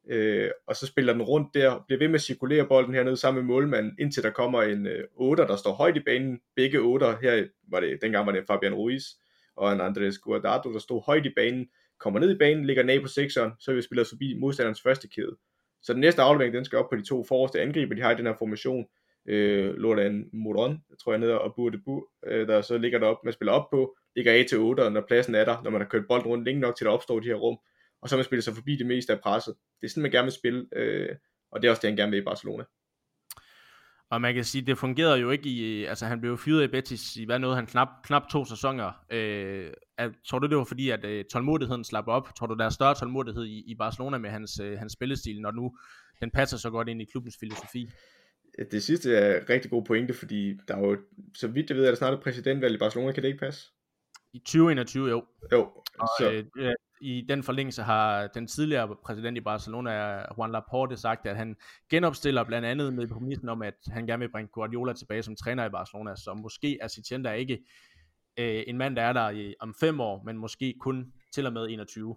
Øh, 0.09 0.51
og 0.67 0.75
så 0.75 0.87
spiller 0.87 1.13
den 1.13 1.21
rundt 1.21 1.53
der, 1.53 1.83
bliver 1.87 1.99
ved 1.99 2.07
med 2.07 2.15
at 2.15 2.21
cirkulere 2.21 2.67
bolden 2.67 2.93
hernede 2.93 3.17
sammen 3.17 3.43
med 3.43 3.53
målmanden, 3.53 3.95
indtil 3.99 4.23
der 4.23 4.29
kommer 4.29 4.61
en 4.61 4.87
øh, 4.87 5.03
8, 5.15 5.43
der 5.43 5.55
står 5.55 5.73
højt 5.73 5.97
i 5.97 5.99
banen. 5.99 6.39
Begge 6.55 6.79
8, 6.79 7.05
her 7.21 7.47
var 7.67 7.79
det, 7.79 8.01
dengang 8.01 8.25
var 8.25 8.31
det 8.31 8.43
Fabian 8.47 8.73
Ruiz 8.73 9.03
og 9.55 9.73
en 9.73 9.81
Andres 9.81 10.17
Guardado, 10.17 10.73
der 10.73 10.79
stod 10.79 11.05
højt 11.05 11.25
i 11.25 11.33
banen, 11.35 11.67
kommer 11.99 12.19
ned 12.19 12.35
i 12.35 12.37
banen, 12.37 12.65
ligger 12.65 12.83
ned 12.83 12.99
på 12.99 13.07
6'eren, 13.07 13.55
så 13.59 13.73
vi 13.73 13.81
spiller 13.81 14.03
forbi 14.09 14.33
modstanderens 14.39 14.81
første 14.81 15.07
kæde. 15.07 15.37
Så 15.81 15.93
den 15.93 16.01
næste 16.01 16.21
aflevering, 16.21 16.53
den 16.53 16.65
skal 16.65 16.79
op 16.79 16.89
på 16.89 16.95
de 16.95 17.05
to 17.05 17.23
forreste 17.23 17.61
angriber, 17.61 17.95
de 17.95 18.01
har 18.01 18.11
i 18.11 18.15
den 18.15 18.25
her 18.25 18.35
formation. 18.39 18.85
Øh, 19.25 19.75
Lordan 19.75 20.29
Moron, 20.33 20.81
tror 21.03 21.11
jeg, 21.11 21.19
nede 21.19 21.41
og 21.41 21.55
Burde 21.55 21.77
Bu, 21.77 22.07
øh, 22.27 22.47
der 22.47 22.61
så 22.61 22.77
ligger 22.77 22.99
der 22.99 23.07
op, 23.07 23.17
man 23.23 23.33
spiller 23.33 23.51
op 23.51 23.69
på, 23.69 23.95
ligger 24.15 24.33
A 24.33 24.43
til 24.43 24.57
8, 24.57 24.89
når 24.89 25.01
pladsen 25.07 25.35
er 25.35 25.45
der, 25.45 25.61
når 25.63 25.71
man 25.71 25.81
har 25.81 25.87
kørt 25.87 26.07
bolden 26.07 26.27
rundt 26.27 26.45
længe 26.45 26.61
nok 26.61 26.75
til, 26.75 26.85
at 26.85 26.87
der 26.87 26.93
opstår 26.93 27.19
de 27.19 27.27
her 27.27 27.35
rum, 27.35 27.57
og 28.01 28.09
så 28.09 28.15
man 28.15 28.25
spiller 28.25 28.41
sig 28.41 28.55
forbi 28.55 28.75
det 28.75 28.85
meste 28.85 29.13
af 29.13 29.19
presset. 29.19 29.55
Det 29.81 29.87
er 29.87 29.89
sådan, 29.89 30.01
man 30.01 30.11
gerne 30.11 30.25
vil 30.25 30.33
spille, 30.33 30.65
øh, 30.75 31.15
og 31.51 31.61
det 31.61 31.67
er 31.67 31.71
også 31.71 31.81
det, 31.81 31.89
han 31.89 31.97
gerne 31.97 32.11
vil 32.11 32.21
i 32.21 32.25
Barcelona. 32.25 32.63
Og 34.11 34.21
man 34.21 34.33
kan 34.33 34.43
sige, 34.43 34.65
det 34.65 34.77
fungerede 34.77 35.19
jo 35.19 35.29
ikke 35.29 35.49
i, 35.49 35.85
altså 35.85 36.05
han 36.05 36.21
blev 36.21 36.37
fyret 36.37 36.63
i 36.63 36.67
Betis 36.67 37.15
i, 37.15 37.25
hvad 37.25 37.39
nåede 37.39 37.55
han, 37.55 37.65
knap, 37.65 37.87
knap 38.03 38.21
to 38.31 38.45
sæsoner. 38.45 38.91
Øh, 39.11 39.71
at, 39.97 40.11
tror 40.27 40.39
du 40.39 40.47
det 40.47 40.57
var 40.57 40.63
fordi, 40.63 40.89
at 40.89 41.05
øh, 41.05 41.25
tålmodigheden 41.25 41.83
slap 41.83 42.07
op? 42.07 42.35
Tror 42.35 42.47
du, 42.47 42.55
der 42.55 42.65
er 42.65 42.69
større 42.69 42.95
tålmodighed 42.95 43.45
i, 43.45 43.63
i 43.71 43.75
Barcelona 43.75 44.17
med 44.17 44.29
hans, 44.29 44.59
øh, 44.59 44.79
hans 44.79 44.93
spillestil, 44.93 45.41
når 45.41 45.51
nu 45.51 45.77
den 46.21 46.31
passer 46.31 46.57
så 46.57 46.69
godt 46.69 46.87
ind 46.87 47.01
i 47.01 47.05
klubbens 47.05 47.37
filosofi? 47.39 47.89
Det 48.71 48.83
sidste 48.83 49.15
er 49.15 49.49
rigtig 49.49 49.71
god 49.71 49.85
pointe, 49.85 50.13
fordi 50.13 50.57
der 50.67 50.75
er 50.75 50.79
jo, 50.79 50.97
så 51.35 51.47
vidt 51.47 51.69
jeg 51.69 51.77
ved, 51.77 51.85
er 51.85 51.89
der 51.89 51.95
snart 51.95 52.13
et 52.13 52.19
præsidentvalg 52.19 52.75
i 52.75 52.77
Barcelona, 52.77 53.11
kan 53.11 53.23
det 53.23 53.29
ikke 53.29 53.39
passe? 53.39 53.69
I 54.33 54.39
2021, 54.39 55.09
jo. 55.09 55.25
Jo. 55.51 55.61
Og, 55.99 56.07
så. 56.19 56.43
Øh, 56.57 56.73
i 57.01 57.25
den 57.29 57.43
forlængelse 57.43 57.83
har 57.83 58.27
den 58.27 58.47
tidligere 58.47 58.95
præsident 59.05 59.37
i 59.37 59.41
Barcelona, 59.41 59.91
Juan 60.37 60.51
Laporte, 60.51 60.97
sagt, 60.97 61.27
at 61.27 61.35
han 61.35 61.55
genopstiller 61.89 62.43
blandt 62.43 62.67
andet 62.67 62.93
med 62.93 63.07
præmissen 63.07 63.49
om, 63.49 63.61
at 63.61 63.73
han 63.87 64.07
gerne 64.07 64.19
vil 64.19 64.31
bringe 64.31 64.49
Guardiola 64.53 64.93
tilbage 64.93 65.23
som 65.23 65.35
træner 65.35 65.65
i 65.65 65.69
Barcelona, 65.69 66.15
så 66.15 66.33
måske 66.33 66.77
er 66.81 67.19
der 67.23 67.31
ikke 67.31 67.59
øh, 68.37 68.63
en 68.67 68.77
mand, 68.77 68.95
der 68.95 69.01
er 69.01 69.13
der 69.13 69.29
i, 69.29 69.55
om 69.59 69.75
fem 69.79 69.99
år, 69.99 70.23
men 70.25 70.37
måske 70.37 70.75
kun 70.79 71.13
til 71.33 71.45
og 71.45 71.53
med 71.53 71.67
21. 71.69 72.15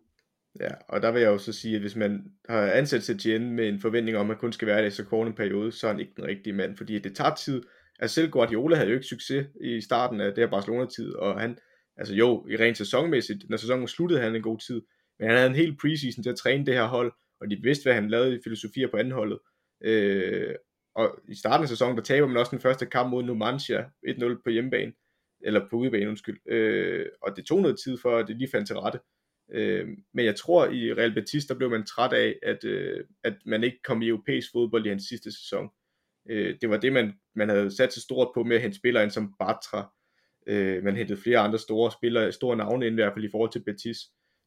Ja, 0.60 0.70
og 0.88 1.02
der 1.02 1.12
vil 1.12 1.22
jeg 1.22 1.28
jo 1.28 1.38
så 1.38 1.52
sige, 1.52 1.74
at 1.74 1.80
hvis 1.80 1.96
man 1.96 2.32
har 2.48 2.72
ansat 2.72 3.02
Setien 3.02 3.50
med 3.50 3.68
en 3.68 3.80
forventning 3.80 4.16
om, 4.16 4.30
at 4.30 4.36
han 4.36 4.40
kun 4.40 4.52
skal 4.52 4.68
være 4.68 4.80
der 4.80 4.86
i 4.86 4.90
så 4.90 5.04
kort 5.04 5.26
en 5.26 5.34
periode, 5.34 5.72
så 5.72 5.86
er 5.86 5.90
han 5.92 6.00
ikke 6.00 6.12
den 6.16 6.24
rigtige 6.26 6.52
mand, 6.52 6.76
fordi 6.76 6.98
det 6.98 7.16
tager 7.16 7.34
tid. 7.34 7.62
Altså 7.98 8.14
selv 8.14 8.30
Guardiola 8.30 8.76
havde 8.76 8.88
jo 8.88 8.94
ikke 8.94 9.06
succes 9.06 9.46
i 9.60 9.80
starten 9.80 10.20
af 10.20 10.34
det 10.34 10.38
her 10.38 10.50
Barcelona-tid, 10.50 11.14
og 11.14 11.40
han, 11.40 11.58
altså 11.96 12.14
jo, 12.14 12.46
i 12.50 12.56
rent 12.56 12.78
sæsonmæssigt, 12.78 13.50
når 13.50 13.56
sæsonen 13.56 13.88
sluttede, 13.88 14.20
havde 14.20 14.30
han 14.30 14.36
en 14.36 14.42
god 14.42 14.58
tid, 14.58 14.82
men 15.18 15.28
han 15.28 15.36
havde 15.36 15.50
en 15.50 15.56
hel 15.56 15.76
preseason 15.76 16.22
til 16.22 16.30
at 16.30 16.36
træne 16.36 16.66
det 16.66 16.74
her 16.74 16.86
hold, 16.86 17.12
og 17.40 17.50
de 17.50 17.56
vidste, 17.62 17.82
hvad 17.84 17.94
han 17.94 18.08
lavede 18.08 18.34
i 18.36 18.40
filosofier 18.44 18.88
på 18.90 18.96
anden 18.96 19.12
holdet. 19.12 19.38
Øh, 19.84 20.54
og 20.94 21.18
i 21.28 21.34
starten 21.34 21.62
af 21.62 21.68
sæsonen, 21.68 21.96
der 21.96 22.02
taber 22.02 22.26
man 22.26 22.36
også 22.36 22.50
den 22.50 22.60
første 22.60 22.86
kamp 22.86 23.10
mod 23.10 23.22
Numancia, 23.22 23.84
1-0 24.08 24.42
på 24.44 24.50
hjemmebane, 24.50 24.92
eller 25.40 25.68
på 25.70 25.76
udebane, 25.76 26.08
undskyld. 26.08 26.38
Øh, 26.48 27.06
og 27.22 27.36
det 27.36 27.46
tog 27.46 27.62
noget 27.62 27.78
tid 27.84 27.98
for, 28.02 28.16
at 28.18 28.28
det 28.28 28.36
lige 28.36 28.50
fandt 28.50 28.66
til 28.66 28.76
rette. 28.76 28.98
Øh, 28.98 29.13
Øh, 29.52 29.88
men 30.12 30.24
jeg 30.24 30.36
tror, 30.36 30.66
i 30.66 30.94
Real 30.94 31.14
Betis, 31.14 31.46
der 31.46 31.54
blev 31.54 31.70
man 31.70 31.86
træt 31.86 32.12
af, 32.12 32.38
at, 32.42 32.64
øh, 32.64 33.04
at 33.24 33.34
man 33.46 33.64
ikke 33.64 33.82
kom 33.84 34.02
i 34.02 34.08
europæisk 34.08 34.52
fodbold 34.52 34.86
i 34.86 34.88
hans 34.88 35.04
sidste 35.08 35.32
sæson. 35.32 35.68
Øh, 36.28 36.56
det 36.60 36.70
var 36.70 36.76
det, 36.76 36.92
man, 36.92 37.12
man 37.34 37.48
havde 37.48 37.76
sat 37.76 37.92
sig 37.92 38.02
stort 38.02 38.28
på 38.34 38.42
med 38.42 38.56
at 38.56 38.62
hente 38.62 38.78
spillere 38.78 39.02
ind 39.02 39.10
som 39.10 39.34
Batra. 39.38 39.92
Øh, 40.46 40.84
man 40.84 40.96
hentede 40.96 41.20
flere 41.20 41.38
andre 41.38 41.58
store 41.58 41.92
spillere, 41.92 42.32
store 42.32 42.56
navne 42.56 42.86
ind 42.86 42.92
i 42.98 43.02
hvert 43.02 43.12
fald 43.12 43.24
i 43.24 43.30
forhold 43.30 43.50
til 43.50 43.64
Betis 43.64 43.98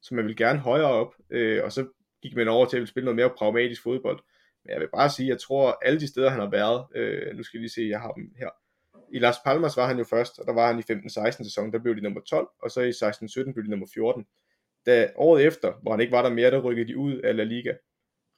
så 0.02 0.16
man 0.16 0.26
vil 0.26 0.36
gerne 0.36 0.60
højere 0.60 0.88
op, 0.88 1.16
øh, 1.30 1.64
og 1.64 1.72
så 1.72 1.88
gik 2.22 2.36
man 2.36 2.48
over 2.48 2.66
til 2.66 2.78
at 2.78 2.88
spille 2.88 3.06
noget 3.06 3.16
mere 3.16 3.30
pragmatisk 3.38 3.84
fodbold. 3.84 4.20
Men 4.64 4.74
jeg 4.74 4.80
vil 4.80 4.90
bare 4.94 5.10
sige, 5.10 5.30
jeg 5.30 5.40
tror, 5.40 5.78
alle 5.82 6.00
de 6.00 6.08
steder, 6.08 6.30
han 6.30 6.40
har 6.40 6.50
været, 6.50 6.86
øh, 6.96 7.36
nu 7.36 7.44
skal 7.44 7.58
vi 7.58 7.64
lige 7.64 7.74
se, 7.74 7.88
jeg 7.90 8.00
har 8.00 8.12
dem 8.12 8.32
her. 8.38 8.50
I 9.14 9.20
Las 9.20 9.36
Palmas 9.46 9.78
var 9.78 9.88
han 9.88 9.98
jo 9.98 10.04
først, 10.04 10.40
og 10.40 10.46
der 10.46 10.54
var 10.54 10.68
han 10.68 10.80
i 10.80 10.82
15-16 10.82 11.44
sæson, 11.44 11.72
der 11.72 11.80
blev 11.80 11.96
de 11.96 12.02
nummer 12.02 12.22
12, 12.22 12.48
og 12.62 12.72
så 12.72 12.82
i 12.82 12.90
16-17 12.90 13.54
blev 13.54 13.66
de 13.66 13.70
nummer 13.70 13.88
14. 13.94 14.26
Da 14.86 15.10
året 15.16 15.46
efter, 15.46 15.74
hvor 15.82 15.92
han 15.92 16.02
ikke 16.02 16.12
var 16.12 16.22
der 16.22 16.34
mere, 16.34 16.52
der 16.52 16.62
rykkede 16.62 16.88
de 16.88 16.98
ud 16.98 17.18
af 17.18 17.36
La 17.36 17.44
Liga. 17.44 17.74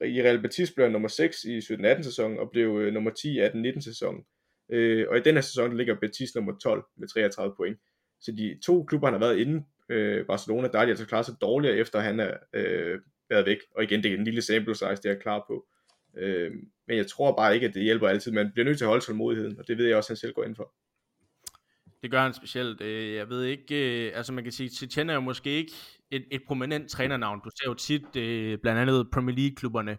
I 0.04 0.22
Real 0.22 0.42
Betis 0.42 0.72
blev 0.72 0.84
han 0.84 0.92
nummer 0.92 1.08
6 1.08 1.44
i 1.44 1.58
17-18 1.58 2.02
sæsonen 2.02 2.38
og 2.38 2.50
blev 2.50 2.78
øh, 2.80 2.92
nummer 2.92 3.10
10 3.10 3.38
i 3.38 3.40
18-19 3.40 3.80
sæsonen. 3.80 4.24
Øh, 4.68 5.06
og 5.08 5.16
i 5.18 5.20
den 5.20 5.34
her 5.34 5.42
sæson, 5.42 5.76
ligger 5.76 5.94
Betis 5.94 6.34
nummer 6.34 6.58
12 6.62 6.84
med 6.96 7.08
33 7.08 7.54
point. 7.56 7.78
Så 8.20 8.32
de 8.32 8.58
to 8.64 8.84
klubber, 8.84 9.06
han 9.06 9.20
har 9.20 9.26
været 9.26 9.38
inde 9.38 9.64
øh, 9.88 10.26
Barcelona, 10.26 10.68
der 10.68 10.78
er 10.78 10.84
de 10.84 10.90
altså 10.90 11.06
klaret 11.06 11.26
sig 11.26 11.34
dårligere, 11.40 11.76
efter 11.76 12.00
han 12.00 12.20
er 12.20 12.36
øh, 12.52 13.00
været 13.30 13.46
væk. 13.46 13.58
Og 13.76 13.82
igen, 13.82 14.02
det 14.02 14.12
er 14.12 14.16
en 14.16 14.24
lille 14.24 14.42
sample 14.42 14.74
size, 14.74 15.02
det 15.02 15.06
er 15.06 15.14
klar 15.14 15.44
på. 15.48 15.66
Øh, 16.16 16.50
men 16.86 16.96
jeg 16.96 17.06
tror 17.06 17.36
bare 17.36 17.54
ikke, 17.54 17.66
at 17.66 17.74
det 17.74 17.82
hjælper 17.82 18.08
altid. 18.08 18.32
Man 18.32 18.50
bliver 18.52 18.64
nødt 18.64 18.78
til 18.78 18.84
at 18.84 18.88
holde 18.88 19.04
tålmodigheden, 19.04 19.58
og 19.58 19.68
det 19.68 19.78
ved 19.78 19.86
jeg 19.86 19.96
også, 19.96 20.06
at 20.06 20.10
han 20.10 20.16
selv 20.16 20.32
går 20.32 20.44
ind 20.44 20.56
for. 20.56 20.74
Det 22.02 22.10
gør 22.10 22.22
han 22.22 22.32
specielt. 22.34 22.80
Øh, 22.80 23.14
jeg 23.14 23.28
ved 23.28 23.44
ikke, 23.44 24.06
øh, 24.06 24.12
altså 24.16 24.32
man 24.32 24.44
kan 24.44 24.52
sige, 24.52 24.70
Setien 24.70 25.10
er 25.10 25.14
jo 25.14 25.20
måske 25.20 25.50
ikke 25.50 25.72
et, 26.10 26.24
et 26.30 26.42
prominent 26.46 26.90
trænernavn. 26.90 27.40
Du 27.44 27.50
ser 27.50 27.70
jo 27.70 27.74
tit 27.74 28.16
øh, 28.16 28.58
blandt 28.62 28.80
andet 28.80 29.10
Premier 29.12 29.36
League-klubberne, 29.36 29.98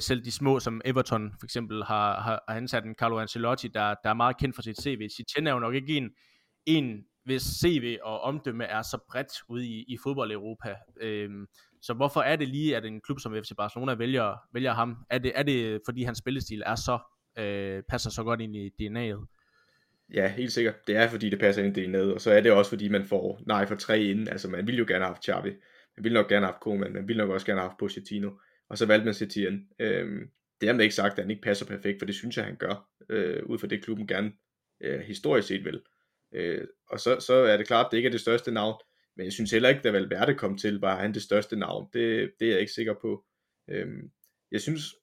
selv 0.00 0.24
de 0.24 0.32
små 0.32 0.60
som 0.60 0.80
Everton 0.84 1.32
for 1.40 1.46
eksempel 1.46 1.84
har, 1.84 2.20
har 2.20 2.44
ansat 2.48 2.84
en 2.84 2.94
Carlo 2.94 3.18
Ancelotti, 3.18 3.68
der, 3.68 3.94
der 4.04 4.10
er 4.10 4.14
meget 4.14 4.38
kendt 4.38 4.54
for 4.54 4.62
sit 4.62 4.82
CV. 4.82 5.08
Setien 5.16 5.46
er 5.46 5.52
jo 5.52 5.58
nok 5.58 5.74
ikke 5.74 5.96
en, 5.96 6.10
en 6.66 7.04
hvis 7.24 7.42
CV 7.42 7.98
og 8.02 8.20
omdømme 8.20 8.64
er 8.64 8.82
så 8.82 8.98
bredt 9.10 9.32
ude 9.48 9.66
i, 9.66 9.84
i 9.88 9.96
fodbold-Europa. 10.02 10.74
Øhm, 11.00 11.46
så 11.82 11.94
hvorfor 11.94 12.20
er 12.20 12.36
det 12.36 12.48
lige, 12.48 12.76
at 12.76 12.84
en 12.84 13.00
klub 13.00 13.20
som 13.20 13.34
FC 13.44 13.50
Barcelona 13.56 13.94
vælger, 13.94 14.36
vælger 14.52 14.72
ham? 14.72 14.96
Er 15.10 15.18
det, 15.18 15.32
er 15.34 15.42
det 15.42 15.80
fordi 15.84 16.02
hans 16.02 16.18
spillestil 16.18 16.62
er 16.66 16.74
så, 16.74 16.98
øh, 17.38 17.82
passer 17.88 18.10
så 18.10 18.22
godt 18.24 18.40
ind 18.40 18.56
i 18.56 18.68
DNA'et? 18.68 19.41
Ja, 20.14 20.28
helt 20.28 20.52
sikkert. 20.52 20.86
Det 20.86 20.96
er 20.96 21.08
fordi, 21.08 21.30
det 21.30 21.40
passer 21.40 21.62
ind 21.62 21.76
i 21.76 21.86
ned, 21.86 22.10
og 22.10 22.20
så 22.20 22.30
er 22.30 22.40
det 22.40 22.52
også 22.52 22.68
fordi, 22.68 22.88
man 22.88 23.04
får 23.04 23.42
nej 23.46 23.66
for 23.66 23.74
tre 23.74 24.02
inden. 24.02 24.28
Altså, 24.28 24.48
man 24.48 24.66
ville 24.66 24.78
jo 24.78 24.84
gerne 24.88 25.04
have 25.04 25.14
haft 25.14 25.24
Xavi. 25.24 25.50
Man 25.96 26.04
ville 26.04 26.14
nok 26.14 26.28
gerne 26.28 26.46
have 26.46 26.52
haft 26.52 26.60
Koeman. 26.60 26.92
Man 26.92 27.08
ville 27.08 27.22
nok 27.22 27.30
også 27.30 27.46
gerne 27.46 27.60
have 27.60 27.68
haft 27.68 27.78
Pochettino. 27.78 28.30
Og 28.68 28.78
så 28.78 28.86
valgte 28.86 29.04
man 29.04 29.14
Setien. 29.14 29.68
Øhm, 29.78 30.30
det 30.60 30.68
er 30.68 30.80
ikke 30.80 30.94
sagt, 30.94 31.12
at 31.12 31.24
han 31.24 31.30
ikke 31.30 31.42
passer 31.42 31.66
perfekt, 31.66 31.98
for 31.98 32.06
det 32.06 32.14
synes 32.14 32.36
jeg, 32.36 32.44
han 32.44 32.56
gør. 32.56 32.88
Øh, 33.08 33.42
ud 33.46 33.58
fra 33.58 33.66
det, 33.66 33.84
klubben 33.84 34.06
gerne 34.06 34.32
øh, 34.80 35.00
historisk 35.00 35.48
set 35.48 35.64
vil. 35.64 35.80
Øh, 36.34 36.66
og 36.88 37.00
så, 37.00 37.20
så 37.20 37.34
er 37.34 37.56
det 37.56 37.66
klart, 37.66 37.86
at 37.86 37.90
det 37.90 37.96
ikke 37.96 38.06
er 38.06 38.10
det 38.10 38.20
største 38.20 38.52
navn, 38.52 38.80
men 39.16 39.24
jeg 39.24 39.32
synes 39.32 39.50
heller 39.50 39.68
ikke, 39.68 39.80
da 39.82 39.90
Valverde 39.90 40.34
kom 40.34 40.58
til, 40.58 40.80
var 40.80 41.00
han 41.00 41.14
det 41.14 41.22
største 41.22 41.56
navn. 41.56 41.88
Det, 41.92 42.32
det 42.40 42.46
er 42.46 42.52
jeg 42.52 42.60
ikke 42.60 42.72
sikker 42.72 42.94
på. 43.02 43.24
Øhm, 43.70 44.10
jeg 44.50 44.60
synes, 44.60 44.94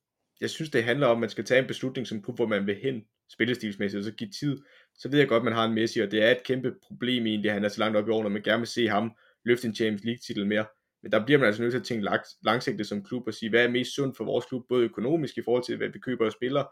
jeg 0.41 0.49
synes, 0.49 0.69
det 0.69 0.83
handler 0.83 1.07
om, 1.07 1.17
at 1.17 1.19
man 1.19 1.29
skal 1.29 1.45
tage 1.45 1.61
en 1.61 1.67
beslutning 1.67 2.07
som 2.07 2.21
klub, 2.21 2.35
hvor 2.35 2.47
man 2.47 2.67
vil 2.67 2.75
hen 2.75 3.03
spillestilsmæssigt, 3.29 3.99
og 3.99 4.03
så 4.03 4.11
give 4.11 4.29
tid. 4.29 4.57
Så 4.99 5.09
ved 5.09 5.19
jeg 5.19 5.27
godt, 5.27 5.41
at 5.41 5.45
man 5.45 5.53
har 5.53 5.65
en 5.65 5.73
Messi, 5.73 5.99
og 5.99 6.11
det 6.11 6.23
er 6.23 6.31
et 6.31 6.43
kæmpe 6.43 6.73
problem 6.81 7.25
egentlig, 7.25 7.49
at 7.49 7.53
han 7.53 7.63
er 7.63 7.69
så 7.69 7.79
langt 7.79 7.97
op 7.97 8.07
i 8.07 8.11
årene, 8.11 8.27
og 8.27 8.31
man 8.31 8.41
gerne 8.41 8.59
vil 8.59 8.67
se 8.67 8.87
ham 8.87 9.11
løfte 9.45 9.67
en 9.67 9.75
Champions 9.75 10.03
League 10.03 10.19
titel 10.27 10.47
mere. 10.47 10.65
Men 11.03 11.11
der 11.11 11.25
bliver 11.25 11.37
man 11.37 11.47
altså 11.47 11.61
nødt 11.61 11.71
til 11.71 11.79
at 11.79 11.85
tænke 11.85 12.09
langsigtet 12.45 12.87
som 12.87 13.03
klub 13.03 13.27
og 13.27 13.33
sige, 13.33 13.49
hvad 13.49 13.65
er 13.65 13.69
mest 13.69 13.95
sundt 13.95 14.17
for 14.17 14.23
vores 14.23 14.45
klub, 14.45 14.63
både 14.69 14.83
økonomisk 14.83 15.37
i 15.37 15.41
forhold 15.45 15.63
til, 15.63 15.77
hvad 15.77 15.89
vi 15.89 15.99
køber 15.99 16.25
og 16.25 16.31
spiller, 16.31 16.65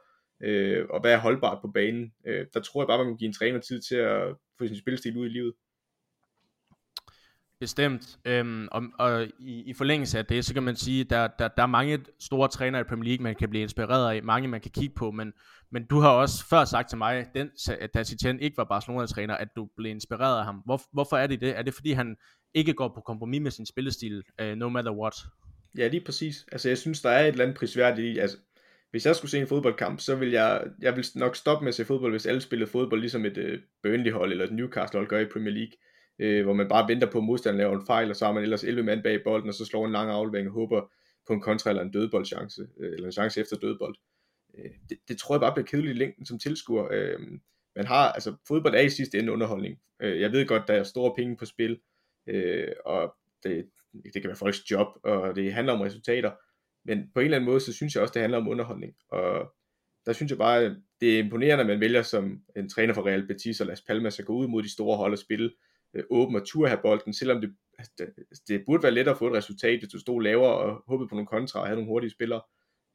øh, 0.44 0.86
og 0.90 1.02
hvad 1.02 1.14
er 1.14 1.18
holdbart 1.18 1.58
på 1.62 1.68
banen. 1.68 2.14
Øh, 2.28 2.46
der 2.54 2.60
tror 2.60 2.82
jeg 2.82 2.88
bare, 2.88 2.98
man 2.98 3.08
må 3.08 3.18
give 3.18 3.28
en 3.28 3.34
træner 3.34 3.60
tid 3.60 3.82
til 3.82 3.96
at 3.96 4.36
få 4.58 4.68
sin 4.68 4.78
spilstil 4.78 5.18
ud 5.18 5.26
i 5.26 5.30
livet. 5.30 5.54
Bestemt. 7.60 8.18
Øhm, 8.26 8.68
og, 8.72 8.84
og 9.00 9.28
i, 9.40 9.64
i 9.70 9.74
forlængelse 9.74 10.18
af 10.18 10.26
det, 10.26 10.46
så 10.46 10.54
kan 10.54 10.64
man 10.64 10.76
sige, 10.76 11.02
at 11.02 11.10
der, 11.10 11.28
der, 11.40 11.48
der 11.48 11.64
er 11.64 11.68
mange 11.68 12.00
store 12.20 12.48
trænere 12.48 12.82
i 12.82 12.84
Premier 12.84 13.10
League, 13.10 13.24
man 13.24 13.36
kan 13.36 13.50
blive 13.50 13.62
inspireret 13.62 14.16
af, 14.16 14.24
mange 14.24 14.48
man 14.48 14.62
kan 14.62 14.72
kigge 14.72 14.96
på, 14.96 15.12
men, 15.12 15.34
men 15.72 15.86
du 15.86 16.00
har 16.00 16.10
også 16.10 16.46
før 16.50 16.66
sagt 16.66 16.90
til 16.90 16.98
mig, 16.98 17.26
den, 17.36 17.50
da 17.94 18.04
Setien 18.04 18.40
ikke 18.40 18.58
var 18.58 18.64
Barcelona-træner, 18.64 19.36
at 19.36 19.48
du 19.56 19.68
blev 19.78 19.90
inspireret 19.90 20.40
af 20.40 20.46
ham. 20.46 20.56
Hvor, 20.66 20.82
hvorfor 20.94 21.18
er 21.18 21.28
det 21.28 21.42
det? 21.42 21.58
Er 21.58 21.62
det 21.62 21.74
fordi, 21.74 21.92
han 21.92 22.16
ikke 22.54 22.74
går 22.74 22.88
på 22.96 23.02
kompromis 23.02 23.42
med 23.42 23.52
sin 23.52 23.66
spillestil, 23.66 24.24
uh, 24.42 24.48
no 24.48 24.70
matter 24.70 24.92
what? 24.92 25.16
Ja, 25.78 25.88
lige 25.88 26.06
præcis. 26.06 26.46
Altså, 26.52 26.70
jeg 26.70 26.78
synes, 26.78 27.02
der 27.02 27.10
er 27.10 27.22
et 27.22 27.28
eller 27.28 27.44
andet 27.44 27.58
prisværdigt 27.58 28.16
i, 28.16 28.18
altså, 28.18 28.38
hvis 28.92 29.06
jeg 29.06 29.16
skulle 29.16 29.32
se 29.32 29.40
en 29.40 29.48
fodboldkamp, 29.48 30.00
så 30.00 30.16
vil 30.16 30.32
jeg, 30.32 30.64
jeg 30.82 30.96
vil 30.96 31.06
nok 31.16 31.36
stoppe 31.36 31.64
med 31.64 31.70
at 31.70 31.76
se 31.76 31.86
fodbold, 31.86 32.14
hvis 32.14 32.26
alle 32.26 32.42
spillede 32.42 32.72
fodbold, 32.72 33.00
ligesom 33.00 33.26
et 33.26 33.38
uh, 33.38 33.60
Burnley-hold 33.84 34.32
eller 34.32 34.46
et 34.46 34.54
Newcastle-hold 34.54 35.08
gør 35.08 35.20
i 35.20 35.26
Premier 35.26 35.54
League, 35.54 35.72
øh, 36.20 36.44
hvor 36.44 36.54
man 36.54 36.68
bare 36.68 36.88
venter 36.88 37.12
på, 37.12 37.18
at 37.18 37.24
modstanderen 37.24 37.58
laver 37.58 37.80
en 37.80 37.86
fejl, 37.86 38.10
og 38.10 38.16
så 38.16 38.26
har 38.26 38.34
man 38.34 38.44
ellers 38.44 38.64
11 38.64 38.84
mand 38.84 39.04
bag 39.04 39.24
bolden, 39.24 39.50
og 39.50 39.56
så 39.56 39.66
slår 39.66 39.86
en 39.86 39.92
lang 39.92 40.12
aflevering 40.12 40.48
og 40.48 40.54
håber 40.54 40.92
på 41.28 41.34
en 41.34 41.42
kontra 41.42 41.70
eller 41.70 41.84
en 41.84 41.92
dødboldchance, 41.92 42.68
øh, 42.80 42.94
eller 42.94 43.06
en 43.06 43.12
chance 43.12 43.42
efter 43.42 43.58
dødbold. 43.58 43.96
Øh, 44.58 44.72
det, 44.90 44.98
det 45.08 45.18
tror 45.18 45.36
jeg 45.36 45.42
bare 45.42 45.54
bliver 45.54 45.66
kedeligt 45.66 45.96
i 45.96 46.00
længden 46.00 46.26
som 46.26 46.40
tilskuer. 46.40 46.88
Øh, 46.92 47.20
man 47.76 47.86
har, 47.86 48.12
altså 48.12 48.36
fodbold 48.48 48.76
er 48.76 48.82
i 48.82 48.90
sidste 48.90 49.20
ende 49.20 49.32
underholdning. 49.32 49.80
Øh, 50.02 50.22
jeg 50.22 50.32
ved 50.32 50.48
godt, 50.48 50.68
der 50.68 50.74
er 50.74 50.84
store 50.84 51.14
penge 51.16 51.38
på 51.38 51.46
spil, 51.46 51.80
øh, 52.28 52.68
og 52.86 53.16
det, 53.44 53.70
det 54.14 54.22
kan 54.22 54.28
være 54.28 54.36
folks 54.36 54.72
job, 54.72 54.88
og 55.04 55.36
det 55.36 55.54
handler 55.54 55.74
om 55.74 55.82
resultater, 55.82 56.32
men 56.86 57.12
på 57.14 57.20
en 57.20 57.24
eller 57.24 57.38
anden 57.38 57.50
måde, 57.50 57.60
så 57.60 57.74
synes 57.74 57.96
jeg 57.96 58.02
også, 58.02 58.14
det 58.14 58.22
handler 58.22 58.38
om 58.38 58.48
underholdning. 58.48 58.96
Og 59.10 59.54
der 60.06 60.14
synes 60.14 60.30
jeg 60.30 60.38
bare, 60.38 60.76
det 61.02 61.16
er 61.16 61.20
imponerende, 61.20 61.62
at 61.62 61.68
man 61.68 61.80
vælger 61.80 62.02
som 62.02 62.42
en 62.56 62.70
træner 62.70 62.94
for 62.94 63.08
Real 63.08 63.28
Betis 63.28 63.62
og 63.62 63.68
Las 63.68 63.82
Palmas 63.82 64.20
at 64.20 64.26
gå 64.26 64.34
ud 64.34 64.48
mod 64.48 64.64
de 64.64 64.74
store 64.74 64.98
hold 64.98 65.12
og 65.14 65.20
spille 65.20 65.52
øh, 65.94 66.04
åben 66.10 66.36
og 66.36 66.48
tur 66.48 66.68
have 66.68 66.80
bolden, 66.82 67.14
selvom 67.14 67.42
det, 67.42 67.56
altså, 67.78 67.94
det, 67.98 68.40
det 68.48 68.64
burde 68.66 68.84
være 68.84 68.92
lettere 68.92 69.14
at 69.14 69.20
få 69.20 69.28
et 69.28 69.34
resultat, 69.34 69.80
hvis 69.80 69.90
du 69.90 70.00
stod 70.00 70.22
lavere 70.22 70.58
og 70.58 70.84
håbede 70.88 71.10
på 71.10 71.16
nogle 71.16 71.28
kontra 71.28 71.60
og 71.60 71.66
havde 71.66 71.78
nogle 71.78 71.90
hurtige 71.90 72.12
spillere. 72.12 72.42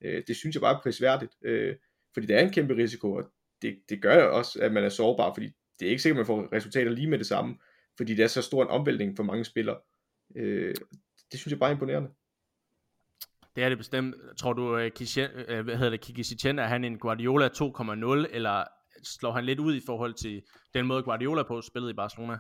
Øh, 0.05 0.22
det 0.26 0.36
synes 0.36 0.57
jeg 0.57 0.61
bare 0.61 0.76
er 0.76 0.80
prisværdigt, 0.80 1.32
øh, 1.43 1.76
fordi 2.14 2.26
det 2.26 2.36
er 2.36 2.40
en 2.40 2.53
kæmpe 2.53 2.76
risiko, 2.76 3.12
og 3.12 3.24
det, 3.62 3.78
det 3.88 4.03
gør 4.03 4.24
også, 4.24 4.59
at 4.62 4.72
man 4.72 4.84
er 4.84 4.88
sårbar, 4.88 5.34
fordi 5.34 5.51
det 5.80 5.86
er 5.86 5.90
ikke 5.90 6.03
sikkert, 6.03 6.16
at 6.16 6.18
man 6.18 6.26
får 6.26 6.57
resultater 6.57 6.90
lige 6.90 7.11
med 7.11 7.18
det 7.18 7.26
samme, 7.26 7.59
fordi 7.97 8.14
det 8.14 8.22
er 8.22 8.28
så 8.28 8.43
stor 8.43 8.62
en 8.62 8.68
omvæltning 8.68 9.16
for 9.16 9.22
mange 9.22 9.45
spillere. 9.45 9.78
Øh, 10.36 10.74
det 11.32 11.40
synes 11.40 11.51
jeg 11.51 11.59
bare 11.59 11.70
er 11.70 11.74
imponerende. 11.74 12.11
Det 13.57 13.64
er 13.64 13.68
det 13.68 13.78
bestemt. 13.78 14.14
Tror 14.36 14.53
du, 14.53 14.76
øh, 14.76 14.86
uh, 14.86 14.90
Kishen, 14.93 15.30
uh, 15.34 15.40
øh, 15.49 15.64
hvad 15.64 15.76
hedder 15.76 15.90
det, 15.90 16.01
Kiki 16.01 16.22
Setien, 16.22 16.59
er 16.59 16.66
han 16.66 16.84
en 16.84 16.99
Guardiola 16.99 17.49
2.0, 17.49 18.26
eller 18.30 18.64
slår 19.03 19.32
han 19.32 19.45
lidt 19.45 19.59
ud 19.59 19.74
i 19.74 19.80
forhold 19.86 20.14
til 20.14 20.43
den 20.74 20.86
måde 20.86 21.03
Guardiola 21.03 21.43
på 21.43 21.61
spillet 21.61 21.90
i 21.90 21.95
Barcelona? 21.95 22.38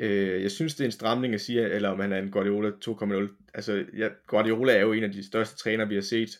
Øh, 0.00 0.42
jeg 0.42 0.50
synes, 0.50 0.74
det 0.74 0.80
er 0.80 0.88
en 0.88 0.92
stramning 0.92 1.34
at 1.34 1.40
sige, 1.40 1.70
eller 1.70 1.88
om 1.88 2.00
han 2.00 2.12
er 2.12 2.18
en 2.18 2.30
Guardiola 2.30 2.70
2.0. 2.70 3.50
Altså, 3.54 3.84
ja, 3.96 4.08
Guardiola 4.26 4.76
er 4.76 4.80
jo 4.80 4.92
en 4.92 5.04
af 5.04 5.12
de 5.12 5.26
største 5.26 5.56
trænere, 5.56 5.88
vi 5.88 5.94
har 5.94 6.02
set 6.02 6.30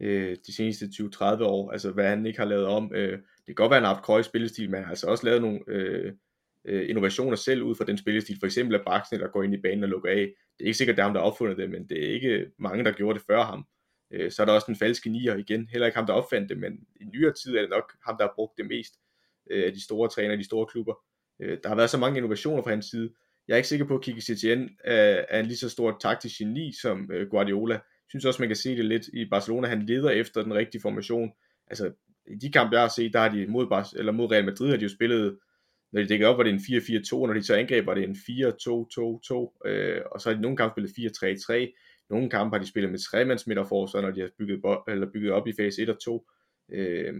øh, 0.00 0.36
de 0.46 0.54
seneste 0.54 0.84
20-30 0.84 1.42
år. 1.42 1.70
Altså, 1.70 1.90
hvad 1.90 2.08
han 2.08 2.26
ikke 2.26 2.38
har 2.38 2.46
lavet 2.46 2.66
om. 2.66 2.92
Øh, 2.94 3.12
det 3.12 3.46
kan 3.46 3.54
godt 3.54 3.70
være, 3.70 3.76
at 3.76 3.82
han 3.82 3.86
har 3.86 3.94
haft 3.94 4.04
krøje 4.04 4.22
spillestil, 4.22 4.70
men 4.70 4.74
han 4.74 4.84
har 4.84 4.90
altså 4.90 5.06
også 5.06 5.26
lavet 5.26 5.42
nogle 5.42 5.60
øh, 5.68 6.12
øh 6.64 6.90
innovationer 6.90 7.36
selv 7.36 7.62
ud 7.62 7.74
fra 7.74 7.84
den 7.84 7.98
spillestil. 7.98 8.36
For 8.40 8.46
eksempel 8.46 8.74
at 8.74 8.82
Braxen, 8.84 9.20
der 9.20 9.28
går 9.28 9.42
ind 9.42 9.54
i 9.54 9.60
banen 9.62 9.84
og 9.84 9.88
lukker 9.88 10.10
af. 10.10 10.34
Det 10.58 10.64
er 10.64 10.66
ikke 10.66 10.78
sikkert, 10.78 10.96
det 10.96 11.02
er 11.02 11.06
ham, 11.06 11.14
der 11.14 11.20
har 11.20 11.26
opfundet 11.26 11.56
det, 11.56 11.70
men 11.70 11.88
det 11.88 12.04
er 12.04 12.14
ikke 12.14 12.46
mange, 12.58 12.84
der 12.84 12.92
gjorde 12.92 13.18
det 13.18 13.26
før 13.26 13.42
ham. 13.42 13.66
Øh, 14.10 14.30
så 14.30 14.42
er 14.42 14.46
der 14.46 14.52
også 14.52 14.66
den 14.66 14.76
falske 14.76 15.10
nier 15.10 15.36
igen. 15.36 15.68
Heller 15.68 15.86
ikke 15.86 15.98
ham, 15.98 16.06
der 16.06 16.12
opfandt 16.12 16.48
det, 16.48 16.58
men 16.58 16.72
i 17.00 17.04
nyere 17.04 17.32
tid 17.32 17.56
er 17.56 17.60
det 17.60 17.70
nok 17.70 17.92
ham, 18.06 18.16
der 18.16 18.24
har 18.24 18.32
brugt 18.34 18.58
det 18.58 18.66
mest 18.66 18.94
øh, 19.50 19.66
af 19.66 19.72
de 19.72 19.84
store 19.84 20.08
trænere, 20.08 20.36
de 20.36 20.44
store 20.44 20.66
klubber. 20.66 20.94
Øh, 21.40 21.58
der 21.62 21.68
har 21.68 21.76
været 21.76 21.90
så 21.90 21.98
mange 21.98 22.16
innovationer 22.16 22.62
fra 22.62 22.70
hans 22.70 22.86
side. 22.86 23.10
Jeg 23.48 23.54
er 23.54 23.56
ikke 23.56 23.68
sikker 23.68 23.86
på, 23.86 23.94
at 23.94 24.02
Kiki 24.02 24.20
Setien 24.20 24.70
er, 24.84 25.24
er 25.28 25.40
en 25.40 25.46
lige 25.46 25.56
så 25.56 25.68
stor 25.68 25.96
taktisk 26.00 26.38
geni 26.38 26.72
som 26.82 27.10
øh, 27.12 27.28
Guardiola. 27.30 27.74
Jeg 27.74 28.08
synes 28.08 28.24
også, 28.24 28.42
man 28.42 28.48
kan 28.48 28.56
se 28.56 28.76
det 28.76 28.84
lidt 28.84 29.08
i 29.08 29.24
Barcelona. 29.30 29.68
Han 29.68 29.82
leder 29.82 30.10
efter 30.10 30.42
den 30.42 30.54
rigtige 30.54 30.82
formation. 30.82 31.32
Altså, 31.66 31.92
i 32.26 32.34
de 32.34 32.52
kampe, 32.52 32.74
jeg 32.74 32.82
har 32.82 32.88
set, 32.88 33.12
der 33.12 33.20
har 33.20 33.28
de 33.28 33.46
mod, 33.46 33.66
Bar- 33.66 33.92
eller 33.96 34.12
mod 34.12 34.30
Real 34.30 34.44
Madrid, 34.44 34.70
har 34.70 34.76
de 34.76 34.82
jo 34.82 34.88
spillet, 34.88 35.38
når 35.92 36.00
de 36.00 36.08
dækker 36.08 36.28
op, 36.28 36.36
var 36.38 36.44
det 36.44 36.52
en 36.52 36.58
4-4-2, 36.58 37.26
når 37.26 37.32
de 37.32 37.42
så 37.42 37.54
angreb, 37.54 37.86
var 37.86 37.94
det 37.94 38.04
en 38.04 38.16
4-2-2-2, 38.16 39.68
øh, 39.68 40.02
og 40.10 40.20
så 40.20 40.28
har 40.28 40.34
de 40.34 40.42
nogle 40.42 40.56
kampe 40.56 40.88
spillet 40.88 41.12
4-3-3, 41.22 42.06
nogle 42.10 42.30
kampe 42.30 42.56
har 42.56 42.62
de 42.62 42.68
spillet 42.68 42.90
med 42.90 42.98
tremands 42.98 43.46
midterforsvar, 43.46 44.00
når 44.00 44.10
de 44.10 44.20
har 44.20 44.30
bygget, 44.38 44.60
eller 44.88 45.10
bygget 45.12 45.32
op 45.32 45.46
i 45.46 45.52
fase 45.58 45.82
1 45.82 45.88
og 45.88 46.00
2. 46.00 46.26
Øh, 46.72 47.14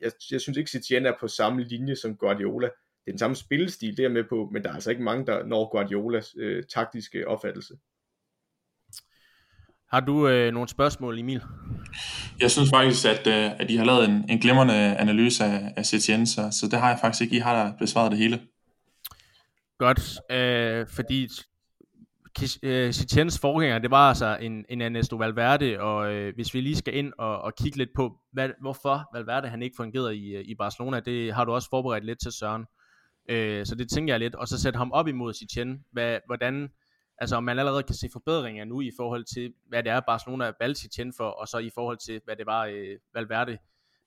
jeg, 0.00 0.12
jeg 0.30 0.40
synes 0.40 0.58
ikke, 0.58 0.70
Setien 0.70 1.06
er 1.06 1.12
på 1.20 1.28
samme 1.28 1.64
linje 1.64 1.96
som 1.96 2.16
Guardiola 2.16 2.68
det 3.04 3.10
er 3.10 3.12
den 3.12 3.18
samme 3.18 3.36
spillestil, 3.36 3.96
det 3.96 4.04
er 4.04 4.08
med 4.08 4.24
på, 4.28 4.48
men 4.52 4.62
der 4.62 4.68
er 4.70 4.74
altså 4.74 4.90
ikke 4.90 5.02
mange, 5.02 5.26
der 5.26 5.46
når 5.46 5.70
Guardiolas 5.70 6.34
øh, 6.38 6.64
taktiske 6.74 7.28
opfattelse. 7.28 7.74
Har 9.90 10.00
du 10.00 10.28
øh, 10.28 10.52
nogle 10.52 10.68
spørgsmål, 10.68 11.18
Emil? 11.18 11.42
Jeg 12.40 12.50
synes 12.50 12.70
faktisk, 12.70 13.06
at, 13.06 13.26
øh, 13.26 13.60
at 13.60 13.70
I 13.70 13.76
har 13.76 13.84
lavet 13.84 14.04
en, 14.08 14.30
en 14.30 14.38
glimrende 14.38 14.96
analyse 14.96 15.44
af, 15.44 15.74
af 15.76 15.86
Setien, 15.86 16.26
så, 16.26 16.48
så 16.60 16.68
det 16.70 16.78
har 16.78 16.88
jeg 16.88 16.98
faktisk 17.00 17.22
ikke. 17.22 17.36
I 17.36 17.38
har 17.38 17.64
da 17.64 17.72
besvaret 17.78 18.10
det 18.10 18.18
hele. 18.18 18.40
Godt, 19.78 20.20
øh, 20.30 20.86
fordi 20.86 21.28
øh, 22.62 22.92
Setiens 22.92 23.38
forgænger, 23.38 23.78
det 23.78 23.90
var 23.90 24.08
altså 24.08 24.36
en, 24.40 24.64
en 24.68 24.80
Ernesto 24.80 25.16
Valverde, 25.16 25.80
og 25.80 26.12
øh, 26.12 26.34
hvis 26.34 26.54
vi 26.54 26.60
lige 26.60 26.76
skal 26.76 26.94
ind 26.96 27.12
og, 27.18 27.42
og 27.42 27.54
kigge 27.54 27.78
lidt 27.78 27.90
på, 27.94 28.12
hvad, 28.32 28.50
hvorfor 28.60 29.08
Valverde 29.14 29.48
han 29.48 29.62
ikke 29.62 29.76
fungerede 29.76 30.16
i, 30.16 30.40
i 30.40 30.54
Barcelona, 30.54 31.00
det 31.00 31.34
har 31.34 31.44
du 31.44 31.52
også 31.52 31.68
forberedt 31.70 32.04
lidt 32.04 32.20
til 32.22 32.32
Søren. 32.32 32.64
Øh, 33.28 33.66
så 33.66 33.74
det 33.74 33.90
tænker 33.90 34.12
jeg 34.14 34.20
lidt, 34.20 34.34
og 34.34 34.48
så 34.48 34.60
sætte 34.60 34.76
ham 34.76 34.92
op 34.92 35.08
imod 35.08 35.32
Setien, 35.34 35.84
hvad, 35.92 36.18
hvordan, 36.26 36.68
altså 37.18 37.36
om 37.36 37.44
man 37.44 37.58
allerede 37.58 37.82
kan 37.82 37.94
se 37.94 38.08
forbedringer 38.12 38.64
nu 38.64 38.80
i 38.80 38.90
forhold 38.96 39.24
til, 39.34 39.54
hvad 39.68 39.82
det 39.82 39.92
er 39.92 40.00
Barcelona 40.00 40.52
valgte 40.60 40.80
Setien 40.80 41.12
for, 41.16 41.28
og 41.28 41.48
så 41.48 41.58
i 41.58 41.70
forhold 41.74 41.98
til, 42.06 42.20
hvad 42.24 42.36
det 42.36 42.46
var 42.46 42.66
øh, 42.66 42.98
Valverde, 43.14 43.58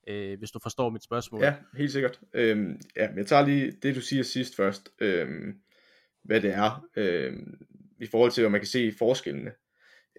øh, 0.07 0.38
hvis 0.38 0.51
du 0.51 0.59
forstår 0.59 0.89
mit 0.89 1.03
spørgsmål. 1.03 1.43
Ja, 1.43 1.55
helt 1.78 1.91
sikkert. 1.91 2.20
Øhm, 2.34 2.82
ja, 2.95 3.09
men 3.09 3.18
jeg 3.18 3.28
tager 3.28 3.45
lige 3.45 3.72
det, 3.72 3.95
du 3.95 4.01
siger 4.01 4.24
sidst 4.24 4.55
først, 4.55 4.89
øhm, 4.99 5.53
hvad 6.24 6.41
det 6.41 6.53
er, 6.53 6.86
øhm, 6.95 7.53
i 8.01 8.07
forhold 8.07 8.32
til, 8.32 8.41
hvad 8.41 8.51
man 8.51 8.61
kan 8.61 8.68
se 8.68 8.93
forskellene. 8.97 9.51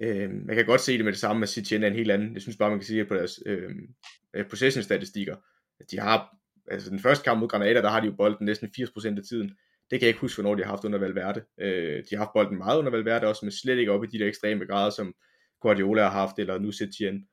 Øhm, 0.00 0.42
man 0.46 0.56
kan 0.56 0.66
godt 0.66 0.80
se 0.80 0.96
det 0.96 1.04
med 1.04 1.12
det 1.12 1.20
samme, 1.20 1.42
at 1.42 1.48
Setien 1.48 1.82
er 1.82 1.86
en 1.86 1.94
helt 1.94 2.10
anden. 2.10 2.34
Jeg 2.34 2.42
synes 2.42 2.56
bare, 2.56 2.70
man 2.70 2.78
kan 2.78 2.86
sige 2.86 3.04
på 3.04 3.14
deres 3.14 3.40
øhm, 3.46 3.94
øh, 4.34 4.48
possession-statistikker, 4.48 5.36
at 5.80 5.90
de 5.90 5.98
har 5.98 6.35
altså 6.70 6.90
den 6.90 6.98
første 6.98 7.24
kamp 7.24 7.40
mod 7.40 7.48
Granada, 7.48 7.82
der 7.82 7.88
har 7.88 8.00
de 8.00 8.06
jo 8.06 8.12
bolden 8.12 8.46
næsten 8.46 8.68
80% 8.78 9.18
af 9.18 9.24
tiden. 9.28 9.48
Det 9.90 10.00
kan 10.00 10.00
jeg 10.00 10.08
ikke 10.08 10.20
huske, 10.20 10.42
hvornår 10.42 10.54
de 10.54 10.62
har 10.62 10.70
haft 10.70 10.84
under 10.84 10.98
Valverde. 10.98 11.44
Øh, 11.60 12.04
de 12.10 12.16
har 12.16 12.18
haft 12.18 12.32
bolden 12.34 12.58
meget 12.58 12.78
under 12.78 12.90
Valverde 12.90 13.26
også, 13.26 13.44
men 13.44 13.52
slet 13.52 13.78
ikke 13.78 13.92
op 13.92 14.04
i 14.04 14.06
de 14.06 14.18
der 14.18 14.26
ekstreme 14.26 14.66
grader, 14.66 14.90
som 14.90 15.14
Guardiola 15.60 16.02
har 16.02 16.10
haft, 16.10 16.38
eller 16.38 16.58
nu 16.58 16.72
Setien. 16.72 17.28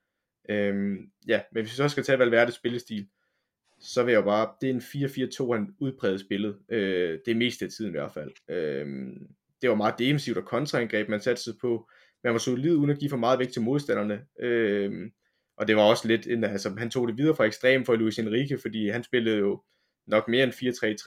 Øh, 0.49 0.97
ja, 1.27 1.41
men 1.51 1.63
hvis 1.63 1.71
vi 1.71 1.75
så 1.75 1.89
skal 1.89 2.03
tage 2.03 2.19
Valverdes 2.19 2.55
spillestil, 2.55 3.07
så 3.79 4.03
vil 4.03 4.11
jeg 4.11 4.19
jo 4.19 4.25
bare, 4.25 4.49
det 4.61 4.69
er 4.69 4.73
en 4.73 5.51
4-4-2, 5.51 5.53
han 5.53 5.75
udpræget 5.79 6.19
spillet. 6.19 6.57
Øh, 6.69 7.19
det 7.25 7.31
er 7.31 7.35
mest 7.35 7.61
af 7.61 7.69
tiden 7.69 7.91
i 7.91 7.97
hvert 7.97 8.13
fald. 8.13 8.31
Øh, 8.49 8.85
det 9.61 9.69
var 9.69 9.75
meget 9.75 9.99
defensivt 9.99 10.37
og 10.37 10.45
kontraangreb, 10.45 11.09
man 11.09 11.21
satte 11.21 11.43
sig 11.43 11.53
på. 11.61 11.89
Man 12.23 12.33
var 12.33 12.39
solid 12.39 12.75
uden 12.75 12.89
at 12.89 12.99
give 12.99 13.09
for 13.09 13.17
meget 13.17 13.39
væk 13.39 13.49
til 13.49 13.61
modstanderne. 13.61 14.25
Øh, 14.39 15.11
og 15.57 15.67
det 15.67 15.75
var 15.75 15.81
også 15.81 16.07
lidt, 16.07 16.27
en, 16.27 16.43
altså 16.43 16.75
han 16.77 16.89
tog 16.89 17.07
det 17.07 17.17
videre 17.17 17.35
fra 17.35 17.43
ekstrem 17.43 17.85
for 17.85 17.95
Luis 17.95 18.19
Enrique, 18.19 18.57
fordi 18.61 18.89
han 18.89 19.03
spillede 19.03 19.37
jo 19.37 19.63
nok 20.07 20.27
mere 20.27 20.43
end 20.43 20.53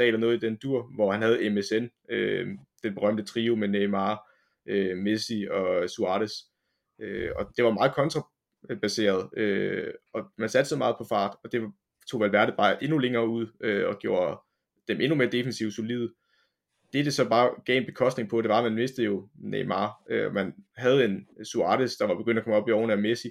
4-3-3 0.01 0.03
eller 0.03 0.21
noget 0.21 0.37
i 0.37 0.47
den 0.47 0.57
dur, 0.57 0.91
hvor 0.95 1.13
han 1.13 1.23
havde 1.23 1.51
MSN, 1.51 1.87
øh, 2.11 2.49
den 2.83 2.95
berømte 2.95 3.25
trio 3.25 3.55
med 3.57 3.69
Neymar, 3.69 4.31
øh, 4.67 4.97
Messi 4.99 5.47
og 5.51 5.91
Suarez. 5.91 6.33
Øh, 7.01 7.31
og 7.37 7.53
det 7.57 7.65
var 7.65 7.71
meget 7.71 7.95
kontrabaseret, 7.95 9.39
øh, 9.39 9.95
og 10.13 10.25
man 10.39 10.49
satte 10.49 10.69
så 10.69 10.77
meget 10.77 10.97
på 10.99 11.05
fart, 11.09 11.37
og 11.45 11.53
det 11.53 11.73
tog 12.11 12.21
Valverde 12.21 12.55
bare 12.57 12.85
endnu 12.85 12.99
længere 12.99 13.29
ud, 13.29 13.47
øh, 13.61 13.89
og 13.89 13.99
gjorde 13.99 14.39
dem 14.89 15.01
endnu 15.01 15.17
mere 15.17 15.31
defensivt 15.31 15.75
solide. 15.75 16.13
Det, 16.93 17.05
det 17.05 17.15
så 17.15 17.29
bare 17.29 17.51
gav 17.65 17.77
en 17.77 17.87
bekostning 17.87 18.31
på, 18.31 18.43
det 18.43 18.49
var, 18.49 18.59
at 18.59 18.65
man 18.65 18.75
mistede 18.75 19.07
jo 19.07 19.29
Neymar. 19.35 20.03
Øh, 20.11 20.35
man 20.35 20.55
havde 20.77 21.05
en 21.05 21.29
Suarez, 21.45 21.97
der 21.97 22.07
var 22.07 22.15
begyndt 22.15 22.39
at 22.39 22.45
komme 22.45 22.57
op 22.57 22.69
i 22.69 22.73
årene 22.73 22.93
af 22.93 22.99
Messi, 22.99 23.29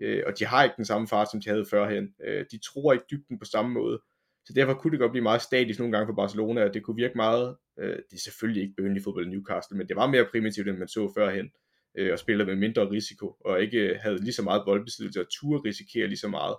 øh, 0.00 0.22
og 0.26 0.38
de 0.38 0.44
har 0.44 0.64
ikke 0.64 0.76
den 0.76 0.84
samme 0.84 1.08
fart, 1.08 1.30
som 1.30 1.40
de 1.40 1.48
havde 1.48 1.66
førhen. 1.70 2.14
Øh, 2.24 2.44
de 2.50 2.58
tror 2.58 2.92
ikke 2.92 3.04
dybden 3.10 3.38
på 3.38 3.44
samme 3.44 3.72
måde, 3.72 4.00
så 4.46 4.52
derfor 4.52 4.74
kunne 4.74 4.90
det 4.90 5.00
godt 5.00 5.12
blive 5.12 5.22
meget 5.22 5.42
statisk 5.42 5.78
nogle 5.78 5.92
gange 5.92 6.06
for 6.06 6.14
Barcelona, 6.14 6.64
og 6.64 6.74
det 6.74 6.82
kunne 6.82 6.96
virke 6.96 7.16
meget, 7.16 7.56
øh, 7.78 7.96
det 7.96 8.16
er 8.16 8.20
selvfølgelig 8.24 8.62
ikke 8.62 8.74
bønlig 8.76 9.02
fodbold 9.02 9.26
i 9.26 9.30
Newcastle, 9.30 9.76
men 9.76 9.88
det 9.88 9.96
var 9.96 10.06
mere 10.06 10.26
primitivt, 10.30 10.68
end 10.68 10.78
man 10.78 10.88
så 10.88 11.12
førhen, 11.16 11.50
øh, 11.98 12.12
og 12.12 12.18
spillede 12.18 12.46
med 12.46 12.56
mindre 12.56 12.90
risiko, 12.90 13.36
og 13.40 13.62
ikke 13.62 13.98
havde 14.02 14.24
lige 14.24 14.32
så 14.32 14.42
meget 14.42 14.62
boldbesiddelse, 14.66 15.20
og 15.20 15.26
turde 15.30 15.68
risikere 15.68 16.06
lige 16.06 16.18
så 16.18 16.28
meget. 16.28 16.56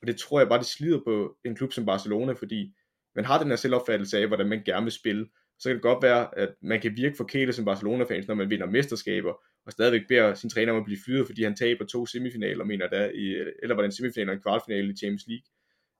Og 0.00 0.06
det 0.06 0.16
tror 0.16 0.40
jeg 0.40 0.48
bare, 0.48 0.58
det 0.58 0.66
slider 0.66 1.00
på 1.06 1.36
en 1.44 1.54
klub 1.54 1.72
som 1.72 1.86
Barcelona, 1.86 2.32
fordi 2.32 2.74
man 3.14 3.24
har 3.24 3.38
den 3.38 3.48
her 3.48 3.56
selvopfattelse 3.56 4.18
af, 4.18 4.26
hvordan 4.26 4.48
man 4.48 4.62
gerne 4.64 4.84
vil 4.84 4.92
spille, 4.92 5.26
så 5.58 5.68
kan 5.68 5.74
det 5.76 5.82
godt 5.82 6.02
være, 6.02 6.38
at 6.38 6.54
man 6.62 6.80
kan 6.80 6.96
virke 6.96 7.16
forkælet 7.16 7.54
som 7.54 7.64
Barcelona-fans, 7.64 8.28
når 8.28 8.34
man 8.34 8.50
vinder 8.50 8.66
mesterskaber, 8.66 9.32
og 9.66 9.72
stadigvæk 9.72 10.08
beder 10.08 10.34
sin 10.34 10.50
træner 10.50 10.72
om 10.72 10.78
at 10.78 10.84
blive 10.84 10.98
fyret, 11.06 11.26
fordi 11.26 11.42
han 11.42 11.56
taber 11.56 11.84
to 11.84 12.06
semifinaler, 12.06 12.64
mener 12.64 12.88
der, 12.88 13.10
i, 13.10 13.34
eller 13.62 13.74
var 13.74 13.82
det 13.82 13.88
en 13.88 13.92
semifinal 13.92 14.28
og 14.28 14.34
en 14.34 14.40
kvartfinale 14.40 14.92
i 14.92 14.96
Champions 14.96 15.26
League. 15.26 15.46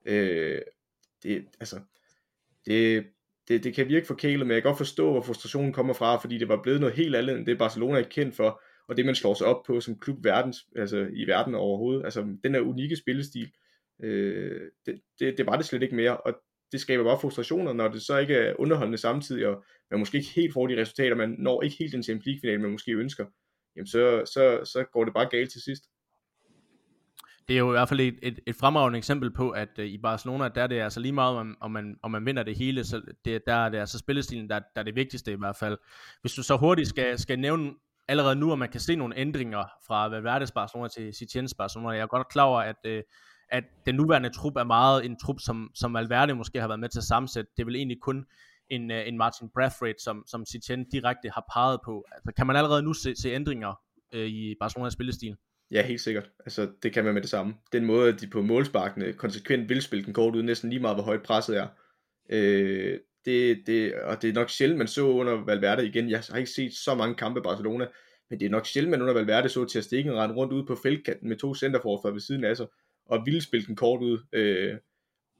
Øh, 0.05 0.61
det, 1.23 1.45
altså, 1.59 1.79
det, 2.65 3.05
det, 3.47 3.63
det 3.63 3.73
kan 3.73 3.87
virke 3.87 4.07
forkælet, 4.07 4.47
men 4.47 4.53
jeg 4.53 4.61
kan 4.61 4.69
godt 4.69 4.77
forstå, 4.77 5.11
hvor 5.11 5.21
frustrationen 5.21 5.73
kommer 5.73 5.93
fra, 5.93 6.17
fordi 6.17 6.37
det 6.37 6.47
var 6.47 6.61
blevet 6.61 6.79
noget 6.79 6.95
helt 6.95 7.15
andet, 7.15 7.37
end 7.37 7.45
det 7.45 7.57
Barcelona 7.57 7.99
er 7.99 8.03
kendt 8.03 8.35
for, 8.35 8.61
og 8.87 8.97
det 8.97 9.05
man 9.05 9.15
slår 9.15 9.33
sig 9.33 9.47
op 9.47 9.63
på 9.65 9.81
som 9.81 9.99
klub 9.99 10.23
verdens, 10.23 10.57
altså 10.75 11.07
i 11.13 11.27
verden 11.27 11.55
overhovedet. 11.55 12.05
Altså 12.05 12.21
den 12.43 12.53
der 12.53 12.59
unikke 12.59 12.95
spillestil, 12.95 13.51
øh, 14.03 14.61
det, 14.85 15.01
det, 15.19 15.37
det 15.37 15.45
var 15.45 15.55
det 15.55 15.65
slet 15.65 15.83
ikke 15.83 15.95
mere, 15.95 16.17
og 16.17 16.33
det 16.71 16.81
skaber 16.81 17.03
bare 17.03 17.19
frustrationer, 17.21 17.73
når 17.73 17.87
det 17.87 18.01
så 18.01 18.17
ikke 18.17 18.35
er 18.35 18.59
underholdende 18.59 18.97
samtidig, 18.97 19.47
og 19.47 19.63
man 19.91 19.99
måske 19.99 20.17
ikke 20.17 20.29
helt 20.35 20.53
får 20.53 20.67
de 20.67 20.81
resultater, 20.81 21.15
man 21.15 21.35
når 21.39 21.61
ikke 21.61 21.75
helt 21.79 21.93
den 21.93 22.03
Champions 22.03 22.25
League-final, 22.25 22.61
man 22.61 22.71
måske 22.71 22.91
ønsker 22.91 23.25
jamen 23.77 23.87
så, 23.87 24.23
så, 24.33 24.71
så 24.71 24.83
går 24.93 25.05
det 25.05 25.13
bare 25.13 25.29
galt 25.29 25.51
til 25.51 25.61
sidst. 25.61 25.83
Det 27.47 27.53
er 27.53 27.57
jo 27.59 27.69
i 27.69 27.71
hvert 27.71 27.89
fald 27.89 27.99
et, 27.99 28.19
et, 28.21 28.39
et 28.47 28.55
fremragende 28.55 28.97
eksempel 28.97 29.31
på, 29.31 29.49
at 29.49 29.69
uh, 29.79 29.85
i 29.85 29.97
Barcelona, 29.97 30.47
der 30.47 30.63
er 30.63 30.67
det 30.67 30.79
altså 30.79 30.99
lige 30.99 31.11
meget, 31.11 31.37
om, 31.37 31.57
om, 31.61 31.71
man, 31.71 31.95
om 32.03 32.11
man 32.11 32.25
vinder 32.25 32.43
det 32.43 32.57
hele, 32.57 32.83
så 32.83 33.01
det, 33.25 33.41
der 33.47 33.53
er 33.53 33.69
det 33.69 33.77
altså 33.77 33.97
spillestilen, 33.97 34.49
der, 34.49 34.59
der 34.59 34.81
er 34.81 34.83
det 34.83 34.95
vigtigste 34.95 35.31
i 35.31 35.35
hvert 35.35 35.55
fald. 35.55 35.77
Hvis 36.21 36.33
du 36.33 36.43
så 36.43 36.57
hurtigt 36.57 36.89
skal, 36.89 37.19
skal 37.19 37.39
nævne 37.39 37.73
allerede 38.07 38.35
nu, 38.35 38.51
at 38.51 38.59
man 38.59 38.69
kan 38.69 38.79
se 38.79 38.95
nogle 38.95 39.17
ændringer 39.17 39.63
fra 39.87 40.07
Valverdes 40.07 40.51
Barcelona 40.51 40.87
til 40.87 41.13
Setiens 41.13 41.53
Barcelona, 41.53 41.89
jeg 41.89 42.01
er 42.01 42.07
godt 42.07 42.29
klar 42.29 42.43
over, 42.43 42.61
at, 42.61 42.75
uh, 42.87 42.99
at 43.49 43.63
den 43.85 43.95
nuværende 43.95 44.29
trup 44.29 44.55
er 44.55 44.63
meget 44.63 45.05
en 45.05 45.19
trup, 45.19 45.39
som, 45.39 45.71
som 45.75 45.93
Valverde 45.93 46.35
måske 46.35 46.61
har 46.61 46.67
været 46.67 46.79
med 46.79 46.89
til 46.89 46.99
at 46.99 47.03
sammensætte. 47.03 47.51
Det 47.57 47.63
er 47.63 47.65
vel 47.65 47.75
egentlig 47.75 48.01
kun 48.01 48.25
en, 48.69 48.91
øh, 48.91 49.07
en 49.07 49.17
Martin 49.17 49.49
Brathwaite, 49.53 50.03
som, 50.03 50.23
som 50.27 50.45
Citien 50.45 50.89
direkte 50.89 51.29
har 51.29 51.45
peget 51.53 51.79
på. 51.85 52.05
Altså, 52.11 52.31
kan 52.37 52.47
man 52.47 52.55
allerede 52.55 52.83
nu 52.83 52.93
se, 52.93 53.15
se 53.15 53.29
ændringer 53.29 53.73
øh, 54.13 54.27
i 54.27 54.55
Barcelonas 54.59 54.93
spillestil? 54.93 55.35
Ja, 55.71 55.81
helt 55.81 56.01
sikkert. 56.01 56.29
Altså, 56.39 56.71
det 56.83 56.93
kan 56.93 57.05
man 57.05 57.13
med 57.13 57.21
det 57.21 57.29
samme. 57.29 57.53
Den 57.71 57.85
måde, 57.85 58.13
at 58.13 58.21
de 58.21 58.27
på 58.27 58.41
målsparkene 58.41 59.13
konsekvent 59.13 59.69
vil 59.69 59.81
spille 59.81 60.05
den 60.05 60.13
kort 60.13 60.35
ud, 60.35 60.43
næsten 60.43 60.69
lige 60.69 60.79
meget, 60.79 60.95
hvor 60.95 61.03
højt 61.03 61.23
presset 61.23 61.57
er. 61.57 61.67
Øh, 62.29 62.99
det, 63.25 63.63
det, 63.67 63.93
og 63.93 64.21
det 64.21 64.29
er 64.29 64.33
nok 64.33 64.49
sjældent, 64.49 64.77
man 64.77 64.87
så 64.87 65.07
under 65.07 65.45
Valverde 65.45 65.87
igen. 65.87 66.09
Jeg 66.09 66.21
har 66.29 66.37
ikke 66.37 66.51
set 66.51 66.73
så 66.73 66.95
mange 66.95 67.15
kampe 67.15 67.39
i 67.39 67.43
Barcelona, 67.43 67.87
men 68.29 68.39
det 68.39 68.45
er 68.45 68.49
nok 68.49 68.65
sjældent, 68.65 68.91
man 68.91 69.01
under 69.01 69.13
Valverde 69.13 69.49
så 69.49 69.65
til 69.65 69.77
at 69.77 69.83
stikke 69.83 70.13
rende 70.13 70.35
rundt 70.35 70.53
ud 70.53 70.65
på 70.65 70.75
feltkanten 70.83 71.29
med 71.29 71.37
to 71.37 71.55
centerforfer 71.55 72.11
ved 72.11 72.19
siden 72.19 72.43
af 72.43 72.57
sig, 72.57 72.67
og 73.05 73.25
ville 73.25 73.41
spille 73.41 73.67
den 73.67 73.75
kort 73.75 74.01
ud. 74.01 74.19
Øh, 74.33 74.75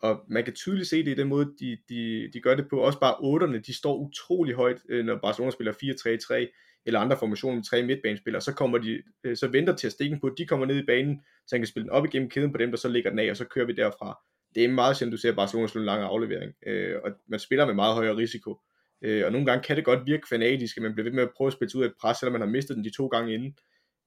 og 0.01 0.23
man 0.27 0.43
kan 0.43 0.53
tydeligt 0.53 0.89
se 0.89 1.05
det 1.05 1.11
i 1.11 1.15
den 1.15 1.27
måde, 1.27 1.53
de, 1.59 1.77
de, 1.89 2.29
de 2.33 2.41
gør 2.41 2.55
det 2.55 2.69
på. 2.69 2.79
Også 2.79 2.99
bare 2.99 3.15
otterne, 3.19 3.59
de 3.59 3.73
står 3.73 3.97
utrolig 3.97 4.55
højt, 4.55 4.77
øh, 4.89 5.05
når 5.05 5.19
Barcelona 5.21 5.51
spiller 5.51 5.73
4-3-3, 5.73 6.81
eller 6.85 6.99
andre 6.99 7.17
formationer 7.17 7.55
med 7.55 7.63
tre 7.63 7.83
midtbanespillere, 7.83 8.41
så 8.41 8.53
kommer 8.53 8.77
de, 8.77 9.01
øh, 9.23 9.37
så 9.37 9.47
venter 9.47 9.75
til 9.75 9.87
at 9.87 9.93
stikke 9.93 10.17
på, 10.21 10.27
at 10.27 10.33
de 10.37 10.45
kommer 10.45 10.65
ned 10.65 10.75
i 10.75 10.85
banen, 10.85 11.21
så 11.47 11.55
han 11.55 11.61
kan 11.61 11.67
spille 11.67 11.83
den 11.83 11.91
op 11.91 12.05
igennem 12.05 12.29
kæden 12.29 12.51
på 12.51 12.57
dem, 12.57 12.69
der 12.69 12.77
så 12.77 12.89
ligger 12.89 13.09
den 13.09 13.19
af, 13.19 13.29
og 13.29 13.37
så 13.37 13.45
kører 13.45 13.65
vi 13.65 13.73
derfra. 13.73 14.19
Det 14.55 14.65
er 14.65 14.69
meget 14.69 14.97
sjældent, 14.97 15.11
du 15.11 15.21
ser 15.21 15.35
Barcelona 15.35 15.67
slå 15.67 15.81
en 15.81 15.85
lang 15.85 16.03
aflevering, 16.03 16.53
øh, 16.67 16.95
og 17.03 17.11
man 17.27 17.39
spiller 17.39 17.65
med 17.65 17.73
meget 17.73 17.95
højere 17.95 18.17
risiko. 18.17 18.59
Øh, 19.01 19.25
og 19.25 19.31
nogle 19.31 19.45
gange 19.45 19.63
kan 19.63 19.75
det 19.75 19.85
godt 19.85 20.05
virke 20.05 20.27
fanatisk, 20.29 20.77
at 20.77 20.83
man 20.83 20.93
bliver 20.93 21.03
ved 21.03 21.13
med 21.13 21.23
at 21.23 21.31
prøve 21.37 21.47
at 21.47 21.53
spille 21.53 21.71
ud 21.75 21.83
af 21.83 21.87
et 21.87 21.93
pres, 22.01 22.17
selvom 22.17 22.31
man 22.31 22.41
har 22.41 22.47
mistet 22.47 22.75
den 22.75 22.83
de 22.83 22.95
to 22.97 23.07
gange 23.07 23.33
inden. 23.33 23.57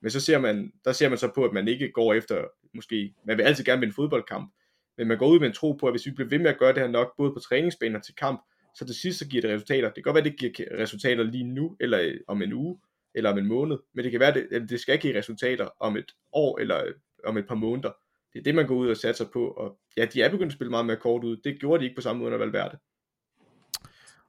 Men 0.03 0.11
så 0.11 0.21
ser 0.21 0.39
man, 0.39 0.73
der 0.85 0.93
ser 0.93 1.09
man 1.09 1.19
så 1.19 1.31
på, 1.35 1.45
at 1.45 1.53
man 1.53 1.69
ikke 1.69 1.93
går 1.93 2.15
efter, 2.15 2.45
måske, 2.75 3.15
man 3.27 3.37
vil 3.37 3.43
altid 3.43 3.65
gerne 3.65 3.81
vinde 3.81 3.91
en 3.91 3.95
fodboldkamp, 3.95 4.53
men 5.01 5.09
man 5.09 5.19
går 5.19 5.29
ud 5.29 5.41
med 5.41 5.47
en 5.47 5.55
tro 5.55 5.73
på, 5.73 5.87
at 5.87 5.93
hvis 5.93 6.07
vi 6.07 6.11
bliver 6.11 6.29
ved 6.29 6.39
med 6.39 6.51
at 6.51 6.59
gøre 6.59 6.73
det 6.73 6.83
her 6.83 6.89
nok, 6.89 7.17
både 7.17 7.33
på 7.33 7.39
træningsbaner 7.39 8.01
til 8.01 8.15
kamp, 8.15 8.41
så 8.75 8.87
til 8.87 8.95
sidst 8.95 9.19
så 9.19 9.29
giver 9.29 9.43
det 9.43 9.51
resultater. 9.51 9.87
Det 9.87 9.95
kan 9.95 10.03
godt 10.03 10.15
være, 10.15 10.25
at 10.25 10.41
det 10.41 10.55
giver 10.55 10.69
resultater 10.79 11.25
lige 11.25 11.45
nu, 11.45 11.77
eller 11.81 12.01
øh, 12.01 12.15
om 12.29 12.43
en 12.43 12.53
uge, 12.53 12.81
eller 13.15 13.31
om 13.31 13.39
en 13.39 13.47
måned, 13.47 13.79
men 13.95 14.05
det 14.05 14.11
kan 14.11 14.21
være, 14.21 14.39
at 14.39 14.63
det 14.69 14.81
skal 14.81 14.99
give 14.99 15.19
resultater 15.19 15.69
om 15.81 15.97
et 15.97 16.13
år, 16.33 16.59
eller 16.59 16.85
øh, 16.85 16.93
om 17.25 17.37
et 17.37 17.47
par 17.49 17.55
måneder. 17.55 17.91
Det 18.33 18.39
er 18.39 18.43
det, 18.43 18.55
man 18.55 18.67
går 18.67 18.75
ud 18.75 18.89
og 18.89 18.97
satser 18.97 19.25
på, 19.33 19.49
og 19.49 19.79
ja, 19.97 20.05
de 20.05 20.23
er 20.23 20.31
begyndt 20.31 20.51
at 20.51 20.55
spille 20.57 20.71
meget 20.71 20.87
mere 20.87 20.97
kort 20.97 21.25
ud. 21.25 21.37
Det 21.37 21.61
gjorde 21.61 21.81
de 21.81 21.85
ikke 21.85 21.97
på 21.97 22.03
samme 22.03 22.21
måde 22.21 22.35
under 22.35 22.47
Valverde. 22.47 22.79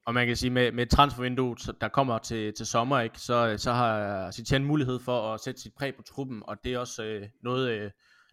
Og 0.06 0.14
man 0.14 0.28
kan 0.28 0.36
sige, 0.36 0.50
med, 0.50 0.72
med 0.72 0.86
transfervinduet, 0.86 1.60
der 1.82 1.88
kommer 1.88 2.18
til, 2.18 2.54
til 2.54 2.66
sommer, 2.66 3.00
ikke, 3.00 3.20
så, 3.20 3.48
øh, 3.48 3.58
så 3.60 3.72
har 3.72 4.32
Citizen 4.32 4.66
mulighed 4.66 5.00
for 5.00 5.34
at 5.34 5.40
sætte 5.40 5.62
sit 5.62 5.74
præg 5.74 5.96
på 5.96 6.02
truppen, 6.02 6.44
og 6.46 6.58
det 6.64 6.74
er 6.74 6.80
også 6.80 7.04
øh, 7.04 7.28
noget, 7.44 7.72
øh, 7.72 7.92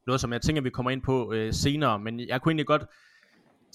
noget, 0.08 0.20
som 0.20 0.32
jeg 0.32 0.42
tænker, 0.42 0.62
vi 0.62 0.70
kommer 0.70 0.90
ind 0.90 1.02
på 1.02 1.32
øh, 1.32 1.52
senere. 1.52 1.98
Men 1.98 2.20
jeg 2.20 2.40
kunne 2.40 2.50
egentlig 2.50 2.66
godt 2.66 2.84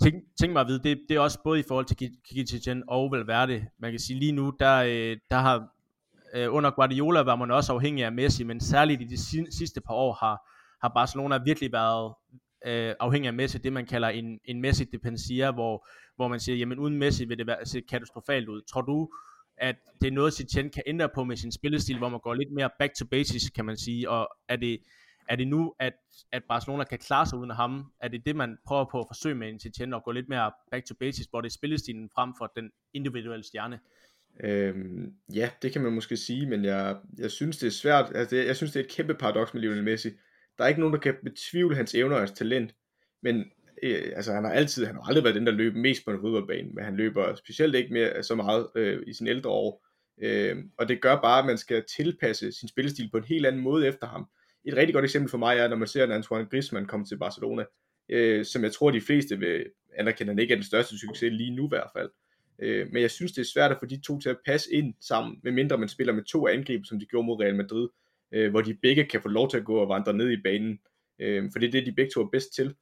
tænke, 0.02 0.20
tænke 0.40 0.54
mig 0.54 0.62
at 0.62 0.68
vide, 0.68 0.84
det, 0.84 1.02
det 1.10 1.16
er 1.16 1.20
også 1.20 1.40
både 1.44 1.60
i 1.60 1.64
forhold 1.68 1.86
til 1.86 1.98
Kiki 1.98 2.48
Citizen 2.48 2.84
og 2.88 3.12
Valverde. 3.12 3.68
Man 3.80 3.92
kan 3.92 4.00
sige, 4.00 4.20
lige 4.20 4.32
nu, 4.32 4.54
der, 4.60 4.78
øh, 4.78 5.18
der 5.30 5.38
har 5.38 5.68
øh, 6.36 6.54
under 6.54 6.72
Guardiola 6.72 7.22
var 7.22 7.36
man 7.36 7.52
også 7.52 7.74
afhængig 7.74 8.06
af 8.06 8.12
Messi, 8.12 8.44
men 8.44 8.60
særligt 8.60 9.02
i 9.02 9.06
de 9.06 9.18
sidste 9.54 9.82
par 9.82 9.94
år 9.94 10.14
har, 10.14 10.38
har 10.82 10.92
Barcelona 10.96 11.40
virkelig 11.46 11.72
været 11.72 12.14
øh, 12.66 12.96
afhængig 13.00 13.28
af 13.28 13.34
Messi, 13.34 13.58
det 13.58 13.74
man 13.74 13.86
kalder 13.86 14.08
en, 14.08 14.40
en 14.46 14.62
Messi 14.62 14.84
depensia, 14.84 15.52
hvor, 15.52 15.88
hvor 16.16 16.28
man 16.28 16.40
siger, 16.40 16.56
jamen 16.56 16.80
uden 16.80 16.98
Messi 16.98 17.26
vil 17.26 17.38
det 17.38 17.48
være, 17.48 17.66
se 17.66 17.82
katastrofalt 17.90 18.50
ud. 18.50 18.62
Tror 18.62 18.82
du, 18.82 19.10
at 19.58 19.76
det 20.02 20.08
er 20.08 20.12
noget, 20.12 20.34
Setien 20.34 20.70
kan 20.70 20.84
ændre 20.86 21.10
på 21.16 21.24
med 21.24 21.38
sin 21.38 21.52
spillestil, 21.52 21.98
hvor 21.98 22.10
man 22.10 22.20
går 22.20 22.34
lidt 22.34 22.52
mere 22.52 22.70
back 22.80 22.94
to 22.96 23.06
basics, 23.06 23.50
kan 23.50 23.66
man 23.66 23.78
sige, 23.78 24.10
og 24.10 24.30
er 24.48 24.56
det, 24.56 24.80
er 25.30 25.36
det 25.36 25.48
nu, 25.48 25.74
at, 25.80 25.94
at 26.32 26.44
Barcelona 26.50 26.84
kan 26.84 27.00
klare 27.00 27.26
sig 27.26 27.40
uden 27.40 27.50
ham? 27.50 27.92
Er 28.00 28.08
det 28.08 28.26
det, 28.26 28.36
man 28.36 28.58
prøver 28.68 28.86
på 28.92 29.00
at 29.00 29.06
forsøge 29.10 29.36
med 29.36 29.70
en 29.84 29.94
og 29.94 30.04
gå 30.04 30.12
lidt 30.12 30.30
mere 30.30 30.52
back 30.72 30.86
to 30.86 30.96
basics, 31.00 31.28
hvor 31.30 31.42
det 31.42 31.50
er 31.50 31.54
spillestilen 31.54 32.10
frem 32.16 32.34
for 32.38 32.52
den 32.56 32.72
individuelle 32.94 33.44
stjerne? 33.44 33.80
Øhm, 34.44 35.14
ja, 35.34 35.50
det 35.62 35.72
kan 35.72 35.82
man 35.82 35.94
måske 35.94 36.18
sige, 36.18 36.50
men 36.50 36.66
jeg, 36.66 36.98
jeg 37.18 37.32
synes, 37.32 37.58
det 37.58 37.68
er 37.68 37.72
svært. 37.72 38.12
Altså, 38.16 38.36
jeg 38.36 38.56
synes, 38.56 38.74
det 38.74 38.80
er 38.80 38.84
et 38.84 38.92
kæmpe 38.92 39.14
paradoks 39.14 39.54
med 39.54 39.62
Lionel 39.62 39.84
Messi. 39.84 40.10
Der 40.58 40.64
er 40.64 40.68
ikke 40.68 40.80
nogen, 40.80 40.94
der 40.94 41.00
kan 41.00 41.16
betvivle 41.24 41.76
hans 41.76 41.96
evner 41.96 42.16
og 42.16 42.22
hans 42.22 42.32
talent, 42.32 42.76
men 43.24 43.46
øh, 43.84 44.12
altså, 44.16 44.34
han 44.34 44.44
har 44.44 44.52
altid, 44.52 44.86
han 44.86 44.96
har 44.96 45.02
aldrig 45.02 45.24
været 45.24 45.36
den, 45.36 45.46
der 45.46 45.52
løber 45.52 45.80
mest 45.80 46.06
på 46.06 46.12
en 46.12 46.22
fodboldbane, 46.22 46.70
men 46.74 46.84
han 46.84 46.96
løber 46.96 47.36
specielt 47.36 47.76
ikke 47.76 47.94
mere 47.94 48.24
så 48.24 48.36
meget 48.36 48.68
øh, 48.76 49.04
i 49.08 49.14
sin 49.14 49.28
ældre 49.28 49.50
år. 49.50 49.86
Øh, 50.22 50.58
og 50.78 50.90
det 50.90 51.02
gør 51.02 51.22
bare, 51.22 51.40
at 51.40 51.46
man 51.46 51.58
skal 51.58 51.84
tilpasse 51.98 52.52
sin 52.52 52.70
spillestil 52.70 53.10
på 53.12 53.18
en 53.18 53.24
helt 53.24 53.46
anden 53.46 53.62
måde 53.62 53.88
efter 53.88 54.08
ham. 54.08 54.30
Et 54.66 54.76
rigtig 54.76 54.94
godt 54.94 55.06
eksempel 55.06 55.30
for 55.30 55.38
mig 55.38 55.58
er, 55.58 55.68
når 55.68 55.76
man 55.76 55.88
ser, 55.88 56.04
at 56.04 56.12
Antoine 56.12 56.46
Griezmann 56.46 56.86
kom 56.86 57.06
til 57.06 57.18
Barcelona, 57.18 57.66
øh, 58.10 58.46
som 58.46 58.64
jeg 58.64 58.72
tror, 58.72 58.92
de 58.92 59.02
fleste 59.02 59.40
vil 59.40 59.66
anerkende, 59.98 60.32
at 60.32 60.36
han 60.36 60.40
ikke 60.40 60.52
er 60.52 60.58
den 60.58 60.64
største 60.64 61.00
succes 61.00 61.34
lige 61.34 61.56
nu 61.56 61.66
i 61.66 61.70
hvert 61.70 61.90
fald. 61.96 62.10
Øh, 62.60 62.88
men 62.92 63.02
jeg 63.02 63.12
synes, 63.12 63.32
det 63.32 63.42
er 63.42 63.52
svært 63.54 63.72
at 63.72 63.78
få 63.80 63.86
de 63.86 64.02
to 64.02 64.20
til 64.20 64.30
at 64.30 64.38
passe 64.46 64.74
ind 64.74 64.94
sammen, 65.02 65.40
medmindre 65.44 65.78
man 65.78 65.90
spiller 65.90 66.14
med 66.14 66.24
to 66.24 66.48
angreb, 66.48 66.86
som 66.86 67.00
de 67.00 67.06
gjorde 67.06 67.26
mod 67.26 67.40
Real 67.40 67.56
Madrid, 67.56 67.90
øh, 68.32 68.52
hvor 68.52 68.62
de 68.62 68.74
begge 68.82 69.06
kan 69.06 69.22
få 69.22 69.30
lov 69.30 69.50
til 69.50 69.58
at 69.58 69.66
gå 69.66 69.76
og 69.76 69.90
vandre 69.90 70.14
ned 70.14 70.32
i 70.32 70.42
banen. 70.44 70.80
Øh, 71.20 71.50
for 71.52 71.60
det 71.60 71.68
er 71.68 71.72
det, 71.72 71.86
de 71.86 71.92
begge 71.92 72.12
to 72.16 72.22
er 72.22 72.30
bedst 72.32 72.54
til. 72.56 72.76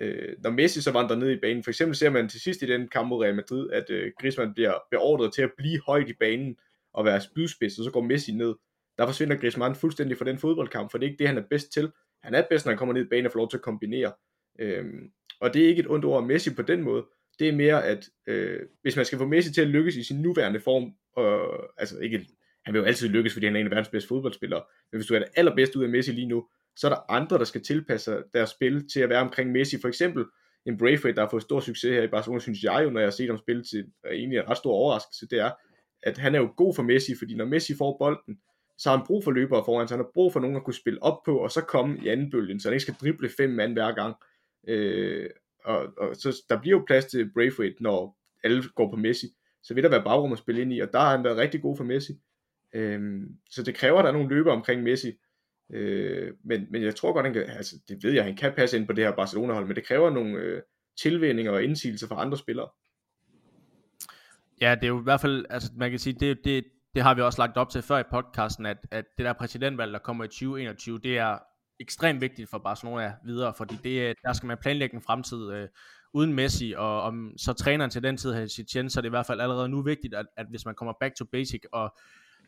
Øh, 0.00 0.34
når 0.42 0.50
Messi 0.50 0.82
så 0.82 0.92
vandrer 0.92 1.16
ned 1.16 1.30
i 1.30 1.40
banen, 1.40 1.64
for 1.64 1.70
eksempel 1.70 1.96
ser 1.96 2.10
man 2.10 2.28
til 2.28 2.40
sidst 2.40 2.62
i 2.62 2.66
den 2.66 2.88
kamp 2.88 3.08
mod 3.08 3.24
Real 3.24 3.34
Madrid, 3.34 3.70
at 3.70 3.90
øh, 3.90 4.12
Griezmann 4.20 4.54
bliver 4.54 4.74
beordret 4.90 5.34
til 5.34 5.42
at 5.42 5.52
blive 5.56 5.80
højt 5.86 6.08
i 6.08 6.14
banen 6.20 6.56
og 6.92 7.04
være 7.04 7.20
spydspids, 7.20 7.78
og 7.78 7.84
så 7.84 7.90
går 7.90 8.00
Messi 8.00 8.32
ned. 8.32 8.54
Der 8.98 9.06
forsvinder 9.06 9.36
Griezmann 9.36 9.74
fuldstændig 9.74 10.18
fra 10.18 10.24
den 10.24 10.38
fodboldkamp, 10.38 10.90
for 10.90 10.98
det 10.98 11.06
er 11.06 11.10
ikke 11.10 11.18
det, 11.18 11.28
han 11.28 11.38
er 11.38 11.44
bedst 11.50 11.72
til. 11.72 11.92
Han 12.22 12.34
er 12.34 12.42
bedst, 12.50 12.66
når 12.66 12.70
han 12.70 12.78
kommer 12.78 12.94
ned 12.94 13.04
i 13.04 13.08
banen 13.08 13.26
og 13.26 13.32
får 13.32 13.38
lov 13.38 13.50
til 13.50 13.56
at 13.56 13.62
kombinere. 13.62 14.12
Øhm, 14.60 15.10
og 15.40 15.54
det 15.54 15.64
er 15.64 15.68
ikke 15.68 15.80
et 15.80 15.90
ondt 15.90 16.04
ord 16.04 16.24
Messi 16.24 16.54
på 16.54 16.62
den 16.62 16.82
måde, 16.82 17.04
det 17.38 17.48
er 17.48 17.52
mere, 17.52 17.84
at 17.84 18.08
øh, 18.26 18.60
hvis 18.82 18.96
man 18.96 19.04
skal 19.04 19.18
få 19.18 19.26
Messi 19.26 19.52
til 19.52 19.60
at 19.60 19.68
lykkes 19.68 19.96
i 19.96 20.02
sin 20.02 20.22
nuværende 20.22 20.60
form, 20.60 20.92
og, 21.16 21.80
altså 21.80 21.98
ikke, 21.98 22.26
han 22.64 22.74
vil 22.74 22.80
jo 22.80 22.84
altid 22.84 23.08
lykkes, 23.08 23.32
fordi 23.32 23.46
han 23.46 23.56
er 23.56 23.60
en 23.60 23.66
af 23.66 23.70
verdens 23.70 23.88
bedste 23.88 24.08
fodboldspillere, 24.08 24.62
men 24.92 24.98
hvis 24.98 25.06
du 25.06 25.14
er 25.14 25.18
det 25.18 25.28
allerbedste 25.36 25.78
ud 25.78 25.84
af 25.84 25.90
Messi 25.90 26.12
lige 26.12 26.28
nu, 26.28 26.48
så 26.76 26.86
er 26.86 26.90
der 26.90 27.10
andre, 27.12 27.38
der 27.38 27.44
skal 27.44 27.62
tilpasse 27.62 28.22
deres 28.34 28.50
spil 28.50 28.88
til 28.88 29.00
at 29.00 29.08
være 29.08 29.20
omkring 29.20 29.52
Messi. 29.52 29.80
For 29.80 29.88
eksempel 29.88 30.24
en 30.66 30.78
Braithwaite, 30.78 31.16
der 31.16 31.22
har 31.22 31.30
fået 31.30 31.42
stor 31.42 31.60
succes 31.60 31.94
her 31.94 32.02
i 32.02 32.08
Barcelona, 32.08 32.40
synes 32.40 32.62
jeg 32.62 32.80
jo, 32.84 32.90
når 32.90 33.00
jeg 33.00 33.06
har 33.06 33.10
set 33.10 33.28
ham 33.28 33.38
spille 33.38 33.64
til 33.64 33.86
er 34.04 34.10
egentlig 34.10 34.38
en 34.38 34.48
ret 34.48 34.56
stor 34.56 34.72
overraskelse, 34.72 35.28
det 35.28 35.38
er, 35.38 35.50
at 36.02 36.18
han 36.18 36.34
er 36.34 36.38
jo 36.38 36.52
god 36.56 36.74
for 36.74 36.82
Messi, 36.82 37.14
fordi 37.18 37.36
når 37.36 37.44
Messi 37.44 37.76
får 37.76 37.96
bolden, 37.98 38.38
så 38.78 38.90
har 38.90 38.96
han 38.96 39.06
brug 39.06 39.24
for 39.24 39.30
løbere 39.30 39.64
foran, 39.64 39.88
så 39.88 39.94
han 39.94 40.04
har 40.04 40.10
brug 40.14 40.32
for 40.32 40.40
nogen 40.40 40.56
at 40.56 40.64
kunne 40.64 40.74
spille 40.74 41.02
op 41.02 41.22
på, 41.24 41.38
og 41.38 41.50
så 41.50 41.60
komme 41.60 41.98
i 42.02 42.08
anden 42.08 42.30
bølgen, 42.30 42.60
så 42.60 42.68
han 42.68 42.74
ikke 42.74 42.82
skal 42.82 42.96
drible 43.00 43.28
fem 43.36 43.50
mand 43.50 43.72
hver 43.72 43.92
gang. 43.92 44.14
Øh, 44.68 45.30
og, 45.64 45.86
og 45.98 46.16
så 46.16 46.42
der 46.48 46.60
bliver 46.60 46.78
jo 46.78 46.84
plads 46.86 47.04
til 47.04 47.32
Braithwaite, 47.32 47.82
når 47.82 48.18
alle 48.44 48.62
går 48.74 48.90
på 48.90 48.96
Messi, 48.96 49.26
så 49.62 49.74
vil 49.74 49.82
der 49.82 49.90
være 49.90 50.04
bagrum 50.04 50.32
at 50.32 50.38
spille 50.38 50.60
ind 50.60 50.72
i, 50.72 50.80
og 50.80 50.92
der 50.92 50.98
har 50.98 51.16
han 51.16 51.24
været 51.24 51.36
rigtig 51.36 51.62
god 51.62 51.76
for 51.76 51.84
Messi. 51.84 52.12
Øh, 52.74 53.22
så 53.50 53.62
det 53.62 53.74
kræver, 53.74 53.98
at 53.98 54.04
der 54.04 54.08
er 54.08 54.14
nogle 54.14 54.28
løber 54.28 54.52
omkring 54.52 54.82
Messi, 54.82 55.12
øh, 55.72 56.32
men, 56.44 56.66
men 56.70 56.82
jeg 56.82 56.94
tror 56.94 57.12
godt, 57.12 57.26
han 57.26 57.34
kan, 57.34 57.42
altså 57.42 57.76
det 57.88 58.04
ved 58.04 58.12
jeg, 58.12 58.24
han 58.24 58.36
kan 58.36 58.52
passe 58.56 58.76
ind 58.76 58.86
på 58.86 58.92
det 58.92 59.04
her 59.04 59.16
Barcelona-hold, 59.16 59.66
men 59.66 59.76
det 59.76 59.86
kræver 59.86 60.10
nogle 60.10 60.38
øh, 60.38 60.62
tilvændinger 61.02 61.52
og 61.52 61.64
indsigelser 61.64 62.06
fra 62.06 62.20
andre 62.20 62.38
spillere. 62.38 62.68
Ja, 64.60 64.74
det 64.74 64.84
er 64.84 64.88
jo 64.88 65.00
i 65.00 65.02
hvert 65.02 65.20
fald, 65.20 65.46
altså 65.50 65.70
man 65.76 65.90
kan 65.90 65.98
sige, 65.98 66.16
det, 66.20 66.44
det, 66.44 66.64
det 66.94 67.02
har 67.02 67.14
vi 67.14 67.22
også 67.22 67.42
lagt 67.42 67.56
op 67.56 67.70
til 67.70 67.82
før 67.82 67.98
i 67.98 68.02
podcasten, 68.10 68.66
at, 68.66 68.76
at 68.90 69.04
det 69.18 69.26
der 69.26 69.32
præsidentvalg, 69.32 69.92
der 69.92 69.98
kommer 69.98 70.24
i 70.24 70.28
2021, 70.28 70.98
det 70.98 71.18
er 71.18 71.38
ekstremt 71.80 72.20
vigtigt 72.20 72.50
for 72.50 72.58
Barcelona 72.58 73.14
videre, 73.24 73.54
fordi 73.54 73.74
det, 73.84 74.08
øh, 74.08 74.14
der 74.24 74.32
skal 74.32 74.46
man 74.46 74.58
planlægge 74.60 74.96
en 74.96 75.02
fremtid 75.02 75.50
øh, 75.50 75.68
uden 76.12 76.32
Messi, 76.32 76.74
og 76.76 77.02
om 77.02 77.32
så 77.36 77.52
træneren 77.52 77.90
til 77.90 78.02
den 78.02 78.16
tid 78.16 78.32
har 78.32 78.46
Setien, 78.46 78.90
så 78.90 79.00
er 79.00 79.02
det 79.02 79.08
i 79.08 79.10
hvert 79.10 79.26
fald 79.26 79.40
allerede 79.40 79.68
nu 79.68 79.82
vigtigt, 79.82 80.14
at, 80.14 80.26
at 80.36 80.46
hvis 80.50 80.66
man 80.66 80.74
kommer 80.74 80.94
back 81.00 81.14
to 81.14 81.24
basic 81.24 81.62
og 81.72 81.96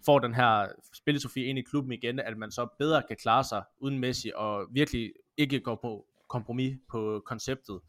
får 0.07 0.19
den 0.19 0.35
her 0.35 0.69
spillesofi 0.95 1.45
ind 1.45 1.59
i 1.59 1.63
klubben 1.63 1.93
igen, 1.93 2.19
at 2.19 2.37
man 2.37 2.51
så 2.51 2.69
bedre 2.79 3.03
kan 3.09 3.17
klare 3.23 3.45
sig 3.45 3.63
uden 3.79 3.99
Messi, 3.99 4.31
og 4.35 4.67
virkelig 4.73 5.13
ikke 5.37 5.61
går 5.61 5.79
på 5.83 6.07
kompromis 6.29 6.77
på 6.91 7.23
konceptet. 7.27 7.81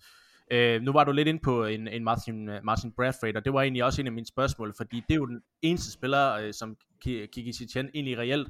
Øh, 0.52 0.82
nu 0.82 0.91
var 0.91 1.04
du 1.04 1.12
lidt 1.12 1.28
ind 1.28 1.39
på 1.39 1.66
en, 1.66 1.88
en 1.88 2.04
Martin, 2.04 2.49
øh, 2.49 2.60
Martin 2.64 2.91
Bradford, 2.91 3.36
og 3.36 3.45
det 3.45 3.54
var 3.54 3.62
egentlig 3.62 3.84
også 3.84 4.02
en 4.02 4.08
af 4.08 4.14
mine 4.14 4.28
spørgsmål, 4.28 4.74
fordi 4.78 5.04
det 5.08 5.14
er 5.14 5.18
jo 5.18 5.26
den 5.26 5.41
eneste 5.62 5.91
spiller, 5.91 6.34
øh, 6.34 6.54
som 6.54 6.78
Kiki 7.02 7.54
Setien 7.54 7.89
egentlig 7.93 8.18
reelt 8.18 8.49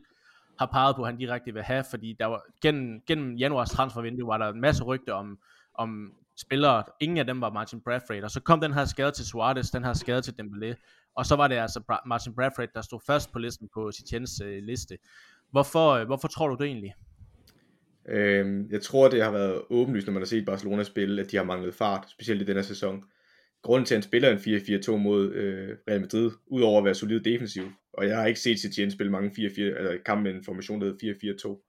har 0.60 0.66
peget 0.66 0.96
på, 0.96 1.02
at 1.02 1.08
han 1.08 1.18
direkte 1.18 1.54
vil 1.54 1.64
have, 1.64 1.84
fordi 1.90 2.16
der 2.20 2.26
var, 2.26 2.44
gennem, 2.62 3.02
gennem 3.08 3.36
januars 3.36 3.70
transfervindue 3.70 4.28
var 4.28 4.38
der 4.38 4.50
en 4.50 4.62
masse 4.62 4.84
rygter 4.84 5.14
om, 5.14 5.40
om 5.74 6.14
spillere, 6.38 6.84
ingen 7.00 7.18
af 7.18 7.26
dem 7.26 7.42
var 7.42 7.50
Martin 7.50 7.82
Bradford, 7.82 8.24
og 8.24 8.32
så 8.32 8.40
kom 8.40 8.62
den 8.62 8.74
her 8.74 8.86
skade 8.86 9.12
til 9.12 9.26
Suarez, 9.26 9.72
den 9.72 9.84
her 9.84 9.94
skade 9.94 10.22
til 10.22 10.34
Dembélé, 10.42 10.76
og 11.16 11.26
så 11.26 11.36
var 11.36 11.48
det 11.48 11.56
altså 11.56 12.00
Martin 12.06 12.36
Bradford, 12.36 12.68
der 12.74 12.82
stod 12.82 13.00
først 13.08 13.32
på 13.32 13.40
listen 13.40 13.70
på 13.74 13.92
Setiens 13.92 14.42
øh, 14.42 14.64
liste. 14.64 14.98
Hvorfor, 15.52 15.90
øh, 15.90 16.06
hvorfor 16.06 16.28
tror 16.28 16.48
du 16.48 16.56
det 16.56 16.66
egentlig? 16.66 16.94
Øh, 18.10 18.72
jeg 18.72 18.82
tror, 18.82 19.10
det 19.10 19.24
har 19.24 19.32
været 19.32 19.62
åbenlyst, 19.70 20.08
når 20.08 20.14
man 20.14 20.22
har 20.22 20.28
set 20.28 20.46
Barcelona 20.46 20.84
spille, 20.84 21.22
at 21.22 21.32
de 21.32 21.38
har 21.38 21.44
manglet 21.44 21.74
fart, 21.74 22.10
specielt 22.10 22.42
i 22.42 22.46
denne 22.46 22.64
sæson 22.64 23.04
grunden 23.62 23.86
til, 23.86 23.96
at 23.96 23.98
han 23.98 24.04
spiller 24.04 24.30
en 24.32 24.38
4-4-2 24.38 24.96
mod 24.96 25.34
øh, 25.34 25.78
Real 25.90 26.02
Madrid, 26.02 26.32
udover 26.48 26.78
at 26.78 26.86
være 26.86 26.96
solid 26.96 27.20
defensiv, 27.20 27.64
og 27.94 28.08
jeg 28.08 28.18
har 28.18 28.26
ikke 28.26 28.40
set 28.40 28.60
Setien 28.60 28.92
spille 28.92 29.12
mange 29.12 29.48
4-4, 29.48 29.62
eller 29.62 29.98
kampe 30.06 30.24
med 30.24 30.34
en 30.34 30.44
formation, 30.44 30.82
der 30.82 30.88
hedder 30.88 31.34
4-4-2, 31.48 31.68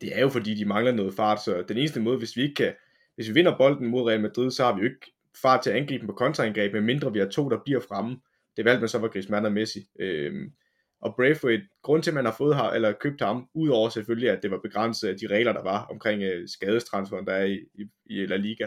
det 0.00 0.16
er 0.16 0.20
jo 0.20 0.28
fordi, 0.28 0.54
de 0.54 0.64
mangler 0.64 0.92
noget 0.92 1.14
fart, 1.14 1.44
så 1.44 1.64
den 1.68 1.76
eneste 1.76 2.00
måde, 2.00 2.18
hvis 2.18 2.36
vi 2.36 2.42
ikke 2.42 2.54
kan, 2.54 2.72
hvis 3.14 3.28
vi 3.28 3.34
vinder 3.34 3.56
bolden 3.58 3.86
mod 3.86 4.08
Real 4.08 4.20
Madrid, 4.20 4.50
så 4.50 4.64
har 4.64 4.74
vi 4.74 4.80
jo 4.80 4.88
ikke 4.88 5.12
fart 5.42 5.62
til 5.62 5.70
at 5.70 5.76
angribe 5.76 6.06
på 6.06 6.12
kontraangreb, 6.12 6.72
medmindre 6.72 7.12
vi 7.12 7.18
har 7.18 7.26
to, 7.26 7.48
der 7.48 7.58
bliver 7.64 7.80
fremme. 7.80 8.16
Det 8.56 8.64
valgte 8.64 8.80
man 8.80 8.88
så 8.88 8.98
var 8.98 9.08
Griezmann 9.08 9.46
og 9.46 9.52
Messi. 9.52 9.80
Øhm, 10.00 10.52
og 11.00 11.14
Braithwaite, 11.16 11.66
grund 11.82 12.02
til, 12.02 12.10
at 12.10 12.14
man 12.14 12.24
har 12.24 12.34
fået 12.38 12.56
ham, 12.56 12.74
eller 12.74 12.92
købt 12.92 13.20
ham, 13.20 13.48
udover 13.54 13.88
selvfølgelig, 13.88 14.30
at 14.30 14.42
det 14.42 14.50
var 14.50 14.60
begrænset 14.62 15.08
af 15.08 15.16
de 15.16 15.26
regler, 15.26 15.52
der 15.52 15.62
var 15.62 15.84
omkring 15.84 16.22
øh, 16.22 16.48
skadestransferen, 16.48 17.26
der 17.26 17.32
er 17.32 17.44
i, 17.44 17.60
i, 17.74 17.88
i 18.06 18.26
La 18.26 18.36
Liga, 18.36 18.66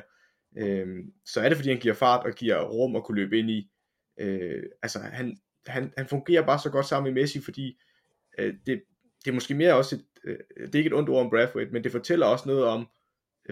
øh, 0.57 0.87
så 1.25 1.41
er 1.41 1.49
det, 1.49 1.57
fordi 1.57 1.69
han 1.69 1.79
giver 1.79 1.93
fart 1.93 2.25
og 2.25 2.33
giver 2.33 2.63
rum 2.63 2.95
at 2.95 3.03
kunne 3.03 3.21
løbe 3.21 3.39
ind 3.39 3.49
i. 3.49 3.69
Øh, 4.19 4.63
altså, 4.81 4.99
han, 4.99 5.37
han, 5.67 5.93
han 5.97 6.07
fungerer 6.07 6.45
bare 6.45 6.59
så 6.59 6.69
godt 6.69 6.85
sammen 6.85 7.13
med 7.13 7.21
Messi, 7.21 7.41
fordi 7.41 7.79
øh, 8.39 8.53
det, 8.65 8.83
det 9.25 9.31
er 9.31 9.33
måske 9.33 9.55
mere 9.55 9.75
også 9.75 9.95
et, 9.95 10.05
øh, 10.23 10.37
det 10.59 10.75
er 10.75 10.79
ikke 10.79 10.87
et 10.87 10.93
ondt 10.93 11.09
ord 11.09 11.25
om 11.25 11.29
Braithwaite, 11.29 11.71
men 11.71 11.83
det 11.83 11.91
fortæller 11.91 12.25
også 12.25 12.49
noget 12.49 12.63
om, 12.63 12.87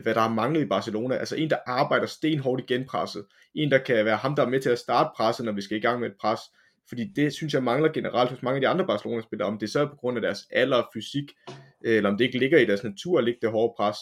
hvad 0.03 0.15
der 0.15 0.21
har 0.21 0.29
manglet 0.29 0.61
i 0.61 0.65
Barcelona. 0.65 1.15
Altså 1.15 1.35
en, 1.35 1.49
der 1.49 1.57
arbejder 1.65 2.05
stenhårdt 2.05 2.61
i 2.61 2.73
genpresset. 2.73 3.25
En, 3.55 3.71
der 3.71 3.77
kan 3.77 4.05
være 4.05 4.17
ham, 4.17 4.35
der 4.35 4.45
er 4.45 4.49
med 4.49 4.61
til 4.61 4.69
at 4.69 4.79
starte 4.79 5.09
presset, 5.15 5.45
når 5.45 5.51
vi 5.51 5.61
skal 5.61 5.77
i 5.77 5.81
gang 5.81 5.99
med 5.99 6.09
et 6.09 6.15
pres. 6.21 6.39
Fordi 6.91 7.05
det 7.15 7.33
synes 7.33 7.53
jeg 7.53 7.63
mangler 7.63 7.91
generelt 7.91 8.29
hos 8.29 8.43
mange 8.43 8.55
af 8.55 8.61
de 8.61 8.67
andre 8.67 8.87
Barcelona-spillere. 8.87 9.47
Om 9.47 9.57
det 9.57 9.69
så 9.69 9.79
er 9.79 9.85
på 9.85 9.95
grund 9.95 10.17
af 10.17 10.21
deres 10.21 10.47
alder, 10.51 10.83
fysik, 10.93 11.31
øh, 11.85 11.95
eller 11.95 12.09
om 12.09 12.17
det 12.17 12.25
ikke 12.25 12.39
ligger 12.39 12.59
i 12.59 12.65
deres 12.65 12.83
natur 12.83 13.17
at 13.17 13.23
ligge 13.23 13.39
det 13.41 13.51
hårde 13.51 13.73
pres. 13.77 13.97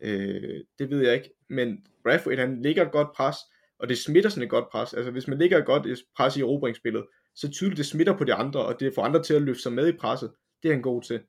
Øh, 0.00 0.60
det 0.78 0.90
ved 0.90 1.04
jeg 1.04 1.14
ikke. 1.14 1.30
Men 1.48 1.86
Braithwaite, 2.02 2.40
han 2.40 2.62
ligger 2.62 2.86
et 2.86 2.92
godt 2.92 3.08
pres, 3.16 3.36
og 3.78 3.88
det 3.88 3.98
smitter 3.98 4.30
sådan 4.30 4.42
et 4.42 4.50
godt 4.50 4.68
pres. 4.72 4.94
Altså 4.94 5.10
hvis 5.10 5.28
man 5.28 5.38
ligger 5.38 5.58
et 5.58 5.66
godt 5.66 5.98
pres 6.16 6.36
i 6.36 6.40
erobringsspillet, 6.40 7.04
så 7.34 7.50
tydeligt 7.50 7.78
det 7.78 7.86
smitter 7.86 8.16
på 8.16 8.24
de 8.24 8.34
andre, 8.34 8.64
og 8.64 8.80
det 8.80 8.94
får 8.94 9.02
andre 9.02 9.22
til 9.22 9.34
at 9.34 9.42
løfte 9.42 9.62
sig 9.62 9.72
med 9.72 9.88
i 9.88 9.96
presset. 9.96 10.30
Det 10.62 10.68
er 10.68 10.72
han 10.72 10.82
god 10.82 11.02
til 11.02 11.20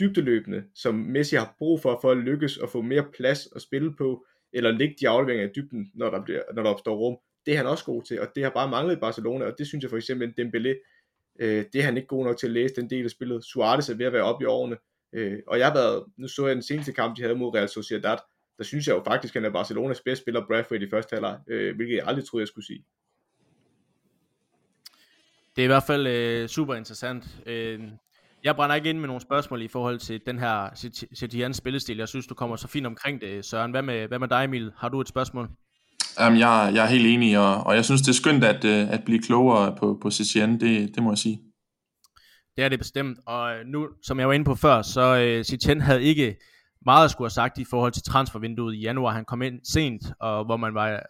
dybdeløbende, 0.00 0.64
som 0.74 0.94
Messi 0.94 1.36
har 1.36 1.54
brug 1.58 1.80
for, 1.80 1.98
for 2.02 2.10
at 2.10 2.16
lykkes 2.16 2.56
og 2.56 2.68
få 2.68 2.82
mere 2.82 3.06
plads 3.16 3.48
at 3.56 3.62
spille 3.62 3.96
på, 3.96 4.26
eller 4.52 4.70
ligge 4.70 4.94
de 5.00 5.08
afleveringer 5.08 5.48
i 5.48 5.52
dybden, 5.56 5.90
når 5.94 6.10
der, 6.10 6.24
bliver, 6.24 6.42
når 6.54 6.62
der 6.62 6.70
opstår 6.70 6.96
rum. 6.96 7.16
Det 7.46 7.52
er 7.52 7.56
han 7.56 7.66
også 7.66 7.84
god 7.84 8.02
til, 8.02 8.20
og 8.20 8.28
det 8.34 8.42
har 8.42 8.50
bare 8.50 8.70
manglet 8.70 8.96
i 8.96 9.00
Barcelona, 9.00 9.44
og 9.44 9.54
det 9.58 9.66
synes 9.66 9.82
jeg 9.82 9.90
for 9.90 9.96
eksempel, 9.96 10.34
Dembélé, 10.40 10.72
øh, 11.40 11.64
det 11.72 11.80
er 11.80 11.82
han 11.82 11.96
ikke 11.96 12.08
god 12.08 12.24
nok 12.24 12.38
til 12.38 12.46
at 12.46 12.52
læse 12.52 12.74
den 12.74 12.90
del 12.90 13.04
af 13.04 13.10
spillet. 13.10 13.44
Suarez 13.44 13.88
er 13.88 13.94
ved 13.94 14.06
at 14.06 14.12
være 14.12 14.22
oppe 14.22 14.42
i 14.42 14.46
årene, 14.46 14.76
øh, 15.12 15.38
og 15.46 15.58
jeg 15.58 15.66
har 15.66 15.74
været, 15.74 16.04
nu 16.16 16.28
så 16.28 16.46
jeg 16.46 16.54
den 16.54 16.62
seneste 16.62 16.92
kamp, 16.92 17.16
de 17.16 17.22
havde 17.22 17.34
mod 17.34 17.54
Real 17.54 17.68
Sociedad, 17.68 18.18
der 18.58 18.64
synes 18.64 18.86
jeg 18.86 18.94
jo 18.94 19.02
faktisk, 19.06 19.36
at 19.36 19.42
han 19.42 19.50
er 19.50 19.52
Barcelonas 19.52 20.00
bedste 20.00 20.22
spiller, 20.22 20.46
Bradford 20.46 20.82
i 20.82 20.90
første 20.90 21.14
halvleg, 21.14 21.38
øh, 21.48 21.76
hvilket 21.76 21.96
jeg 21.96 22.06
aldrig 22.06 22.24
troede, 22.24 22.42
jeg 22.42 22.48
skulle 22.48 22.66
sige. 22.66 22.84
Det 25.56 25.62
er 25.62 25.64
i 25.64 25.66
hvert 25.66 25.82
fald 25.86 26.06
øh, 26.06 26.48
super 26.48 26.74
interessant. 26.74 27.24
Øh, 27.46 27.80
jeg 28.44 28.56
brænder 28.56 28.76
ikke 28.76 28.90
ind 28.90 28.98
med 28.98 29.06
nogle 29.06 29.22
spørgsmål 29.22 29.62
i 29.62 29.68
forhold 29.68 29.98
til 29.98 30.20
den 30.26 30.38
her 30.38 30.70
Setians 31.12 31.56
spillestil. 31.56 31.96
Jeg 31.96 32.08
synes, 32.08 32.26
du 32.26 32.34
kommer 32.34 32.56
så 32.56 32.68
fint 32.68 32.86
omkring 32.86 33.20
det, 33.20 33.44
Søren. 33.44 33.70
Hvad 33.70 33.82
med, 33.82 34.08
hvad 34.08 34.18
med 34.18 34.28
dig, 34.28 34.44
Emil? 34.44 34.72
Har 34.76 34.88
du 34.88 35.00
et 35.00 35.08
spørgsmål? 35.08 35.48
Jamen, 36.20 36.38
jeg, 36.38 36.72
jeg 36.74 36.84
er 36.84 36.88
helt 36.88 37.06
enig, 37.06 37.38
og, 37.38 37.66
og 37.66 37.74
jeg 37.74 37.84
synes, 37.84 38.02
det 38.02 38.08
er 38.08 38.12
skønt 38.22 38.44
at, 38.44 38.64
øh, 38.64 38.92
at 38.92 39.04
blive 39.04 39.22
klogere 39.22 39.76
på, 39.76 39.98
på 40.02 40.10
CCN, 40.10 40.52
Det, 40.60 40.94
det 40.94 41.02
må 41.02 41.10
jeg 41.10 41.18
sige. 41.18 41.40
Det 42.56 42.64
er 42.64 42.68
det 42.68 42.78
bestemt, 42.78 43.18
og 43.26 43.54
øh, 43.54 43.66
nu, 43.66 43.88
som 44.02 44.18
jeg 44.18 44.28
var 44.28 44.34
inde 44.34 44.44
på 44.44 44.54
før, 44.54 44.82
så 44.82 45.16
øh, 45.16 45.38
uh, 45.38 45.44
CCN 45.44 45.80
havde 45.80 46.02
ikke 46.02 46.36
meget 46.84 47.04
at 47.04 47.10
skulle 47.10 47.26
have 47.26 47.30
sagt 47.30 47.58
i 47.58 47.64
forhold 47.70 47.92
til 47.92 48.02
transfervinduet 48.02 48.74
i 48.74 48.80
januar. 48.80 49.12
Han 49.12 49.24
kom 49.24 49.42
ind 49.42 49.60
sent, 49.64 50.02
og 50.20 50.44
hvor 50.44 50.56
man 50.56 50.74
var 50.74 51.00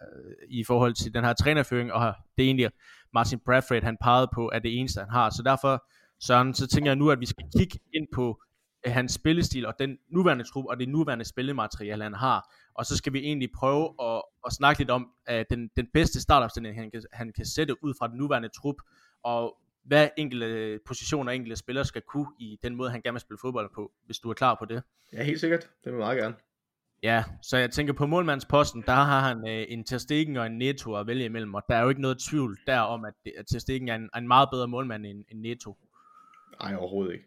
i 0.49 0.63
forhold 0.63 0.93
til 0.93 1.13
den 1.13 1.23
her 1.23 1.33
trænerføring, 1.33 1.93
og 1.93 2.13
det 2.37 2.43
er 2.43 2.47
egentlig 2.47 2.69
Martin 3.13 3.39
Bradford, 3.45 3.83
han 3.83 3.97
pegede 4.03 4.27
på, 4.33 4.47
at 4.47 4.63
det 4.63 4.79
eneste, 4.79 4.99
han 4.99 5.09
har. 5.09 5.29
Så 5.29 5.43
derfor 5.43 5.83
Søren, 6.19 6.53
så 6.53 6.67
tænker 6.67 6.91
jeg 6.91 6.95
nu, 6.95 7.09
at 7.09 7.19
vi 7.19 7.25
skal 7.25 7.45
kigge 7.57 7.79
ind 7.93 8.07
på 8.15 8.41
hans 8.85 9.13
spillestil 9.13 9.65
og 9.65 9.73
den 9.79 9.97
nuværende 10.09 10.43
trup 10.43 10.65
og 10.65 10.79
det 10.79 10.89
nuværende 10.89 11.25
spillemateriale, 11.25 12.03
han 12.03 12.13
har. 12.13 12.53
Og 12.73 12.85
så 12.85 12.97
skal 12.97 13.13
vi 13.13 13.19
egentlig 13.19 13.49
prøve 13.55 13.93
at, 14.01 14.21
at 14.45 14.53
snakke 14.53 14.79
lidt 14.79 14.89
om 14.89 15.09
uh, 15.31 15.41
den, 15.49 15.69
den 15.75 15.87
bedste 15.93 16.21
startopstilling, 16.21 16.75
han 16.75 16.91
kan, 16.91 17.03
han 17.13 17.33
kan 17.35 17.45
sætte 17.45 17.83
ud 17.83 17.93
fra 17.99 18.07
den 18.07 18.17
nuværende 18.17 18.49
trup, 18.49 18.75
og 19.23 19.57
hvad 19.85 20.09
enkelte 20.17 20.79
positioner 20.85 21.31
og 21.31 21.35
enkelte 21.35 21.55
spillere 21.55 21.85
skal 21.85 22.01
kunne 22.01 22.27
i 22.39 22.57
den 22.63 22.75
måde, 22.75 22.89
han 22.91 23.01
gerne 23.01 23.13
vil 23.13 23.21
spille 23.21 23.37
fodbold 23.41 23.69
på, 23.75 23.91
hvis 24.05 24.19
du 24.19 24.29
er 24.29 24.33
klar 24.33 24.55
på 24.59 24.65
det. 24.65 24.83
Ja, 25.13 25.23
helt 25.23 25.39
sikkert. 25.39 25.61
Det 25.61 25.69
vil 25.85 25.91
jeg 25.91 25.99
meget 25.99 26.17
gerne. 26.17 26.35
Ja, 27.03 27.23
så 27.41 27.57
jeg 27.57 27.71
tænker 27.71 27.93
på 27.93 28.05
målmandsposten, 28.05 28.83
der 28.87 28.93
har 28.93 29.19
han 29.19 29.47
øh, 29.47 29.65
en 29.69 29.83
Ter 29.83 29.97
Stegen 29.97 30.37
og 30.37 30.45
en 30.45 30.57
Neto 30.57 30.95
at 30.95 31.07
vælge 31.07 31.25
imellem, 31.25 31.53
og 31.53 31.63
der 31.69 31.75
er 31.75 31.83
jo 31.83 31.89
ikke 31.89 32.01
noget 32.01 32.17
tvivl 32.17 32.57
der 32.67 32.79
om, 32.79 33.05
at, 33.05 33.13
at 33.37 33.45
Ter 33.47 33.59
Stegen 33.59 33.89
er 33.89 33.95
en, 33.95 34.09
en 34.17 34.27
meget 34.27 34.49
bedre 34.51 34.67
målmand 34.67 35.05
end, 35.05 35.23
end 35.31 35.39
Neto. 35.39 35.77
Nej, 36.61 36.75
overhovedet 36.75 37.13
ikke. 37.13 37.25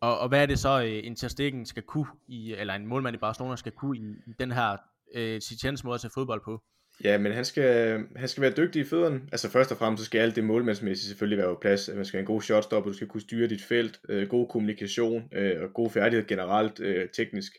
Og, 0.00 0.18
og 0.18 0.28
hvad 0.28 0.42
er 0.42 0.46
det 0.46 0.58
så, 0.58 0.82
øh, 0.82 1.06
en 1.06 1.16
Ter 1.16 1.28
Stegen 1.28 1.66
skal 1.66 1.82
kunne, 1.82 2.06
i, 2.28 2.54
eller 2.54 2.74
en 2.74 2.86
målmand 2.86 3.14
i 3.14 3.18
Barcelona 3.18 3.56
skal 3.56 3.72
kunne 3.72 3.98
i, 3.98 4.00
i 4.00 4.32
den 4.38 4.52
her 4.52 4.76
øh, 5.14 5.40
Sitiens 5.40 5.84
måde 5.84 5.94
at 5.94 6.00
tage 6.00 6.10
fodbold 6.14 6.40
på? 6.44 6.62
Ja, 7.04 7.18
men 7.18 7.32
han 7.32 7.44
skal, 7.44 8.00
han 8.16 8.28
skal 8.28 8.40
være 8.40 8.52
dygtig 8.56 8.80
i 8.80 8.84
fødderne. 8.84 9.20
Altså 9.32 9.50
først 9.50 9.72
og 9.72 9.78
fremmest, 9.78 10.00
så 10.00 10.06
skal 10.06 10.18
alt 10.18 10.36
det 10.36 10.44
målmandsmæssigt 10.44 11.08
selvfølgelig 11.08 11.38
være 11.38 11.54
på 11.54 11.58
plads. 11.60 11.90
Man 11.94 12.04
skal 12.04 12.18
have 12.18 12.22
en 12.22 12.26
god 12.26 12.42
shotstop, 12.42 12.84
du 12.84 12.92
skal 12.92 13.08
kunne 13.08 13.20
styre 13.20 13.48
dit 13.48 13.62
felt, 13.62 14.00
øh, 14.08 14.28
god 14.28 14.48
kommunikation 14.48 15.28
øh, 15.32 15.62
og 15.62 15.72
god 15.74 15.90
færdighed 15.90 16.26
generelt 16.26 16.80
øh, 16.80 17.08
teknisk. 17.08 17.52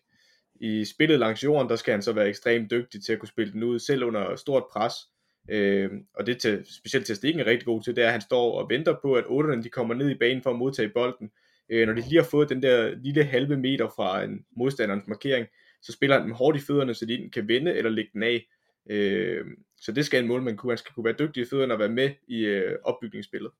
I 0.62 0.86
spillet 0.86 1.20
langs 1.20 1.44
jorden, 1.44 1.70
der 1.70 1.76
skal 1.76 1.92
han 1.92 2.02
så 2.02 2.14
være 2.14 2.30
ekstremt 2.30 2.72
dygtig 2.72 3.04
til 3.04 3.14
at 3.14 3.20
kunne 3.20 3.30
spille 3.30 3.54
den 3.54 3.64
ud, 3.64 3.80
selv 3.80 4.04
under 4.04 4.36
stort 4.36 4.64
pres. 4.72 4.94
Øh, 5.50 5.90
og 6.14 6.26
det 6.26 6.38
til, 6.38 6.66
specielt 6.78 7.06
til 7.06 7.16
Stikken 7.16 7.40
er 7.40 7.46
rigtig 7.46 7.66
god 7.66 7.84
til, 7.84 7.96
det 7.96 8.02
er, 8.04 8.08
at 8.08 8.12
han 8.12 8.22
står 8.22 8.62
og 8.62 8.70
venter 8.70 8.96
på, 9.02 9.14
at 9.14 9.24
otterne 9.28 9.64
de 9.64 9.70
kommer 9.70 9.94
ned 9.94 10.10
i 10.10 10.18
banen 10.18 10.44
for 10.44 10.50
at 10.50 10.56
modtage 10.56 10.90
bolden. 10.90 11.32
Øh, 11.72 11.88
når 11.88 11.94
de 11.94 12.02
lige 12.02 12.22
har 12.22 12.28
fået 12.32 12.50
den 12.50 12.64
der 12.64 12.96
lille 13.04 13.24
halve 13.24 13.58
meter 13.58 13.90
fra 13.96 14.24
en 14.24 14.40
modstanderens 14.58 15.08
markering, 15.08 15.48
så 15.82 15.92
spiller 15.92 16.18
han 16.18 16.26
dem 16.26 16.36
hårdt 16.36 16.58
i 16.58 16.60
fødderne, 16.60 16.94
så 16.94 17.06
de 17.06 17.14
enten 17.14 17.32
kan 17.32 17.48
vende 17.48 17.74
eller 17.74 17.92
lægge 17.92 18.12
den 18.14 18.24
af. 18.24 18.48
Øh, 18.90 19.46
så 19.82 19.92
det 19.92 20.06
skal 20.06 20.22
en 20.24 20.28
målmand 20.28 20.58
kunne. 20.58 20.72
Han 20.72 20.78
skal 20.78 20.94
kunne 20.94 21.06
være 21.06 21.16
dygtig 21.20 21.44
i 21.44 21.46
fødderne 21.50 21.74
og 21.74 21.80
være 21.80 21.90
med 21.90 22.10
i 22.28 22.40
øh, 22.40 22.78
opbygningsspillet. 22.84 23.52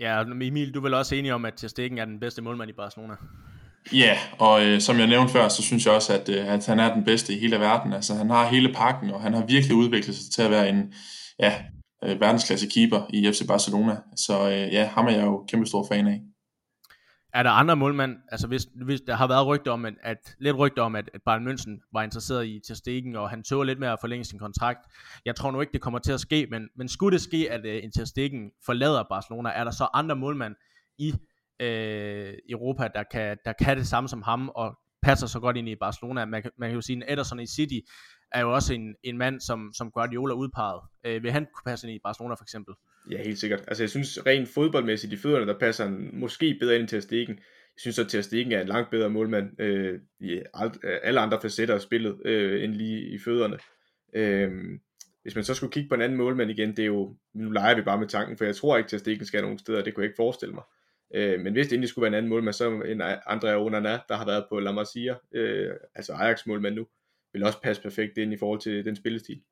Ja, 0.00 0.22
Emil, 0.22 0.74
du 0.74 0.78
er 0.78 0.82
vel 0.82 0.94
også 0.94 1.14
enig 1.14 1.32
om, 1.32 1.44
at 1.44 1.54
Ter 1.56 1.68
Stegen 1.68 1.98
er 1.98 2.04
den 2.04 2.20
bedste 2.20 2.42
målmand 2.42 2.70
i 2.70 2.72
Barcelona? 2.72 3.14
Ja, 3.92 4.18
og 4.38 4.66
øh, 4.66 4.80
som 4.80 4.98
jeg 4.98 5.06
nævnte 5.06 5.32
før, 5.32 5.48
så 5.48 5.62
synes 5.62 5.86
jeg 5.86 5.94
også, 5.94 6.12
at, 6.12 6.28
øh, 6.28 6.52
at 6.52 6.66
han 6.66 6.78
er 6.78 6.94
den 6.94 7.04
bedste 7.04 7.34
i 7.34 7.38
hele 7.38 7.60
verden. 7.60 7.92
Altså, 7.92 8.14
han 8.14 8.30
har 8.30 8.48
hele 8.48 8.72
pakken, 8.72 9.10
og 9.10 9.20
han 9.20 9.34
har 9.34 9.46
virkelig 9.46 9.76
udviklet 9.76 10.16
sig 10.16 10.32
til 10.32 10.42
at 10.42 10.50
være 10.50 10.68
en 10.68 10.94
ja, 11.38 11.64
øh, 12.04 12.20
verdensklasse 12.20 12.66
keeper 12.74 13.06
i 13.10 13.32
FC 13.32 13.46
Barcelona. 13.48 13.96
Så 14.16 14.50
øh, 14.50 14.72
ja, 14.72 14.86
ham 14.86 15.06
er 15.06 15.10
jeg 15.10 15.24
jo 15.24 15.44
kæmpe 15.48 15.66
stor 15.66 15.86
fan 15.92 16.06
af. 16.06 16.20
Er 17.34 17.42
der 17.42 17.50
andre 17.50 17.76
målmænd, 17.76 18.16
altså 18.28 18.46
hvis, 18.46 18.66
hvis 18.84 19.00
der 19.00 19.14
har 19.14 19.26
været 19.26 19.46
rygter 19.46 19.72
om, 19.72 19.84
at, 19.84 19.94
at 20.02 20.36
lidt 20.38 20.56
rygter 20.56 20.82
om, 20.82 20.96
at, 20.96 21.10
at 21.14 21.20
Bayern 21.26 21.48
München 21.48 21.88
var 21.92 22.02
interesseret 22.02 22.46
i 22.46 22.60
Ter 22.66 22.74
Stegen, 22.74 23.16
og 23.16 23.30
han 23.30 23.42
tøver 23.42 23.64
lidt 23.64 23.78
med 23.78 23.88
at 23.88 23.98
forlænge 24.00 24.24
sin 24.24 24.38
kontrakt. 24.38 24.78
Jeg 25.24 25.36
tror 25.36 25.50
nu 25.50 25.60
ikke, 25.60 25.72
det 25.72 25.80
kommer 25.80 25.98
til 25.98 26.12
at 26.12 26.20
ske, 26.20 26.46
men, 26.50 26.68
men 26.76 26.88
skulle 26.88 27.14
det 27.14 27.22
ske, 27.22 27.50
at 27.50 27.60
uh, 27.60 27.84
en 27.84 27.92
Ter 27.92 28.04
Stegen 28.04 28.50
forlader 28.66 29.04
Barcelona, 29.08 29.50
er 29.50 29.64
der 29.64 29.70
så 29.70 29.88
andre 29.94 30.16
målmænd 30.16 30.54
i 30.98 31.14
øh, 31.60 32.34
Europa, 32.50 32.88
der 32.94 33.02
kan, 33.02 33.38
der 33.44 33.52
kan 33.52 33.76
det 33.76 33.86
samme 33.86 34.08
som 34.08 34.22
ham, 34.22 34.48
og 34.48 34.78
passer 35.02 35.26
så 35.26 35.40
godt 35.40 35.56
ind 35.56 35.68
i 35.68 35.76
Barcelona. 35.76 36.24
Man, 36.24 36.42
man 36.58 36.68
kan 36.68 36.74
jo 36.74 36.80
sige, 36.80 37.04
at 37.04 37.12
Ederson 37.12 37.40
i 37.40 37.46
City 37.46 37.78
er 38.32 38.40
jo 38.40 38.54
også 38.54 38.74
en, 38.74 38.94
en 39.02 39.18
mand, 39.18 39.40
som, 39.40 39.70
som 39.74 39.90
Guardiola 39.90 40.34
udpeget. 40.34 40.80
Øh, 41.04 41.22
vil 41.22 41.32
han 41.32 41.46
kunne 41.54 41.70
passe 41.70 41.88
ind 41.88 41.96
i 41.96 42.00
Barcelona 42.04 42.34
for 42.34 42.44
eksempel? 42.44 42.74
Ja, 43.10 43.22
helt 43.22 43.38
sikkert. 43.38 43.64
Altså 43.68 43.82
jeg 43.82 43.90
synes 43.90 44.26
rent 44.26 44.48
fodboldmæssigt 44.48 45.12
i 45.12 45.16
fødderne, 45.16 45.46
der 45.46 45.58
passer 45.58 45.84
han 45.84 46.10
måske 46.12 46.56
bedre 46.60 46.78
ind 46.78 46.88
til 46.88 47.02
Stegen. 47.02 47.30
Jeg 47.76 47.80
synes 47.80 47.98
at 47.98 48.24
Stegen 48.24 48.52
er 48.52 48.60
en 48.60 48.68
langt 48.68 48.90
bedre 48.90 49.10
målmand 49.10 49.60
øh, 49.60 50.00
i 50.20 50.32
øh, 50.32 50.42
alle 51.02 51.20
andre 51.20 51.40
facetter 51.40 51.74
af 51.74 51.80
spillet, 51.80 52.18
øh, 52.24 52.64
end 52.64 52.74
lige 52.74 53.00
i 53.00 53.18
fødderne. 53.18 53.58
Øh, 54.14 54.50
hvis 55.22 55.34
man 55.34 55.44
så 55.44 55.54
skulle 55.54 55.72
kigge 55.72 55.88
på 55.88 55.94
en 55.94 56.00
anden 56.00 56.18
målmand 56.18 56.50
igen, 56.50 56.70
det 56.70 56.78
er 56.78 56.86
jo, 56.86 57.16
nu 57.34 57.50
leger 57.50 57.74
vi 57.74 57.82
bare 57.82 58.00
med 58.00 58.08
tanken, 58.08 58.36
for 58.36 58.44
jeg 58.44 58.56
tror 58.56 58.76
ikke, 58.76 58.94
at 58.94 59.00
Stegen 59.00 59.24
skal 59.24 59.42
nogen 59.42 59.58
steder, 59.58 59.84
det 59.84 59.94
kunne 59.94 60.02
jeg 60.02 60.08
ikke 60.08 60.16
forestille 60.16 60.54
mig. 60.54 60.64
Øh, 61.14 61.40
men 61.40 61.52
hvis 61.52 61.66
det 61.66 61.72
endelig 61.72 61.88
skulle 61.88 62.02
være 62.02 62.08
en 62.08 62.14
anden 62.14 62.30
målmand, 62.30 62.52
så 62.52 62.70
en 62.70 63.00
Andrea 63.26 63.56
Onana, 63.56 63.98
der 64.08 64.14
har 64.14 64.26
været 64.26 64.44
på 64.48 64.60
La 64.60 64.72
Masia, 64.72 65.14
øh, 65.34 65.70
altså 65.94 66.12
Ajax 66.12 66.46
målmand 66.46 66.74
nu, 66.74 66.86
vil 67.32 67.44
også 67.44 67.60
passe 67.62 67.82
perfekt 67.82 68.18
ind 68.18 68.32
i 68.32 68.36
forhold 68.36 68.60
til 68.60 68.84
den 68.84 68.96
spillestil. 68.96 69.42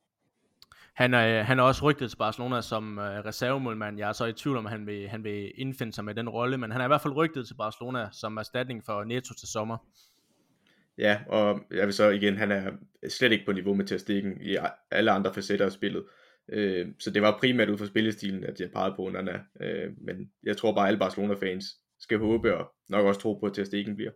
Han 0.94 1.14
er, 1.14 1.43
han 1.43 1.59
er 1.59 1.62
også 1.62 1.85
rygtet 1.85 2.10
til 2.10 2.16
Barcelona 2.16 2.60
som 2.60 2.98
uh, 2.98 3.05
reservemålmand. 3.05 3.98
Jeg 3.98 4.09
er 4.09 4.12
så 4.12 4.24
i 4.24 4.32
tvivl 4.32 4.56
om, 4.56 4.66
han 4.66 4.86
vil, 4.86 5.09
han 5.09 5.24
vil 5.24 5.52
indfinde 5.55 5.93
sig 5.93 6.05
med 6.05 6.14
den 6.14 6.28
rolle, 6.28 6.59
men 6.59 6.70
han 6.70 6.81
er 6.81 6.85
i 6.85 6.89
hvert 6.89 7.01
fald 7.01 7.16
rygtet 7.16 7.47
til 7.47 7.55
Barcelona 7.55 8.09
som 8.12 8.36
erstatning 8.36 8.85
for 8.85 9.05
Neto 9.05 9.35
til 9.35 9.48
sommer. 9.48 9.77
Ja, 10.98 11.20
og 11.28 11.60
jeg 11.70 11.86
vil 11.86 11.94
så 11.94 12.10
igen, 12.10 12.36
han 12.36 12.52
er 12.52 12.73
slet 13.09 13.32
ikke 13.32 13.44
på 13.47 13.52
niveau 13.52 13.74
med 13.74 13.85
Ter 13.85 14.36
i 14.40 14.56
alle 14.90 15.10
andre 15.10 15.35
facetter 15.35 15.66
af 15.66 15.73
spillet. 15.73 16.05
Øh, 16.48 16.86
så 16.98 17.10
det 17.10 17.23
var 17.23 17.39
primært 17.40 17.69
ud 17.69 17.78
fra 17.78 17.86
spillestilen, 17.86 18.44
at 18.44 18.60
jeg 18.60 18.70
pegede 18.70 18.94
på 18.97 19.09
Nana. 19.09 19.40
Øh, 19.60 19.93
men 20.01 20.31
jeg 20.43 20.56
tror 20.56 20.74
bare, 20.74 20.85
at 20.85 20.89
alle 20.89 20.98
Barcelona-fans 20.98 21.64
skal 21.98 22.19
håbe 22.19 22.56
og 22.56 22.73
nok 22.89 23.06
også 23.06 23.20
tro 23.20 23.35
på, 23.35 23.47
at 23.47 23.52
Ter 23.55 23.64
Stegen 23.64 23.97
bliver. 23.97 24.10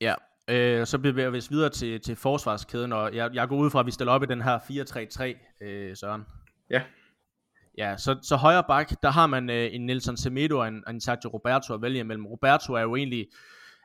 Ja, 0.00 0.14
øh, 0.48 0.86
så 0.86 0.98
bevæger 0.98 1.30
vi 1.30 1.38
os 1.38 1.50
videre 1.50 1.70
til, 1.70 2.00
til 2.00 2.16
forsvarskæden, 2.16 2.92
og 2.92 3.14
jeg, 3.14 3.30
jeg 3.34 3.48
går 3.48 3.56
ud 3.56 3.70
fra, 3.70 3.80
at 3.80 3.86
vi 3.86 3.90
stiller 3.90 4.12
op 4.12 4.22
i 4.22 4.26
den 4.26 4.42
her 4.42 4.58
4-3-3, 4.58 5.66
øh, 5.66 5.96
Søren. 5.96 6.22
Ja. 6.70 6.82
Ja, 7.78 7.96
så, 7.96 8.18
så 8.22 8.36
højre 8.36 8.64
bak, 8.68 9.02
der 9.02 9.10
har 9.10 9.26
man 9.26 9.50
øh, 9.50 9.74
en 9.74 9.86
Nelson 9.86 10.16
Semedo 10.16 10.58
og 10.58 10.68
en, 10.68 10.84
en 10.88 11.00
Sergio 11.00 11.30
Roberto 11.30 11.74
at 11.74 11.82
vælge 11.82 12.00
imellem. 12.00 12.26
Roberto 12.26 12.72
er 12.72 12.80
jo 12.80 12.96
egentlig, 12.96 13.26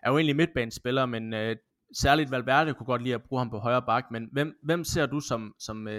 er 0.04 0.12
jo 0.12 0.18
egentlig 0.18 0.36
midtbanespiller, 0.36 1.06
men 1.06 1.34
øh, 1.34 1.56
særligt 1.98 2.32
Valverde 2.32 2.74
kunne 2.74 2.86
godt 2.86 3.02
lide 3.02 3.16
at 3.16 3.24
bruge 3.24 3.40
ham 3.40 3.50
på 3.50 3.58
højre 3.58 3.82
bak, 3.82 4.04
men 4.12 4.30
hvem, 4.32 4.54
hvem 4.64 4.84
ser 4.84 5.06
du 5.06 5.20
som, 5.20 5.54
som 5.60 5.88
uh, 5.88 5.94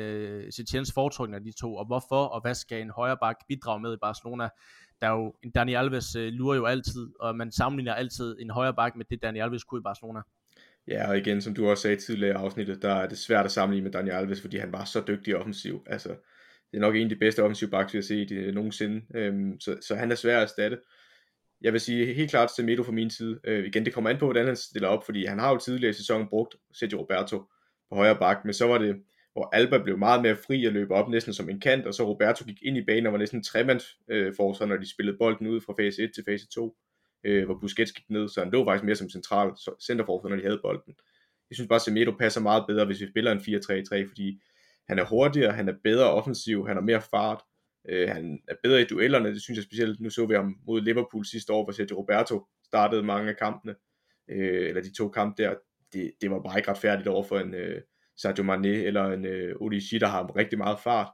Setiens 0.51 0.93
foretrukne 0.95 1.37
af 1.37 1.43
de 1.43 1.53
to, 1.61 1.75
og 1.75 1.87
hvorfor, 1.87 2.25
og 2.25 2.41
hvad 2.41 2.55
skal 2.55 2.81
en 2.81 2.91
højre 2.91 3.17
bak 3.17 3.37
bidrage 3.49 3.81
med 3.81 3.95
i 3.95 3.97
Barcelona? 4.03 4.49
der 5.01 5.11
er 5.11 5.13
jo, 5.13 5.35
Dani 5.55 5.75
Alves 5.75 6.17
øh, 6.17 6.33
lurer 6.33 6.57
jo 6.57 6.65
altid, 6.65 7.09
og 7.21 7.37
man 7.37 7.53
sammenligner 7.53 7.95
altid 7.95 8.37
en 8.41 8.51
højre 8.51 8.75
bak 8.75 8.97
med 8.97 9.05
det, 9.11 9.23
Dani 9.23 9.39
Alves 9.39 9.65
kunne 9.65 9.79
i 9.79 9.83
Barcelona. 9.83 10.21
Ja, 10.89 11.09
og 11.09 11.19
igen, 11.19 11.41
som 11.41 11.55
du 11.55 11.69
også 11.69 11.83
sagde 11.83 11.97
tidligere 11.97 12.33
i 12.33 12.43
afsnittet, 12.45 12.83
der 12.83 12.95
er 12.95 13.09
det 13.09 13.19
svært 13.19 13.45
at 13.45 13.53
sammenligne 13.53 13.85
med 13.85 13.93
Daniel 13.93 14.15
Alves, 14.17 14.41
fordi 14.41 14.57
han 14.57 14.73
var 14.73 14.85
så 14.85 15.03
dygtig 15.09 15.37
offensiv. 15.37 15.83
Altså, 15.87 16.09
det 16.71 16.77
er 16.77 16.81
nok 16.81 16.97
en 16.97 17.03
af 17.03 17.09
de 17.09 17.17
bedste 17.17 17.43
offensive 17.43 17.71
backs, 17.71 17.93
vi 17.93 17.97
har 17.97 18.03
set 18.03 18.31
øh, 18.31 18.55
nogensinde. 18.55 19.03
Øhm, 19.15 19.61
så, 19.61 19.77
så 19.81 19.95
han 19.95 20.11
er 20.11 20.15
svær 20.15 20.37
at 20.37 20.43
erstatte. 20.43 20.79
Jeg 21.61 21.73
vil 21.73 21.81
sige 21.81 22.15
helt 22.15 22.31
klart 22.31 22.55
Semedo 22.57 22.83
fra 22.83 22.93
min 22.93 23.11
side. 23.11 23.41
Øh, 23.45 23.67
igen, 23.67 23.85
det 23.85 23.95
kommer 23.95 24.11
an 24.11 24.19
på, 24.19 24.25
hvordan 24.25 24.47
han 24.47 24.57
stiller 24.57 24.89
op, 24.89 25.05
fordi 25.05 25.25
han 25.25 25.39
har 25.39 25.51
jo 25.51 25.59
tidligere 25.59 25.91
i 25.91 25.93
sæsonen 25.93 26.29
brugt 26.29 26.57
Sergio 26.73 27.01
Roberto 27.01 27.39
på 27.89 27.95
højre 27.95 28.19
bak, 28.19 28.45
men 28.45 28.55
så 28.55 28.67
var 28.67 28.79
det, 28.79 28.97
hvor 29.33 29.49
Alba 29.53 29.79
blev 29.79 29.99
meget 29.99 30.23
mere 30.23 30.37
fri 30.37 30.65
at 30.65 30.73
løbe 30.73 30.95
op 30.95 31.09
næsten 31.09 31.35
som 31.35 31.49
en 31.49 31.61
kant, 31.61 31.87
og 31.87 31.95
så 31.95 32.05
Roberto 32.09 32.45
gik 32.45 32.63
ind 32.63 32.77
i 32.77 32.85
banen 32.85 33.07
og 33.07 33.13
var 33.13 33.19
næsten 33.19 33.39
en 33.39 33.45
for 33.45 33.81
øh, 34.09 34.35
forsvar, 34.37 34.67
når 34.67 34.77
de 34.77 34.91
spillede 34.91 35.19
bolden 35.19 35.47
ud 35.47 35.61
fra 35.61 35.75
fase 35.79 36.03
1 36.03 36.11
til 36.15 36.25
fase 36.29 36.47
2, 36.47 36.77
øh, 37.25 37.45
hvor 37.45 37.59
Busquets 37.61 37.93
gik 37.93 38.11
ned, 38.11 38.29
så 38.29 38.41
han 38.41 38.53
lå 38.53 38.65
faktisk 38.65 38.85
mere 38.85 38.97
som 38.97 39.11
central 39.11 39.51
centerforsvar, 39.87 40.29
når 40.29 40.37
de 40.37 40.43
havde 40.43 40.61
bolden. 40.63 40.95
Jeg 41.51 41.57
synes 41.57 41.69
bare, 41.69 41.77
at 41.77 41.83
Semedo 41.83 42.13
passer 42.19 42.41
meget 42.41 42.65
bedre, 42.69 42.85
hvis 42.85 43.01
vi 43.01 43.07
spiller 43.11 43.33
en 43.33 43.39
4-3-3, 43.39 44.09
fordi 44.09 44.41
han 44.89 44.99
er 44.99 45.05
hurtigere, 45.05 45.53
han 45.53 45.69
er 45.69 45.75
bedre 45.85 46.11
offensiv, 46.11 46.67
han 46.67 46.77
har 46.77 46.83
mere 46.83 47.01
fart, 47.01 47.43
øh, 47.89 48.09
han 48.09 48.41
er 48.49 48.55
bedre 48.63 48.81
i 48.83 48.85
duellerne, 48.85 49.29
det 49.29 49.43
synes 49.43 49.57
jeg 49.57 49.65
specielt, 49.65 50.01
nu 50.01 50.11
så 50.11 50.27
vi 50.27 50.35
ham 50.35 50.57
mod 50.67 50.81
Liverpool 50.81 51.25
sidste 51.25 51.53
år, 51.53 51.65
hvor 51.65 51.73
Sergio 51.73 51.97
Roberto 51.97 52.47
startede 52.67 53.03
mange 53.03 53.31
af 53.31 53.37
kampene, 53.37 53.75
øh, 54.31 54.69
eller 54.69 54.83
de 54.83 54.95
to 54.95 55.09
kampe 55.09 55.43
der, 55.43 55.55
det, 55.93 56.13
det 56.21 56.31
var 56.31 56.41
bare 56.41 56.59
ikke 56.59 56.71
retfærdigt 56.71 57.09
over 57.09 57.23
for 57.23 57.39
en 57.39 57.55
øh, 57.55 57.83
Sadio 58.17 58.45
Mane 58.45 58.69
eller 58.69 59.05
en 59.05 59.25
øh, 59.25 59.57
Odigi, 59.61 59.99
der 59.99 60.07
har 60.07 60.37
rigtig 60.37 60.59
meget 60.59 60.79
fart. 60.81 61.13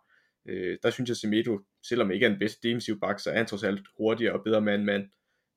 Øh, 0.49 0.79
der 0.83 0.91
synes 0.91 1.09
jeg, 1.09 1.17
Semedo, 1.17 1.61
selvom 1.89 2.11
ikke 2.11 2.27
er 2.27 2.31
en 2.31 2.39
bedst 2.39 2.63
defensiv 2.63 3.01
bak, 3.01 3.21
så 3.21 3.31
er 3.31 3.37
han 3.37 3.47
trods 3.47 3.65
alt 3.65 3.87
hurtigere 3.97 4.35
og 4.35 4.45
bedre 4.45 4.61
mand 4.61 4.85
mand. 4.85 5.05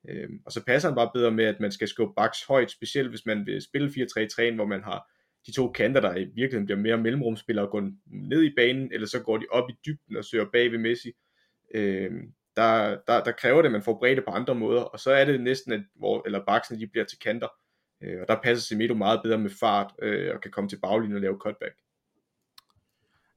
Øh, 0.10 0.30
og 0.46 0.52
så 0.52 0.66
passer 0.66 0.90
han 0.90 0.96
bare 0.96 1.12
bedre 1.14 1.32
med, 1.32 1.46
at 1.46 1.60
man 1.60 1.72
skal 1.72 1.88
skubbe 1.88 2.14
baks 2.16 2.44
højt, 2.44 2.72
specielt 2.72 3.10
hvis 3.10 3.26
man 3.26 3.46
vil 3.46 3.62
spille 3.62 3.88
4-3-3'en, 3.88 4.56
hvor 4.56 4.66
man 4.66 4.84
har 4.84 5.12
de 5.46 5.52
to 5.52 5.72
kanter, 5.72 6.02
der 6.02 6.16
i 6.16 6.26
virkeligheden 6.26 6.66
bliver 6.66 6.80
mere 6.80 6.98
mellemrumspillere, 6.98 7.68
går 7.68 7.92
ned 8.06 8.44
i 8.44 8.54
banen, 8.56 8.92
eller 8.92 9.08
så 9.08 9.20
går 9.20 9.38
de 9.38 9.46
op 9.52 9.70
i 9.70 9.74
dybden 9.86 10.18
og 10.18 10.26
søger 10.26 10.46
bag 10.54 10.72
ved 10.72 10.80
Messi. 10.80 11.12
Øh, 11.76 12.12
der, 12.56 12.98
der, 13.08 13.24
der 13.24 13.32
kræver 13.32 13.62
det, 13.62 13.66
at 13.66 13.72
man 13.72 13.84
får 13.84 13.98
bredde 14.00 14.22
på 14.22 14.32
andre 14.32 14.56
måder, 14.56 14.82
og 14.82 15.00
så 15.00 15.12
er 15.12 15.26
det 15.26 15.42
næsten, 15.42 15.74
at 15.74 15.82
hvor, 15.96 16.24
eller 16.26 16.46
baksene 16.46 16.80
de 16.80 16.88
bliver 16.88 17.06
til 17.06 17.20
kanter. 17.20 17.48
Øh, 18.04 18.22
og 18.22 18.28
der 18.28 18.42
passer 18.44 18.66
Semedo 18.68 18.94
meget 18.94 19.22
bedre 19.24 19.38
med 19.38 19.50
fart, 19.60 19.94
øh, 20.02 20.36
og 20.36 20.42
kan 20.42 20.52
komme 20.52 20.70
til 20.70 20.80
baglinjen 20.80 21.16
og 21.16 21.22
lave 21.22 21.38
cutback. 21.40 21.76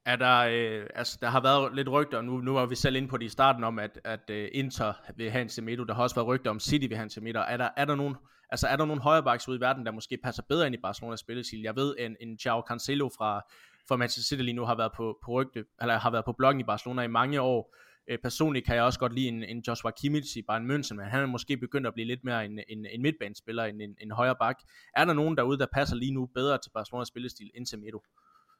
Er 0.06 0.16
der, 0.16 0.38
øh, 0.38 0.86
altså, 0.94 1.18
der 1.20 1.28
har 1.28 1.40
været 1.40 1.74
lidt 1.74 1.88
rygter, 1.88 2.22
nu, 2.22 2.40
nu 2.40 2.52
var 2.52 2.66
vi 2.66 2.74
selv 2.74 2.96
inde 2.96 3.08
på 3.08 3.16
det 3.16 3.24
i 3.24 3.28
starten 3.28 3.64
om, 3.64 3.78
at, 3.78 4.00
at 4.04 4.30
uh, 4.30 4.36
Inter 4.52 4.92
vil 5.16 5.30
have 5.30 5.42
en 5.42 5.48
Semedo, 5.48 5.84
der 5.84 5.94
har 5.94 6.02
også 6.02 6.16
været 6.16 6.26
rygter 6.26 6.50
om 6.50 6.60
City 6.60 6.86
vil 6.86 6.96
have 6.96 7.04
en 7.04 7.10
Semedo. 7.10 7.38
Er 7.48 7.56
der, 7.56 7.68
er 7.76 7.84
der 7.84 7.94
nogen, 7.94 8.16
altså 8.50 8.66
er 8.66 8.76
der 8.76 8.84
nogen 8.84 9.00
højrebacks 9.00 9.48
ude 9.48 9.56
i 9.56 9.60
verden, 9.60 9.86
der 9.86 9.92
måske 9.92 10.18
passer 10.24 10.42
bedre 10.48 10.66
ind 10.66 10.74
i 10.74 10.78
Barcelonas 10.82 11.20
spillestil? 11.20 11.62
Jeg 11.62 11.76
ved, 11.76 11.94
en, 11.98 12.16
en 12.20 12.38
Joao 12.44 12.62
Cancelo 12.68 13.08
fra, 13.18 13.40
fra 13.88 13.96
Manchester 13.96 14.28
City 14.28 14.42
lige 14.42 14.54
nu 14.54 14.64
har 14.64 14.74
været 14.74 14.92
på, 14.96 15.18
på 15.24 15.32
rygte, 15.32 15.64
eller 15.80 15.98
har 15.98 16.10
været 16.10 16.24
på 16.24 16.32
bloggen 16.32 16.60
i 16.60 16.64
Barcelona 16.64 17.02
i 17.02 17.08
mange 17.08 17.40
år. 17.40 17.74
Øh, 18.10 18.18
personligt 18.18 18.66
kan 18.66 18.76
jeg 18.76 18.84
også 18.84 18.98
godt 18.98 19.12
lide 19.12 19.28
en, 19.28 19.44
en 19.44 19.62
Joshua 19.68 19.90
Kimmich 19.90 20.36
i 20.36 20.42
Bayern 20.42 20.70
München, 20.70 20.94
men 20.94 21.06
han 21.06 21.22
er 21.22 21.26
måske 21.26 21.56
begyndt 21.56 21.86
at 21.86 21.94
blive 21.94 22.06
lidt 22.06 22.24
mere 22.24 22.44
en, 22.44 22.60
en, 22.68 22.86
en 22.90 23.02
midtbanespiller 23.02 23.64
end 23.64 23.82
en, 23.82 23.96
en 24.00 24.10
højre 24.10 24.36
bak. 24.36 24.56
Er 24.96 25.04
der 25.04 25.12
nogen 25.12 25.36
derude, 25.36 25.58
der 25.58 25.66
passer 25.72 25.96
lige 25.96 26.14
nu 26.14 26.26
bedre 26.26 26.58
til 26.58 26.70
Barcelonas 26.74 27.08
spillestil 27.08 27.50
end 27.54 27.66
Semedo? 27.66 28.02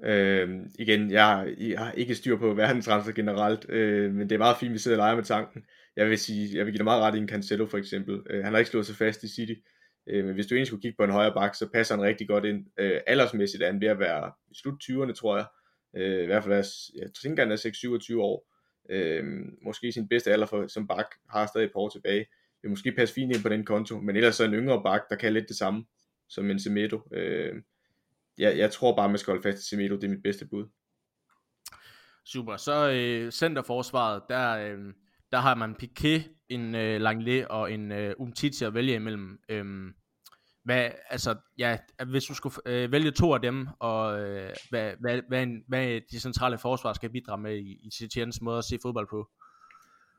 Øh, 0.05 0.49
igen, 0.79 1.11
jeg, 1.11 1.55
jeg 1.59 1.79
har 1.79 1.93
ikke 1.93 2.15
styr 2.15 2.37
på 2.37 2.55
verdensrenser 2.55 3.13
generelt, 3.13 3.71
øh, 3.71 4.15
men 4.15 4.29
det 4.29 4.35
er 4.35 4.39
meget 4.39 4.57
fint, 4.57 4.71
at 4.71 4.75
vi 4.75 4.79
sidder 4.79 4.97
og 4.97 5.01
leger 5.01 5.17
med 5.17 5.25
tanken. 5.25 5.65
Jeg 5.97 6.09
vil 6.09 6.19
sige, 6.19 6.57
jeg 6.57 6.67
vil 6.67 6.73
give 6.73 6.79
dig 6.79 6.85
meget 6.85 7.03
ret 7.03 7.15
i 7.15 7.19
en 7.19 7.29
Cancelo 7.29 7.67
for 7.67 7.79
eksempel. 7.79 8.23
Øh, 8.31 8.45
han 8.45 8.53
har 8.53 8.59
ikke 8.59 8.71
slået 8.71 8.87
sig 8.87 8.97
fast 8.97 9.23
i 9.23 9.29
City, 9.29 9.55
øh, 10.07 10.25
men 10.25 10.35
hvis 10.35 10.47
du 10.47 10.55
egentlig 10.55 10.67
skulle 10.67 10.83
kigge 10.83 10.97
på 10.97 11.05
en 11.05 11.11
højre 11.11 11.35
bak, 11.35 11.55
så 11.55 11.69
passer 11.73 11.95
han 11.95 12.05
rigtig 12.05 12.29
godt 12.29 12.45
ind. 12.45 12.67
Øh, 12.79 13.01
aldersmæssigt 13.07 13.63
er 13.63 13.67
han 13.67 13.81
ved 13.81 13.89
at 13.89 13.99
være 13.99 14.33
i 14.51 14.55
slut 14.55 14.83
20'erne, 14.85 15.13
tror 15.13 15.37
jeg. 15.37 15.47
Øh, 15.97 16.23
I 16.23 16.27
hvert 16.27 16.45
fald, 16.45 16.55
er, 16.55 16.69
jeg 17.03 17.11
tænker, 17.23 17.43
han 17.43 17.53
er 17.53 18.17
6-27 18.17 18.21
år. 18.21 18.53
Øh, 18.91 19.25
måske 19.63 19.93
sin 19.93 20.09
bedste 20.09 20.33
alder 20.33 20.47
for, 20.47 20.67
som 20.67 20.87
bak, 20.87 21.07
har 21.31 21.47
stadig 21.47 21.65
et 21.65 21.73
par 21.73 21.81
år 21.81 21.89
tilbage. 21.89 22.27
Vil 22.63 22.71
måske 22.71 22.93
passe 22.93 23.15
fint 23.15 23.35
ind 23.35 23.43
på 23.43 23.49
den 23.49 23.65
konto, 23.65 24.01
men 24.01 24.17
ellers 24.17 24.37
så 24.37 24.45
en 24.45 24.55
yngre 24.55 24.83
bak, 24.83 25.03
der 25.11 25.17
kan 25.17 25.33
lidt 25.33 25.49
det 25.49 25.57
samme 25.57 25.85
som 26.29 26.51
en 26.51 26.59
Semedo. 26.59 27.01
Øh, 27.13 27.55
jeg, 28.39 28.59
jeg 28.59 28.71
tror 28.71 28.97
bare, 28.97 29.09
man 29.09 29.19
skal 29.19 29.31
holde 29.31 29.43
fast 29.43 29.63
i 29.63 29.69
Semedo, 29.69 29.95
det 29.95 30.05
er 30.05 30.09
mit 30.09 30.23
bedste 30.23 30.47
bud. 30.47 30.67
Super, 32.25 32.57
så 32.57 32.91
øh, 32.91 33.33
centerforsvaret, 33.33 34.23
der, 34.29 34.59
øh, 34.59 34.79
der 35.33 35.39
har 35.39 35.55
man 35.55 35.75
Piquet, 35.75 36.31
en 36.49 36.75
øh, 36.75 37.01
Langley 37.01 37.45
og 37.45 37.73
en 37.73 37.93
øh, 37.93 38.15
Umtiti 38.19 38.65
at 38.65 38.75
vælge 38.75 38.95
imellem. 38.95 39.39
Øh, 39.49 39.65
hvad, 40.65 40.91
altså, 41.11 41.37
ja, 41.59 41.79
hvis 42.07 42.25
du 42.25 42.35
skulle 42.35 42.55
øh, 42.67 42.93
vælge 42.93 43.11
to 43.11 43.35
af 43.35 43.41
dem, 43.41 43.69
og 43.79 44.21
øh, 44.21 44.51
hvad, 44.71 44.93
hvad, 45.01 45.21
hvad, 45.29 45.43
en, 45.43 45.63
hvad 45.69 46.01
de 46.11 46.21
centrale 46.21 46.59
forsvar 46.59 46.93
skal 46.93 47.11
bidrage 47.11 47.43
med 47.43 47.57
i, 47.57 47.87
i 47.87 47.91
Setiens 47.91 48.41
måde 48.41 48.59
at 48.59 48.65
se 48.65 48.79
fodbold 48.83 49.09
på? 49.11 49.29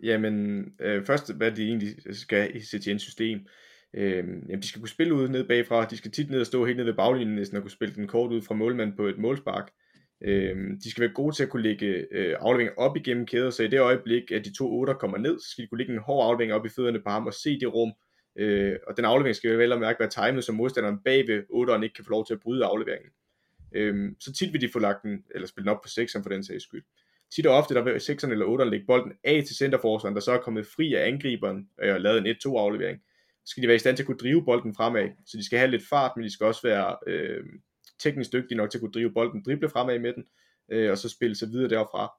Jamen, 0.04 0.66
øh, 0.82 1.06
først 1.06 1.34
hvad 1.34 1.52
de 1.52 1.64
egentlig 1.64 2.16
skal 2.16 2.56
i 2.56 2.62
Setiens 2.62 3.02
system. 3.02 3.40
Øh, 3.94 4.16
jamen, 4.50 4.62
de 4.62 4.68
skal 4.68 4.82
kunne 4.82 4.90
spille 4.90 5.14
ud 5.14 5.30
ned 5.30 5.48
bagfra, 5.48 5.86
de 5.86 5.98
skal 5.98 6.12
tit 6.12 6.30
ned 6.30 6.40
og 6.40 6.46
stå 6.46 6.66
helt 6.66 6.78
ned 6.78 6.86
ved 6.86 6.94
baglinjen 6.94 7.36
næsten 7.36 7.58
og 7.58 7.64
kunne 7.64 7.72
spille 7.72 7.96
den 7.96 8.08
kort 8.08 8.32
ud 8.32 8.42
fra 8.42 8.56
målmanden 8.56 8.96
på 8.96 9.08
et 9.08 9.18
målspark. 9.18 9.72
Øh, 10.24 10.56
de 10.84 10.92
skal 10.92 11.02
være 11.02 11.14
gode 11.14 11.36
til 11.36 11.44
at 11.44 11.50
kunne 11.50 11.64
lægge 11.64 12.06
øh, 12.12 12.36
afleveringer 12.40 12.74
op 12.78 12.98
igennem 12.98 13.26
kæder, 13.26 13.50
så 13.50 13.64
i 13.64 13.68
det 13.68 13.80
øjeblik, 13.80 14.32
at 14.32 14.46
de 14.46 14.54
to 14.58 14.80
otter 14.80 14.94
kommer 14.94 15.18
ned, 15.18 15.40
så 15.40 15.50
skal 15.50 15.64
de 15.64 15.68
kunne 15.68 15.78
lægge 15.78 15.94
en 15.94 16.00
hård 16.00 16.26
aflevering 16.26 16.54
op 16.54 16.66
i 16.66 16.70
fødderne 16.70 17.02
på 17.02 17.10
ham 17.10 17.28
og 17.28 17.34
se 17.34 17.60
det 17.60 17.74
rum, 17.74 17.94
Øh, 18.38 18.76
og 18.88 18.98
den 18.98 19.06
aflevering 19.06 19.36
skal 19.36 19.58
vel 19.58 19.72
og 19.72 19.80
mærke 19.80 20.00
være 20.00 20.10
timet, 20.10 20.44
så 20.44 20.52
modstanderen 20.52 21.00
bagved 21.06 21.44
8'eren 21.54 21.84
ikke 21.84 21.96
kan 21.96 22.06
få 22.06 22.12
lov 22.12 22.26
til 22.26 22.34
at 22.34 22.40
bryde 22.40 22.66
afleveringen. 22.66 23.12
Øh, 23.76 24.12
så 24.20 24.34
tit 24.34 24.54
vil 24.54 24.62
de 24.62 24.70
få 24.74 24.80
lagt 24.80 25.04
den, 25.04 25.24
eller 25.36 25.48
spille 25.48 25.66
den 25.66 25.76
op 25.76 25.82
på 25.82 25.88
6'eren 25.88 26.24
for 26.24 26.30
den 26.30 26.44
sags 26.44 26.64
skyld. 26.64 26.84
Tit 27.36 27.46
og 27.46 27.56
ofte, 27.56 27.74
der 27.74 27.82
vil 27.82 28.02
sekseren 28.02 28.32
eller 28.32 28.46
otteren 28.46 28.72
lægge 28.72 28.86
bolden 28.86 29.14
af 29.24 29.44
til 29.48 29.56
centerforsvaren, 29.56 30.16
der 30.16 30.22
så 30.22 30.32
er 30.32 30.38
kommet 30.38 30.68
fri 30.68 30.94
af 30.94 31.08
angriberen 31.08 31.70
øh, 31.84 31.94
og 31.94 32.02
lavet 32.02 32.18
en 32.18 32.36
1-2 32.46 32.58
aflevering. 32.58 33.00
Skal 33.48 33.64
de 33.64 33.68
være 33.68 33.76
i 33.76 33.80
stand 33.80 33.98
til 33.98 34.04
at 34.04 34.08
kunne 34.08 34.18
drive 34.18 34.46
bolden 34.46 34.76
fremad. 34.76 35.10
Så 35.26 35.38
de 35.38 35.46
skal 35.46 35.60
have 35.60 35.72
lidt 35.72 35.90
fart, 35.90 36.12
men 36.16 36.26
de 36.26 36.34
skal 36.34 36.46
også 36.46 36.62
være 36.64 36.98
øh, 37.08 37.44
teknisk 38.00 38.34
dygtige 38.34 38.58
nok 38.58 38.72
til 38.72 38.78
at 38.78 38.82
kunne 38.82 38.92
drive 38.92 39.14
bolden, 39.14 39.44
drible 39.46 39.70
fremad 39.70 40.00
med 40.00 40.14
den, 40.14 40.26
øh, 40.72 40.92
og 40.92 40.98
så 40.98 41.10
spille 41.10 41.36
sig 41.36 41.50
videre 41.50 41.70
derfra. 41.70 42.14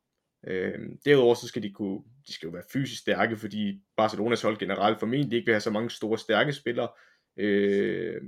Øh, 0.46 0.78
derudover 1.04 1.34
så 1.34 1.48
skal 1.48 1.62
de 1.62 1.70
kunne, 1.70 2.00
de 2.26 2.32
skal 2.32 2.46
jo 2.46 2.52
være 2.52 2.62
fysisk 2.72 3.00
stærke, 3.00 3.36
fordi 3.36 3.80
Barcelonas 3.96 4.42
hold 4.42 4.58
generelt 4.58 4.98
formentlig 4.98 5.36
ikke 5.36 5.46
vil 5.46 5.54
have 5.54 5.60
så 5.60 5.70
mange 5.70 5.90
store 5.90 6.18
stærke 6.18 6.52
spillere. 6.52 6.88
Øh, 7.36 8.22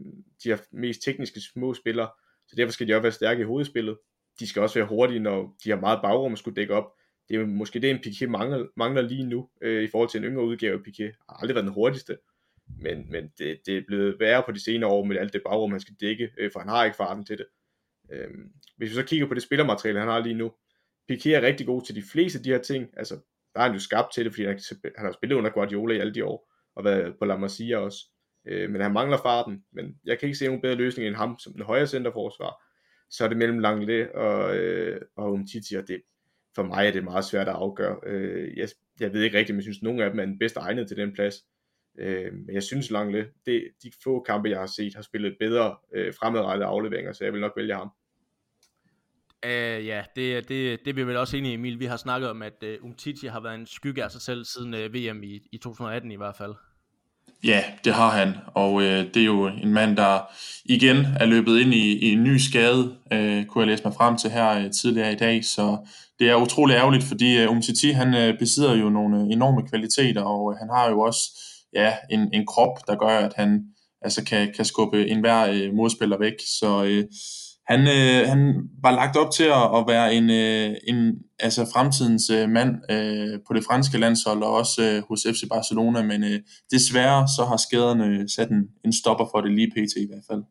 de 0.45 0.51
har 0.51 0.61
mest 0.73 1.03
tekniske 1.03 1.41
små 1.41 1.75
spillere, 1.75 2.11
så 2.49 2.57
derfor 2.57 2.73
skal 2.73 2.89
de 2.89 2.95
også 2.95 3.03
være 3.03 3.13
stærke 3.13 3.41
i 3.41 3.45
hovedspillet. 3.45 3.99
De 4.41 4.47
skal 4.47 4.63
også 4.63 4.79
være 4.79 4.89
hurtige, 4.89 5.21
når 5.21 5.57
de 5.65 5.71
har 5.71 5.81
meget 5.81 5.99
bagrum 6.03 6.33
at 6.33 6.39
skulle 6.39 6.57
dække 6.57 6.75
op. 6.75 6.93
Det 7.29 7.37
er 7.37 7.47
måske 7.47 7.81
det, 7.81 7.91
en 7.91 7.97
Piqué 8.07 8.27
mangler, 8.27 8.67
mangler 8.77 9.03
lige 9.03 9.27
nu, 9.27 9.49
øh, 9.63 9.83
i 9.83 9.89
forhold 9.89 10.09
til 10.09 10.19
en 10.19 10.25
yngre 10.25 10.45
udgave 10.45 10.75
af 10.75 10.79
Piqué. 10.89 11.25
Har 11.29 11.37
aldrig 11.43 11.55
været 11.55 11.65
den 11.65 11.75
hurtigste, 11.75 12.17
men, 12.79 13.11
men 13.11 13.31
det, 13.39 13.61
det 13.67 13.77
er 13.77 13.83
blevet 13.87 14.21
værre 14.21 14.43
på 14.47 14.53
de 14.53 14.65
senere 14.65 14.91
år 14.91 15.05
med 15.05 15.17
alt 15.17 15.33
det 15.33 15.43
bagrum, 15.43 15.71
han 15.71 15.81
skal 15.81 15.95
dække, 16.01 16.31
øh, 16.39 16.51
for 16.53 16.61
han 16.61 16.69
har 16.69 16.85
ikke 16.85 16.97
farten 16.97 17.25
til 17.25 17.39
det. 17.39 17.47
Øh, 18.13 18.31
hvis 18.77 18.91
vi 18.91 18.95
så 18.95 19.03
kigger 19.03 19.27
på 19.27 19.35
det 19.35 19.43
spillermateriale, 19.43 19.99
han 19.99 20.09
har 20.09 20.19
lige 20.19 20.35
nu, 20.35 20.53
Piqué 21.13 21.29
er 21.29 21.43
rigtig 21.43 21.67
god 21.67 21.83
til 21.83 21.95
de 21.95 22.03
fleste 22.13 22.39
af 22.39 22.43
de 22.43 22.51
her 22.51 22.63
ting. 22.63 22.89
Altså, 22.97 23.15
der 23.55 23.61
er 23.61 23.65
han 23.65 23.73
jo 23.73 23.79
skabt 23.79 24.13
til 24.15 24.25
det, 24.25 24.33
fordi 24.33 24.45
han, 24.45 24.61
han 24.97 25.07
har 25.07 25.13
spillet 25.13 25.37
under 25.37 25.51
Guardiola 25.51 25.95
i 25.95 25.99
alle 25.99 26.15
de 26.15 26.25
år, 26.25 26.53
og 26.77 26.85
været 26.85 27.15
på 27.19 27.25
La 27.25 27.37
Masia 27.37 27.77
også. 27.77 27.99
Øh, 28.47 28.71
men 28.71 28.81
han 28.81 28.93
mangler 28.93 29.19
farten, 29.19 29.65
men 29.73 29.97
jeg 30.05 30.19
kan 30.19 30.27
ikke 30.27 30.39
se 30.39 30.47
nogen 30.47 30.63
bedre 30.63 30.75
løsning 30.75 31.09
end 31.09 31.17
ham 31.17 31.39
som 31.39 31.53
den 31.53 31.63
højre 31.63 31.87
centerforsvar. 31.87 32.63
Så 33.11 33.25
er 33.25 33.29
det 33.29 33.37
mellem 33.37 33.59
Langley 33.59 34.09
og, 34.09 34.57
øh, 34.57 35.01
og 35.17 35.33
Umtiti, 35.33 35.75
og 35.75 35.89
det, 35.89 36.03
for 36.55 36.63
mig 36.63 36.87
er 36.87 36.91
det 36.91 37.05
meget 37.05 37.25
svært 37.25 37.49
at 37.49 37.55
afgøre. 37.55 38.01
Øh, 38.07 38.57
jeg, 38.57 38.69
jeg 39.01 39.13
ved 39.13 39.23
ikke 39.23 39.39
rigtigt, 39.39 39.55
men 39.55 39.59
jeg 39.59 39.65
synes, 39.65 39.79
at 39.79 39.83
nogen 39.83 40.01
af 40.01 40.11
dem 40.11 40.21
er 40.21 40.25
den 40.25 40.39
bedste 40.39 40.61
egnet 40.61 40.89
til 40.89 40.97
den 40.97 41.13
plads. 41.13 41.35
Øh, 41.99 42.33
men 42.33 42.55
jeg 42.55 42.63
synes, 42.63 42.91
Langley, 42.91 43.25
det, 43.47 43.65
de 43.83 43.91
få 44.05 44.21
kampe, 44.21 44.51
jeg 44.51 44.59
har 44.59 44.67
set, 44.67 44.95
har 44.95 45.03
spillet 45.03 45.37
bedre 45.41 45.77
øh, 45.95 46.15
fremadrettede 46.21 46.69
afleveringer, 46.69 47.13
så 47.13 47.25
jeg 47.25 47.33
vil 47.33 47.41
nok 47.41 47.53
vælge 47.57 47.75
ham. 47.75 47.91
Uh, 49.47 49.87
ja, 49.87 50.03
det, 50.17 50.49
det, 50.49 50.81
det 50.85 50.91
er 50.91 50.95
vi 50.95 51.03
vel 51.03 51.17
også 51.17 51.37
enige 51.37 51.53
i, 51.53 51.55
Emil. 51.55 51.81
Vi 51.81 51.85
har 51.85 51.97
snakket 51.97 52.31
om, 52.31 52.43
at 52.43 52.63
uh, 52.63 52.85
Umtiti 52.85 53.27
har 53.27 53.41
været 53.41 53.55
en 53.55 53.67
skygge 53.67 54.05
af 54.05 54.11
sig 54.11 54.21
selv 54.21 54.45
siden 54.45 54.75
uh, 54.75 54.95
VM 54.95 55.23
i, 55.23 55.41
i 55.53 55.59
2018 55.59 56.13
i 56.13 56.17
hvert 56.17 56.37
fald. 56.37 56.55
Ja, 57.45 57.65
det 57.85 57.95
har 57.95 58.11
han, 58.11 58.35
og 58.47 58.75
uh, 58.75 58.83
det 58.83 59.17
er 59.17 59.25
jo 59.25 59.47
en 59.47 59.73
mand, 59.73 59.97
der 59.97 60.21
igen 60.65 60.97
er 61.21 61.27
løbet 61.27 61.59
ind 61.59 61.75
i, 61.75 61.99
i 61.99 62.13
en 62.13 62.25
ny 62.25 62.37
skade, 62.37 62.85
uh, 62.85 63.47
kunne 63.47 63.63
jeg 63.63 63.67
læse 63.67 63.85
mig 63.85 63.95
frem 63.95 64.17
til 64.17 64.31
her 64.31 64.65
uh, 64.65 64.71
tidligere 64.71 65.13
i 65.13 65.17
dag, 65.17 65.45
så 65.45 65.89
det 66.19 66.31
er 66.31 66.35
utrolig 66.35 66.75
ærgerligt, 66.75 67.05
fordi 67.05 67.45
uh, 67.45 67.51
Umtiti 67.51 67.91
han 67.91 68.09
uh, 68.09 68.39
besidder 68.39 68.77
jo 68.77 68.89
nogle 68.89 69.33
enorme 69.33 69.69
kvaliteter, 69.69 70.23
og 70.23 70.45
uh, 70.45 70.57
han 70.57 70.69
har 70.69 70.91
jo 70.91 71.01
også 71.01 71.21
ja, 71.75 71.95
en, 72.11 72.35
en 72.35 72.47
krop, 72.47 72.87
der 72.87 72.97
gør, 72.97 73.19
at 73.19 73.33
han 73.37 73.65
altså 74.03 74.25
kan, 74.25 74.53
kan 74.57 74.65
skubbe 74.65 75.09
enhver 75.09 75.47
øh, 75.47 75.75
modspiller 75.75 76.19
væk, 76.19 76.35
så 76.61 76.85
øh, 76.85 77.05
han, 77.67 77.81
øh, 77.81 78.29
han 78.29 78.69
var 78.83 78.91
lagt 78.91 79.17
op 79.17 79.31
til 79.33 79.45
at, 79.45 79.67
at 79.79 79.85
være 79.89 80.15
en, 80.15 80.31
øh, 80.31 80.77
en 80.89 81.15
altså 81.39 81.67
fremtidens 81.73 82.31
øh, 82.31 82.49
mand 82.49 82.71
øh, 82.91 83.39
på 83.47 83.55
det 83.55 83.65
franske 83.65 83.99
landshold 83.99 84.43
og 84.43 84.53
også 84.53 84.83
øh, 84.83 85.03
hos 85.09 85.27
FC 85.33 85.49
Barcelona, 85.49 86.03
men 86.03 86.25
øh, 86.25 86.41
desværre 86.71 87.29
så 87.37 87.45
har 87.45 87.57
skaderne 87.57 88.29
sat 88.29 88.51
en, 88.51 88.63
en 88.85 88.93
stopper 88.93 89.27
for 89.31 89.41
det 89.41 89.53
lige 89.53 89.71
pt. 89.71 89.93
i 89.97 90.07
hvert 90.11 90.25
fald. 90.31 90.43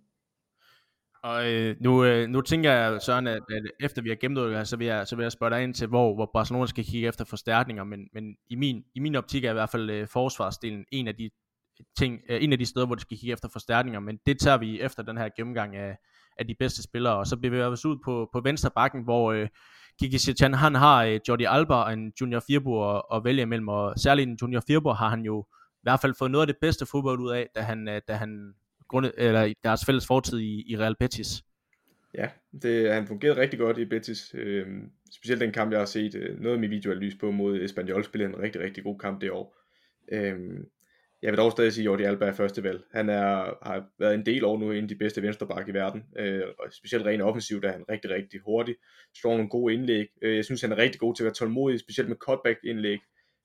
Og 1.24 1.52
øh, 1.52 1.76
nu, 1.80 2.04
øh, 2.04 2.30
nu 2.30 2.42
tænker 2.42 2.72
jeg, 2.72 3.02
Søren, 3.02 3.28
at, 3.28 3.44
at 3.52 3.64
efter 3.80 4.02
vi 4.02 4.10
har 4.10 4.16
gennemgået 4.16 4.50
det 4.50 4.58
her, 4.58 4.64
så 4.64 4.78
vil 4.78 4.88
jeg, 4.88 5.08
så 5.08 5.16
vil 5.16 5.24
jeg 5.24 5.32
spørge 5.32 5.50
dig 5.50 5.64
ind 5.64 5.74
til, 5.74 5.88
hvor, 5.88 6.16
hvor 6.16 6.30
Barcelona 6.34 6.66
skal 6.66 6.86
kigge 6.86 7.08
efter 7.08 7.26
forstærkninger, 7.26 7.84
men, 7.84 8.00
men 8.14 8.36
i, 8.50 8.56
min, 8.56 8.84
i 8.96 9.00
min 9.00 9.16
optik 9.16 9.44
er 9.44 9.50
i 9.50 9.54
hvert 9.54 9.70
fald 9.70 9.90
øh, 9.90 10.08
forsvarsdelen 10.08 10.86
en 10.92 11.08
af 11.08 11.16
de 11.16 11.30
ting, 11.98 12.20
øh, 12.30 12.44
en 12.44 12.52
af 12.52 12.58
de 12.60 12.66
steder, 12.66 12.86
hvor 12.86 12.96
de 12.96 13.02
skal 13.02 13.18
kigge 13.18 13.34
efter 13.34 13.50
forstærkninger, 13.54 14.00
men 14.00 14.20
det 14.26 14.40
tager 14.40 14.58
vi 14.58 14.82
efter 14.82 15.04
den 15.04 15.18
her 15.18 15.30
gennemgang 15.38 15.76
af, 15.76 15.98
af 16.38 16.48
de 16.48 16.56
bedste 16.60 16.84
spillere, 16.84 17.18
og 17.18 17.28
så 17.28 17.38
bevæger 17.38 17.70
vi 17.70 17.74
os 17.74 17.86
ud 17.86 17.98
på, 18.06 18.30
på 18.34 18.42
venstre 18.42 18.72
bakken, 18.76 19.04
hvor 19.04 19.32
øh, 19.32 19.48
Kiki 20.00 20.18
Setien, 20.18 20.54
han 20.54 20.76
har 20.76 21.04
øh, 21.04 21.20
Jordi 21.30 21.44
Alba 21.44 21.76
og 21.76 21.94
en 21.94 22.14
Junior 22.22 22.44
Firbo 22.48 22.96
at, 22.96 23.02
at 23.14 23.24
vælge 23.24 23.42
imellem, 23.42 23.68
og 23.68 23.94
særligt 23.98 24.30
en 24.30 24.38
Junior 24.42 24.64
Firbo 24.68 24.92
har 24.92 25.10
han 25.10 25.22
jo 25.22 25.46
i 25.74 25.84
hvert 25.84 26.00
fald 26.02 26.14
fået 26.20 26.32
noget 26.32 26.44
af 26.44 26.48
det 26.48 26.58
bedste 26.62 26.86
fodbold 26.86 27.20
ud 27.20 27.32
af, 27.32 27.48
da 27.56 27.62
han, 27.62 27.88
øh, 27.88 28.02
da 28.08 28.14
han 28.14 28.54
grundet, 28.90 29.12
eller 29.18 29.54
deres 29.64 29.86
fælles 29.86 30.08
fortid 30.08 30.40
i, 30.40 30.72
i 30.72 30.78
Real 30.78 30.96
Betis. 31.00 31.44
Ja, 32.14 32.30
det, 32.62 32.94
han 32.94 33.08
fungerede 33.08 33.42
rigtig 33.42 33.60
godt 33.60 33.78
i 33.78 33.86
Betis. 33.86 34.36
Øh, 34.38 34.68
specielt 35.16 35.42
den 35.42 35.52
kamp, 35.52 35.72
jeg 35.72 35.80
har 35.80 35.86
set 35.86 36.16
øh, 36.16 36.40
noget 36.40 36.56
af 36.56 36.62
min 36.62 36.70
videoanalyse 36.70 37.18
på 37.18 37.32
mod 37.32 37.62
Espanyol, 37.62 38.04
spillede 38.04 38.30
en 38.30 38.40
rigtig, 38.40 38.62
rigtig 38.62 38.84
god 38.84 39.00
kamp 39.00 39.22
det 39.22 39.32
år. 39.32 39.58
Øh, 40.12 40.40
jeg 41.22 41.32
vil 41.32 41.38
dog 41.38 41.52
stadig 41.52 41.74
sige, 41.74 41.84
at 41.84 41.86
Jordi 41.86 42.04
Alba 42.04 42.26
er 42.26 42.34
første 42.34 42.64
valg. 42.64 42.84
Han 42.92 43.10
er, 43.10 43.58
har 43.68 43.86
været 44.00 44.14
en 44.14 44.26
del 44.26 44.44
år 44.44 44.58
nu 44.58 44.72
en 44.72 44.84
af 44.84 44.88
de 44.88 44.96
bedste 44.96 45.22
venstreback 45.22 45.68
i 45.68 45.74
verden. 45.74 46.04
Øh, 46.20 46.44
og 46.60 46.66
specielt 46.72 47.06
rent 47.06 47.22
offensivt 47.22 47.66
er 47.66 47.72
han 47.72 47.86
rigtig, 47.90 48.12
rigtig 48.12 48.40
hurtig. 48.40 48.76
Står 49.18 49.32
nogle 49.32 49.50
gode 49.50 49.74
indlæg. 49.74 50.08
Øh, 50.22 50.36
jeg 50.36 50.46
synes, 50.46 50.62
han 50.62 50.72
er 50.72 50.78
rigtig 50.78 51.00
god 51.00 51.16
til 51.16 51.24
at 51.24 51.26
være 51.26 51.34
tålmodig, 51.34 51.80
specielt 51.80 52.10
med 52.10 52.18
cutback-indlæg, 52.18 53.00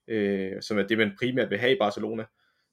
øh, 0.08 0.62
som 0.62 0.78
er 0.78 0.82
det, 0.82 0.98
man 0.98 1.12
primært 1.18 1.50
vil 1.50 1.58
have 1.58 1.72
i 1.72 1.78
Barcelona. 1.80 2.24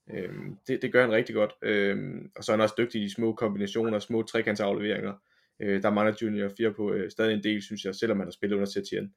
Øh, 0.09 0.33
det, 0.67 0.81
det 0.81 0.91
gør 0.91 1.01
han 1.01 1.11
rigtig 1.11 1.35
godt. 1.35 1.51
Øh, 1.61 2.21
og 2.35 2.43
så 2.43 2.51
er 2.51 2.55
han 2.55 2.63
også 2.63 2.75
dygtig 2.77 3.01
i 3.01 3.03
de 3.03 3.13
små 3.13 3.33
kombinationer, 3.33 3.99
små 3.99 4.23
trekantsafleveringer. 4.23 5.13
Øh, 5.59 5.83
der 5.83 5.89
mangler 5.89 6.15
Junior 6.21 6.49
4 6.57 6.73
på 6.73 6.93
øh, 6.93 7.11
stadig 7.11 7.33
en 7.33 7.43
del, 7.43 7.61
synes 7.61 7.85
jeg, 7.85 7.95
selvom 7.95 8.17
han 8.17 8.27
har 8.27 8.31
spillet 8.31 8.55
under 8.55 8.69
Setien. 8.69 9.13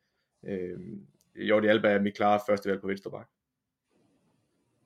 Øh, 0.46 0.78
Jordi 1.36 1.66
Alba 1.66 1.88
er 1.88 2.00
mit 2.00 2.16
klare 2.16 2.40
første 2.48 2.70
valg 2.70 2.80
på 2.80 2.86
venstre 2.86 3.10
bak. 3.10 3.28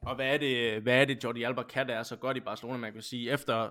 Og 0.00 0.14
hvad 0.14 0.34
er 0.34 0.38
det, 0.38 0.82
hvad 0.82 1.00
er 1.00 1.04
det 1.04 1.24
Jordi 1.24 1.42
Alba 1.42 1.62
kan, 1.62 1.88
der 1.88 1.94
er 1.94 2.02
så 2.02 2.16
godt 2.16 2.36
i 2.36 2.40
Barcelona, 2.40 2.78
man 2.78 2.92
kan 2.92 3.02
sige, 3.02 3.30
efter, 3.30 3.70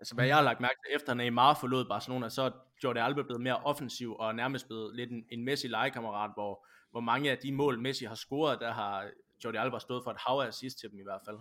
altså 0.00 0.14
hvad 0.14 0.26
jeg 0.26 0.36
har 0.36 0.42
lagt 0.42 0.60
mærke 0.60 0.74
til, 0.86 0.96
efter 0.96 1.14
Neymar 1.14 1.58
forlod 1.60 1.84
Barcelona, 1.88 2.28
så 2.28 2.42
er 2.42 2.50
Jordi 2.84 3.00
Alba 3.00 3.22
blevet 3.22 3.42
mere 3.42 3.56
offensiv, 3.56 4.16
og 4.16 4.34
nærmest 4.34 4.66
blevet 4.66 4.96
lidt 4.96 5.10
en, 5.10 5.24
en 5.30 5.44
Messi 5.44 5.68
legekammerat, 5.68 6.30
hvor, 6.34 6.66
hvor 6.90 7.00
mange 7.00 7.30
af 7.30 7.38
de 7.38 7.52
mål, 7.52 7.80
Messi 7.80 8.04
har 8.04 8.14
scoret, 8.14 8.60
der 8.60 8.72
har 8.72 9.10
Jordi 9.44 9.58
Alba 9.58 9.78
stod 9.78 10.00
for 10.04 10.10
et 10.10 10.16
hav 10.26 10.40
af 10.40 10.46
assist 10.46 10.80
til 10.80 10.90
dem 10.90 10.98
i 10.98 11.02
hvert 11.02 11.20
fald. 11.26 11.36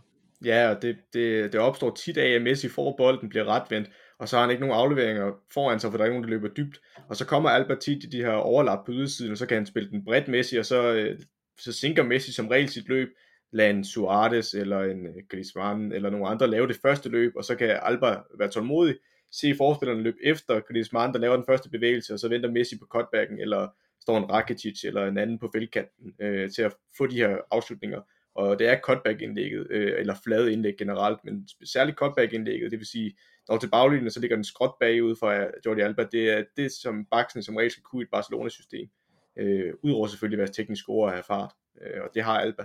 Ja, 0.45 0.69
og 0.69 0.81
det, 0.81 0.97
det, 1.13 1.53
det 1.53 1.59
opstår 1.61 1.91
tit 1.95 2.17
af, 2.17 2.29
at 2.29 2.41
Messi 2.41 2.69
får 2.69 2.95
bolden, 2.97 3.29
bliver 3.29 3.45
retvendt, 3.45 3.89
og 4.19 4.29
så 4.29 4.35
har 4.35 4.41
han 4.43 4.51
ikke 4.51 4.65
nogen 4.65 4.81
afleveringer 4.81 5.31
foran 5.53 5.79
sig, 5.79 5.91
for 5.91 5.97
der 5.97 6.05
er 6.05 6.09
nogen, 6.09 6.23
der 6.23 6.29
løber 6.29 6.47
dybt. 6.47 6.81
Og 7.09 7.15
så 7.15 7.25
kommer 7.25 7.49
Alba 7.49 7.75
tit 7.75 8.03
i 8.03 8.07
de 8.07 8.17
her 8.17 8.33
overlap 8.33 8.85
på 8.85 8.91
ydersiden, 8.91 9.31
og 9.31 9.37
så 9.37 9.45
kan 9.45 9.57
han 9.57 9.65
spille 9.65 9.89
den 9.89 10.05
bredt 10.05 10.27
Messi, 10.27 10.57
og 10.57 10.65
så, 10.65 10.93
øh, 10.93 11.19
så 11.59 11.73
sinker 11.73 12.03
Messi 12.03 12.33
som 12.33 12.47
regel 12.47 12.69
sit 12.69 12.89
løb, 12.89 13.09
lade 13.51 13.69
en 13.69 13.83
Suarez 13.83 14.53
eller 14.53 14.79
en 14.79 15.05
øh, 15.07 15.13
Griezmann 15.29 15.91
eller 15.91 16.09
nogle 16.09 16.27
andre 16.27 16.47
lave 16.47 16.67
det 16.67 16.79
første 16.81 17.09
løb, 17.09 17.33
og 17.35 17.43
så 17.43 17.55
kan 17.55 17.79
Alba 17.81 18.17
være 18.39 18.49
tålmodig, 18.49 18.95
se 19.31 19.55
forspillerne 19.57 20.01
løbe 20.01 20.17
efter 20.23 20.59
Griezmann, 20.59 21.13
der 21.13 21.19
laver 21.19 21.35
den 21.35 21.45
første 21.45 21.69
bevægelse, 21.69 22.13
og 22.13 22.19
så 22.19 22.29
venter 22.29 22.51
Messi 22.51 22.79
på 22.79 22.85
cutbacken, 22.85 23.39
eller 23.39 23.67
står 24.03 24.17
en 24.17 24.31
Rakitic 24.31 24.83
eller 24.83 25.07
en 25.07 25.17
anden 25.17 25.39
på 25.39 25.49
feltkanten 25.55 26.13
øh, 26.21 26.51
til 26.51 26.61
at 26.61 26.73
få 26.97 27.07
de 27.07 27.15
her 27.15 27.37
afslutninger. 27.51 28.01
Og 28.35 28.59
det 28.59 28.67
er 28.67 28.79
cutback-indlægget, 28.79 29.67
øh, 29.69 29.99
eller 29.99 30.15
flade 30.23 30.53
indlæg 30.53 30.75
generelt, 30.77 31.19
men 31.23 31.47
særligt 31.65 31.97
cutback-indlægget, 31.97 32.71
det 32.71 32.79
vil 32.79 32.87
sige, 32.87 33.17
når 33.49 33.57
til 33.57 33.69
baglinjen, 33.69 34.11
så 34.11 34.19
ligger 34.19 34.37
den 34.37 34.43
skråt 34.43 34.73
bagud 34.79 35.15
fra 35.15 35.35
øh, 35.35 35.49
Jordi 35.65 35.81
Alba. 35.81 36.03
Det 36.11 36.31
er 36.31 36.43
det, 36.57 36.71
som 36.71 37.05
baksen 37.11 37.43
som 37.43 37.55
regel 37.55 37.71
skal 37.71 37.83
kunne 37.83 38.01
i 38.01 38.03
et 38.03 38.09
Barcelona-system. 38.11 38.89
Øh, 39.37 39.73
Udover 39.83 40.07
selvfølgelig 40.07 40.37
at 40.37 40.39
være 40.39 40.53
teknisk 40.53 40.83
score 40.83 41.07
og 41.07 41.11
have 41.11 41.23
fart. 41.23 41.51
Øh, 41.81 42.01
og 42.03 42.09
det 42.13 42.23
har 42.23 42.39
Alba. 42.39 42.63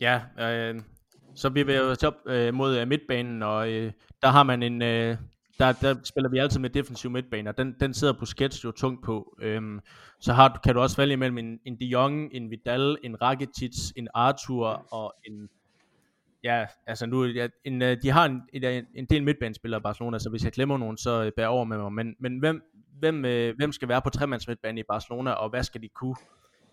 Ja, 0.00 0.20
øh, 0.38 0.80
så 1.34 1.50
bliver 1.50 1.66
vi 1.66 1.74
jo 1.74 1.96
op 2.06 2.16
øh, 2.26 2.54
mod 2.54 2.78
øh, 2.78 2.88
midtbanen, 2.88 3.42
og 3.42 3.72
øh, 3.72 3.92
der 4.22 4.28
har 4.28 4.42
man 4.42 4.62
en, 4.62 4.82
øh, 4.82 5.16
der, 5.58 5.72
der 5.72 5.94
spiller 6.04 6.30
vi 6.30 6.38
altid 6.38 6.60
med 6.60 6.70
defensiv 6.70 7.10
midtbane, 7.10 7.50
og 7.50 7.58
den, 7.58 7.76
den 7.80 7.94
sidder 7.94 8.12
Busquets 8.12 8.64
jo 8.64 8.70
tungt 8.70 9.04
på. 9.04 9.36
Øhm, 9.42 9.80
så 10.20 10.32
har, 10.32 10.60
kan 10.64 10.74
du 10.74 10.80
også 10.80 10.96
vælge 10.96 11.16
mellem 11.16 11.38
en, 11.38 11.60
en 11.64 11.80
De 11.80 11.84
Jong, 11.84 12.30
en 12.32 12.50
Vidal, 12.50 12.96
en 13.02 13.22
Rakitic, 13.22 13.92
en 13.96 14.08
Arthur 14.14 14.86
og 14.90 15.14
en, 15.26 15.48
ja, 16.44 16.66
altså 16.86 17.06
nu, 17.06 17.24
ja, 17.24 17.48
en, 17.64 17.82
øh, 17.82 17.96
de 18.02 18.10
har 18.10 18.24
en, 18.24 18.42
en, 18.52 18.86
en 18.94 19.04
del 19.04 19.22
midtbanespillere 19.22 19.80
i 19.80 19.82
Barcelona, 19.82 20.18
så 20.18 20.30
hvis 20.30 20.44
jeg 20.44 20.52
glemmer 20.52 20.78
nogen, 20.78 20.96
så 20.96 21.24
øh, 21.24 21.32
bær 21.36 21.46
over 21.46 21.64
med 21.64 21.78
mig. 21.78 21.92
Men, 21.92 22.16
men 22.18 22.38
hvem, 22.38 22.62
hvem, 22.98 23.24
øh, 23.24 23.56
hvem 23.56 23.72
skal 23.72 23.88
være 23.88 24.02
på 24.02 24.10
tremands 24.10 24.48
midtbane 24.48 24.80
i 24.80 24.84
Barcelona, 24.88 25.30
og 25.30 25.50
hvad 25.50 25.62
skal 25.62 25.82
de 25.82 25.88
kunne? 25.88 26.16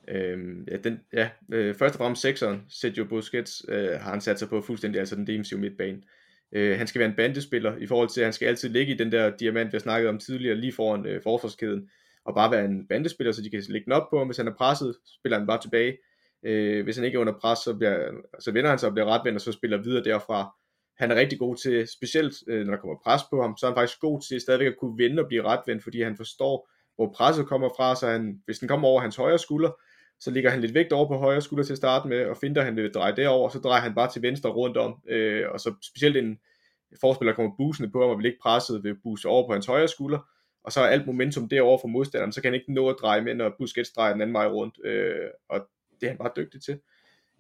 Øhm, 0.08 0.68
ja, 0.72 0.78
den, 0.78 1.00
ja 1.14 1.30
øh, 1.54 1.76
først 1.76 1.96
og 1.96 2.00
fremmest 2.00 2.22
sekseren, 2.22 2.62
Sergio 2.70 3.06
Busquets, 3.06 3.66
øh, 3.70 3.92
har 3.92 4.12
han 4.12 4.22
sat 4.22 4.40
sig 4.40 4.50
på 4.50 4.62
fuldstændig, 4.62 5.00
altså 5.00 5.16
den 5.16 5.28
defensive 5.28 5.60
midtbane. 5.60 6.02
Øh, 6.52 6.78
han 6.78 6.88
skal 6.88 7.00
være 7.00 7.10
en 7.10 7.16
bandespiller 7.16 7.78
i 7.78 7.88
forhold 7.88 8.10
til, 8.10 8.22
at 8.22 8.26
han 8.26 8.34
skal 8.34 8.48
altid 8.48 8.70
ligge 8.70 8.94
i 8.94 8.98
den 8.98 9.12
der 9.12 9.38
diamant, 9.38 9.72
vi 9.72 9.76
har 9.76 9.80
snakket 9.80 10.10
om 10.10 10.20
tidligere, 10.20 10.56
lige 10.56 10.74
foran 10.74 11.06
øh, 11.06 11.22
forsvarskæden, 11.24 11.90
og 12.26 12.36
bare 12.36 12.52
være 12.52 12.66
en 12.66 12.88
bandespiller, 12.88 13.32
så 13.32 13.42
de 13.42 13.50
kan 13.50 13.64
lægge 13.70 13.86
den 13.86 13.94
op 13.94 14.10
på 14.10 14.18
ham. 14.18 14.28
Hvis 14.28 14.38
han 14.38 14.48
er 14.48 14.56
presset, 14.56 14.96
spiller 15.20 15.38
han 15.38 15.48
bare 15.48 15.62
tilbage. 15.62 15.98
Øh, 16.46 16.84
hvis 16.84 16.96
han 16.96 17.06
ikke 17.06 17.16
er 17.16 17.20
under 17.20 17.40
pres, 17.42 17.60
så, 17.60 17.74
bliver, 17.74 18.12
så 18.40 18.52
vender 18.52 18.70
han 18.70 18.80
sig 18.80 18.90
og 18.90 18.94
bliver 18.94 19.06
retvendt, 19.06 19.36
og 19.36 19.42
så 19.42 19.52
spiller 19.52 19.78
videre 19.78 20.04
derfra. 20.04 20.56
Han 20.98 21.12
er 21.12 21.16
rigtig 21.16 21.40
god 21.40 21.56
til, 21.56 21.88
specielt 21.88 22.36
øh, 22.48 22.66
når 22.66 22.74
der 22.74 22.82
kommer 22.82 22.98
pres 23.04 23.22
på 23.30 23.42
ham, 23.42 23.58
så 23.58 23.66
er 23.66 23.70
han 23.72 23.76
faktisk 23.76 24.00
god 24.00 24.22
til 24.30 24.42
stadigvæk 24.42 24.68
at 24.68 24.78
kunne 24.78 24.98
vende 24.98 25.22
og 25.22 25.28
blive 25.28 25.44
retvendt, 25.44 25.84
fordi 25.84 26.02
han 26.02 26.18
forstår, 26.18 26.70
hvor 26.96 27.14
presset 27.16 27.46
kommer 27.48 27.70
fra, 27.78 27.96
så 27.96 28.08
han, 28.08 28.42
hvis 28.46 28.60
den 28.60 28.68
kommer 28.68 28.88
over 28.88 29.02
hans 29.02 29.16
højre 29.16 29.40
skulder, 29.40 29.72
så 30.20 30.32
ligger 30.32 30.50
han 30.50 30.62
lidt 30.62 30.74
vægt 30.74 30.94
over 30.94 31.08
på 31.08 31.18
højre 31.18 31.42
skulder 31.42 31.64
til 31.64 31.74
at 31.74 31.78
starte 31.78 32.08
med, 32.08 32.26
og 32.26 32.38
finder 32.38 32.62
han 32.62 32.76
vil 32.76 32.94
dreje 32.94 33.16
derover, 33.16 33.50
så 33.50 33.60
drejer 33.60 33.82
han 33.82 33.96
bare 33.96 34.12
til 34.12 34.22
venstre 34.22 34.50
rundt 34.50 34.78
om, 34.78 35.02
øh, 35.10 35.46
og 35.52 35.60
så 35.60 35.74
specielt 35.82 36.18
en 36.18 36.40
forspiller 37.02 37.34
kommer 37.34 37.52
busende 37.58 37.92
på 37.92 38.02
ham, 38.02 38.10
og 38.10 38.18
vil 38.18 38.26
ikke 38.26 38.40
presset 38.42 38.84
ved 38.84 38.96
booste 39.04 39.26
over 39.26 39.48
på 39.48 39.54
hans 39.54 39.66
højre 39.66 39.88
skulder, 39.88 40.20
og 40.64 40.72
så 40.72 40.80
er 40.82 40.88
alt 40.88 41.06
momentum 41.06 41.50
derover 41.50 41.78
for 41.82 41.88
modstanderen, 41.88 42.32
så 42.32 42.42
kan 42.42 42.52
han 42.52 42.60
ikke 42.60 42.74
nå 42.74 42.90
at 42.90 42.96
dreje 43.02 43.22
med, 43.22 43.36
når 43.36 43.56
Busquets 43.58 43.92
drejer 43.92 44.14
den 44.14 44.22
anden 44.22 44.34
vej 44.34 44.48
rundt, 44.48 44.86
øh, 44.86 45.28
og 45.50 45.68
det 46.02 46.08
er 46.08 46.10
han 46.10 46.18
bare 46.18 46.32
dygtig 46.36 46.62
til. 46.62 46.80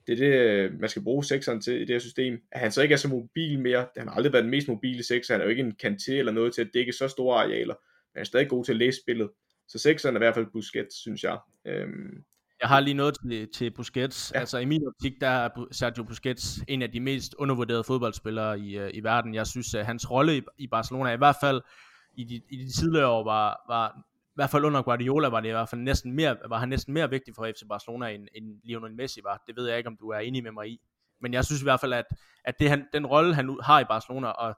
Det 0.07 0.13
er 0.13 0.17
det, 0.17 0.33
øh, 0.35 0.79
man 0.79 0.89
skal 0.89 1.03
bruge 1.03 1.23
sekseren 1.23 1.61
til 1.61 1.75
i 1.75 1.79
det 1.79 1.89
her 1.89 1.99
system. 1.99 2.41
At 2.51 2.59
han 2.59 2.71
så 2.71 2.81
ikke 2.81 2.93
er 2.93 2.97
så 2.97 3.07
mobil 3.07 3.59
mere, 3.59 3.87
han 3.97 4.07
har 4.07 4.15
aldrig 4.15 4.33
været 4.33 4.43
den 4.43 4.51
mest 4.51 4.67
mobile 4.67 5.03
sekser, 5.03 5.33
han 5.33 5.41
er 5.41 5.45
jo 5.45 5.49
ikke 5.49 5.63
en 5.63 5.75
kanté 5.83 6.11
eller 6.11 6.31
noget 6.31 6.53
til 6.53 6.61
at 6.61 6.69
dække 6.73 6.93
så 6.93 7.07
store 7.07 7.43
arealer, 7.43 7.73
men 7.73 8.15
han 8.15 8.21
er 8.21 8.25
stadig 8.25 8.49
god 8.49 8.65
til 8.65 8.71
at 8.71 8.77
læse 8.77 9.01
spillet. 9.01 9.29
Så 9.67 9.79
sekseren 9.79 10.15
er 10.15 10.19
i 10.19 10.23
hvert 10.23 10.33
fald 10.33 10.51
Busquets, 10.53 10.95
synes 10.95 11.23
jeg. 11.23 11.37
Øhm, 11.65 12.23
jeg 12.61 12.69
har 12.69 12.79
lige 12.79 12.93
noget 12.93 13.15
til, 13.21 13.49
til 13.53 13.71
Busquets. 13.71 14.31
Ja. 14.35 14.39
Altså 14.39 14.57
i 14.57 14.65
min 14.65 14.87
optik, 14.87 15.13
der 15.21 15.27
er 15.27 15.49
Sergio 15.71 16.03
Busquets 16.03 16.63
en 16.67 16.81
af 16.81 16.91
de 16.91 16.99
mest 16.99 17.35
undervurderede 17.37 17.83
fodboldspillere 17.83 18.59
i, 18.59 18.79
uh, 18.79 18.89
i 18.93 18.99
verden. 18.99 19.35
Jeg 19.35 19.47
synes, 19.47 19.73
at 19.73 19.85
hans 19.85 20.11
rolle 20.11 20.37
i, 20.37 20.41
i 20.57 20.67
Barcelona, 20.67 21.11
i 21.11 21.17
hvert 21.17 21.35
fald 21.41 21.61
i 22.17 22.23
de, 22.23 22.41
i 22.49 22.65
de 22.65 22.71
tidligere 22.71 23.07
år, 23.07 23.23
var, 23.23 23.61
var 23.67 23.93
i 23.97 24.35
hvert 24.35 24.49
fald 24.49 24.65
under 24.65 24.81
Guardiola, 24.81 25.27
var 25.27 25.39
det 25.39 25.49
i 25.49 25.51
hvert 25.51 25.69
fald 25.69 25.81
næsten 25.81 26.13
mere, 26.13 26.37
var 26.49 26.57
han 26.57 26.69
næsten 26.69 26.93
mere 26.93 27.09
vigtig 27.09 27.35
for 27.35 27.45
FC 27.45 27.61
Barcelona, 27.69 28.07
end, 28.07 28.27
end 28.35 28.61
Lionel 28.63 28.95
Messi 28.95 29.19
var. 29.23 29.43
Det 29.47 29.55
ved 29.55 29.67
jeg 29.67 29.77
ikke, 29.77 29.87
om 29.87 29.97
du 29.97 30.09
er 30.09 30.19
enig 30.19 30.43
med 30.43 30.51
mig 30.51 30.69
i. 30.69 30.81
Men 31.21 31.33
jeg 31.33 31.45
synes 31.45 31.61
i 31.61 31.65
hvert 31.65 31.79
fald, 31.79 31.93
at, 31.93 32.05
at 32.45 32.59
det, 32.59 32.69
han, 32.69 32.85
den 32.93 33.05
rolle, 33.05 33.35
han 33.35 33.57
har 33.63 33.79
i 33.79 33.83
Barcelona, 33.83 34.27
og 34.27 34.55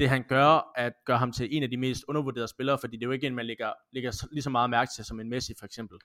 det 0.00 0.08
han 0.08 0.24
gør, 0.28 0.72
at 0.76 0.92
gøre 1.06 1.18
ham 1.18 1.32
til 1.32 1.56
en 1.56 1.62
af 1.62 1.70
de 1.70 1.76
mest 1.76 2.04
undervurderede 2.08 2.48
spillere, 2.48 2.78
fordi 2.78 2.96
det 2.96 3.02
er 3.02 3.06
jo 3.06 3.12
ikke 3.12 3.26
en, 3.26 3.34
man 3.34 3.46
lægger, 3.46 3.72
lægger 3.92 4.26
lige 4.32 4.42
så 4.42 4.50
meget 4.50 4.70
mærke 4.70 4.90
til 4.96 5.04
som 5.04 5.20
en 5.20 5.28
Messi 5.28 5.54
for 5.58 5.66
eksempel. 5.66 5.98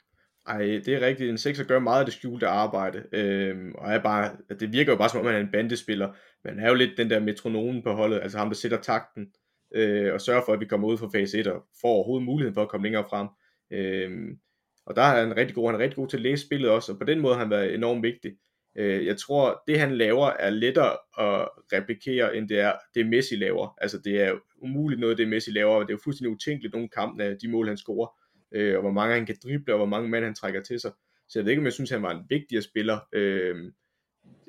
Ej, 0.48 0.60
det 0.60 0.88
er 0.88 1.02
rigtigt. 1.02 1.30
En 1.30 1.38
sekser 1.38 1.64
gør 1.64 1.80
meget 1.80 2.00
af 2.00 2.06
det 2.06 2.14
skjulte 2.14 2.48
arbejde. 2.48 3.04
Øhm, 3.12 3.76
og 3.76 3.94
er 3.94 4.00
bare, 4.00 4.32
det 4.60 4.74
virker 4.74 4.92
jo 4.92 4.98
bare 4.98 5.10
som 5.10 5.20
om, 5.20 5.26
han 5.26 5.36
er 5.36 5.40
en 5.40 5.52
bandespiller. 5.52 6.14
Men 6.44 6.54
han 6.54 6.66
er 6.66 6.70
jo 6.70 6.76
lidt 6.76 6.98
den 6.98 7.10
der 7.10 7.20
metronomen 7.20 7.84
på 7.84 7.92
holdet. 7.92 8.20
Altså 8.22 8.38
ham, 8.38 8.50
der 8.50 8.56
sætter 8.56 8.82
takten. 8.82 9.28
Øh, 9.76 10.14
og 10.14 10.22
sørger 10.22 10.42
for, 10.46 10.54
at 10.54 10.60
vi 10.60 10.66
kommer 10.66 10.88
ud 10.88 10.98
fra 10.98 11.10
fase 11.14 11.40
1 11.40 11.48
og 11.48 11.64
får 11.82 11.88
overhovedet 11.90 12.26
muligheden 12.26 12.54
for 12.54 12.62
at 12.62 12.70
komme 12.70 12.86
længere 12.86 13.06
frem. 13.10 13.28
Øhm, 13.72 14.40
og 14.86 14.96
der 14.96 15.02
er 15.02 15.26
han 15.26 15.38
rigtig 15.38 15.56
god. 15.56 15.72
Han 15.72 15.76
er 15.76 15.84
rigtig 15.84 15.96
god 15.96 16.08
til 16.08 16.18
at 16.18 16.24
læse 16.24 16.46
spillet 16.46 16.70
også. 16.70 16.92
Og 16.92 17.00
på 17.00 17.06
den 17.06 17.20
måde 17.20 17.34
har 17.34 17.42
han 17.42 17.50
været 17.50 17.74
enormt 17.74 18.04
vigtig. 18.04 18.32
Øh, 18.78 19.06
jeg 19.06 19.18
tror, 19.18 19.64
det 19.68 19.80
han 19.80 19.98
laver 19.98 20.28
er 20.28 20.50
lettere 20.50 20.92
at 21.20 21.50
replikere, 21.74 22.36
end 22.38 22.50
det 22.50 22.60
er 22.60 22.74
det 22.96 23.08
Messi 23.08 23.36
laver. 23.36 23.76
Altså 23.78 24.00
det 24.06 24.22
er 24.22 24.34
umuligt 24.62 25.00
noget, 25.00 25.18
det 25.18 25.28
Messi 25.28 25.52
laver. 25.52 25.80
Det 25.80 25.90
er 25.90 25.94
jo 25.94 26.00
fuldstændig 26.04 26.32
utænkeligt 26.36 26.74
nogle 26.74 26.90
kampe 26.90 27.24
af 27.24 27.30
øh, 27.30 27.38
de 27.42 27.48
mål, 27.48 27.68
han 27.68 27.78
scorer 27.78 28.08
øh, 28.52 28.76
og 28.76 28.82
hvor 28.82 28.92
mange 28.92 29.16
han 29.16 29.26
kan 29.26 29.38
drible, 29.44 29.74
og 29.74 29.78
hvor 29.78 29.86
mange 29.86 30.10
mand 30.10 30.26
han 30.26 30.36
trækker 30.36 30.62
til 30.62 30.80
sig. 30.80 30.92
Så 31.30 31.40
jeg 31.40 31.46
ved 31.46 31.52
ikke, 31.52 31.62
om 31.62 31.66
jeg 31.66 31.74
synes, 31.74 31.90
han 31.90 32.02
var 32.02 32.12
en 32.12 32.26
vigtigere 32.30 32.62
spiller. 32.62 33.00
Øh, 33.14 33.72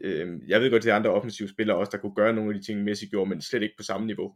øh, 0.04 0.38
jeg 0.48 0.60
ved 0.60 0.70
godt, 0.70 0.80
at 0.80 0.84
det 0.84 0.90
er 0.90 0.96
andre 0.96 1.10
offensive 1.10 1.48
spillere 1.48 1.76
også, 1.76 1.90
der 1.90 1.98
kunne 1.98 2.14
gøre 2.14 2.32
nogle 2.32 2.54
af 2.54 2.60
de 2.60 2.66
ting, 2.66 2.84
Messi 2.84 3.06
gjorde, 3.06 3.28
men 3.28 3.40
slet 3.40 3.62
ikke 3.62 3.74
på 3.76 3.82
samme 3.82 4.06
niveau. 4.06 4.34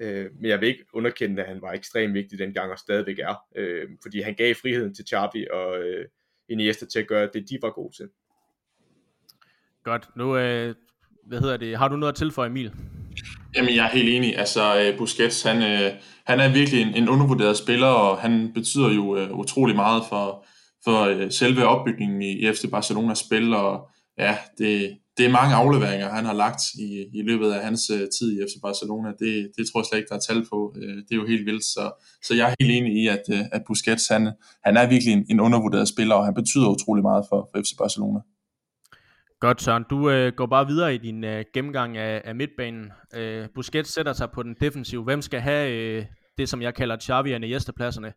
Øh, 0.00 0.30
men 0.34 0.44
jeg 0.50 0.60
vil 0.60 0.68
ikke 0.68 0.84
underkende, 0.92 1.42
at 1.42 1.48
han 1.48 1.62
var 1.62 1.72
ekstremt 1.72 2.14
vigtig 2.14 2.38
dengang 2.38 2.72
og 2.72 2.78
stadigvæk 2.78 3.18
er, 3.18 3.34
øh, 3.56 3.88
fordi 4.02 4.20
han 4.20 4.34
gav 4.34 4.54
friheden 4.54 4.94
til 4.94 5.04
Xavi 5.08 5.46
og 5.50 5.82
øh, 5.82 6.06
Iniesta 6.48 6.86
til 6.86 6.98
at 6.98 7.06
gøre 7.06 7.30
det, 7.34 7.50
de 7.50 7.58
var 7.62 7.70
gode 7.70 7.96
til. 7.96 8.08
Godt. 9.82 10.08
Nu, 10.16 10.36
øh, 10.36 10.74
hvad 11.26 11.40
hedder 11.40 11.56
det? 11.56 11.78
Har 11.78 11.88
du 11.88 11.96
noget 11.96 12.12
at 12.12 12.16
tilføje, 12.16 12.48
Emil? 12.48 12.72
Jamen, 13.56 13.74
jeg 13.74 13.86
er 13.86 13.90
helt 13.90 14.08
enig. 14.08 14.38
Altså, 14.38 14.80
øh, 14.80 14.98
Busquets, 14.98 15.42
han, 15.42 15.62
øh, 15.62 15.92
han 16.26 16.40
er 16.40 16.52
virkelig 16.52 16.82
en, 16.82 16.94
en 16.94 17.08
undervurderet 17.08 17.56
spiller, 17.56 17.86
og 17.86 18.18
han 18.18 18.50
betyder 18.54 18.90
jo 18.92 19.24
uh, 19.24 19.38
utrolig 19.38 19.76
meget 19.76 20.02
for, 20.08 20.44
for 20.84 21.30
selve 21.30 21.66
opbygningen 21.66 22.22
i, 22.22 22.30
i 22.30 22.52
FC 22.52 22.70
Barcelonas 22.70 23.18
spil, 23.18 23.54
og 23.54 23.88
ja, 24.18 24.36
det, 24.58 24.98
det 25.16 25.26
er 25.26 25.30
mange 25.30 25.54
afleveringer, 25.54 26.08
han 26.08 26.24
har 26.24 26.32
lagt 26.32 26.62
i, 26.74 27.06
i 27.14 27.22
løbet 27.22 27.50
af 27.52 27.64
hans 27.64 27.86
tid 28.18 28.32
i 28.32 28.42
FC 28.44 28.60
Barcelona. 28.62 29.08
Det, 29.08 29.50
det 29.56 29.66
tror 29.66 29.80
jeg 29.80 29.86
slet 29.86 29.98
ikke, 29.98 30.08
der 30.08 30.14
er 30.14 30.26
tal 30.28 30.46
på. 30.50 30.74
det 30.76 31.12
er 31.12 31.16
jo 31.16 31.26
helt 31.26 31.46
vildt, 31.46 31.64
så, 31.64 32.04
så 32.22 32.34
jeg 32.34 32.50
er 32.50 32.54
helt 32.60 32.72
enig 32.76 32.92
i, 33.02 33.08
at, 33.08 33.24
at 33.52 33.62
Busquets, 33.66 34.08
han, 34.08 34.32
han 34.64 34.76
er 34.76 34.86
virkelig 34.88 35.12
en, 35.12 35.26
en 35.30 35.40
undervurderet 35.40 35.88
spiller, 35.88 36.14
og 36.14 36.24
han 36.24 36.34
betyder 36.34 36.68
utrolig 36.68 37.02
meget 37.02 37.24
for, 37.28 37.48
for 37.52 37.62
FC 37.62 37.72
Barcelona. 37.78 38.20
Godt, 39.42 39.62
Søren. 39.62 39.84
Du 39.90 40.10
øh, 40.10 40.32
går 40.36 40.46
bare 40.46 40.66
videre 40.66 40.94
i 40.94 40.98
din 40.98 41.24
øh, 41.24 41.44
gennemgang 41.54 41.96
af, 41.96 42.22
af 42.24 42.34
midtbanen. 42.34 42.92
Øh, 43.14 43.48
Busquets 43.54 43.92
sætter 43.92 44.12
sig 44.12 44.30
på 44.34 44.42
den 44.42 44.56
defensive. 44.60 45.02
Hvem 45.02 45.22
skal 45.22 45.40
have 45.40 45.72
øh, 45.72 46.04
det, 46.38 46.48
som 46.48 46.62
jeg 46.62 46.74
kalder 46.74 46.96
Xavi 47.00 47.32
og 47.32 47.36
Iniesta-pladserne? 47.36 48.12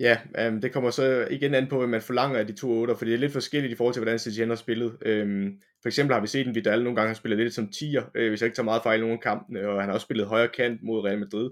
Ja, 0.00 0.18
øhm, 0.38 0.60
det 0.60 0.72
kommer 0.72 0.90
så 0.90 1.28
igen 1.30 1.54
an 1.54 1.66
på, 1.66 1.78
hvad 1.78 1.86
man 1.86 2.02
forlanger 2.02 2.38
af 2.38 2.46
de 2.46 2.52
to 2.52 2.70
otter, 2.70 2.94
for 2.94 3.04
det 3.04 3.14
er 3.14 3.18
lidt 3.18 3.32
forskelligt 3.32 3.72
i 3.72 3.76
forhold 3.76 3.94
til, 3.94 4.00
hvordan 4.00 4.18
Setien 4.18 4.48
har 4.48 4.56
spillet. 4.56 4.96
Øhm, 5.02 5.60
for 5.82 5.88
eksempel 5.88 6.14
har 6.14 6.20
vi 6.20 6.26
set 6.26 6.46
en 6.46 6.54
Vidal 6.54 6.82
nogle 6.82 6.96
gange, 6.96 7.08
har 7.08 7.14
spillet 7.14 7.38
lidt 7.38 7.54
som 7.54 7.68
tier, 7.68 8.02
uh, 8.02 8.08
øh, 8.14 8.28
hvis 8.28 8.40
jeg 8.40 8.46
ikke 8.46 8.56
tager 8.56 8.64
meget 8.64 8.82
fejl 8.82 8.98
i 8.98 9.00
nogle 9.00 9.14
af 9.14 9.20
kampene, 9.20 9.68
og 9.68 9.80
han 9.80 9.88
har 9.88 9.94
også 9.94 10.04
spillet 10.04 10.26
højre 10.26 10.48
kant 10.48 10.82
mod 10.82 11.04
Real 11.04 11.18
Madrid. 11.18 11.50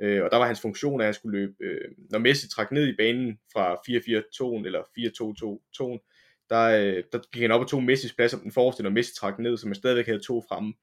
Øh, 0.00 0.22
og 0.24 0.30
der 0.30 0.36
var 0.36 0.46
hans 0.46 0.60
funktion, 0.60 1.00
at 1.00 1.04
han 1.04 1.14
skulle 1.14 1.38
løbe, 1.38 1.52
øh, 1.60 1.88
når 2.10 2.18
Messi 2.18 2.48
trak 2.48 2.72
ned 2.72 2.88
i 2.88 2.96
banen 2.98 3.38
fra 3.52 3.74
4-4-2 3.74 4.66
eller 4.66 4.82
4-2-2-2, 4.98 6.09
der, 6.50 6.64
øh, 6.64 7.02
der 7.12 7.18
gik 7.32 7.42
han 7.42 7.50
op 7.50 7.60
og 7.60 7.68
tog 7.68 7.82
Messis 7.82 8.12
plads 8.12 8.34
om 8.34 8.40
den 8.40 8.52
forreste, 8.52 8.82
når 8.82 8.90
Messi 8.90 9.14
trak 9.14 9.38
ned, 9.38 9.56
så 9.56 9.68
man 9.68 9.74
stadigvæk 9.74 10.06
havde 10.06 10.20
to 10.26 10.42
fremme. 10.48 10.74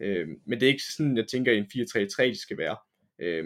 Øh, 0.00 0.28
men 0.46 0.60
det 0.60 0.66
er 0.66 0.70
ikke 0.70 0.82
sådan, 0.96 1.16
jeg 1.16 1.26
tænker, 1.26 1.52
en 1.52 1.64
4-3-3 1.64 2.30
de 2.30 2.40
skal 2.40 2.58
være. 2.58 2.76
Øh, 3.18 3.44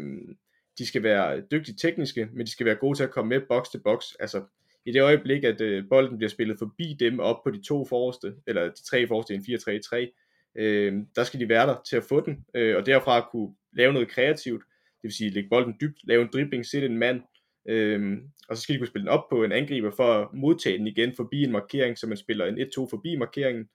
de 0.78 0.86
skal 0.86 1.02
være 1.02 1.42
dygtige 1.50 1.76
tekniske, 1.76 2.28
men 2.32 2.46
de 2.46 2.50
skal 2.50 2.66
være 2.66 2.74
gode 2.74 2.98
til 2.98 3.04
at 3.04 3.10
komme 3.10 3.28
med 3.28 3.40
box 3.48 3.66
til 3.70 3.80
box. 3.84 4.04
Altså, 4.20 4.42
i 4.86 4.92
det 4.92 5.02
øjeblik, 5.02 5.44
at 5.44 5.60
øh, 5.60 5.84
bolden 5.88 6.18
bliver 6.18 6.30
spillet 6.30 6.58
forbi 6.58 6.96
dem 7.00 7.20
op 7.20 7.36
på 7.44 7.50
de 7.50 7.62
to 7.62 7.84
forreste, 7.84 8.34
eller 8.46 8.64
de 8.64 8.84
tre 8.90 9.06
forreste 9.06 9.34
i 9.34 9.36
en 9.36 9.42
4-3-3, 9.42 10.60
øh, 10.62 10.94
der 11.16 11.24
skal 11.24 11.40
de 11.40 11.48
være 11.48 11.66
der 11.66 11.76
til 11.88 11.96
at 11.96 12.04
få 12.04 12.20
den, 12.20 12.44
øh, 12.54 12.76
og 12.76 12.86
derfra 12.86 13.28
kunne 13.32 13.54
lave 13.72 13.92
noget 13.92 14.08
kreativt, 14.08 14.62
det 14.96 15.02
vil 15.02 15.12
sige 15.12 15.30
lægge 15.30 15.48
bolden 15.48 15.74
dybt, 15.80 15.98
lave 16.04 16.22
en 16.22 16.28
dribling, 16.32 16.66
sætte 16.66 16.86
en 16.86 16.98
mand, 16.98 17.22
Øhm, 17.68 18.22
og 18.48 18.56
så 18.56 18.62
skal 18.62 18.74
de 18.74 18.78
kunne 18.78 18.88
spille 18.88 19.02
den 19.02 19.12
op 19.12 19.28
på 19.30 19.44
en 19.44 19.52
angriber 19.52 19.90
for 19.90 20.12
at 20.12 20.28
modtage 20.34 20.78
den 20.78 20.86
igen 20.86 21.12
forbi 21.16 21.42
en 21.42 21.52
markering, 21.52 21.98
så 21.98 22.06
man 22.06 22.16
spiller 22.16 22.46
en 22.46 22.58
1-2 22.58 22.90
forbi 22.90 23.16
markeringen. 23.16 23.68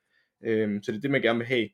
Øhm, 0.44 0.84
så 0.84 0.92
det 0.92 0.98
er 0.98 1.02
det, 1.02 1.12
man 1.12 1.22
gerne 1.22 1.40
vil 1.40 1.48
have. 1.48 1.70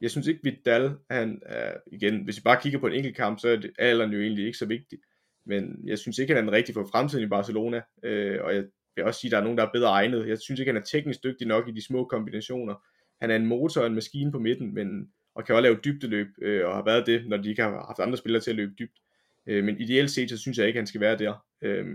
Jeg 0.00 0.10
synes 0.10 0.26
ikke, 0.26 0.40
Vidal, 0.42 0.94
han 1.10 1.42
er, 1.46 1.72
igen, 1.92 2.24
hvis 2.24 2.36
vi 2.36 2.42
bare 2.44 2.60
kigger 2.62 2.78
på 2.78 2.86
en 2.86 2.92
enkelt 2.92 3.16
kamp, 3.16 3.40
så 3.40 3.48
er 3.48 3.56
det 3.56 3.70
alderen 3.78 4.12
jo 4.12 4.20
egentlig 4.20 4.46
ikke 4.46 4.58
så 4.58 4.66
vigtigt. 4.66 5.02
Men 5.46 5.80
jeg 5.84 5.98
synes 5.98 6.18
ikke, 6.18 6.34
han 6.34 6.44
er 6.44 6.50
den 6.50 6.56
rigtige 6.56 6.74
for 6.74 6.88
fremtiden 6.92 7.24
i 7.24 7.28
Barcelona. 7.28 7.82
Øh, 8.02 8.38
og 8.44 8.54
jeg 8.54 8.64
vil 8.96 9.04
også 9.04 9.20
sige, 9.20 9.28
at 9.28 9.32
der 9.32 9.38
er 9.38 9.42
nogen, 9.42 9.58
der 9.58 9.66
er 9.66 9.72
bedre 9.72 9.88
egnet. 9.88 10.28
Jeg 10.28 10.38
synes 10.40 10.60
ikke, 10.60 10.72
han 10.72 10.82
er 10.82 10.84
teknisk 10.84 11.24
dygtig 11.24 11.46
nok 11.46 11.68
i 11.68 11.72
de 11.72 11.84
små 11.84 12.04
kombinationer. 12.04 12.74
Han 13.20 13.30
er 13.30 13.36
en 13.36 13.46
motor 13.46 13.80
og 13.80 13.86
en 13.86 13.94
maskine 13.94 14.32
på 14.32 14.38
midten, 14.38 14.74
men, 14.74 15.08
og 15.34 15.44
kan 15.44 15.54
også 15.54 15.62
lave 15.62 15.78
dybdeløb, 15.84 16.26
øh, 16.42 16.66
og 16.66 16.74
har 16.74 16.84
været 16.84 17.06
det, 17.06 17.28
når 17.28 17.36
de 17.36 17.48
ikke 17.48 17.62
har 17.62 17.86
haft 17.86 17.98
andre 17.98 18.18
spillere 18.18 18.42
til 18.42 18.50
at 18.50 18.56
løbe 18.56 18.72
dybt. 18.78 18.98
Øh, 19.46 19.64
men 19.64 19.80
ideelt 19.80 20.10
set, 20.10 20.30
så 20.30 20.38
synes 20.38 20.58
jeg 20.58 20.66
ikke, 20.66 20.78
han 20.78 20.86
skal 20.86 21.00
være 21.00 21.18
der. 21.18 21.44
Øh, 21.62 21.86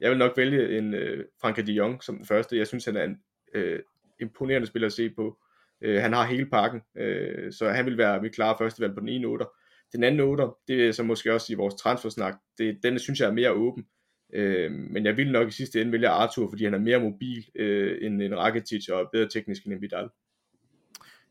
jeg 0.00 0.10
vil 0.10 0.18
nok 0.18 0.36
vælge 0.36 0.78
en 0.78 0.94
øh, 0.94 1.24
Frankie 1.40 1.66
de 1.66 1.72
Jong 1.72 2.02
som 2.02 2.16
den 2.16 2.26
første. 2.26 2.58
Jeg 2.58 2.66
synes, 2.66 2.84
han 2.84 2.96
er 2.96 3.04
en 3.04 3.16
øh, 3.54 3.80
imponerende 4.20 4.66
spiller 4.66 4.86
at 4.86 4.92
se 4.92 5.10
på. 5.10 5.38
Øh, 5.80 6.02
han 6.02 6.12
har 6.12 6.26
hele 6.26 6.46
pakken, 6.46 6.80
øh, 6.96 7.52
så 7.52 7.68
han 7.68 7.86
vil 7.86 7.98
være 7.98 8.22
mit 8.22 8.34
klare 8.34 8.56
førstevalg 8.58 8.94
på 8.94 9.00
den 9.00 9.08
ene 9.08 9.26
otter. 9.26 9.46
Den 9.92 10.04
anden 10.04 10.20
otter, 10.20 10.58
det 10.68 10.88
er 10.88 10.92
så 10.92 11.02
måske 11.02 11.34
også 11.34 11.52
i 11.52 11.56
vores 11.56 11.74
transfersnak, 11.74 12.34
det, 12.58 12.78
den 12.82 12.98
synes 12.98 13.20
jeg 13.20 13.28
er 13.28 13.32
mere 13.32 13.52
åben. 13.52 13.86
Øh, 14.32 14.72
men 14.72 15.04
jeg 15.04 15.16
vil 15.16 15.32
nok 15.32 15.48
i 15.48 15.50
sidste 15.50 15.80
ende 15.80 15.92
vælge 15.92 16.08
Arthur, 16.08 16.48
fordi 16.48 16.64
han 16.64 16.74
er 16.74 16.78
mere 16.78 17.00
mobil 17.00 17.44
øh, 17.54 17.98
end 18.06 18.22
en 18.22 18.38
Rakitic 18.38 18.88
og 18.88 19.08
bedre 19.12 19.28
teknisk 19.28 19.64
end 19.64 19.74
en 19.74 19.82
Vidal. 19.82 20.08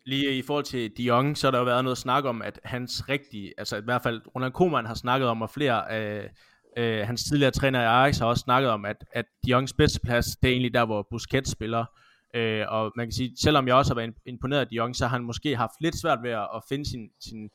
Lige 0.10 0.38
i 0.38 0.41
forhold 0.41 0.65
til 0.65 0.98
De 0.98 1.03
Jong, 1.03 1.38
så 1.38 1.48
har 1.48 1.52
der 1.52 1.57
jo 1.57 1.65
været 1.65 1.84
noget 1.84 1.98
snak 1.98 2.26
om, 2.26 2.41
at 2.41 2.60
hans 2.64 3.10
rigtige, 3.10 3.53
altså 3.57 3.77
i 3.77 3.81
hvert 3.81 4.02
fald 4.02 4.22
Ronald 4.36 4.52
Koeman 4.52 4.86
har 4.86 4.94
snakket 4.94 5.30
om, 5.30 5.41
og 5.41 5.49
flere 5.49 5.91
af 5.91 6.30
øh, 6.77 7.07
hans 7.07 7.23
tidligere 7.23 7.52
træner 7.52 7.81
i 7.81 7.86
Ajax 7.86 8.18
har 8.18 8.26
også 8.26 8.41
snakket 8.41 8.72
om, 8.72 8.86
at, 8.86 9.06
at 9.11 9.26
De 9.45 9.52
Jongs 9.52 9.73
bedste 9.73 9.99
plads, 9.99 10.26
det 10.26 10.48
er 10.48 10.52
egentlig 10.52 10.73
der, 10.73 10.86
hvor 10.86 11.07
Busquets 11.10 11.52
spiller. 11.52 11.86
Øh, 12.34 12.65
og 12.68 12.91
man 12.95 13.06
kan 13.06 13.11
sige, 13.11 13.34
selvom 13.41 13.68
jeg 13.68 13.76
også 13.76 13.94
har 13.94 13.95
været 13.95 14.14
imponeret 14.26 14.60
af 14.60 14.68
De 14.68 14.76
Jong, 14.76 14.95
så 14.95 15.07
har 15.07 15.18
han 15.18 15.26
måske 15.26 15.56
haft 15.56 15.81
lidt 15.81 16.02
svært 16.02 16.19
ved 16.23 16.31
at 16.31 16.64
finde 16.69 16.90
sin, 16.90 17.10
sin, 17.19 17.49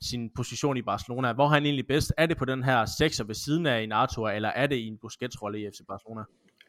sin 0.00 0.30
position 0.36 0.76
i 0.76 0.82
Barcelona. 0.82 1.32
Hvor 1.32 1.44
er 1.44 1.48
han 1.48 1.64
egentlig 1.64 1.86
bedst? 1.86 2.12
Er 2.18 2.26
det 2.26 2.36
på 2.36 2.44
den 2.44 2.62
her 2.62 2.84
sekser 2.84 3.24
ved 3.24 3.34
siden 3.34 3.66
af 3.66 3.80
en 3.80 3.92
Arthur, 3.92 4.28
eller 4.28 4.48
er 4.48 4.66
det 4.66 4.76
i 4.76 4.86
en 4.86 4.98
Busquets-rolle 4.98 5.60
i 5.60 5.70
FC 5.70 5.80
Barcelona? 5.88 6.22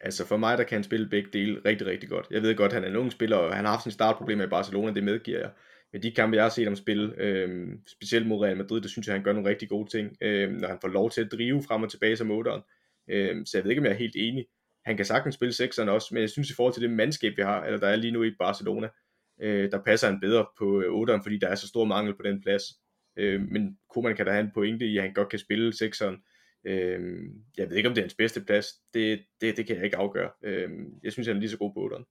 Altså 0.04 0.26
for 0.26 0.36
mig, 0.36 0.58
der 0.58 0.64
kan 0.64 0.76
han 0.76 0.84
spille 0.84 1.08
begge 1.08 1.30
dele 1.32 1.60
rigtig, 1.64 1.86
rigtig 1.86 2.08
godt. 2.08 2.26
Jeg 2.30 2.42
ved 2.42 2.56
godt, 2.56 2.72
at 2.72 2.74
han 2.74 2.84
er 2.84 2.88
en 2.88 2.96
ung 2.96 3.12
spiller, 3.12 3.36
og 3.36 3.56
han 3.56 3.64
har 3.64 3.72
haft 3.72 3.82
sin 3.82 3.92
startproblemer 3.92 4.44
i 4.44 4.48
Barcelona, 4.48 4.94
det 4.94 5.04
medgiver 5.04 5.38
jeg. 5.38 5.50
Men 5.92 6.02
de 6.02 6.10
kampe, 6.10 6.36
jeg 6.36 6.44
har 6.44 6.50
set 6.50 6.66
ham 6.66 6.76
spille, 6.76 7.14
øh, 7.18 7.68
specielt 7.86 8.26
mod 8.26 8.44
Real 8.44 8.56
Madrid, 8.56 8.80
det 8.80 8.90
synes 8.90 9.06
jeg, 9.06 9.14
han 9.14 9.22
gør 9.24 9.32
nogle 9.32 9.48
rigtig 9.48 9.68
gode 9.68 9.90
ting, 9.90 10.16
øh, 10.20 10.50
når 10.50 10.68
han 10.68 10.78
får 10.80 10.88
lov 10.88 11.10
til 11.10 11.20
at 11.20 11.32
drive 11.32 11.62
frem 11.62 11.82
og 11.82 11.90
tilbage 11.90 12.16
som 12.16 12.26
måteren. 12.26 12.62
Øh, 13.10 13.46
så 13.46 13.58
jeg 13.58 13.64
ved 13.64 13.70
ikke, 13.70 13.80
om 13.80 13.84
jeg 13.84 13.92
er 13.92 13.96
helt 13.96 14.16
enig. 14.16 14.46
Han 14.84 14.96
kan 14.96 15.06
sagtens 15.06 15.34
spille 15.34 15.52
sekseren 15.52 15.88
også, 15.88 16.08
men 16.14 16.20
jeg 16.20 16.30
synes 16.30 16.50
i 16.50 16.54
forhold 16.54 16.74
til 16.74 16.82
det 16.82 16.90
mandskab, 16.90 17.32
vi 17.36 17.42
har, 17.42 17.64
eller 17.64 17.80
der 17.80 17.88
er 17.88 17.96
lige 17.96 18.12
nu 18.12 18.22
i 18.22 18.30
Barcelona, 18.38 18.88
øh, 19.40 19.70
der 19.70 19.82
passer 19.82 20.10
han 20.10 20.20
bedre 20.20 20.46
på 20.58 20.82
øh, 20.82 21.02
8'eren, 21.02 21.22
fordi 21.22 21.38
der 21.38 21.48
er 21.48 21.54
så 21.54 21.68
stor 21.68 21.84
mangel 21.84 22.16
på 22.16 22.22
den 22.22 22.42
plads. 22.42 22.62
Øh, 23.16 23.40
men 23.40 23.78
Koeman 23.94 24.16
kan 24.16 24.26
da 24.26 24.32
have 24.32 24.44
en 24.44 24.50
pointe 24.54 24.86
i, 24.86 24.96
at 24.96 25.02
han 25.02 25.14
godt 25.14 25.28
kan 25.28 25.38
spille 25.38 25.72
sekseren, 25.72 26.16
Øh, 26.64 27.30
jeg 27.56 27.70
ved 27.70 27.76
ikke, 27.76 27.88
om 27.88 27.94
det 27.94 28.00
er 28.00 28.04
hans 28.04 28.14
bedste 28.14 28.40
plads. 28.40 28.66
Det, 28.94 29.24
det, 29.40 29.56
det 29.56 29.66
kan 29.66 29.76
jeg 29.76 29.84
ikke 29.84 29.96
afgøre. 29.96 30.30
Øh, 30.42 30.70
jeg 31.02 31.12
synes, 31.12 31.26
han 31.28 31.36
er 31.36 31.40
lige 31.40 31.50
så 31.50 31.58
god 31.58 31.72
på 31.74 31.94
8'eren. 31.94 32.04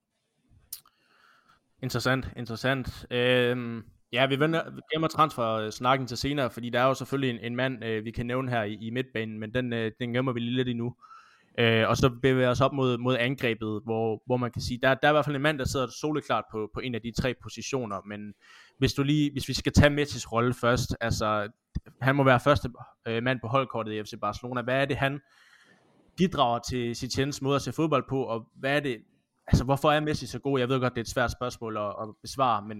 Interessant, 1.83 2.25
interessant. 2.37 3.05
Øh, 3.11 3.83
ja, 4.11 4.25
vi 4.25 4.39
vender, 4.39 4.61
gemmer 4.93 5.07
transfer-snakken 5.07 6.03
øh, 6.03 6.07
til 6.07 6.17
senere, 6.17 6.49
fordi 6.49 6.69
der 6.69 6.79
er 6.79 6.87
jo 6.87 6.93
selvfølgelig 6.93 7.29
en, 7.29 7.39
en 7.51 7.55
mand, 7.55 7.85
øh, 7.85 8.05
vi 8.05 8.11
kan 8.11 8.25
nævne 8.25 8.51
her 8.51 8.63
i, 8.63 8.73
i 8.73 8.89
midtbanen, 8.89 9.39
men 9.39 9.53
den, 9.53 9.73
øh, 9.73 9.91
den 9.99 10.13
gemmer 10.13 10.33
vi 10.33 10.39
lige 10.39 10.55
lidt 10.55 10.69
endnu. 10.69 10.95
Øh, 11.59 11.89
og 11.89 11.97
så 11.97 12.09
bevæger 12.21 12.49
os 12.49 12.61
op 12.61 12.73
mod, 12.73 12.97
mod 12.97 13.17
angrebet, 13.19 13.81
hvor, 13.83 14.23
hvor 14.25 14.37
man 14.37 14.51
kan 14.51 14.61
sige, 14.61 14.79
der, 14.81 14.93
der 14.93 15.07
er 15.07 15.11
i 15.11 15.13
hvert 15.13 15.25
fald 15.25 15.35
en 15.35 15.41
mand, 15.41 15.59
der 15.59 15.65
sidder 15.65 15.87
soleklart 15.87 16.43
på, 16.51 16.69
på 16.73 16.79
en 16.79 16.95
af 16.95 17.01
de 17.01 17.11
tre 17.11 17.35
positioner, 17.43 18.01
men 18.07 18.33
hvis, 18.77 18.93
du 18.93 19.03
lige, 19.03 19.31
hvis 19.31 19.47
vi 19.47 19.53
skal 19.53 19.71
tage 19.71 19.89
Messis 19.89 20.31
rolle 20.31 20.53
først, 20.53 20.95
altså 21.01 21.49
han 22.01 22.15
må 22.15 22.23
være 22.23 22.39
første 22.39 22.69
øh, 23.07 23.23
mand 23.23 23.39
på 23.39 23.47
holdkortet 23.47 23.93
i 23.93 24.03
FC 24.03 24.13
Barcelona. 24.21 24.61
Hvad 24.61 24.81
er 24.81 24.85
det, 24.85 24.97
han 24.97 25.19
bidrager 26.17 26.59
til 26.59 26.95
Setiens 26.95 27.41
måde 27.41 27.55
at 27.55 27.61
se 27.61 27.71
fodbold 27.71 28.03
på, 28.09 28.23
og 28.23 28.47
hvad 28.55 28.75
er 28.75 28.79
det, 28.79 28.97
altså 29.47 29.63
hvorfor 29.63 29.91
er 29.91 29.99
Messi 29.99 30.27
så 30.27 30.39
god? 30.39 30.59
Jeg 30.59 30.69
ved 30.69 30.79
godt, 30.79 30.93
det 30.93 30.99
er 30.99 31.03
et 31.03 31.09
svært 31.09 31.31
spørgsmål 31.31 31.77
at, 31.77 31.87
at 32.01 32.07
besvare, 32.21 32.67
men 32.67 32.77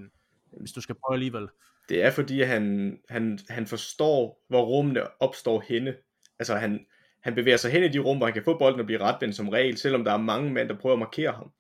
hvis 0.60 0.72
du 0.72 0.82
skal 0.82 0.96
prøve 0.96 1.16
alligevel. 1.16 1.48
Det 1.90 2.04
er 2.04 2.12
fordi, 2.12 2.42
han, 2.42 2.98
han, 3.10 3.40
han 3.50 3.68
forstår, 3.68 4.44
hvor 4.50 4.66
rummene 4.66 5.22
opstår 5.22 5.64
henne. 5.68 5.96
Altså 6.40 6.56
han, 6.56 6.86
han 7.24 7.36
bevæger 7.36 7.58
sig 7.58 7.72
hen 7.72 7.84
i 7.84 7.88
de 7.88 8.00
rum, 8.00 8.18
hvor 8.18 8.26
han 8.26 8.34
kan 8.34 8.44
få 8.44 8.58
bolden 8.58 8.80
og 8.80 8.86
blive 8.86 9.02
retvendt 9.02 9.36
som 9.36 9.50
regel, 9.50 9.78
selvom 9.78 10.04
der 10.04 10.12
er 10.12 10.18
mange 10.18 10.52
mænd, 10.52 10.70
der 10.70 10.78
prøver 10.78 10.94
at 10.94 11.00
markere 11.00 11.32
ham. 11.32 11.52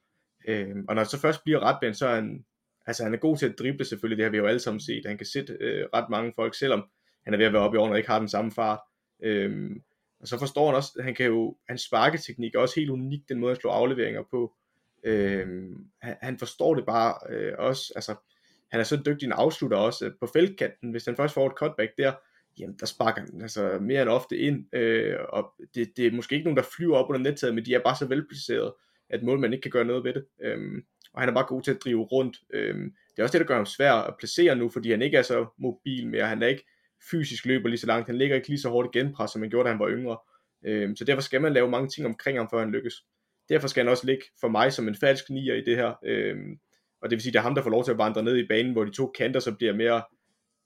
Øh, 0.47 0.75
og 0.87 0.95
når 0.95 1.01
han 1.01 1.09
så 1.09 1.19
først 1.19 1.43
bliver 1.43 1.59
retvendt, 1.59 1.97
så 1.97 2.07
er 2.07 2.15
han, 2.15 2.45
altså 2.85 3.03
han 3.03 3.13
er 3.13 3.17
god 3.17 3.37
til 3.37 3.45
at 3.45 3.59
drible 3.59 3.85
selvfølgelig, 3.85 4.17
det 4.17 4.25
har 4.25 4.31
vi 4.31 4.37
jo 4.37 4.45
alle 4.45 4.59
sammen 4.59 4.79
set. 4.79 5.05
Han 5.05 5.17
kan 5.17 5.27
sætte 5.27 5.57
øh, 5.61 5.85
ret 5.93 6.09
mange 6.09 6.33
folk, 6.35 6.55
selvom 6.55 6.83
han 7.23 7.33
er 7.33 7.37
ved 7.37 7.45
at 7.45 7.53
være 7.53 7.61
oppe 7.61 7.75
i 7.75 7.79
årene 7.79 7.93
og 7.93 7.97
ikke 7.97 8.09
har 8.09 8.19
den 8.19 8.29
samme 8.29 8.51
fart. 8.51 8.79
Øh, 9.23 9.71
og 10.19 10.27
så 10.27 10.39
forstår 10.39 10.65
han 10.65 10.75
også, 10.75 10.91
at 10.99 11.05
han 11.05 11.15
kan 11.15 11.25
jo, 11.25 11.57
hans 11.69 11.81
sparketeknik 11.81 12.55
er 12.55 12.59
også 12.59 12.79
helt 12.79 12.89
unik, 12.89 13.29
den 13.29 13.39
måde 13.39 13.51
at 13.51 13.57
slå 13.57 13.69
afleveringer 13.69 14.23
på. 14.31 14.53
Øh, 15.03 15.47
han, 16.01 16.15
han 16.21 16.37
forstår 16.37 16.75
det 16.75 16.85
bare 16.85 17.15
øh, 17.29 17.53
også, 17.57 17.93
altså 17.95 18.15
han 18.71 18.79
er 18.79 18.83
så 18.83 19.01
dygtig 19.05 19.25
en 19.25 19.31
afslutter 19.31 19.77
også 19.77 20.05
øh, 20.05 20.11
på 20.19 20.27
feltkanten, 20.33 20.91
hvis 20.91 21.05
han 21.05 21.15
først 21.15 21.33
får 21.33 21.47
et 21.47 21.57
cutback 21.57 21.91
der, 21.97 22.13
jamen 22.59 22.75
der 22.79 22.85
sparker 22.85 23.25
den 23.25 23.41
altså 23.41 23.77
mere 23.81 24.01
end 24.01 24.09
ofte 24.09 24.37
ind, 24.37 24.75
øh, 24.75 25.15
og 25.29 25.53
det, 25.75 25.97
det 25.97 26.07
er 26.07 26.11
måske 26.11 26.35
ikke 26.35 26.43
nogen, 26.43 26.57
der 26.57 26.69
flyver 26.77 26.97
op 26.97 27.09
under 27.09 27.21
nettaget, 27.21 27.55
men 27.55 27.65
de 27.65 27.73
er 27.73 27.83
bare 27.83 27.95
så 27.95 28.05
velplaceret, 28.05 28.73
at 29.09 29.23
målmanden 29.23 29.53
ikke 29.53 29.61
kan 29.61 29.71
gøre 29.71 29.85
noget 29.85 30.03
ved 30.03 30.13
det. 30.13 30.25
Øhm, 30.43 30.83
og 31.13 31.21
han 31.21 31.29
er 31.29 31.33
bare 31.33 31.45
god 31.47 31.61
til 31.61 31.71
at 31.71 31.83
drive 31.83 32.03
rundt. 32.03 32.37
Øhm, 32.53 32.93
det 33.11 33.19
er 33.19 33.23
også 33.23 33.37
det, 33.37 33.41
der 33.41 33.47
gør 33.47 33.55
ham 33.55 33.65
svær 33.65 33.93
at 33.93 34.15
placere 34.19 34.55
nu, 34.55 34.69
fordi 34.69 34.91
han 34.91 35.01
ikke 35.01 35.17
er 35.17 35.21
så 35.21 35.45
mobil 35.57 36.07
mere. 36.07 36.27
Han 36.27 36.43
er 36.43 36.47
ikke 36.47 36.65
fysisk 37.11 37.45
løber 37.45 37.69
lige 37.69 37.79
så 37.79 37.87
langt. 37.87 38.07
Han 38.07 38.17
ligger 38.17 38.35
ikke 38.35 38.47
lige 38.47 38.59
så 38.59 38.69
hårdt 38.69 38.91
genpres, 38.91 39.31
som 39.31 39.41
han 39.41 39.49
gjorde, 39.49 39.65
da 39.65 39.71
han 39.71 39.79
var 39.79 39.89
yngre. 39.89 40.17
Øhm, 40.65 40.95
så 40.95 41.05
derfor 41.05 41.21
skal 41.21 41.41
man 41.41 41.53
lave 41.53 41.69
mange 41.69 41.89
ting 41.89 42.07
omkring 42.07 42.37
ham, 42.37 42.47
før 42.51 42.59
han 42.59 42.71
lykkes. 42.71 42.93
Derfor 43.49 43.67
skal 43.67 43.83
han 43.83 43.91
også 43.91 44.05
ligge 44.05 44.23
for 44.39 44.47
mig 44.47 44.73
som 44.73 44.87
en 44.87 44.95
falsk 44.95 45.29
nier 45.29 45.55
i 45.55 45.63
det 45.63 45.75
her. 45.75 45.93
Øhm, 46.05 46.59
og 47.01 47.09
det 47.09 47.15
vil 47.15 47.21
sige, 47.21 47.29
at 47.29 47.33
det 47.33 47.39
er 47.39 47.43
ham, 47.43 47.55
der 47.55 47.61
får 47.61 47.69
lov 47.69 47.83
til 47.83 47.91
at 47.91 47.97
vandre 47.97 48.23
ned 48.23 48.37
i 48.37 48.47
banen, 48.47 48.71
hvor 48.71 48.83
de 48.83 48.91
to 48.91 49.11
kanter 49.17 49.39
så 49.39 49.55
bliver 49.55 49.73
mere 49.73 50.01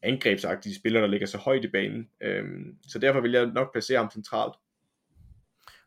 angrebsagtige 0.04 0.76
spiller, 0.76 1.00
der 1.00 1.08
ligger 1.08 1.28
så 1.28 1.38
højt 1.38 1.66
i 1.66 1.68
banen. 1.68 2.10
Øhm, 2.22 2.78
så 2.88 3.00
derfor 3.00 3.22
vil 3.22 3.32
jeg 3.32 3.46
nok 3.46 3.74
placere 3.74 3.98
ham 3.98 4.12
centralt. 4.12 4.54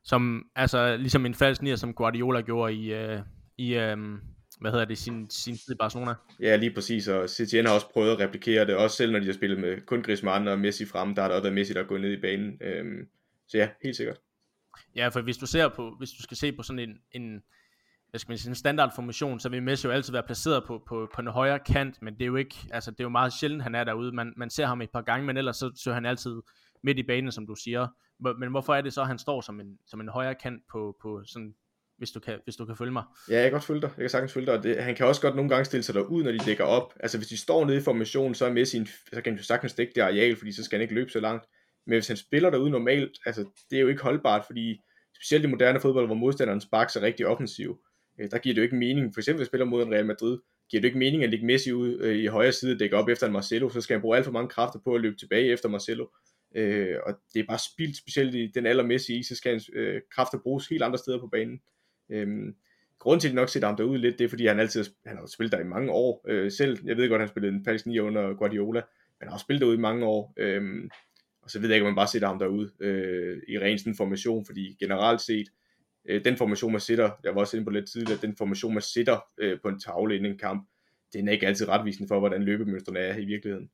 Som, 0.04 0.46
altså, 0.54 0.96
ligesom 0.96 1.26
en 1.26 1.34
falsk 1.34 1.62
nier, 1.62 1.76
som 1.76 1.94
Guardiola 1.94 2.40
gjorde 2.40 2.74
i, 2.74 2.94
øh, 2.94 3.20
i 3.58 3.74
øh, 3.74 3.96
hvad 4.60 4.70
hedder 4.70 4.84
det, 4.84 4.98
sin, 4.98 5.30
sin 5.30 5.54
tid 5.54 5.74
i 5.74 5.78
Barcelona. 5.78 6.14
Ja, 6.40 6.56
lige 6.56 6.74
præcis, 6.74 7.08
og 7.08 7.30
Setien 7.30 7.66
har 7.66 7.74
også 7.74 7.90
prøvet 7.92 8.10
at 8.10 8.18
replikere 8.18 8.66
det, 8.66 8.76
også 8.76 8.96
selv 8.96 9.12
når 9.12 9.18
de 9.18 9.26
har 9.26 9.32
spillet 9.32 9.60
med 9.60 9.80
kun 9.86 10.02
Griezmann 10.02 10.48
og 10.48 10.58
Messi 10.58 10.86
frem, 10.86 11.14
der 11.14 11.22
har 11.22 11.28
der 11.28 11.34
også 11.34 11.42
været 11.42 11.54
Messi, 11.54 11.74
der 11.74 11.80
er 11.80 11.86
gået 11.86 12.00
ned 12.00 12.12
i 12.12 12.20
banen. 12.20 12.58
Øhm, 12.62 13.08
så 13.48 13.58
ja, 13.58 13.68
helt 13.82 13.96
sikkert. 13.96 14.20
Ja, 14.96 15.08
for 15.08 15.20
hvis 15.20 15.36
du 15.36 15.46
ser 15.46 15.68
på, 15.68 15.94
hvis 15.98 16.10
du 16.10 16.22
skal 16.22 16.36
se 16.36 16.52
på 16.52 16.62
sådan 16.62 16.78
en, 16.78 16.98
en 17.12 17.42
hvad 18.10 18.20
skal 18.20 18.30
man 18.30 18.38
sige, 18.38 18.48
en 18.48 18.54
standardformation, 18.54 19.40
så 19.40 19.48
vil 19.48 19.62
Messi 19.62 19.86
jo 19.86 19.92
altid 19.92 20.12
være 20.12 20.22
placeret 20.22 20.64
på, 20.66 20.82
på, 20.88 21.08
på 21.14 21.20
en 21.20 21.26
højre 21.26 21.58
kant, 21.58 22.02
men 22.02 22.14
det 22.14 22.22
er 22.22 22.26
jo 22.26 22.36
ikke, 22.36 22.56
altså 22.70 22.90
det 22.90 23.00
er 23.00 23.04
jo 23.04 23.08
meget 23.08 23.32
sjældent, 23.32 23.62
han 23.62 23.74
er 23.74 23.84
derude. 23.84 24.12
Man, 24.12 24.32
man 24.36 24.50
ser 24.50 24.66
ham 24.66 24.82
et 24.82 24.90
par 24.90 25.02
gange, 25.02 25.26
men 25.26 25.36
ellers 25.36 25.56
så 25.56 25.72
søger 25.76 25.94
han 25.94 26.06
altid 26.06 26.42
midt 26.82 26.98
i 26.98 27.02
banen, 27.02 27.32
som 27.32 27.46
du 27.46 27.54
siger. 27.54 27.88
Men 28.38 28.50
hvorfor 28.50 28.74
er 28.74 28.80
det 28.80 28.92
så, 28.92 29.00
at 29.00 29.06
han 29.06 29.18
står 29.18 29.40
som 29.40 29.60
en, 29.60 29.78
som 29.86 30.00
en 30.00 30.08
højre 30.08 30.34
kant 30.34 30.62
på, 30.72 30.96
på 31.02 31.22
sådan 31.26 31.54
hvis 31.98 32.10
du, 32.10 32.20
kan, 32.20 32.38
hvis 32.44 32.56
du 32.56 32.64
kan 32.64 32.76
følge 32.76 32.92
mig. 32.92 33.02
Ja, 33.30 33.34
jeg 33.34 33.42
kan 33.42 33.52
godt 33.52 33.64
følge 33.64 33.80
dig. 33.80 33.90
Jeg 33.96 34.02
kan 34.02 34.10
sagtens 34.10 34.32
følge 34.32 34.46
dig. 34.46 34.62
Det, 34.62 34.82
han 34.82 34.94
kan 34.94 35.06
også 35.06 35.20
godt 35.20 35.36
nogle 35.36 35.50
gange 35.50 35.64
stille 35.64 35.82
sig 35.82 35.94
derud, 35.94 36.22
når 36.22 36.32
de 36.32 36.38
dækker 36.38 36.64
op. 36.64 36.94
Altså 37.00 37.18
hvis 37.18 37.28
de 37.28 37.36
står 37.36 37.64
nede 37.64 37.78
i 37.78 37.80
formationen, 37.80 38.34
så 38.34 38.46
er 38.46 38.52
Messi 38.52 38.76
en, 38.76 38.86
så 38.86 39.20
kan 39.22 39.32
han 39.32 39.36
jo 39.36 39.42
sagtens 39.42 39.74
dække 39.74 39.92
det 39.94 40.00
areal, 40.00 40.36
fordi 40.36 40.52
så 40.52 40.64
skal 40.64 40.78
han 40.78 40.82
ikke 40.82 40.94
løbe 40.94 41.10
så 41.10 41.20
langt. 41.20 41.46
Men 41.86 41.94
hvis 41.94 42.08
han 42.08 42.16
spiller 42.16 42.50
derude 42.50 42.70
normalt, 42.70 43.18
altså 43.26 43.44
det 43.70 43.76
er 43.76 43.80
jo 43.80 43.88
ikke 43.88 44.02
holdbart, 44.02 44.46
fordi 44.46 44.80
specielt 45.16 45.44
i 45.44 45.48
moderne 45.48 45.80
fodbold, 45.80 46.06
hvor 46.06 46.14
modstanderens 46.14 46.62
sparker 46.62 47.00
er 47.00 47.02
rigtig 47.02 47.26
offensiv, 47.26 47.80
øh, 48.18 48.30
der 48.30 48.38
giver 48.38 48.54
det 48.54 48.60
jo 48.60 48.64
ikke 48.64 48.76
mening. 48.76 49.14
For 49.14 49.20
eksempel 49.20 49.38
hvis 49.38 49.46
spiller 49.46 49.64
mod 49.64 49.82
en 49.82 49.92
Real 49.92 50.06
Madrid, 50.06 50.38
giver 50.70 50.80
det 50.80 50.88
ikke 50.88 50.98
mening 50.98 51.24
at 51.24 51.30
lægge 51.30 51.46
Messi 51.46 51.72
ud 51.72 52.00
øh, 52.00 52.16
i 52.16 52.26
højre 52.26 52.52
side 52.52 52.72
og 52.72 52.78
dække 52.78 52.96
op 52.96 53.08
efter 53.08 53.26
en 53.26 53.32
Marcelo, 53.32 53.68
så 53.68 53.80
skal 53.80 53.94
han 53.94 54.00
bruge 54.00 54.16
alt 54.16 54.24
for 54.24 54.32
mange 54.32 54.48
kræfter 54.48 54.78
på 54.84 54.94
at 54.94 55.00
løbe 55.00 55.16
tilbage 55.16 55.52
efter 55.52 55.68
Marcelo. 55.68 56.06
Øh, 56.54 56.96
og 57.06 57.14
det 57.34 57.40
er 57.40 57.46
bare 57.48 57.58
spildt, 57.58 57.96
specielt 57.96 58.34
i 58.34 58.46
den 58.54 58.66
alder 58.66 58.86
Messi 58.86 59.18
i, 59.18 59.22
så 59.22 59.36
skal 59.36 59.52
hans 59.52 59.70
øh, 59.72 60.00
kræfter 60.14 60.38
bruges 60.38 60.68
helt 60.68 60.82
andre 60.82 60.98
steder 60.98 61.18
på 61.20 61.26
banen. 61.26 61.60
Øh, 62.10 62.28
grunden 62.98 63.20
til, 63.20 63.28
at 63.28 63.32
de 63.32 63.36
nok 63.36 63.48
sætter 63.48 63.68
ham 63.68 63.76
derude 63.76 63.98
lidt, 63.98 64.18
det 64.18 64.24
er, 64.24 64.28
fordi 64.28 64.46
han 64.46 64.60
altid 64.60 64.84
han 65.06 65.16
har 65.16 65.26
spillet 65.26 65.52
der 65.52 65.60
i 65.60 65.64
mange 65.64 65.92
år 65.92 66.24
øh, 66.28 66.50
selv. 66.52 66.78
Jeg 66.84 66.96
ved 66.96 67.08
godt, 67.08 67.22
at 67.22 67.28
han 67.28 67.32
spillede 67.32 67.54
en 67.54 67.64
falsk 67.64 67.86
9 67.86 67.98
under 67.98 68.34
Guardiola, 68.34 68.80
men 69.20 69.26
han 69.26 69.30
har 69.30 69.38
spillet 69.38 69.60
derude 69.60 69.76
i 69.76 69.80
mange 69.80 70.06
år. 70.06 70.34
Øh, 70.36 70.90
og 71.42 71.50
så 71.50 71.60
ved 71.60 71.68
jeg 71.68 71.76
ikke, 71.76 71.86
om 71.86 71.92
man 71.92 71.96
bare 71.96 72.08
sætter 72.08 72.28
ham 72.28 72.38
derude 72.38 72.70
øh, 72.80 73.42
i 73.48 73.58
ren 73.58 73.78
sådan 73.78 73.94
formation, 73.94 74.46
fordi 74.46 74.76
generelt 74.80 75.20
set, 75.20 75.48
øh, 76.08 76.24
den 76.24 76.36
formation, 76.36 76.72
man 76.72 76.80
sætter, 76.80 77.10
jeg 77.24 77.34
var 77.34 77.40
også 77.40 77.56
inde 77.56 77.64
på 77.64 77.70
lidt 77.70 77.90
tidligere, 77.90 78.20
den 78.22 78.36
formation, 78.36 78.74
man 78.74 78.82
sætter 78.82 79.18
øh, 79.38 79.60
på 79.62 79.68
en 79.68 79.80
tavle 79.80 80.16
inden 80.16 80.32
en 80.32 80.38
kamp, 80.38 80.68
den 81.12 81.28
er 81.28 81.32
ikke 81.32 81.46
altid 81.46 81.68
retvisende 81.68 82.08
for, 82.08 82.18
hvordan 82.18 82.42
løbemønstrene 82.42 82.98
er 82.98 83.16
i 83.16 83.24
virkeligheden. 83.24 83.70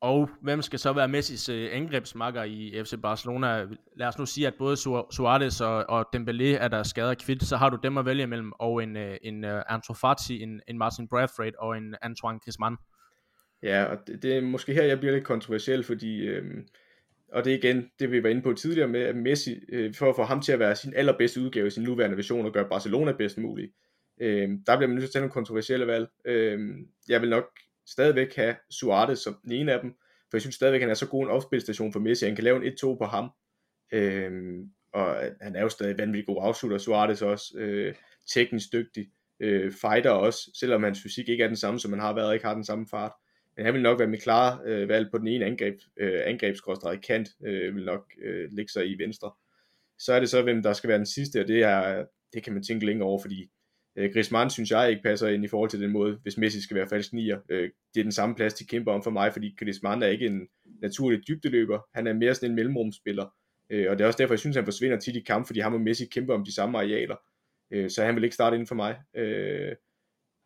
Og 0.00 0.30
hvem 0.42 0.62
skal 0.62 0.78
så 0.78 0.92
være 0.92 1.08
Messis 1.08 1.48
øh, 1.48 1.68
angrebsmakker 1.72 2.42
i 2.42 2.82
FC 2.84 2.94
Barcelona? 3.02 3.66
Lad 3.96 4.06
os 4.06 4.18
nu 4.18 4.26
sige, 4.26 4.46
at 4.46 4.54
både 4.58 4.76
Suarez 4.76 5.60
og, 5.60 5.90
og 5.90 6.06
Dembélé 6.16 6.44
er 6.44 6.68
der 6.68 6.82
skadet 6.82 7.22
kvidt, 7.22 7.44
så 7.44 7.56
har 7.56 7.70
du 7.70 7.78
dem 7.82 7.98
at 7.98 8.06
vælge 8.06 8.22
imellem, 8.22 8.52
og 8.52 8.82
en, 8.82 8.96
øh, 8.96 9.16
en 9.22 9.44
Ansu 9.44 9.94
Fati, 9.94 10.42
en, 10.42 10.60
en 10.68 10.78
Martin 10.78 11.08
Braithwaite 11.08 11.60
og 11.60 11.76
en 11.76 11.94
Antoine 12.02 12.38
Griezmann. 12.38 12.76
Ja, 13.62 13.84
og 13.84 13.98
det, 14.06 14.22
det 14.22 14.36
er 14.36 14.40
måske 14.40 14.74
her, 14.74 14.82
jeg 14.82 14.98
bliver 14.98 15.12
lidt 15.12 15.24
kontroversiel, 15.24 15.84
fordi, 15.84 16.26
øhm, 16.26 16.66
og 17.32 17.44
det 17.44 17.54
er 17.54 17.58
igen, 17.58 17.90
det 17.98 18.10
vi 18.12 18.22
var 18.22 18.28
inde 18.28 18.42
på 18.42 18.52
tidligere 18.52 18.88
med, 18.88 19.00
at 19.00 19.16
Messi, 19.16 19.60
øh, 19.68 19.94
for 19.94 20.08
at 20.08 20.16
få 20.16 20.22
ham 20.22 20.42
til 20.42 20.52
at 20.52 20.58
være 20.58 20.76
sin 20.76 20.94
allerbedste 20.94 21.40
udgave 21.40 21.66
i 21.66 21.70
sin 21.70 21.82
nuværende 21.82 22.16
version, 22.16 22.46
og 22.46 22.52
gøre 22.52 22.68
Barcelona 22.68 23.12
bedst 23.12 23.38
muligt, 23.38 23.72
øh, 24.20 24.48
der 24.66 24.76
bliver 24.76 24.88
man 24.88 24.90
nødt 24.90 25.02
til 25.02 25.08
at 25.08 25.12
tage 25.12 25.20
nogle 25.20 25.32
kontroversielle 25.32 25.86
valg. 25.86 26.08
Øh, 26.24 26.76
jeg 27.08 27.20
vil 27.20 27.30
nok 27.30 27.44
stadigvæk 27.86 28.36
have 28.36 28.56
Suarez 28.70 29.18
som 29.18 29.38
den 29.44 29.52
ene 29.52 29.72
af 29.72 29.80
dem, 29.80 29.90
for 30.30 30.36
jeg 30.36 30.40
synes 30.40 30.54
stadigvæk, 30.54 30.80
han 30.80 30.90
er 30.90 30.94
så 30.94 31.08
god 31.08 31.24
en 31.24 31.30
opspilstation 31.30 31.92
for 31.92 32.00
Messi, 32.00 32.24
han 32.24 32.34
kan 32.34 32.44
lave 32.44 32.66
en 32.66 32.72
1-2 32.72 32.98
på 32.98 33.04
ham, 33.04 33.30
øh, 33.92 34.58
og 34.92 35.16
han 35.40 35.56
er 35.56 35.62
jo 35.62 35.68
stadig 35.68 35.98
vanvittig 35.98 36.26
god 36.26 36.38
afslutter, 36.40 36.78
Suarez 36.78 37.22
også, 37.22 37.58
øh, 37.58 37.94
teknisk 38.34 38.72
dygtig, 38.72 39.08
øh, 39.40 39.72
fighter 39.72 40.10
også, 40.10 40.50
selvom 40.54 40.82
hans 40.82 41.02
fysik 41.02 41.28
ikke 41.28 41.44
er 41.44 41.48
den 41.48 41.56
samme, 41.56 41.80
som 41.80 41.92
han 41.92 42.00
har 42.00 42.14
været, 42.14 42.28
og 42.28 42.34
ikke 42.34 42.46
har 42.46 42.54
den 42.54 42.64
samme 42.64 42.86
fart, 42.90 43.12
men 43.58 43.64
han 43.66 43.74
vil 43.74 43.82
nok 43.82 43.98
være 43.98 44.08
mit 44.08 44.22
klare 44.22 44.60
øh, 44.64 44.88
valg 44.88 45.10
på 45.10 45.18
den 45.18 45.28
ene 45.28 45.44
angreb, 45.44 45.74
øh, 46.00 46.94
i 46.94 46.96
kant, 47.06 47.28
øh, 47.46 47.74
vil 47.76 47.84
nok 47.84 48.12
øh, 48.22 48.48
ligge 48.50 48.72
sig 48.72 48.90
i 48.90 48.98
venstre. 48.98 49.32
Så 49.98 50.12
er 50.12 50.20
det 50.20 50.28
så, 50.28 50.42
hvem 50.42 50.62
der 50.62 50.72
skal 50.72 50.88
være 50.88 50.98
den 50.98 51.06
sidste, 51.06 51.40
og 51.40 51.48
det 51.48 51.62
er, 51.62 52.04
det 52.32 52.42
kan 52.42 52.52
man 52.52 52.62
tænke 52.62 52.86
længe 52.86 53.04
over, 53.04 53.18
fordi 53.18 53.50
Øh, 53.98 54.12
Griezmann 54.12 54.50
synes 54.50 54.70
jeg 54.70 54.90
ikke 54.90 55.02
passer 55.02 55.28
ind 55.28 55.44
i 55.44 55.48
forhold 55.48 55.70
til 55.70 55.80
den 55.80 55.90
måde, 55.90 56.18
hvis 56.22 56.38
Messi 56.38 56.60
skal 56.60 56.76
være 56.76 56.88
falsk 56.88 57.12
nier. 57.12 57.38
Øh, 57.48 57.70
det 57.94 58.00
er 58.00 58.04
den 58.04 58.12
samme 58.12 58.34
plads, 58.34 58.54
de 58.54 58.66
kæmper 58.66 58.92
om 58.92 59.02
for 59.02 59.10
mig, 59.10 59.32
fordi 59.32 59.54
Griezmann 59.58 60.02
er 60.02 60.06
ikke 60.06 60.26
en 60.26 60.48
naturlig 60.82 61.28
dybdeløber. 61.28 61.78
Han 61.94 62.06
er 62.06 62.12
mere 62.12 62.34
sådan 62.34 62.50
en 62.50 62.56
mellemrumspiller. 62.56 63.34
Øh, 63.70 63.90
og 63.90 63.98
det 63.98 64.04
er 64.04 64.08
også 64.08 64.18
derfor, 64.18 64.34
jeg 64.34 64.38
synes, 64.38 64.56
han 64.56 64.64
forsvinder 64.64 64.98
tit 64.98 65.16
i 65.16 65.20
kamp, 65.20 65.46
fordi 65.46 65.60
ham 65.60 65.74
og 65.74 65.80
Messi 65.80 66.06
kæmper 66.06 66.34
om 66.34 66.44
de 66.44 66.54
samme 66.54 66.78
arealer. 66.78 67.16
Øh, 67.70 67.90
så 67.90 68.04
han 68.04 68.14
vil 68.14 68.24
ikke 68.24 68.34
starte 68.34 68.54
inden 68.54 68.66
for 68.66 68.74
mig. 68.74 68.96
Øh, 69.16 69.72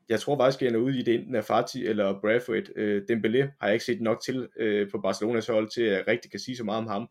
jeg 0.09 0.21
tror 0.21 0.39
faktisk, 0.39 0.63
at 0.63 0.73
jeg 0.73 0.79
er 0.79 0.83
ude 0.83 0.99
i 0.99 1.03
det 1.03 1.15
enten 1.15 1.35
af 1.35 1.45
Fati 1.45 1.87
eller 1.87 2.21
Braithwaite. 2.21 2.73
Øh, 2.77 3.03
Dembélé 3.11 3.39
har 3.61 3.67
jeg 3.67 3.73
ikke 3.73 3.85
set 3.85 4.01
nok 4.01 4.23
til 4.25 4.49
øh, 4.57 4.91
på 4.91 4.99
Barcelonas 4.99 5.47
hold, 5.47 5.69
til 5.69 5.83
at 5.83 5.93
jeg 5.93 6.05
rigtig 6.09 6.31
kan 6.31 6.41
sige 6.41 6.57
så 6.57 6.65
meget 6.65 6.79
om 6.79 6.87
ham. 6.87 7.09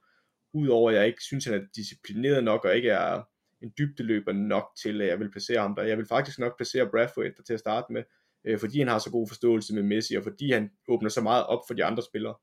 Udover 0.54 0.90
at 0.90 0.96
jeg 0.96 1.08
ikke 1.08 1.24
synes, 1.24 1.48
at 1.48 1.54
han 1.54 1.62
er 1.62 1.66
disciplineret 1.76 2.44
nok, 2.44 2.66
og 2.66 2.76
ikke 2.76 2.90
er 2.90 3.22
en 3.62 3.74
dybdeløber 3.78 4.32
nok 4.32 4.66
til, 4.84 5.02
at 5.02 5.08
jeg 5.08 5.20
vil 5.20 5.32
placere 5.32 5.62
ham 5.62 5.76
der. 5.76 5.84
Jeg 5.84 5.98
vil 5.98 6.06
faktisk 6.06 6.40
nok 6.40 6.58
placere 6.58 6.90
Bradford 6.90 7.26
der 7.26 7.44
til 7.44 7.54
at 7.54 7.60
starte 7.60 7.94
med, 7.94 8.04
øh, 8.46 8.60
fordi 8.60 8.80
han 8.80 8.88
har 8.88 9.00
så 9.00 9.12
god 9.12 9.28
forståelse 9.28 9.74
med 9.74 9.84
Messi, 9.84 10.16
og 10.16 10.24
fordi 10.24 10.52
han 10.52 10.72
åbner 10.88 11.10
så 11.10 11.22
meget 11.22 11.46
op 11.46 11.60
for 11.68 11.74
de 11.74 11.86
andre 11.86 12.04
spillere. 12.04 12.36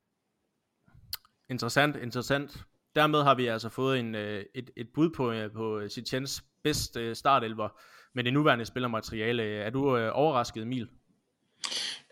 Interessant, 1.51 1.97
interessant. 1.97 2.65
Dermed 2.95 3.23
har 3.23 3.35
vi 3.35 3.47
altså 3.47 3.69
fået 3.69 4.01
en, 4.01 4.15
øh, 4.15 4.45
et, 4.55 4.70
et 4.77 4.89
bud 4.95 5.11
på, 5.16 5.33
øh, 5.33 5.53
på 5.53 5.89
Sitjens 5.89 6.45
bedste 6.62 7.01
øh, 7.01 7.16
startelver 7.16 7.81
med 8.19 8.24
det 8.24 8.32
nuværende 8.32 8.65
spillermateriale. 8.65 9.43
Er 9.43 9.70
du 9.70 9.97
øh, 9.97 10.11
overrasket, 10.15 10.62
Emil? 10.62 10.86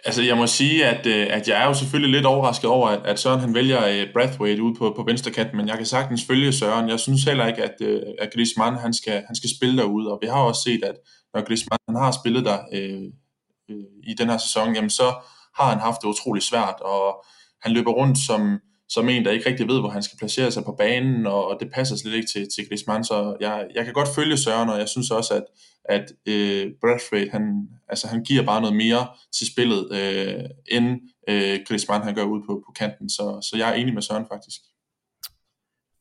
Altså, 0.05 0.23
jeg 0.23 0.37
må 0.37 0.47
sige, 0.47 0.87
at, 0.87 1.07
øh, 1.07 1.27
at 1.31 1.49
jeg 1.49 1.63
er 1.63 1.67
jo 1.67 1.75
selvfølgelig 1.75 2.13
lidt 2.13 2.27
overrasket 2.27 2.71
over, 2.71 2.89
at, 2.89 3.07
at 3.07 3.19
Søren 3.19 3.41
han 3.41 3.55
vælger 3.55 3.79
uh, 3.79 4.13
Brathwaite 4.13 4.63
ud 4.63 4.75
på, 4.75 4.93
på 4.97 5.03
venstre 5.03 5.31
kant, 5.31 5.55
men 5.55 5.69
jeg 5.69 5.77
kan 5.77 5.87
sagtens 5.87 6.25
følge 6.27 6.53
Søren. 6.53 6.89
Jeg 6.89 7.01
synes 7.01 7.25
heller 7.25 7.47
ikke, 7.47 7.63
at, 7.63 7.75
uh, 7.81 8.03
at 8.19 8.33
Griezmann 8.35 8.77
han 8.77 8.95
skal, 8.95 9.23
han 9.27 9.37
skal 9.37 9.51
spille 9.57 9.77
derude, 9.77 10.13
og 10.13 10.19
vi 10.23 10.27
har 10.27 10.41
også 10.41 10.63
set, 10.63 10.85
at 10.85 10.95
når 11.35 11.45
Griezmann 11.47 11.81
han 11.89 11.97
har 11.97 12.11
spillet 12.21 12.45
der 12.45 12.59
øh, 12.73 13.03
øh, 13.71 13.85
i 14.11 14.15
den 14.15 14.29
her 14.31 14.39
sæson, 14.39 14.75
jamen 14.75 14.91
så 14.91 15.09
har 15.59 15.69
han 15.71 15.81
haft 15.81 16.03
det 16.03 16.09
utrolig 16.09 16.43
svært, 16.43 16.81
og 16.81 17.25
han 17.63 17.73
løber 17.73 17.93
rundt 17.93 18.19
som, 18.19 18.61
som 18.89 19.09
en, 19.09 19.25
der 19.25 19.31
ikke 19.31 19.49
rigtig 19.49 19.69
ved, 19.69 19.81
hvor 19.81 19.89
han 19.89 20.03
skal 20.03 20.19
placere 20.19 20.51
sig 20.51 20.65
på 20.65 20.73
banen, 20.79 21.27
og 21.27 21.57
det 21.61 21.71
passer 21.73 21.97
slet 21.97 22.15
ikke 22.15 22.29
til, 22.29 22.49
til 22.55 22.69
Griezmann, 22.69 23.05
så 23.05 23.37
jeg, 23.41 23.67
jeg 23.75 23.85
kan 23.85 23.95
godt 23.95 24.09
følge 24.15 24.37
Søren, 24.37 24.69
og 24.69 24.79
jeg 24.79 24.89
synes 24.89 25.11
også, 25.11 25.35
at, 25.35 25.45
at 25.85 26.13
øh, 26.27 26.73
Bradford, 26.81 27.29
han, 27.31 27.69
altså, 27.89 28.09
han 28.09 28.25
giver 28.25 28.43
bare 28.43 28.61
noget 28.61 28.77
mere 28.77 29.07
til 29.39 29.47
spillet, 29.47 29.93
øh, 29.93 30.45
end 30.71 31.01
øh, 31.29 31.61
Griezmann 31.69 32.05
han 32.05 32.15
gør 32.15 32.25
ud 32.25 32.43
på, 32.47 32.63
på 32.67 32.73
kanten, 32.73 33.11
så, 33.11 33.49
så 33.51 33.57
jeg 33.57 33.71
er 33.71 33.75
enig 33.75 33.95
med 33.95 34.03
Søren 34.03 34.27
faktisk. 34.33 34.61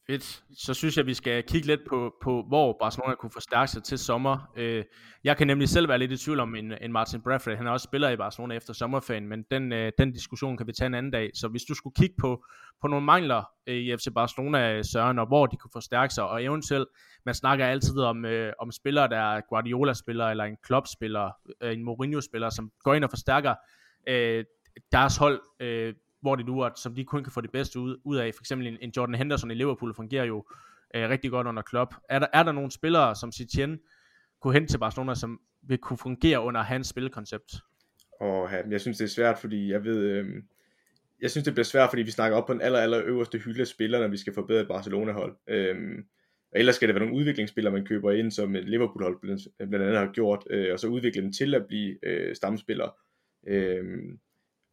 Fedt. 0.08 0.44
Så 0.58 0.74
synes 0.74 0.98
jeg, 0.98 1.06
vi 1.06 1.14
skal 1.14 1.44
kigge 1.44 1.68
lidt 1.68 1.82
på, 1.90 2.16
på 2.24 2.44
hvor 2.48 2.78
Barcelona 2.82 3.16
kunne 3.16 3.32
forstærke 3.32 3.72
sig 3.72 3.84
til 3.84 3.98
sommer. 3.98 4.52
Øh, 4.56 4.84
jeg 5.24 5.38
kan 5.38 5.48
nemlig 5.48 5.70
selv 5.70 5.90
være 5.90 5.98
lidt 5.98 6.12
i 6.12 6.18
tvivl 6.18 6.40
om 6.40 6.56
en, 6.56 6.74
en 6.82 6.92
Martin 6.92 7.22
Bradford. 7.22 7.58
Han 7.58 7.68
er 7.68 7.72
også 7.72 7.84
spiller 7.84 8.10
i 8.10 8.16
Barcelona 8.16 8.56
efter 8.56 8.74
sommerferien, 8.74 9.28
men 9.28 9.44
den, 9.52 9.72
øh, 9.74 9.92
den 9.98 10.12
diskussion 10.12 10.58
kan 10.58 10.68
vi 10.68 10.74
tage 10.74 10.88
en 10.88 10.94
anden 10.94 11.12
dag. 11.12 11.32
Så 11.34 11.48
hvis 11.48 11.64
du 11.64 11.74
skulle 11.74 11.94
kigge 11.94 12.16
på, 12.20 12.46
på 12.82 12.88
nogle 12.88 13.06
mangler 13.06 13.44
øh, 13.68 13.76
i 13.76 13.98
FC 13.98 14.08
Barcelona, 14.16 14.78
øh, 14.78 14.86
Søren, 14.86 15.20
og 15.20 15.28
hvor 15.28 15.46
de 15.46 15.58
kunne 15.58 15.72
forstærke 15.74 16.14
sig, 16.14 16.24
og 16.24 16.44
eventuelt, 16.44 16.88
man 17.26 17.36
snakker 17.36 17.66
altid 17.66 18.00
om, 18.00 18.26
øh, 18.26 18.54
om 18.60 18.72
spillere, 18.72 19.08
der 19.08 19.18
er 19.18 19.42
Guardiola-spiller, 19.50 20.26
eller 20.26 20.44
en 20.44 20.58
Klopp-spiller, 20.64 21.32
øh, 21.62 21.74
en 21.74 21.84
Mourinho-spiller, 21.84 22.50
som 22.50 22.72
går 22.84 22.94
ind 22.94 23.04
og 23.04 23.10
forstærker 23.10 23.56
øh, 24.10 24.46
deres 24.92 25.18
hold 25.18 25.42
øh, 25.60 25.94
hvor 26.26 26.36
det 26.36 26.46
nu 26.46 26.60
er, 26.60 26.70
som 26.76 26.96
de 26.96 27.06
kun 27.06 27.24
kan 27.24 27.32
få 27.32 27.42
det 27.42 27.52
bedste 27.52 27.80
ud, 27.80 27.98
ud 28.04 28.18
af. 28.18 28.34
For 28.34 28.42
eksempel 28.42 28.68
en, 28.68 28.78
en 28.82 28.92
Jordan 28.98 29.16
Henderson 29.16 29.52
i 29.52 29.54
Liverpool 29.54 29.94
fungerer 29.96 30.26
jo 30.26 30.46
øh, 30.96 31.10
rigtig 31.10 31.32
godt 31.32 31.48
under 31.48 31.62
Klopp. 31.62 31.96
Er 32.10 32.20
der, 32.20 32.28
er 32.34 32.44
der 32.44 32.52
nogle 32.52 32.72
spillere, 32.72 33.16
som 33.16 33.32
Setien 33.32 33.80
kunne 34.42 34.54
hente 34.54 34.74
til 34.74 34.78
Barcelona, 34.78 35.16
som 35.16 35.40
vil 35.64 35.78
kunne 35.78 35.98
fungere 35.98 36.42
under 36.42 36.62
hans 36.62 36.88
spilkoncept? 36.88 37.56
Og 38.20 38.50
jeg 38.72 38.82
synes, 38.82 38.98
det 38.98 39.04
er 39.04 39.10
svært, 39.10 39.38
fordi 39.38 39.72
jeg 39.72 39.84
ved, 39.84 39.98
øh, 39.98 40.26
jeg 41.22 41.32
synes, 41.32 41.44
det 41.44 41.54
bliver 41.54 41.66
svært, 41.66 41.90
fordi 41.90 42.02
vi 42.02 42.12
snakker 42.12 42.38
op 42.38 42.48
på 42.48 42.54
den 42.54 42.62
aller, 42.62 42.80
aller 42.80 43.02
øverste 43.06 43.38
hylde 43.38 43.62
af 43.62 43.68
spillere, 43.68 44.02
når 44.02 44.08
vi 44.08 44.18
skal 44.18 44.34
forbedre 44.34 44.62
et 44.62 44.68
Barcelona-hold. 44.68 45.36
Øh, 45.48 45.76
og 46.52 46.60
ellers 46.60 46.76
skal 46.76 46.88
det 46.88 46.96
være 46.96 47.06
nogle 47.06 47.20
udviklingsspillere, 47.20 47.74
man 47.74 47.86
køber 47.86 48.12
ind, 48.12 48.32
som 48.32 48.54
Liverpool-hold 48.54 49.20
blandt 49.58 49.76
andet 49.76 49.98
har 49.98 50.12
gjort, 50.14 50.44
øh, 50.50 50.74
og 50.74 50.80
så 50.80 50.88
udvikle 50.88 51.22
dem 51.22 51.32
til 51.32 51.56
at 51.56 51.66
blive 51.68 51.98
øh, 52.04 52.36
stamspillere. 52.36 52.92
Øh, 53.48 53.84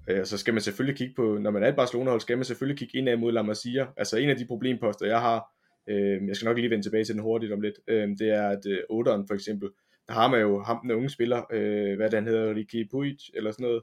Øh, 0.09 0.27
så 0.27 0.39
skal 0.39 0.55
man 0.55 0.63
selvfølgelig 0.63 0.99
kigge 0.99 1.15
på, 1.15 1.39
når 1.39 1.51
man 1.51 1.63
er 1.63 1.69
et 1.69 1.77
Barcelona-hold, 1.77 2.21
skal 2.21 2.39
man 2.39 2.45
selvfølgelig 2.45 2.79
kigge 2.79 2.99
indad 2.99 3.17
mod 3.17 3.33
La 3.33 3.43
Masia. 3.43 3.87
Altså 3.97 4.17
en 4.17 4.31
af 4.31 4.37
de 4.37 4.47
problemposter, 4.47 5.07
jeg 5.07 5.21
har, 5.21 5.45
øh, 5.89 6.29
jeg 6.29 6.37
skal 6.37 6.47
nok 6.47 6.57
lige 6.57 6.71
vende 6.71 6.85
tilbage 6.85 7.05
til 7.05 7.15
den 7.15 7.23
hurtigt 7.23 7.53
om 7.53 7.61
lidt, 7.61 7.75
øh, 7.89 8.09
det 8.09 8.29
er, 8.29 8.49
at 8.49 8.67
øh, 8.67 8.79
Oderen 8.91 9.27
for 9.27 9.35
eksempel, 9.35 9.69
der 10.09 10.15
har 10.15 10.29
man 10.29 10.41
jo 10.41 10.63
ham, 10.63 10.79
den 10.83 10.91
unge 10.91 11.11
spiller, 11.11 11.43
øh, 11.53 11.97
hvad 11.97 12.11
den 12.11 12.27
hedder, 12.27 12.55
Ricky 12.55 12.89
Puig, 12.91 13.19
eller 13.35 13.51
sådan 13.51 13.65
noget. 13.65 13.83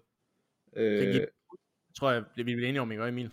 Øh, 0.77 1.27
tror 1.99 2.11
jeg, 2.11 2.23
vi 2.35 2.43
bliver 2.43 2.69
enige 2.69 2.81
om, 2.81 2.91
ikke 2.91 3.07
Emil? 3.07 3.29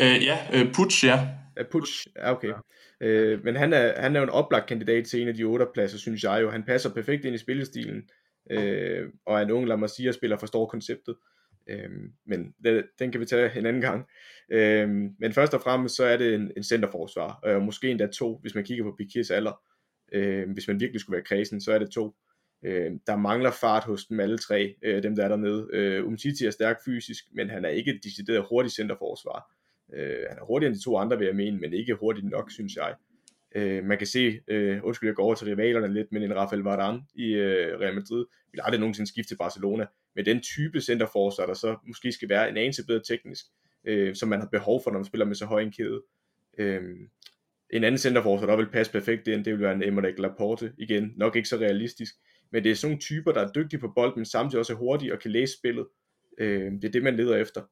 Øh, 0.00 0.24
ja, 0.24 0.38
øh, 0.54 0.72
Puch, 0.74 1.04
ja. 1.04 1.28
Ja, 1.56 1.62
Puch, 1.62 2.06
ja 2.16 2.32
okay. 2.32 2.52
Øh, 3.00 3.44
men 3.44 3.56
han 3.56 3.72
er, 3.72 4.00
han 4.00 4.16
er 4.16 4.20
jo 4.20 4.24
en 4.24 4.30
oplagt 4.30 4.66
kandidat 4.66 5.06
til 5.06 5.22
en 5.22 5.28
af 5.28 5.34
de 5.34 5.44
otte 5.44 5.66
pladser, 5.74 5.98
synes 5.98 6.24
jeg 6.24 6.38
jo. 6.42 6.50
Han 6.50 6.62
passer 6.62 6.94
perfekt 6.94 7.24
ind 7.24 7.34
i 7.34 7.38
spillestilen, 7.38 8.08
øh, 8.50 9.08
og 9.26 9.38
er 9.38 9.42
en 9.42 9.50
ung 9.50 9.68
La 9.68 9.76
Masia-spiller, 9.76 10.38
forstår 10.38 10.66
konceptet. 10.66 11.16
Øh, 11.66 11.90
men 12.26 12.54
det, 12.64 12.86
den 12.98 13.12
kan 13.12 13.20
vi 13.20 13.26
tage 13.26 13.58
en 13.58 13.66
anden 13.66 13.82
gang. 13.82 14.06
Øh, 14.50 14.88
men 15.18 15.32
først 15.32 15.54
og 15.54 15.60
fremmest 15.60 15.96
så 15.96 16.04
er 16.04 16.16
det 16.16 16.34
en, 16.34 16.52
en 16.56 16.62
centerforsvar, 16.62 17.40
øh, 17.46 17.54
og 17.54 17.60
øh, 17.60 17.62
måske 17.62 17.90
endda 17.90 18.06
to, 18.06 18.38
hvis 18.42 18.54
man 18.54 18.64
kigger 18.64 18.84
på 18.84 18.94
Piquets 18.98 19.30
alder. 19.30 19.60
Øh, 20.12 20.50
hvis 20.50 20.68
man 20.68 20.80
virkelig 20.80 21.00
skulle 21.00 21.14
være 21.14 21.24
kredsen, 21.24 21.60
så 21.60 21.72
er 21.72 21.78
det 21.78 21.90
to. 21.90 22.14
Øh, 22.62 22.92
der 23.06 23.16
mangler 23.16 23.50
fart 23.50 23.84
hos 23.84 24.06
dem 24.06 24.20
alle 24.20 24.38
tre, 24.38 24.74
øh, 24.82 25.02
dem 25.02 25.16
der 25.16 25.24
er 25.24 25.28
dernede. 25.28 25.68
Øh, 25.72 26.06
Umtiti 26.06 26.46
er 26.46 26.50
stærk 26.50 26.76
fysisk, 26.84 27.24
men 27.32 27.50
han 27.50 27.64
er 27.64 27.68
ikke 27.68 27.90
et 27.90 28.00
decideret 28.04 28.46
hurtigt 28.50 28.74
centerforsvar. 28.74 29.52
Øh, 29.94 30.24
han 30.28 30.38
er 30.38 30.44
hurtigere 30.44 30.68
end 30.70 30.78
de 30.78 30.84
to 30.84 30.96
andre, 30.96 31.18
vil 31.18 31.26
jeg 31.26 31.36
mene, 31.36 31.58
men 31.58 31.72
ikke 31.72 31.94
hurtigt 31.94 32.26
nok, 32.26 32.50
synes 32.50 32.76
jeg. 32.76 32.94
Øh, 33.54 33.84
man 33.84 33.98
kan 33.98 34.06
se, 34.06 34.40
øh, 34.48 34.80
undskyld, 34.84 35.08
jeg 35.08 35.16
går 35.16 35.24
over 35.24 35.34
til 35.34 35.46
rivalerne 35.46 35.94
lidt, 35.94 36.12
men 36.12 36.22
en 36.22 36.36
Rafael 36.36 36.62
Varane 36.62 37.02
i 37.14 37.32
øh, 37.32 37.80
Real 37.80 37.94
Madrid 37.94 38.26
vil 38.52 38.60
aldrig 38.64 38.80
nogensinde 38.80 39.10
skifte 39.10 39.30
til 39.30 39.36
Barcelona. 39.36 39.86
Med 40.14 40.24
den 40.24 40.40
type 40.40 40.80
centerforsvar, 40.80 41.46
der 41.46 41.54
så 41.54 41.76
måske 41.86 42.12
skal 42.12 42.28
være 42.28 42.48
en 42.50 42.56
anelse 42.56 42.86
bedre 42.86 43.02
teknisk, 43.08 43.44
øh, 43.84 44.14
som 44.14 44.28
man 44.28 44.40
har 44.40 44.48
behov 44.48 44.82
for, 44.82 44.90
når 44.90 44.98
man 44.98 45.04
spiller 45.04 45.24
med 45.24 45.34
så 45.34 45.46
høj 45.46 45.62
en 45.62 45.72
kæde. 45.72 46.02
Øh, 46.58 46.82
en 47.70 47.84
anden 47.84 47.98
centerforsvar, 47.98 48.46
der 48.46 48.56
vil 48.56 48.70
passe 48.70 48.92
perfekt 48.92 49.28
ind, 49.28 49.44
det 49.44 49.52
vil 49.52 49.60
være 49.62 49.72
en 49.72 49.82
Emmerich 49.82 50.18
Laporte. 50.18 50.72
Igen, 50.78 51.12
nok 51.16 51.36
ikke 51.36 51.48
så 51.48 51.56
realistisk, 51.56 52.14
men 52.52 52.64
det 52.64 52.70
er 52.70 52.74
sådan 52.74 52.90
nogle 52.90 53.00
typer, 53.00 53.32
der 53.32 53.40
er 53.40 53.52
dygtige 53.52 53.80
på 53.80 53.92
bolden, 53.94 54.18
men 54.18 54.26
samtidig 54.26 54.58
også 54.58 54.72
er 54.72 54.76
hurtige 54.76 55.12
og 55.12 55.18
kan 55.18 55.30
læse 55.30 55.56
spillet. 55.58 55.86
Øh, 56.38 56.72
det 56.72 56.84
er 56.84 56.92
det, 56.92 57.02
man 57.02 57.16
leder 57.16 57.36
efter. 57.36 57.62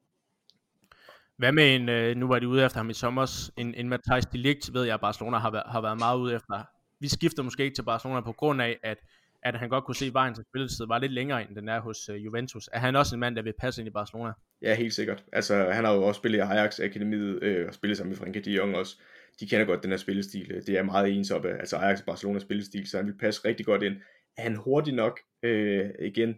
Hvad 1.36 1.52
med 1.52 1.74
en, 1.74 1.88
øh, 1.88 2.16
nu 2.16 2.28
var 2.28 2.38
de 2.38 2.48
ude 2.48 2.64
efter 2.64 2.78
ham 2.78 2.90
i 2.90 2.94
sommer, 2.94 3.50
en, 3.56 3.74
en 3.74 3.88
Matthijs 3.88 4.26
Delict, 4.26 4.74
ved 4.74 4.84
jeg, 4.84 4.94
at 4.94 5.00
Barcelona 5.00 5.38
har, 5.38 5.50
været, 5.50 5.64
har 5.66 5.80
været 5.80 5.98
meget 5.98 6.18
ude 6.18 6.34
efter. 6.34 6.64
Vi 7.00 7.08
skifter 7.08 7.42
måske 7.42 7.64
ikke 7.64 7.74
til 7.74 7.82
Barcelona 7.82 8.20
på 8.20 8.32
grund 8.32 8.62
af, 8.62 8.78
at, 8.82 8.98
at 9.42 9.54
han 9.54 9.68
godt 9.68 9.84
kunne 9.84 9.94
se, 9.94 10.06
at 10.06 10.14
vejen 10.14 10.34
til 10.34 10.44
spilletid 10.50 10.86
var 10.86 10.98
lidt 10.98 11.12
længere, 11.12 11.42
end 11.42 11.56
den 11.56 11.68
er 11.68 11.80
hos 11.80 12.08
øh, 12.08 12.24
Juventus. 12.24 12.68
Er 12.72 12.78
han 12.78 12.96
også 12.96 13.16
en 13.16 13.20
mand, 13.20 13.36
der 13.36 13.42
vil 13.42 13.54
passe 13.60 13.80
ind 13.80 13.88
i 13.88 13.90
Barcelona? 13.90 14.32
Ja, 14.62 14.74
helt 14.74 14.94
sikkert. 14.94 15.24
Altså, 15.32 15.70
han 15.70 15.84
har 15.84 15.92
jo 15.92 16.02
også 16.02 16.18
spillet 16.18 16.38
i 16.38 16.40
Ajax-akademiet, 16.40 17.42
øh, 17.42 17.68
og 17.68 17.74
spillet 17.74 17.98
sammen 17.98 18.10
med 18.10 18.16
Frenkie 18.16 18.42
de 18.42 18.50
Jong 18.50 18.76
også. 18.76 18.96
De 19.40 19.48
kender 19.48 19.66
godt 19.66 19.82
den 19.82 19.90
her 19.90 19.96
spillestil. 19.96 20.50
Øh, 20.50 20.62
det 20.66 20.78
er 20.78 20.82
meget 20.82 21.18
ens 21.18 21.30
op 21.30 21.44
af 21.44 21.54
altså 21.54 21.76
Ajax 21.76 21.98
og 22.00 22.06
Barcelona 22.06 22.38
spillestil, 22.38 22.88
så 22.88 22.96
han 22.96 23.06
vil 23.06 23.18
passe 23.18 23.40
rigtig 23.44 23.66
godt 23.66 23.82
ind. 23.82 23.96
Er 24.36 24.42
han 24.42 24.56
hurtig 24.56 24.94
nok? 24.94 25.20
Øh, 25.42 25.90
igen, 26.00 26.34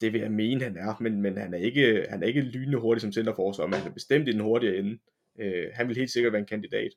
det 0.00 0.12
vil 0.12 0.20
jeg 0.20 0.32
mene, 0.32 0.64
han 0.64 0.76
er, 0.76 0.96
men, 1.00 1.22
men 1.22 1.38
han, 1.38 1.54
er 1.54 1.58
ikke, 1.58 2.06
han 2.10 2.22
er 2.22 2.26
ikke 2.26 2.40
lynende 2.40 2.78
hurtig 2.78 3.02
som 3.02 3.12
centerforsvar, 3.12 3.66
men 3.66 3.74
han 3.74 3.88
er 3.88 3.94
bestemt 3.94 4.28
i 4.28 4.32
den 4.32 4.40
hurtigere 4.40 4.76
ende. 4.76 4.98
Øh, 5.40 5.66
han 5.74 5.88
vil 5.88 5.96
helt 5.96 6.10
sikkert 6.10 6.32
være 6.32 6.40
en 6.40 6.46
kandidat. 6.46 6.90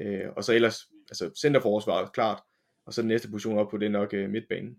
Øh, 0.00 0.24
og 0.36 0.44
så 0.44 0.52
ellers, 0.52 0.80
altså 1.08 1.30
centerforsvaret, 1.40 2.12
klart, 2.12 2.42
og 2.86 2.94
så 2.94 3.02
den 3.02 3.08
næste 3.08 3.30
position 3.30 3.58
op 3.58 3.70
på, 3.70 3.78
det 3.78 3.86
er 3.86 3.90
nok 3.90 4.14
øh, 4.14 4.30
midtbanen. 4.30 4.76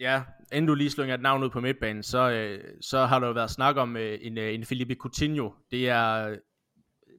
Ja, 0.00 0.22
inden 0.52 0.66
du 0.66 0.74
lige 0.74 0.90
slynger 0.90 1.14
et 1.14 1.22
navn 1.22 1.44
ud 1.44 1.50
på 1.50 1.60
midtbanen, 1.60 2.02
så, 2.02 2.30
øh, 2.30 2.64
så 2.80 3.06
har 3.06 3.18
der 3.18 3.26
jo 3.26 3.32
været 3.32 3.50
snak 3.50 3.76
om 3.76 3.96
øh, 3.96 4.18
en, 4.22 4.38
øh, 4.38 4.54
en 4.54 4.64
Felipe 4.64 4.94
Coutinho. 4.94 5.52
Det 5.70 5.88
er 5.88 6.28
øh, 6.28 6.38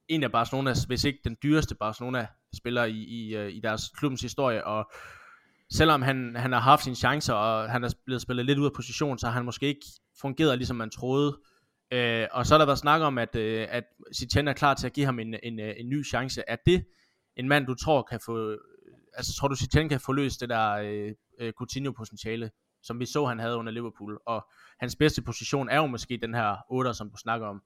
en 0.08 0.24
af 0.24 0.32
Barcelonas, 0.32 0.84
hvis 0.84 1.04
ikke 1.04 1.20
den 1.24 1.38
dyreste 1.44 1.76
Barcelona-spiller 1.76 2.84
i, 2.84 2.98
i, 2.98 3.36
øh, 3.36 3.52
i 3.52 3.60
deres 3.60 3.82
klubbens 3.98 4.22
historie, 4.22 4.66
og 4.66 4.92
selvom 5.76 6.02
han, 6.02 6.36
han 6.36 6.52
har 6.52 6.60
haft 6.60 6.84
sine 6.84 6.96
chancer, 6.96 7.34
og 7.34 7.72
han 7.72 7.84
er 7.84 7.94
blevet 8.06 8.22
spillet 8.22 8.46
lidt 8.46 8.60
ud 8.60 8.66
af 8.66 8.74
position, 8.76 9.20
så 9.20 9.28
har 9.28 9.34
han 9.34 9.46
måske 9.46 9.68
ikke 9.68 9.86
fungeret, 10.22 10.58
ligesom 10.58 10.76
man 10.76 10.90
troede. 10.90 11.40
Øh, 11.94 12.28
og 12.32 12.46
så 12.46 12.54
har 12.54 12.58
der 12.58 12.66
været 12.66 12.80
snak 12.80 13.02
om, 13.02 13.18
at, 13.18 13.36
øh, 13.36 13.68
at 13.70 13.84
Citien 14.16 14.48
er 14.48 14.54
klar 14.54 14.74
til 14.74 14.86
at 14.88 14.94
give 14.94 15.06
ham 15.06 15.20
en, 15.20 15.36
en, 15.44 15.60
øh, 15.60 15.74
en 15.78 15.90
ny 15.90 16.06
chance. 16.06 16.44
Er 16.48 16.56
det 16.66 16.86
en 17.36 17.48
mand, 17.48 17.66
du 17.66 17.76
tror 17.76 18.02
kan 18.02 18.20
få... 18.26 18.58
Altså, 19.14 19.36
tror 19.40 19.48
du, 19.48 19.56
Citien 19.56 19.90
kan 19.90 20.00
få 20.00 20.12
løst 20.14 20.42
det 20.42 20.50
der 20.50 20.72
øh, 20.72 21.12
øh, 21.40 21.54
Coutinho-potentiale, 21.54 22.50
som 22.84 23.00
vi 23.00 23.06
så, 23.06 23.26
han 23.26 23.40
havde 23.40 23.58
under 23.58 23.72
Liverpool? 23.72 24.20
Og 24.26 24.48
hans 24.80 24.96
bedste 24.96 25.22
position 25.22 25.70
er 25.70 25.78
jo 25.78 25.86
måske 25.86 26.20
den 26.22 26.34
her 26.34 26.56
8, 26.70 26.94
som 26.94 27.10
du 27.10 27.18
snakker 27.18 27.48
om. 27.48 27.62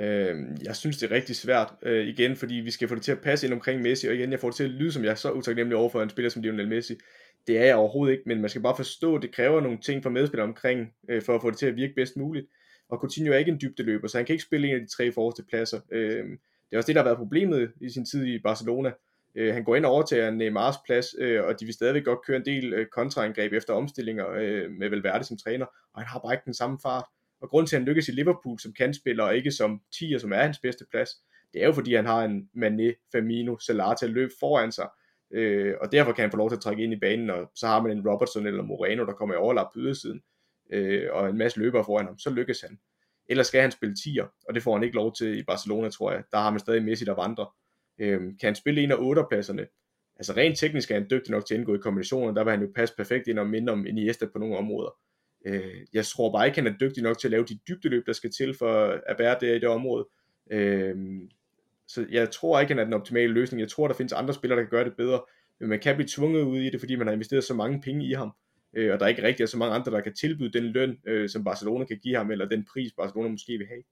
Øh, 0.00 0.36
jeg 0.64 0.76
synes, 0.76 0.96
det 0.96 1.10
er 1.10 1.14
rigtig 1.14 1.36
svært 1.36 1.74
øh, 1.82 2.06
igen, 2.06 2.36
fordi 2.36 2.54
vi 2.54 2.70
skal 2.70 2.88
få 2.88 2.94
det 2.94 3.02
til 3.02 3.12
at 3.12 3.20
passe 3.20 3.46
ind 3.46 3.54
omkring 3.54 3.82
Messi, 3.82 4.06
og 4.06 4.14
igen, 4.14 4.32
jeg 4.32 4.40
får 4.40 4.48
det 4.48 4.56
til 4.56 4.64
at 4.64 4.70
lyde 4.70 4.92
som 4.92 5.04
jeg 5.04 5.10
er 5.10 5.14
så 5.14 5.30
utaknemmelig 5.30 5.76
over 5.76 5.90
for 5.90 6.02
en 6.02 6.10
spiller 6.10 6.28
som 6.28 6.42
Lionel 6.42 6.68
Messi. 6.68 6.94
Det 7.48 7.58
er 7.58 7.64
jeg 7.64 7.76
overhovedet 7.76 8.12
ikke, 8.12 8.24
men 8.26 8.40
man 8.40 8.50
skal 8.50 8.62
bare 8.62 8.76
forstå, 8.76 9.16
at 9.16 9.22
det 9.22 9.34
kræver 9.34 9.60
nogle 9.60 9.78
ting 9.78 10.02
fra 10.02 10.10
medspillere 10.10 10.48
omkring, 10.48 10.92
øh, 11.10 11.22
for 11.22 11.34
at 11.34 11.42
få 11.42 11.50
det 11.50 11.58
til 11.58 11.66
at 11.66 11.76
virke 11.76 11.94
bedst 11.94 12.16
muligt. 12.16 12.46
Og 12.88 12.98
Coutinho 12.98 13.32
er 13.32 13.36
ikke 13.36 13.50
en 13.50 13.60
dybdeløber, 13.62 14.08
så 14.08 14.18
han 14.18 14.26
kan 14.26 14.32
ikke 14.32 14.44
spille 14.44 14.68
en 14.68 14.74
af 14.74 14.80
de 14.80 14.86
tre 14.96 15.12
forreste 15.12 15.42
pladser. 15.48 15.80
Øh, 15.92 16.24
det 16.70 16.72
er 16.72 16.76
også 16.76 16.86
det, 16.86 16.94
der 16.94 17.00
har 17.02 17.08
været 17.08 17.18
problemet 17.18 17.72
i 17.80 17.90
sin 17.90 18.04
tid 18.04 18.26
i 18.26 18.38
Barcelona. 18.38 18.92
Øh, 19.34 19.54
han 19.54 19.64
går 19.64 19.76
ind 19.76 19.84
og 19.84 19.92
overtager 19.92 20.30
Neymars 20.30 20.76
plads, 20.86 21.06
øh, 21.18 21.44
og 21.44 21.60
de 21.60 21.64
vil 21.64 21.74
stadigvæk 21.74 22.04
godt 22.04 22.26
køre 22.26 22.36
en 22.36 22.44
del 22.44 22.72
øh, 22.72 22.86
kontraangreb 22.86 23.52
efter 23.52 23.74
omstillinger 23.74 24.30
øh, 24.30 24.70
med 24.70 24.88
Valverde 24.90 25.24
som 25.24 25.36
træner, 25.36 25.66
og 25.66 26.00
han 26.00 26.06
har 26.06 26.18
bare 26.18 26.34
ikke 26.34 26.44
den 26.44 26.54
samme 26.54 26.78
fart. 26.82 27.04
Og 27.40 27.48
grund 27.48 27.66
til, 27.66 27.76
at 27.76 27.80
han 27.80 27.88
lykkes 27.88 28.08
i 28.08 28.12
Liverpool 28.12 28.58
som 28.58 28.72
kantspiller, 28.72 29.24
og 29.24 29.36
ikke 29.36 29.52
som 29.52 29.80
10'er, 29.94 30.18
som 30.18 30.32
er 30.32 30.42
hans 30.42 30.58
bedste 30.58 30.84
plads, 30.90 31.10
det 31.54 31.62
er 31.62 31.66
jo 31.66 31.72
fordi, 31.72 31.94
han 31.94 32.06
har 32.06 32.24
en 32.24 32.48
Mané, 32.56 33.08
Firmino, 33.12 33.58
Salah 33.58 33.96
til 33.96 34.06
at 34.06 34.12
løbe 34.12 34.32
foran 34.40 34.72
sig, 34.72 34.88
øh, 35.30 35.74
og 35.80 35.92
derfor 35.92 36.12
kan 36.12 36.22
han 36.22 36.30
få 36.30 36.36
lov 36.36 36.50
til 36.50 36.56
at 36.56 36.62
trække 36.62 36.84
ind 36.84 36.92
i 36.92 36.98
banen, 37.00 37.30
og 37.30 37.50
så 37.54 37.66
har 37.66 37.82
man 37.82 37.92
en 37.92 38.08
Robertson 38.08 38.46
eller 38.46 38.62
Moreno, 38.62 39.06
der 39.06 39.12
kommer 39.12 39.34
i 39.34 39.38
overlap 39.38 39.66
på 39.74 39.78
ydersiden, 39.78 40.22
øh, 40.72 41.08
og 41.12 41.28
en 41.28 41.38
masse 41.38 41.58
løbere 41.58 41.84
foran 41.84 42.06
ham, 42.06 42.18
så 42.18 42.30
lykkes 42.30 42.60
han. 42.60 42.78
Ellers 43.28 43.46
skal 43.46 43.60
han 43.60 43.70
spille 43.70 43.94
10'er, 43.98 44.44
og 44.48 44.54
det 44.54 44.62
får 44.62 44.74
han 44.74 44.82
ikke 44.82 44.96
lov 44.96 45.14
til 45.14 45.38
i 45.38 45.42
Barcelona, 45.42 45.88
tror 45.88 46.12
jeg. 46.12 46.22
Der 46.32 46.38
har 46.38 46.50
man 46.50 46.60
stadig 46.60 46.84
Messi, 46.84 47.04
der 47.04 47.14
vandrer. 47.14 47.56
Øh, 47.98 48.20
kan 48.20 48.36
han 48.42 48.54
spille 48.54 48.82
en 48.82 48.92
af 48.92 48.96
8 48.98 49.22
pladserne? 49.30 49.66
Altså 50.16 50.32
rent 50.32 50.58
teknisk 50.58 50.90
er 50.90 50.94
han 50.94 51.06
dygtig 51.10 51.30
nok 51.30 51.46
til 51.46 51.54
at 51.54 51.58
indgå 51.58 51.74
i 51.74 51.78
kombinationer, 51.78 52.34
der 52.34 52.44
vil 52.44 52.50
han 52.50 52.62
jo 52.62 52.72
passe 52.74 52.96
perfekt 52.96 53.26
ind 53.28 53.38
og 53.38 53.46
minde 53.46 53.72
om 53.72 53.86
Iniesta 53.86 54.26
på 54.26 54.38
nogle 54.38 54.56
områder. 54.56 54.90
Øh, 55.46 55.86
jeg 55.92 56.04
tror 56.04 56.32
bare 56.32 56.46
ikke, 56.46 56.58
han 56.60 56.66
er 56.66 56.78
dygtig 56.80 57.02
nok 57.02 57.18
til 57.18 57.28
at 57.28 57.32
lave 57.32 57.44
de 57.44 57.58
dybdeløb, 57.68 58.06
der 58.06 58.12
skal 58.12 58.30
til 58.30 58.54
for 58.58 59.00
at 59.06 59.18
være 59.18 59.36
der 59.40 59.54
i 59.54 59.58
det 59.58 59.68
område. 59.68 60.08
Øh, 60.50 60.96
så 61.88 62.06
jeg 62.10 62.30
tror 62.30 62.60
ikke, 62.60 62.74
han 62.74 62.78
er 62.78 62.84
den 62.84 62.92
optimale 62.92 63.32
løsning. 63.32 63.60
Jeg 63.60 63.68
tror, 63.68 63.88
der 63.88 63.94
findes 63.94 64.12
andre 64.12 64.34
spillere, 64.34 64.58
der 64.58 64.64
kan 64.64 64.70
gøre 64.70 64.84
det 64.84 64.96
bedre. 64.96 65.20
Men 65.60 65.68
man 65.68 65.80
kan 65.80 65.94
blive 65.94 66.08
tvunget 66.08 66.42
ud 66.42 66.58
i 66.58 66.70
det, 66.70 66.80
fordi 66.80 66.96
man 66.96 67.06
har 67.06 67.14
investeret 67.14 67.44
så 67.44 67.54
mange 67.54 67.80
penge 67.80 68.06
i 68.06 68.12
ham. 68.12 68.32
Øh, 68.76 68.92
og 68.92 69.00
der 69.00 69.04
er 69.04 69.08
ikke 69.08 69.22
rigtig 69.22 69.48
så 69.48 69.58
mange 69.58 69.74
andre, 69.74 69.92
der 69.92 70.00
kan 70.00 70.14
tilbyde 70.14 70.52
den 70.52 70.64
løn, 70.64 70.96
øh, 71.06 71.28
som 71.28 71.44
Barcelona 71.44 71.84
kan 71.84 71.98
give 72.02 72.16
ham, 72.16 72.30
eller 72.30 72.48
den 72.48 72.66
pris, 72.72 72.92
Barcelona 72.96 73.28
måske 73.28 73.58
vil 73.58 73.66
have. 73.66 73.82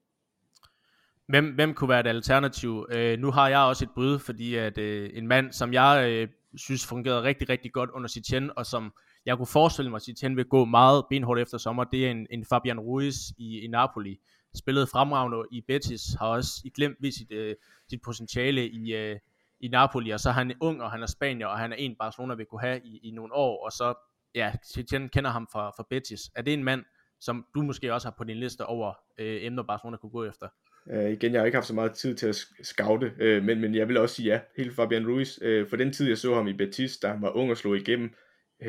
Hvem, 1.29 1.55
hvem 1.55 1.75
kunne 1.75 1.89
være 1.89 2.01
et 2.01 2.07
alternativ? 2.07 2.87
Øh, 2.93 3.19
nu 3.19 3.31
har 3.31 3.49
jeg 3.49 3.59
også 3.59 3.85
et 3.85 3.91
bud, 3.95 4.19
fordi 4.19 4.55
at 4.55 4.79
øh, 4.79 5.11
en 5.15 5.27
mand, 5.27 5.53
som 5.53 5.73
jeg 5.73 6.07
øh, 6.11 6.29
synes 6.57 6.87
fungerede 6.87 7.23
rigtig, 7.23 7.49
rigtig 7.49 7.73
godt 7.73 7.91
under 7.91 8.09
Citien, 8.09 8.51
og 8.57 8.67
som 8.67 8.93
jeg 9.27 9.37
kunne 9.37 9.47
forestille 9.47 9.91
mig, 9.91 9.97
at 9.97 10.03
Citien 10.03 10.37
vil 10.37 10.45
gå 10.45 10.65
meget 10.65 11.05
benhårdt 11.11 11.41
efter 11.41 11.59
sommer, 11.59 11.85
det 11.85 12.07
er 12.07 12.11
en, 12.11 12.27
en 12.31 12.45
Fabian 12.45 12.81
Ruiz 12.81 13.17
i, 13.39 13.61
i 13.61 13.69
Napoli. 13.69 14.21
Spillede 14.59 14.87
fremragende 14.87 15.39
i 15.53 15.61
Betis, 15.61 16.03
har 16.19 16.27
også 16.27 16.51
i 16.65 16.71
glemt 16.77 17.15
sit, 17.15 17.33
øh, 17.33 17.55
sit 17.91 18.01
potentiale 18.05 18.69
i, 18.69 18.95
øh, 18.95 19.17
i 19.61 19.69
Napoli, 19.69 20.11
og 20.11 20.21
så 20.21 20.29
er 20.29 20.33
han 20.33 20.53
ung, 20.61 20.83
og 20.83 20.91
han 20.91 21.03
er 21.03 21.07
spanier, 21.07 21.47
og 21.47 21.59
han 21.59 21.73
er 21.73 21.77
en 21.77 21.97
Barcelona 21.99 22.35
vil 22.35 22.47
kunne 22.47 22.61
have 22.61 22.81
i, 22.85 23.01
i 23.03 23.11
nogle 23.11 23.35
år, 23.35 23.65
og 23.65 23.73
så, 23.73 23.95
ja, 24.35 24.53
Citien 24.75 25.09
kender 25.09 25.31
ham 25.31 25.49
fra, 25.53 25.71
fra 25.71 25.87
Betis. 25.91 26.21
Er 26.37 26.43
det 26.43 26.55
en 26.55 26.65
mand, 26.65 26.85
som 27.21 27.47
du 27.55 27.63
måske 27.63 27.95
også 27.95 28.09
har 28.09 28.15
på 28.19 28.25
din 28.25 28.37
liste 28.37 28.67
over 28.67 28.95
øh, 29.19 29.45
emner, 29.45 29.63
Barcelona 29.63 29.97
kunne 29.97 30.11
gå 30.11 30.25
efter? 30.25 30.49
Uh, 30.87 31.13
igen, 31.13 31.33
jeg 31.33 31.41
har 31.41 31.47
ikke 31.47 31.57
haft 31.57 31.67
så 31.67 31.75
meget 31.75 31.93
tid 31.93 32.15
til 32.15 32.27
at 32.27 32.37
scoute, 32.63 33.07
uh, 33.07 33.45
men, 33.45 33.61
men 33.61 33.75
jeg 33.75 33.89
vil 33.89 33.97
også 33.97 34.15
sige 34.15 34.33
ja, 34.33 34.41
helt 34.57 34.77
Fabian 34.77 35.07
Ruiz. 35.07 35.39
Uh, 35.39 35.69
for 35.69 35.77
den 35.77 35.93
tid, 35.93 36.09
jeg 36.09 36.19
så 36.19 36.35
ham 36.35 36.47
i 36.47 36.53
Betis, 36.53 36.99
da 36.99 37.09
han 37.09 37.23
var 37.23 37.31
ung 37.31 37.51
og 37.51 37.57
slog 37.57 37.77
igennem, 37.77 38.15
uh, 38.61 38.69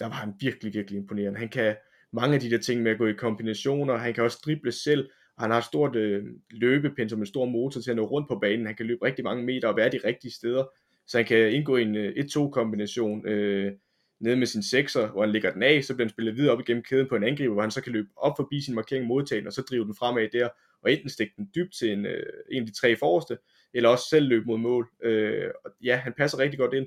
der 0.00 0.06
var 0.06 0.14
han 0.14 0.34
virkelig, 0.40 0.74
virkelig 0.74 0.98
imponerende. 0.98 1.38
Han 1.38 1.48
kan 1.48 1.76
mange 2.14 2.34
af 2.34 2.40
de 2.40 2.50
der 2.50 2.58
ting 2.58 2.82
med 2.82 2.90
at 2.90 2.98
gå 2.98 3.06
i 3.06 3.12
kombinationer, 3.12 3.96
han 3.96 4.14
kan 4.14 4.24
også 4.24 4.38
drible 4.44 4.72
selv, 4.72 5.08
og 5.36 5.42
han 5.42 5.50
har 5.50 5.58
et 5.58 5.64
stort 5.64 5.96
øh, 5.96 6.24
løbepensum, 6.50 7.16
som 7.16 7.20
en 7.20 7.26
stor 7.26 7.44
motor 7.44 7.80
til 7.80 7.90
at 7.90 7.96
nå 7.96 8.04
rundt 8.04 8.28
på 8.28 8.38
banen. 8.38 8.66
Han 8.66 8.74
kan 8.74 8.86
løbe 8.86 9.04
rigtig 9.04 9.24
mange 9.24 9.44
meter 9.44 9.68
og 9.68 9.76
være 9.76 9.90
de 9.90 10.00
rigtige 10.04 10.32
steder, 10.32 10.64
så 11.06 11.18
han 11.18 11.24
kan 11.24 11.52
indgå 11.52 11.76
i 11.76 11.82
en 11.82 11.96
øh, 11.96 12.12
1-2 12.18 12.50
kombination, 12.50 13.28
øh, 13.28 13.72
nede 14.20 14.36
med 14.36 14.46
sin 14.46 14.62
sekser, 14.62 15.08
hvor 15.08 15.20
han 15.20 15.32
lægger 15.32 15.52
den 15.52 15.62
af, 15.62 15.84
så 15.84 15.94
bliver 15.94 16.04
den 16.04 16.14
spillet 16.14 16.36
videre 16.36 16.52
op 16.52 16.60
igennem 16.60 16.82
kæden 16.82 17.08
på 17.08 17.16
en 17.16 17.24
angriber, 17.24 17.52
hvor 17.52 17.62
han 17.62 17.70
så 17.70 17.82
kan 17.82 17.92
løbe 17.92 18.08
op 18.16 18.32
forbi 18.36 18.60
sin 18.60 18.74
markering 18.74 19.06
modtagen, 19.06 19.46
og 19.46 19.52
så 19.52 19.62
drive 19.62 19.84
den 19.84 19.94
fremad 19.94 20.28
der, 20.32 20.48
og 20.82 20.92
enten 20.92 21.08
stikke 21.08 21.34
den 21.36 21.50
dybt 21.54 21.74
til 21.74 21.92
en, 21.92 22.06
øh, 22.06 22.26
en 22.50 22.62
af 22.62 22.66
de 22.66 22.74
tre 22.74 22.96
forreste, 22.96 23.38
eller 23.74 23.88
også 23.88 24.08
selv 24.08 24.28
løbe 24.28 24.46
mod 24.46 24.58
mål. 24.58 24.88
Øh, 25.02 25.50
og 25.64 25.70
ja, 25.84 25.96
han 25.96 26.12
passer 26.16 26.38
rigtig 26.38 26.58
godt 26.58 26.74
ind. 26.74 26.86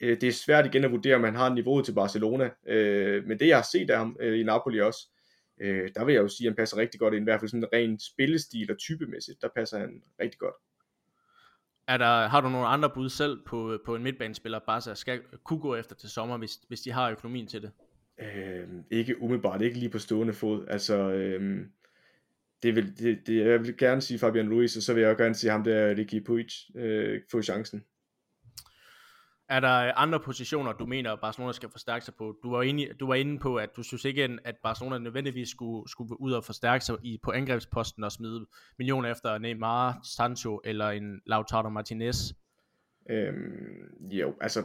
Øh, 0.00 0.20
det 0.20 0.28
er 0.28 0.32
svært 0.32 0.66
igen 0.66 0.84
at 0.84 0.90
vurdere, 0.90 1.16
om 1.16 1.24
han 1.24 1.34
har 1.34 1.54
niveauet 1.54 1.84
til 1.84 1.94
Barcelona, 1.94 2.50
øh, 2.66 3.24
men 3.24 3.38
det 3.38 3.48
jeg 3.48 3.56
har 3.56 3.68
set 3.72 3.90
af 3.90 3.98
ham 3.98 4.16
øh, 4.20 4.40
i 4.40 4.42
Napoli 4.42 4.80
også, 4.80 5.08
øh, 5.60 5.90
der 5.94 6.04
vil 6.04 6.12
jeg 6.12 6.22
jo 6.22 6.28
sige, 6.28 6.46
at 6.46 6.50
han 6.50 6.56
passer 6.56 6.76
rigtig 6.76 7.00
godt 7.00 7.14
ind, 7.14 7.22
i 7.22 7.24
hvert 7.24 7.40
fald 7.40 7.48
sådan 7.48 7.62
en 7.62 7.68
ren 7.72 8.00
spillestil 8.00 8.70
og 8.70 8.78
typemæssigt, 8.78 9.42
der 9.42 9.48
passer 9.56 9.78
han 9.78 10.02
rigtig 10.20 10.38
godt. 10.38 10.54
Er 11.88 11.96
der, 11.96 12.28
har 12.28 12.40
du 12.40 12.48
nogle 12.48 12.66
andre 12.66 12.90
bud 12.94 13.08
selv 13.08 13.38
på, 13.46 13.78
på 13.86 13.94
en 13.94 14.02
midtbanespiller, 14.02 14.58
Barca 14.66 14.94
skal 14.94 15.20
kunne 15.44 15.60
gå 15.60 15.74
efter 15.74 15.94
til 15.94 16.10
sommer, 16.10 16.38
hvis, 16.38 16.54
hvis 16.68 16.80
de 16.80 16.92
har 16.92 17.10
økonomien 17.10 17.46
til 17.46 17.62
det? 17.62 17.70
Øh, 18.20 18.68
ikke 18.90 19.22
umiddelbart, 19.22 19.62
ikke 19.62 19.78
lige 19.78 19.90
på 19.90 19.98
stående 19.98 20.32
fod. 20.32 20.66
Altså, 20.68 20.94
øh, 20.94 21.66
det 22.62 22.76
vil, 22.76 22.98
det, 22.98 23.18
det, 23.26 23.46
jeg 23.46 23.60
vil 23.60 23.76
gerne 23.76 24.00
sige 24.00 24.18
Fabian 24.18 24.48
Luiz, 24.48 24.76
og 24.76 24.82
så 24.82 24.94
vil 24.94 25.00
jeg 25.00 25.10
også 25.10 25.22
gerne 25.22 25.34
sige 25.34 25.50
ham 25.50 25.64
der, 25.64 25.96
Ricky 25.96 26.24
Puig, 26.24 26.46
øh, 26.76 27.20
få 27.30 27.42
chancen. 27.42 27.84
Er 29.48 29.60
der 29.60 29.86
øh, 29.86 29.92
andre 29.96 30.20
positioner, 30.20 30.72
du 30.72 30.86
mener, 30.86 31.12
at 31.12 31.20
Barcelona 31.20 31.52
skal 31.52 31.70
forstærke 31.70 32.04
sig 32.04 32.14
på? 32.14 32.36
Du 32.42 32.50
var, 32.50 32.62
inde, 32.62 32.88
du 33.00 33.06
var 33.06 33.14
inde 33.14 33.38
på, 33.38 33.56
at 33.56 33.76
du 33.76 33.82
synes 33.82 34.04
ikke, 34.04 34.38
at 34.44 34.56
Barcelona 34.62 34.98
nødvendigvis 34.98 35.48
skulle, 35.48 35.90
skulle 35.90 36.20
ud 36.20 36.32
og 36.32 36.44
forstærke 36.44 36.84
sig 36.84 36.96
i, 37.02 37.18
på 37.22 37.30
angrebsposten 37.30 38.04
og 38.04 38.12
smide 38.12 38.46
millioner 38.78 39.10
efter 39.10 39.38
Neymar, 39.38 40.00
Sancho 40.16 40.60
eller 40.64 40.90
en 40.90 41.20
Lautaro 41.26 41.68
Martinez. 41.68 42.16
Øhm, 43.10 44.08
jo, 44.10 44.34
altså, 44.40 44.62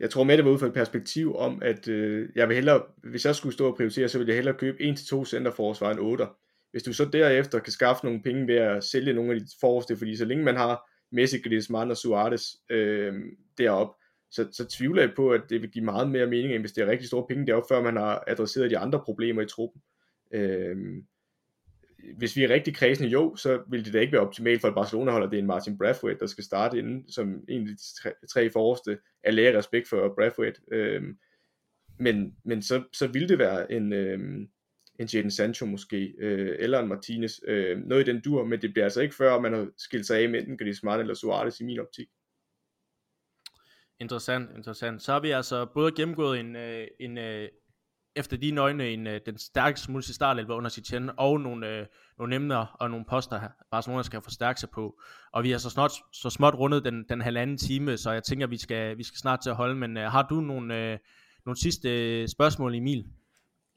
jeg 0.00 0.10
tror 0.10 0.24
med 0.24 0.36
det 0.36 0.44
var 0.44 0.50
ud 0.50 0.58
fra 0.58 0.66
et 0.66 0.74
perspektiv 0.74 1.36
om, 1.36 1.62
at 1.62 1.88
øh, 1.88 2.28
jeg 2.34 2.48
vil 2.48 2.54
hellere, 2.54 2.82
hvis 3.10 3.24
jeg 3.24 3.34
skulle 3.34 3.52
stå 3.52 3.66
og 3.66 3.76
prioritere, 3.76 4.08
så 4.08 4.18
ville 4.18 4.30
jeg 4.30 4.36
hellere 4.36 4.58
købe 4.58 4.78
1-2 4.82 5.24
centerforsvar 5.24 5.90
end 5.90 6.00
8. 6.00 6.26
Hvis 6.70 6.82
du 6.82 6.92
så 6.92 7.04
derefter 7.04 7.58
kan 7.58 7.72
skaffe 7.72 8.04
nogle 8.04 8.22
penge 8.22 8.46
ved 8.46 8.56
at 8.56 8.84
sælge 8.84 9.12
nogle 9.12 9.32
af 9.32 9.40
de 9.40 9.46
forreste, 9.60 9.96
fordi 9.96 10.16
så 10.16 10.24
længe 10.24 10.44
man 10.44 10.56
har 10.56 10.90
Messi, 11.12 11.38
Griezmann 11.38 11.90
og 11.90 11.96
Suarez 11.96 12.42
øh, 12.70 13.14
derop, 13.58 13.94
så, 14.32 14.48
så 14.52 14.68
tvivler 14.68 15.02
jeg 15.02 15.12
på, 15.16 15.30
at 15.30 15.42
det 15.50 15.62
vil 15.62 15.70
give 15.70 15.84
meget 15.84 16.10
mere 16.10 16.26
mening 16.26 16.52
at 16.52 16.58
investere 16.58 16.90
rigtig 16.90 17.08
store 17.08 17.26
penge 17.28 17.46
deroppe, 17.46 17.74
før 17.74 17.82
man 17.82 17.96
har 17.96 18.24
adresseret 18.26 18.70
de 18.70 18.78
andre 18.78 19.00
problemer 19.04 19.42
i 19.42 19.46
truppen. 19.46 19.82
Øh, 20.32 20.76
hvis 22.16 22.36
vi 22.36 22.44
er 22.44 22.50
rigtig 22.50 22.74
kredsende, 22.74 23.10
jo, 23.10 23.36
så 23.36 23.62
vil 23.68 23.84
det 23.84 23.92
da 23.92 24.00
ikke 24.00 24.12
være 24.12 24.26
optimalt 24.26 24.60
for, 24.60 24.68
at 24.68 24.74
Barcelona 24.74 25.10
holder 25.10 25.30
det 25.30 25.38
en 25.38 25.46
Martin 25.46 25.78
Brathwaite, 25.78 26.20
der 26.20 26.26
skal 26.26 26.44
starte 26.44 26.78
inden, 26.78 27.08
som 27.08 27.44
en 27.48 27.60
af 27.60 27.66
de 27.66 27.76
tre, 28.02 28.10
tre 28.30 28.50
forreste 28.50 28.98
af 29.24 29.34
lære 29.34 29.58
respekt 29.58 29.88
for 29.88 30.14
Brathwaite. 30.16 30.60
Øhm, 30.72 31.18
men, 31.98 32.36
men 32.44 32.62
så, 32.62 32.82
så 32.92 33.06
vil 33.06 33.28
det 33.28 33.38
være 33.38 33.72
en, 33.72 33.92
øhm, 33.92 34.48
en 34.98 35.06
Jadon 35.14 35.30
Sancho 35.30 35.66
måske, 35.66 36.14
øh, 36.18 36.56
eller 36.58 36.78
en 36.78 36.88
Martinez, 36.88 37.32
øh, 37.46 37.78
noget 37.78 38.08
i 38.08 38.12
den 38.12 38.20
dur, 38.20 38.44
men 38.44 38.62
det 38.62 38.72
bliver 38.72 38.84
altså 38.84 39.00
ikke 39.00 39.14
før, 39.14 39.40
man 39.40 39.52
har 39.52 39.68
skilt 39.76 40.06
sig 40.06 40.18
af 40.18 40.28
med 40.28 40.40
enten 40.40 40.58
Griezmann 40.58 41.00
eller 41.00 41.14
Suarez 41.14 41.60
i 41.60 41.64
min 41.64 41.80
optik. 41.80 42.08
Interessant, 44.02 44.50
interessant. 44.56 45.02
Så 45.02 45.12
har 45.12 45.20
vi 45.20 45.30
altså 45.30 45.66
både 45.74 45.92
gennemgået 45.92 46.40
en, 46.40 46.56
øh, 46.56 46.86
en, 47.00 47.18
øh, 47.18 47.48
efter 48.16 48.36
de 48.36 48.50
nøgne 48.50 48.88
en, 48.88 49.06
øh, 49.06 49.20
den 49.26 49.38
stærkeste 49.38 49.90
mulige 49.90 50.14
startelver 50.14 50.54
under 50.54 50.70
Setien, 50.70 51.10
og 51.16 51.40
nogle, 51.40 51.68
øh, 51.68 51.86
nogle 52.18 52.34
emner 52.34 52.76
og 52.80 52.90
nogle 52.90 53.04
poster, 53.08 53.40
Barcelona 53.70 54.02
skal 54.02 54.22
forstærke 54.22 54.60
sig 54.60 54.68
på. 54.70 55.00
Og 55.32 55.44
vi 55.44 55.50
har 55.50 55.58
så, 55.58 55.70
snart, 55.70 55.92
så 56.12 56.30
småt 56.30 56.54
rundet 56.54 56.84
den, 56.84 57.04
den 57.08 57.20
halvanden 57.20 57.58
time, 57.58 57.96
så 57.96 58.10
jeg 58.10 58.22
tænker, 58.22 58.46
vi 58.46 58.58
skal, 58.58 58.98
vi 58.98 59.02
skal 59.02 59.18
snart 59.18 59.40
til 59.42 59.50
at 59.50 59.56
holde. 59.56 59.74
Men 59.74 59.96
øh, 59.96 60.10
har 60.10 60.26
du 60.30 60.40
nogle, 60.40 60.76
øh, 60.78 60.98
nogle 61.46 61.60
sidste 61.60 61.88
øh, 61.88 62.28
spørgsmål, 62.28 62.74
Emil? 62.74 63.04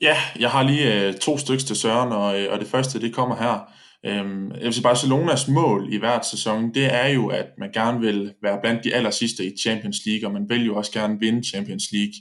Ja, 0.02 0.18
jeg 0.39 0.52
har 0.52 0.64
lige 0.64 1.07
øh, 1.07 1.14
to 1.14 1.38
stykker 1.38 1.64
til 1.64 1.76
Søren, 1.76 2.11
og, 2.11 2.41
øh, 2.41 2.53
og 2.53 2.60
det 2.60 2.68
første, 2.68 3.02
det 3.02 3.15
kommer 3.15 3.35
her. 3.35 3.72
Øhm, 4.06 4.52
FC 4.72 4.82
Barcelonas 4.84 5.48
mål 5.48 5.94
i 5.94 5.98
hvert 5.98 6.26
sæson, 6.26 6.73
det 6.73 6.94
er 6.94 7.07
jo, 7.07 7.27
at 7.27 7.45
man 7.57 7.72
gerne 7.72 7.99
vil 7.99 8.34
være 8.41 8.60
blandt 8.61 8.84
de 8.84 8.95
aller 8.95 9.11
sidste 9.11 9.45
i 9.45 9.57
Champions 9.57 9.98
League, 10.06 10.30
og 10.30 10.34
man 10.34 10.49
vil 10.49 10.65
jo 10.65 10.76
også 10.76 10.91
gerne 10.91 11.19
vinde 11.19 11.48
Champions 11.48 11.84
League. 11.91 12.14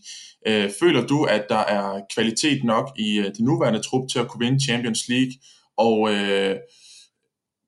Øh, 0.47 0.71
føler 0.81 1.07
du, 1.07 1.25
at 1.25 1.45
der 1.49 1.59
er 1.59 2.01
kvalitet 2.15 2.65
nok 2.65 2.91
i 2.99 3.19
øh, 3.19 3.25
det 3.25 3.41
nuværende 3.41 3.83
trup 3.83 4.09
til 4.09 4.19
at 4.19 4.29
kunne 4.29 4.47
vinde 4.47 4.65
Champions 4.65 5.09
League, 5.09 5.33
og 5.77 6.13
øh, 6.13 6.57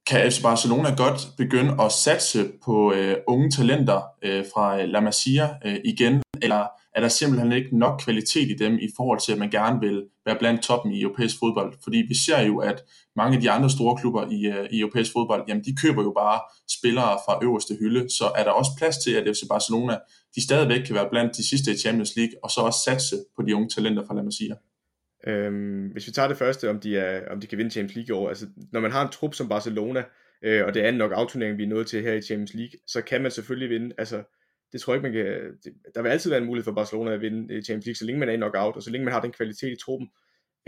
kan 0.07 0.33
FC 0.33 0.43
Barcelona 0.43 0.95
godt 0.97 1.29
begynde 1.37 1.77
at 1.81 1.93
satse 1.93 2.51
på 2.65 2.93
øh, 2.93 3.17
unge 3.27 3.51
talenter 3.51 4.03
øh, 4.23 4.45
fra 4.55 4.81
øh, 4.83 4.89
La 4.89 5.01
Masia 5.01 5.49
øh, 5.65 5.77
igen, 5.85 6.23
eller 6.43 6.67
er 6.97 7.01
der 7.01 7.09
simpelthen 7.09 7.53
ikke 7.53 7.79
nok 7.79 8.01
kvalitet 8.05 8.51
i 8.51 8.55
dem 8.55 8.79
i 8.79 8.89
forhold 8.97 9.21
til, 9.21 9.33
at 9.33 9.39
man 9.39 9.51
gerne 9.51 9.81
vil 9.81 10.05
være 10.27 10.37
blandt 10.39 10.63
toppen 10.63 10.93
i 10.93 11.03
europæisk 11.03 11.37
fodbold? 11.39 11.75
Fordi 11.83 11.99
vi 12.09 12.15
ser 12.15 12.41
jo, 12.41 12.59
at 12.59 12.83
mange 13.17 13.37
af 13.37 13.43
de 13.43 13.51
andre 13.51 13.71
store 13.71 13.97
klubber 14.01 14.23
i, 14.31 14.49
uh, 14.49 14.67
i 14.71 14.81
europæisk 14.81 15.13
fodbold, 15.13 15.45
jamen 15.49 15.65
de 15.65 15.77
køber 15.83 16.03
jo 16.03 16.13
bare 16.17 16.41
spillere 16.79 17.19
fra 17.27 17.39
øverste 17.43 17.75
hylde, 17.81 18.11
så 18.11 18.25
er 18.39 18.45
der 18.45 18.51
også 18.51 18.71
plads 18.79 18.99
til, 18.99 19.13
at 19.13 19.37
FC 19.37 19.43
Barcelona, 19.49 19.99
de 20.35 20.45
stadigvæk 20.45 20.83
kan 20.87 20.95
være 20.95 21.09
blandt 21.11 21.37
de 21.37 21.49
sidste 21.49 21.73
i 21.73 21.77
Champions 21.77 22.17
League, 22.17 22.35
og 22.43 22.51
så 22.51 22.61
også 22.61 22.81
satse 22.85 23.17
på 23.37 23.43
de 23.43 23.57
unge 23.57 23.69
talenter 23.69 24.07
fra 24.07 24.15
La 24.15 24.23
Masia. 24.23 24.55
Øhm, 25.27 25.87
hvis 25.93 26.07
vi 26.07 26.13
tager 26.13 26.29
det 26.29 26.37
første, 26.37 26.71
om 26.71 26.81
de, 26.81 26.99
er, 26.99 27.33
om 27.33 27.41
de 27.41 27.47
kan 27.47 27.59
vinde 27.59 27.71
Champions 27.71 27.97
League 27.97 28.17
i 28.17 28.19
år, 28.19 28.29
altså 28.29 28.47
når 28.73 28.81
man 28.81 28.93
har 28.93 29.03
en 29.03 29.13
trup 29.13 29.35
som 29.35 29.49
Barcelona, 29.49 30.05
øh, 30.43 30.67
og 30.67 30.75
det 30.75 30.87
er 30.87 30.91
nok 30.91 31.13
afturnering, 31.15 31.59
vi 31.59 31.63
er 31.63 31.69
nået 31.69 31.87
til 31.87 32.03
her 32.03 32.13
i 32.13 32.23
Champions 32.23 32.55
League, 32.55 32.81
så 32.87 33.03
kan 33.03 33.23
man 33.23 33.31
selvfølgelig 33.31 33.71
vinde. 33.71 33.95
Altså, 33.99 34.23
det 34.77 34.83
tror 34.83 34.95
jeg 34.95 34.99
ikke, 34.99 35.09
man 35.09 35.25
kan... 35.25 35.59
Det, 35.65 35.73
der 35.95 36.03
vil 36.03 36.09
altid 36.09 36.31
være 36.31 36.41
en 36.41 36.47
mulighed 36.47 36.65
for 36.65 36.73
Barcelona 36.73 37.13
at 37.13 37.21
vinde 37.21 37.55
øh, 37.55 37.63
Champions 37.63 37.87
League, 37.87 37.95
så 37.95 38.05
længe 38.05 38.21
man 38.21 38.29
er 38.29 38.33
i 38.33 38.37
knockout, 38.37 38.77
og 38.77 38.83
så 38.83 38.91
længe 38.91 39.05
man 39.05 39.13
har 39.13 39.21
den 39.21 39.33
kvalitet 39.33 39.73
i 39.73 39.81
truppen. 39.85 40.09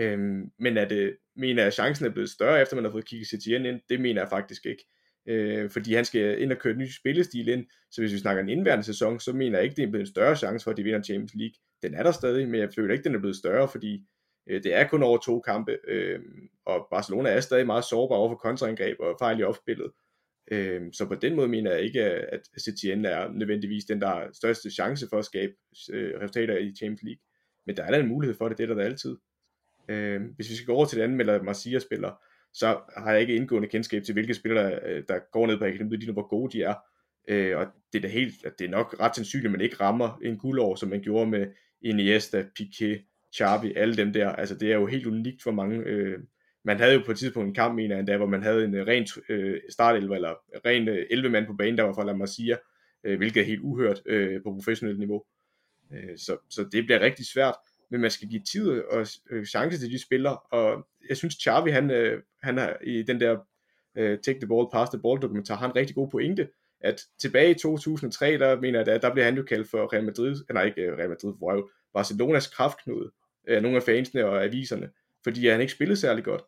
Øhm, 0.00 0.50
men 0.58 0.78
at 0.78 0.90
det, 0.90 1.16
mener 1.36 1.66
at 1.66 1.74
chancen 1.74 2.06
er 2.06 2.10
blevet 2.10 2.30
større, 2.30 2.62
efter 2.62 2.76
man 2.76 2.84
har 2.84 2.92
fået 2.92 3.08
kigget 3.08 3.28
Setien 3.28 3.66
ind, 3.66 3.80
det 3.88 4.00
mener 4.00 4.20
jeg 4.20 4.28
faktisk 4.28 4.66
ikke. 4.66 4.84
Øh, 5.28 5.70
fordi 5.70 5.94
han 5.94 6.04
skal 6.04 6.42
ind 6.42 6.52
og 6.52 6.58
køre 6.58 6.72
en 6.72 6.78
ny 6.78 6.88
spillestil 6.90 7.48
ind, 7.48 7.66
så 7.90 8.00
hvis 8.00 8.12
vi 8.12 8.18
snakker 8.18 8.42
en 8.42 8.48
indværende 8.48 8.84
sæson, 8.84 9.20
så 9.20 9.32
mener 9.32 9.58
jeg 9.58 9.64
ikke, 9.64 9.76
det 9.76 9.84
er 9.84 9.90
blevet 9.90 10.06
en 10.06 10.10
større 10.10 10.36
chance 10.36 10.64
for, 10.64 10.70
at 10.70 10.76
de 10.76 10.82
vinder 10.82 11.02
Champions 11.02 11.34
League. 11.34 11.54
Den 11.82 11.94
er 11.94 12.02
der 12.02 12.12
stadig, 12.12 12.48
men 12.48 12.60
jeg 12.60 12.68
føler 12.74 12.92
ikke, 12.92 13.04
den 13.04 13.14
er 13.14 13.18
blevet 13.18 13.36
større, 13.36 13.68
fordi 13.68 14.06
øh, 14.46 14.62
det 14.62 14.74
er 14.74 14.88
kun 14.88 15.02
over 15.02 15.18
to 15.18 15.40
kampe, 15.40 15.78
øh, 15.88 16.20
og 16.66 16.86
Barcelona 16.90 17.30
er 17.30 17.40
stadig 17.40 17.66
meget 17.66 17.84
sårbar 17.84 18.16
over 18.16 18.30
for 18.30 18.36
kontraangreb 18.36 18.96
og 19.00 19.16
fejl 19.18 19.40
i 19.40 19.42
opspillet. 19.42 19.90
Øh, 20.50 20.82
så 20.92 21.06
på 21.06 21.14
den 21.14 21.36
måde 21.36 21.48
mener 21.48 21.70
jeg 21.70 21.82
ikke, 21.82 22.02
at 22.04 22.40
Setien 22.56 23.04
er 23.04 23.28
nødvendigvis 23.32 23.84
den, 23.84 24.00
der 24.00 24.06
har 24.06 24.28
største 24.32 24.70
chance 24.70 25.06
for 25.10 25.18
at 25.18 25.24
skabe 25.24 25.52
øh, 25.92 26.20
resultater 26.20 26.56
i 26.56 26.74
Champions 26.74 27.02
League. 27.02 27.20
Men 27.66 27.76
der 27.76 27.82
er 27.82 27.90
da 27.90 27.98
en 28.00 28.08
mulighed 28.08 28.36
for 28.36 28.48
det, 28.48 28.58
det 28.58 28.64
er 28.64 28.68
der, 28.68 28.74
der 28.74 28.84
altid. 28.84 29.16
Øh, 29.88 30.20
hvis 30.36 30.50
vi 30.50 30.54
skal 30.54 30.66
gå 30.66 30.72
over 30.72 30.86
til 30.86 30.98
den 30.98 31.04
anden, 31.04 31.20
eller 31.20 31.42
Marcia 31.42 31.78
spiller, 31.78 32.22
så 32.54 32.80
har 32.96 33.12
jeg 33.12 33.20
ikke 33.20 33.34
indgående 33.34 33.68
kendskab 33.68 34.02
til, 34.02 34.12
hvilke 34.12 34.34
spillere, 34.34 34.80
øh, 34.86 35.02
der 35.08 35.18
går 35.32 35.46
ned 35.46 35.58
på 35.58 35.64
akademiet, 35.64 36.00
lige 36.00 36.06
nu, 36.06 36.12
hvor 36.12 36.28
gode 36.28 36.58
de 36.58 36.62
er. 36.62 36.74
Øh, 37.28 37.58
og 37.58 37.66
det 37.92 37.98
er 37.98 38.02
da 38.02 38.08
helt, 38.08 38.46
det 38.58 38.64
er 38.64 38.70
nok 38.70 38.96
ret 39.00 39.16
sandsynligt, 39.16 39.46
at 39.46 39.52
man 39.52 39.60
ikke 39.60 39.76
rammer 39.80 40.18
en 40.22 40.38
guldår, 40.38 40.74
som 40.74 40.88
man 40.88 41.00
gjorde 41.00 41.30
med 41.30 41.46
Iniesta, 41.82 42.44
Piqué, 42.60 43.18
Xavi, 43.36 43.72
alle 43.76 43.96
dem 43.96 44.12
der. 44.12 44.28
Altså 44.28 44.54
det 44.54 44.72
er 44.72 44.74
jo 44.74 44.86
helt 44.86 45.06
unikt 45.06 45.42
for 45.42 45.50
mange. 45.50 45.78
Øh, 45.78 46.18
man 46.68 46.78
havde 46.78 46.94
jo 46.94 47.02
på 47.06 47.12
et 47.12 47.18
tidspunkt 47.18 47.48
en 47.48 47.54
kamp, 47.54 47.74
mener 47.74 47.94
jeg 47.94 48.00
endda, 48.00 48.16
hvor 48.16 48.26
man 48.26 48.42
havde 48.42 48.64
en 48.64 48.74
øh, 48.74 48.86
ren 48.86 49.06
øh, 49.28 49.60
startelver, 49.70 50.14
eller 50.14 50.34
ren 50.66 50.88
øh, 50.88 51.06
11 51.10 51.30
mand 51.30 51.46
på 51.46 51.52
banen, 51.52 51.78
der 51.78 51.84
var 51.84 51.92
fra 51.92 52.04
La 52.04 52.12
Masia, 52.12 52.56
øh, 53.04 53.18
hvilket 53.18 53.40
er 53.40 53.44
helt 53.44 53.60
uhørt 53.60 54.02
øh, 54.06 54.42
på 54.42 54.52
professionelt 54.54 54.98
niveau. 54.98 55.24
Øh, 55.92 56.18
så, 56.18 56.36
så 56.50 56.64
det 56.72 56.84
bliver 56.84 57.00
rigtig 57.00 57.26
svært, 57.26 57.54
men 57.90 58.00
man 58.00 58.10
skal 58.10 58.28
give 58.28 58.42
tid 58.52 58.68
og 58.68 59.06
øh, 59.30 59.44
chance 59.44 59.78
til 59.78 59.90
de 59.92 60.02
spillere, 60.02 60.36
og 60.36 60.86
jeg 61.08 61.16
synes 61.16 61.34
Xavi, 61.34 61.70
han, 61.70 61.90
øh, 61.90 62.22
han 62.42 62.58
har 62.58 62.76
i 62.84 63.02
den 63.02 63.20
der 63.20 63.38
øh, 63.96 64.18
Take 64.18 64.40
the 64.40 64.48
Ball, 64.48 64.66
Pass 64.72 64.90
the 64.90 65.00
Ball 65.02 65.22
dokumentar, 65.22 65.56
har 65.56 65.66
en 65.66 65.76
rigtig 65.76 65.94
god 65.94 66.10
pointe, 66.10 66.48
at 66.80 67.00
tilbage 67.18 67.50
i 67.50 67.54
2003, 67.54 68.38
der 68.38 68.60
mener 68.60 68.84
jeg, 68.86 69.02
der 69.02 69.12
blev 69.12 69.24
han 69.24 69.36
jo 69.36 69.42
kaldt 69.42 69.68
for 69.70 69.92
Real 69.92 70.04
Madrid, 70.04 70.36
nej 70.52 70.64
ikke 70.64 70.82
øh, 70.82 70.98
Real 70.98 71.08
Madrid, 71.08 71.34
hvor 71.38 71.70
Barcelonas 71.94 72.46
kraftknude, 72.46 73.10
af 73.48 73.62
nogle 73.62 73.76
af 73.76 73.82
fansene 73.82 74.26
og 74.26 74.44
aviserne, 74.44 74.90
fordi 75.24 75.48
han 75.48 75.60
ikke 75.60 75.72
spillede 75.72 76.00
særlig 76.00 76.24
godt. 76.24 76.42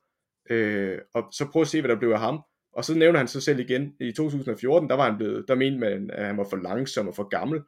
Øh, 0.51 0.99
og 1.15 1.29
så 1.33 1.49
prøv 1.53 1.63
at 1.63 1.69
se, 1.69 1.81
hvad 1.81 1.89
der 1.89 1.99
blev 1.99 2.11
af 2.11 2.21
ham. 2.21 2.43
Og 2.73 2.85
så 2.85 2.95
nævner 2.95 3.19
han 3.19 3.29
sig 3.29 3.43
selv 3.43 3.61
igen, 3.61 3.95
i 4.01 4.13
2014, 4.13 4.89
der 4.89 4.95
var 4.97 5.05
han 5.05 5.17
blevet, 5.17 5.45
der 5.49 5.55
mente 5.55 5.79
man, 5.79 6.11
at 6.11 6.27
han 6.27 6.37
var 6.37 6.47
for 6.51 6.57
langsom 6.57 7.09
og 7.09 7.15
for 7.15 7.29
gammel. 7.29 7.61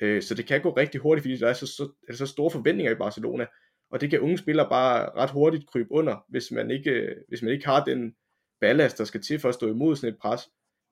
Øh, 0.00 0.22
så 0.22 0.34
det 0.34 0.46
kan 0.46 0.62
gå 0.62 0.70
rigtig 0.70 1.00
hurtigt, 1.00 1.22
fordi 1.22 1.36
der 1.36 1.48
er 1.48 1.52
så, 1.52 1.66
så, 1.66 1.88
er 2.08 2.12
så 2.12 2.26
store 2.26 2.50
forventninger 2.50 2.92
i 2.92 2.98
Barcelona. 2.98 3.46
Og 3.90 4.00
det 4.00 4.10
kan 4.10 4.20
unge 4.20 4.38
spillere 4.38 4.68
bare 4.68 5.10
ret 5.16 5.30
hurtigt 5.30 5.66
krybe 5.66 5.92
under, 5.92 6.24
hvis 6.28 6.50
man 6.50 6.70
ikke, 6.70 7.14
hvis 7.28 7.42
man 7.42 7.52
ikke 7.52 7.66
har 7.66 7.84
den 7.84 8.14
ballast, 8.60 8.98
der 8.98 9.04
skal 9.04 9.22
til 9.22 9.38
for 9.38 9.48
at 9.48 9.54
stå 9.54 9.70
imod 9.70 9.96
sådan 9.96 10.14
et 10.14 10.20
pres. 10.20 10.40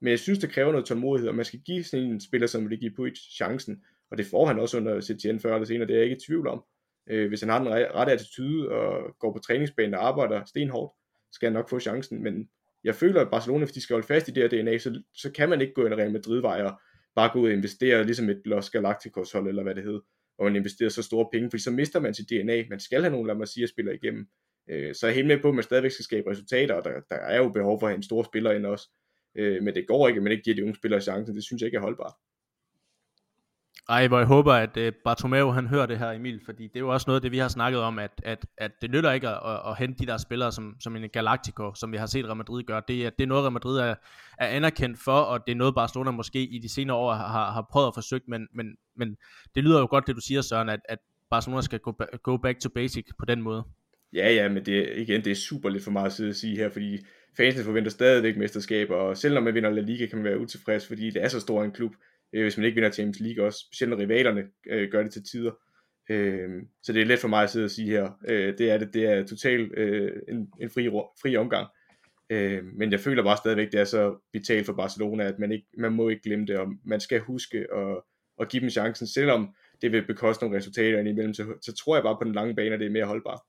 Men 0.00 0.10
jeg 0.10 0.18
synes, 0.18 0.38
det 0.38 0.50
kræver 0.50 0.72
noget 0.72 0.86
tålmodighed, 0.86 1.28
og 1.28 1.34
man 1.34 1.44
skal 1.44 1.60
give 1.60 1.84
sådan 1.84 2.06
en 2.06 2.20
spiller 2.20 2.46
som 2.46 2.66
Ricky 2.66 2.96
Puig 2.96 3.12
chancen. 3.36 3.82
Og 4.10 4.18
det 4.18 4.26
får 4.26 4.46
han 4.46 4.59
også 4.59 4.76
under 4.76 5.00
CTN 5.00 5.38
før 5.38 5.54
eller 5.54 5.66
senere, 5.66 5.86
det 5.86 5.94
er 5.94 5.98
jeg 5.98 6.04
ikke 6.04 6.16
i 6.16 6.26
tvivl 6.26 6.48
om. 6.48 6.64
Øh, 7.10 7.28
hvis 7.28 7.40
han 7.40 7.50
har 7.50 7.59
den 7.59 7.68
rette 7.68 8.12
attitude 8.12 8.68
og 8.68 9.16
går 9.18 9.32
på 9.32 9.38
træningsbanen 9.38 9.94
og 9.94 10.06
arbejder 10.06 10.44
stenhårdt, 10.44 10.92
skal 11.32 11.46
han 11.46 11.52
nok 11.52 11.68
få 11.68 11.80
chancen, 11.80 12.22
men 12.22 12.48
jeg 12.84 12.94
føler, 12.94 13.20
at 13.20 13.30
Barcelona, 13.30 13.64
hvis 13.64 13.74
de 13.74 13.80
skal 13.80 13.94
holde 13.94 14.06
fast 14.06 14.28
i 14.28 14.30
det 14.30 14.42
her 14.42 14.62
DNA, 14.62 14.78
så, 14.78 15.02
så 15.14 15.32
kan 15.32 15.48
man 15.48 15.60
ikke 15.60 15.74
gå 15.74 15.86
ind 15.86 15.94
Real 15.94 16.12
Madrid-vej 16.12 16.62
og 16.62 16.80
bare 17.14 17.30
gå 17.32 17.40
ud 17.40 17.46
og 17.46 17.52
investere 17.52 18.04
ligesom 18.04 18.30
et 18.30 18.42
Los 18.44 18.70
Galacticos 18.70 19.32
hold, 19.32 19.48
eller 19.48 19.62
hvad 19.62 19.74
det 19.74 19.84
hed, 19.84 20.00
og 20.38 20.44
man 20.44 20.56
investerer 20.56 20.88
så 20.88 21.02
store 21.02 21.28
penge, 21.32 21.50
fordi 21.50 21.62
så 21.62 21.70
mister 21.70 22.00
man 22.00 22.14
sit 22.14 22.30
DNA, 22.30 22.64
man 22.70 22.80
skal 22.80 23.00
have 23.02 23.12
nogle, 23.12 23.26
lad 23.26 23.34
mig 23.34 23.48
sige, 23.48 23.66
spillere 23.66 23.94
igennem. 23.94 24.26
Øh, 24.70 24.94
så 24.94 25.06
jeg 25.06 25.12
er 25.12 25.14
helt 25.14 25.26
med 25.26 25.40
på, 25.40 25.48
at 25.48 25.54
man 25.54 25.64
stadigvæk 25.64 25.90
skal 25.90 26.04
skabe 26.04 26.30
resultater, 26.30 26.74
og 26.74 26.84
der, 26.84 27.00
der 27.10 27.16
er 27.16 27.36
jo 27.36 27.48
behov 27.48 27.80
for 27.80 27.86
at 27.86 27.90
have 27.90 27.96
en 27.96 28.02
stor 28.02 28.22
spiller 28.22 28.52
ind 28.52 28.66
også, 28.66 28.88
øh, 29.34 29.62
men 29.62 29.74
det 29.74 29.86
går 29.86 30.09
ikke, 30.09 30.18
at 30.18 30.22
man 30.22 30.32
ikke 30.32 30.44
giver 30.44 30.56
de 30.56 30.62
unge 30.62 30.74
spillere 30.74 31.00
chancen, 31.00 31.36
det 31.36 31.44
synes 31.44 31.60
jeg 31.60 31.66
ikke 31.66 31.76
er 31.76 31.82
holdbart. 31.82 32.14
Ej, 33.88 34.09
hvor 34.09 34.18
jeg 34.18 34.26
håber, 34.26 34.52
at 34.52 34.76
øh, 34.76 34.92
Bartomeu 35.04 35.50
han 35.50 35.66
hører 35.66 35.86
det 35.86 35.98
her, 35.98 36.10
Emil, 36.10 36.40
fordi 36.44 36.62
det 36.62 36.76
er 36.76 36.80
jo 36.80 36.88
også 36.88 37.04
noget 37.09 37.20
af 37.20 37.22
det, 37.22 37.32
vi 37.32 37.38
har 37.38 37.48
snakket 37.48 37.80
om, 37.80 37.98
at, 37.98 38.10
at, 38.24 38.46
at 38.59 38.70
det 38.82 38.90
nytter 38.90 39.12
ikke 39.12 39.28
at, 39.28 39.38
at, 39.44 39.60
at 39.66 39.78
hente 39.78 39.98
de 39.98 40.06
der 40.06 40.16
spillere, 40.16 40.52
som, 40.52 40.76
som 40.80 40.96
en 40.96 41.10
Galactico, 41.10 41.74
som 41.74 41.92
vi 41.92 41.96
har 41.96 42.06
set 42.06 42.24
Real 42.24 42.36
Madrid 42.36 42.62
gøre. 42.62 42.82
Det 42.88 43.06
er, 43.06 43.10
det 43.10 43.22
er 43.22 43.26
noget, 43.28 43.42
Real 43.42 43.52
Madrid 43.52 43.78
er, 43.78 43.94
er 44.38 44.46
anerkendt 44.46 44.98
for, 44.98 45.12
og 45.20 45.46
det 45.46 45.52
er 45.52 45.56
noget, 45.56 45.74
Barcelona 45.74 46.10
måske 46.10 46.42
i 46.42 46.59
de 46.59 46.68
senere 46.68 46.96
år 46.96 47.12
har, 47.14 47.52
har 47.52 47.66
prøvet 47.72 47.86
at 47.86 47.94
forsøge, 47.94 48.22
men, 48.28 48.48
men, 48.54 48.66
men 48.96 49.16
det 49.54 49.64
lyder 49.64 49.80
jo 49.80 49.86
godt, 49.90 50.06
det 50.06 50.16
du 50.16 50.20
siger, 50.20 50.40
Søren, 50.40 50.68
at, 50.68 50.80
at 50.84 50.98
Barcelona 51.30 51.62
skal 51.62 51.78
go, 51.78 51.92
go 52.22 52.36
back 52.36 52.60
to 52.60 52.68
basic 52.68 53.06
på 53.18 53.24
den 53.24 53.42
måde. 53.42 53.64
Ja, 54.12 54.32
ja, 54.32 54.48
men 54.48 54.66
det, 54.66 54.88
igen, 54.96 55.24
det 55.24 55.30
er 55.30 55.36
super 55.36 55.68
lidt 55.68 55.84
for 55.84 55.90
meget 55.90 56.20
at 56.20 56.36
sige 56.36 56.56
her, 56.56 56.70
fordi 56.70 56.98
fansene 57.36 57.64
forventer 57.64 57.90
stadigvæk 57.90 58.36
mesterskaber, 58.36 58.96
og 58.96 59.16
selv 59.16 59.34
når 59.34 59.40
man 59.40 59.54
vinder 59.54 59.70
La 59.70 59.80
Liga, 59.80 60.06
kan 60.06 60.18
man 60.18 60.24
være 60.24 60.38
utilfreds, 60.38 60.86
fordi 60.86 61.10
det 61.10 61.24
er 61.24 61.28
så 61.28 61.40
stor 61.40 61.64
en 61.64 61.72
klub, 61.72 61.92
øh, 62.32 62.42
hvis 62.42 62.56
man 62.56 62.66
ikke 62.66 62.74
vinder 62.74 62.90
Champions 62.90 63.20
League 63.20 63.44
også, 63.44 63.59
specielt 63.66 63.90
når 63.90 63.98
rivalerne 63.98 64.44
øh, 64.66 64.90
gør 64.90 65.02
det 65.02 65.12
til 65.12 65.24
tider. 65.24 65.52
Øh, 66.10 66.50
så 66.82 66.92
det 66.92 67.02
er 67.02 67.06
let 67.06 67.18
for 67.18 67.28
mig 67.28 67.42
at 67.42 67.50
sidde 67.50 67.64
og 67.64 67.70
sige 67.70 67.90
her, 67.90 68.10
øh, 68.28 68.59
det 68.59 68.70
er 68.70 68.78
det, 68.78 68.94
det 68.94 69.04
er 69.04 69.26
totalt 69.26 69.78
øh, 69.78 70.12
en, 70.28 70.48
en 70.60 70.70
fri, 70.70 70.90
fri 71.22 71.36
omgang. 71.36 71.68
Øh, 72.30 72.64
men 72.64 72.92
jeg 72.92 73.00
føler 73.00 73.22
bare 73.22 73.36
stadigvæk, 73.36 73.72
det 73.72 73.80
er 73.80 73.84
så 73.84 74.28
vitalt 74.32 74.66
for 74.66 74.72
Barcelona, 74.72 75.24
at 75.24 75.38
man, 75.38 75.52
ikke, 75.52 75.66
man 75.78 75.92
må 75.92 76.09
ikke 76.09 76.22
glemme 76.22 76.46
det, 76.46 76.56
og 76.56 76.66
man 76.84 77.00
skal 77.00 77.20
huske 77.20 77.59
at, 77.59 77.96
at 78.40 78.48
give 78.48 78.60
dem 78.60 78.70
chancen, 78.70 79.06
selvom 79.06 79.54
det 79.82 79.92
vil 79.92 80.06
bekoste 80.06 80.44
nogle 80.44 80.59
resultater 80.59 80.98
indimellem, 80.98 81.34
så, 81.34 81.44
så 81.62 81.74
tror 81.74 81.96
jeg 81.96 82.02
bare 82.02 82.16
på 82.20 82.24
den 82.24 82.32
lange 82.32 82.54
bane, 82.54 82.74
at 82.74 82.80
det 82.80 82.86
er 82.86 82.90
mere 82.90 83.04
holdbart. 83.04 83.40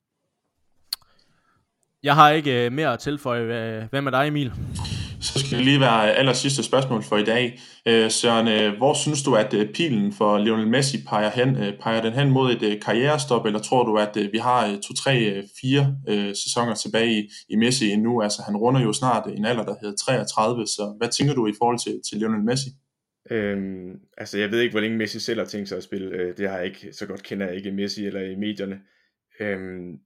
Jeg 2.02 2.14
har 2.14 2.30
ikke 2.30 2.66
øh, 2.66 2.72
mere 2.72 2.92
at 2.92 2.98
tilføje. 2.98 3.86
Hvad 3.90 4.02
med 4.02 4.12
dig, 4.12 4.28
Emil? 4.28 4.52
Så 5.24 5.38
skal 5.38 5.58
det 5.58 5.64
lige 5.64 5.80
være 5.80 6.12
aller 6.12 6.32
sidste 6.32 6.62
spørgsmål 6.62 7.02
for 7.02 7.16
i 7.16 7.24
dag. 7.24 7.60
Øh, 7.88 8.10
Søren, 8.10 8.48
øh, 8.48 8.76
hvor 8.76 8.94
synes 8.94 9.22
du, 9.22 9.34
at 9.34 9.54
øh, 9.54 9.72
pilen 9.72 10.12
for 10.12 10.38
Lionel 10.38 10.68
Messi 10.68 11.04
peger, 11.08 11.30
hen, 11.30 11.56
peger 11.80 12.02
den 12.02 12.12
hen 12.12 12.30
mod 12.30 12.52
et 12.52 12.84
karrierestop, 12.84 13.46
eller 13.46 13.58
tror 13.58 13.84
du, 13.84 13.96
at 13.96 14.18
vi 14.32 14.38
har 14.38 14.78
to, 14.88 14.94
tre, 14.94 15.42
fire 15.60 15.96
sæsoner 16.34 16.74
tilbage 16.74 17.20
i, 17.20 17.30
i 17.48 17.56
Messi 17.56 17.90
endnu? 17.90 18.22
Altså, 18.22 18.42
han 18.42 18.56
runder 18.56 18.80
jo 18.80 18.92
snart 18.92 19.26
en 19.26 19.44
alder, 19.44 19.64
der 19.64 19.74
hedder 19.80 19.96
33, 19.96 20.66
så 20.66 20.94
hvad 20.98 21.08
tænker 21.08 21.34
du 21.34 21.46
i 21.46 21.52
forhold 21.58 21.78
til, 21.78 22.00
til 22.08 22.18
Lionel 22.18 22.44
Messi? 22.44 22.70
Øhm, 23.30 23.90
altså, 24.18 24.38
jeg 24.38 24.50
ved 24.50 24.60
ikke, 24.60 24.72
hvor 24.72 24.80
længe 24.80 24.96
Messi 24.96 25.20
selv 25.20 25.38
har 25.38 25.46
tænkt 25.46 25.68
sig 25.68 25.76
at 25.76 25.84
spille. 25.84 26.34
Det 26.36 26.48
har 26.48 26.56
jeg 26.56 26.66
ikke, 26.66 26.92
så 26.92 27.06
godt 27.06 27.22
kender 27.22 27.46
jeg 27.46 27.56
ikke 27.56 27.72
Messi 27.72 28.06
eller 28.06 28.20
i 28.20 28.36
medierne. 28.36 28.78
Øhm, 29.40 29.98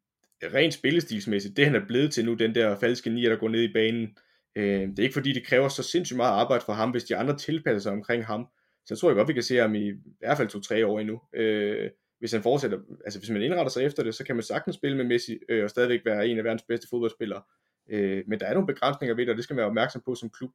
rent 0.55 0.75
spillestilsmæssigt, 0.75 1.57
det 1.57 1.65
han 1.65 1.75
er 1.75 1.87
blevet 1.89 2.13
til 2.13 2.25
nu, 2.25 2.35
den 2.35 2.55
der 2.55 2.77
falske 2.77 3.11
nier, 3.11 3.29
der 3.29 3.37
går 3.37 3.49
ned 3.49 3.63
i 3.63 3.73
banen, 3.73 4.09
øh, 4.57 4.89
det 4.89 4.99
er 4.99 5.03
ikke 5.03 5.15
fordi, 5.15 5.33
det 5.33 5.47
kræver 5.47 5.69
så 5.69 5.83
sindssygt 5.83 6.17
meget 6.17 6.41
arbejde 6.41 6.65
for 6.65 6.73
ham, 6.73 6.91
hvis 6.91 7.05
de 7.05 7.17
andre 7.17 7.37
tilpasser 7.37 7.79
sig 7.79 7.93
omkring 7.93 8.27
ham. 8.27 8.49
Så 8.87 8.95
jeg 8.95 8.99
tror 8.99 9.09
jeg 9.09 9.17
godt, 9.17 9.29
vi 9.29 9.33
kan 9.33 9.43
se 9.43 9.57
ham 9.57 9.75
i, 9.75 9.89
i 9.89 9.95
hvert 10.19 10.37
fald 10.37 10.49
to-tre 10.49 10.87
år 10.87 11.01
endnu. 11.01 11.21
Øh, 11.35 11.91
hvis 12.19 12.33
han 12.33 12.43
fortsætter, 12.43 12.79
altså 13.05 13.19
hvis 13.19 13.31
man 13.31 13.43
indretter 13.43 13.71
sig 13.71 13.85
efter 13.85 14.03
det, 14.03 14.15
så 14.15 14.25
kan 14.25 14.37
man 14.37 14.43
sagtens 14.43 14.77
spille 14.77 14.97
med 14.97 15.05
Messi, 15.05 15.39
øh, 15.49 15.65
og 15.65 15.71
stadigvæk 15.71 16.01
være 16.05 16.29
en 16.29 16.39
af 16.39 16.45
verdens 16.45 16.63
bedste 16.63 16.89
fodboldspillere. 16.91 17.43
Øh, 17.91 18.25
men 18.27 18.41
der 18.41 18.47
er 18.47 18.55
nogle 18.55 18.67
begrænsninger 18.67 19.15
ved 19.15 19.27
det, 19.27 19.31
og 19.31 19.37
det 19.37 19.45
skal 19.45 19.55
man 19.55 19.59
være 19.59 19.67
opmærksom 19.67 20.03
på 20.05 20.15
som 20.15 20.31
klub. 20.31 20.51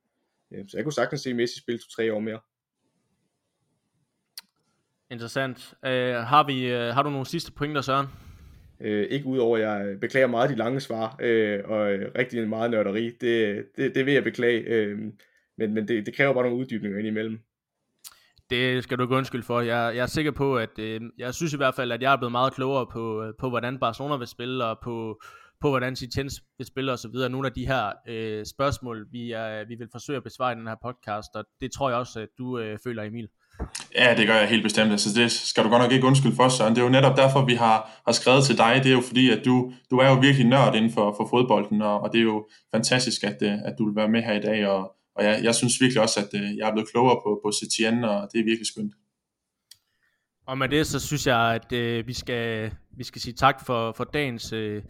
Øh, 0.53 0.65
så 0.67 0.77
jeg 0.77 0.83
kunne 0.83 0.93
sagtens 0.93 1.21
se 1.21 1.33
Messi 1.33 1.59
spille 1.59 1.79
to-tre 1.79 2.13
år 2.13 2.19
mere. 2.19 2.39
Interessant. 5.11 5.73
Øh, 5.85 6.15
har, 6.15 6.45
vi, 6.45 6.71
øh, 6.71 6.93
har 6.93 7.03
du 7.03 7.09
nogle 7.09 7.25
sidste 7.25 7.51
pointer, 7.51 7.81
Søren? 7.81 8.07
Øh, 8.81 9.07
ikke 9.09 9.25
udover, 9.25 9.57
at 9.57 9.63
jeg 9.63 9.85
øh, 9.87 9.99
beklager 9.99 10.27
meget 10.27 10.49
de 10.49 10.55
lange 10.55 10.79
svar, 10.79 11.15
øh, 11.21 11.59
og 11.65 11.93
øh, 11.93 12.11
rigtig 12.17 12.49
meget 12.49 12.71
nørderi. 12.71 13.09
Det, 13.21 13.65
det, 13.77 13.95
det 13.95 14.05
vil 14.05 14.13
jeg 14.13 14.23
beklage, 14.23 14.59
øh, 14.59 14.99
men, 15.57 15.73
men 15.73 15.87
det, 15.87 16.05
det 16.05 16.15
kræver 16.15 16.33
bare 16.33 16.43
nogle 16.43 16.59
uddybninger 16.59 16.99
indimellem. 16.99 17.39
Det 18.49 18.83
skal 18.83 18.97
du 18.97 19.03
ikke 19.03 19.15
undskylde 19.15 19.43
for. 19.43 19.61
Jeg, 19.61 19.95
jeg 19.95 20.01
er 20.01 20.05
sikker 20.05 20.31
på, 20.31 20.57
at 20.57 20.79
øh, 20.79 21.01
jeg 21.17 21.33
synes 21.33 21.53
i 21.53 21.57
hvert 21.57 21.75
fald, 21.75 21.91
at 21.91 22.01
jeg 22.01 22.13
er 22.13 22.17
blevet 22.17 22.31
meget 22.31 22.53
klogere 22.53 22.87
på, 22.91 23.23
øh, 23.23 23.33
på 23.39 23.49
hvordan 23.49 23.79
Barcelona 23.79 24.17
vil 24.17 24.27
spille, 24.27 24.65
og 24.65 24.77
på, 24.83 25.21
på 25.61 25.69
hvordan 25.69 25.95
Citens 25.95 26.43
vil 26.57 26.67
spille 26.67 26.91
og 26.91 26.99
så 26.99 27.07
videre. 27.07 27.29
Nogle 27.29 27.47
af 27.47 27.53
de 27.53 27.67
her 27.67 27.91
øh, 28.07 28.45
spørgsmål, 28.45 29.07
vi, 29.11 29.31
er, 29.31 29.67
vi 29.67 29.75
vil 29.75 29.87
forsøge 29.91 30.17
at 30.17 30.23
besvare 30.23 30.53
i 30.53 30.55
den 30.55 30.67
her 30.67 30.75
podcast, 30.83 31.35
og 31.35 31.45
det 31.61 31.71
tror 31.71 31.89
jeg 31.89 31.99
også, 31.99 32.19
at 32.19 32.29
du 32.37 32.59
øh, 32.59 32.77
føler, 32.83 33.03
Emil. 33.03 33.29
Ja, 33.95 34.15
det 34.17 34.27
gør 34.27 34.35
jeg 34.35 34.49
helt 34.49 34.63
bestemt. 34.63 34.91
Altså, 34.91 35.19
det 35.19 35.31
skal 35.31 35.63
du 35.63 35.69
godt 35.69 35.81
nok 35.81 35.91
ikke 35.91 36.07
undskylde 36.07 36.35
for, 36.35 36.49
Søren. 36.49 36.75
Det 36.75 36.81
er 36.81 36.85
jo 36.85 36.91
netop 36.91 37.17
derfor, 37.17 37.45
vi 37.45 37.53
har, 37.53 38.01
har 38.05 38.11
skrevet 38.11 38.43
til 38.43 38.57
dig. 38.57 38.81
Det 38.84 38.89
er 38.89 38.95
jo 38.95 39.01
fordi, 39.01 39.30
at 39.30 39.45
du, 39.45 39.73
du 39.89 39.97
er 39.97 40.09
jo 40.09 40.15
virkelig 40.15 40.47
nørd 40.47 40.75
inden 40.75 40.91
for, 40.91 41.13
for 41.17 41.27
fodbolden, 41.30 41.81
og, 41.81 41.99
og 41.99 42.13
det 42.13 42.19
er 42.19 42.23
jo 42.23 42.47
fantastisk, 42.75 43.23
at, 43.23 43.38
øh, 43.41 43.53
at 43.65 43.75
du 43.77 43.85
vil 43.85 43.95
være 43.95 44.09
med 44.09 44.21
her 44.21 44.34
i 44.34 44.41
dag. 44.41 44.67
Og, 44.67 44.95
og 45.15 45.23
jeg, 45.25 45.39
jeg 45.43 45.55
synes 45.55 45.81
virkelig 45.81 46.01
også, 46.01 46.19
at 46.19 46.41
øh, 46.41 46.57
jeg 46.57 46.67
er 46.67 46.71
blevet 46.71 46.89
klogere 46.91 47.19
på, 47.25 47.39
på 47.45 47.51
Setien, 47.51 48.03
og 48.03 48.30
det 48.34 48.39
er 48.39 48.43
virkelig 48.43 48.67
skønt. 48.67 48.93
Og 50.47 50.57
med 50.57 50.69
det, 50.69 50.88
så 50.88 50.99
synes 50.99 51.27
jeg, 51.27 51.39
at 51.55 51.71
øh, 51.71 52.07
vi, 52.07 52.13
skal, 52.13 52.71
vi 52.97 53.03
skal 53.03 53.21
sige 53.21 53.34
tak 53.34 53.65
for, 53.65 53.91
for 53.91 54.03
dagens 54.03 54.53
øh, 54.53 54.84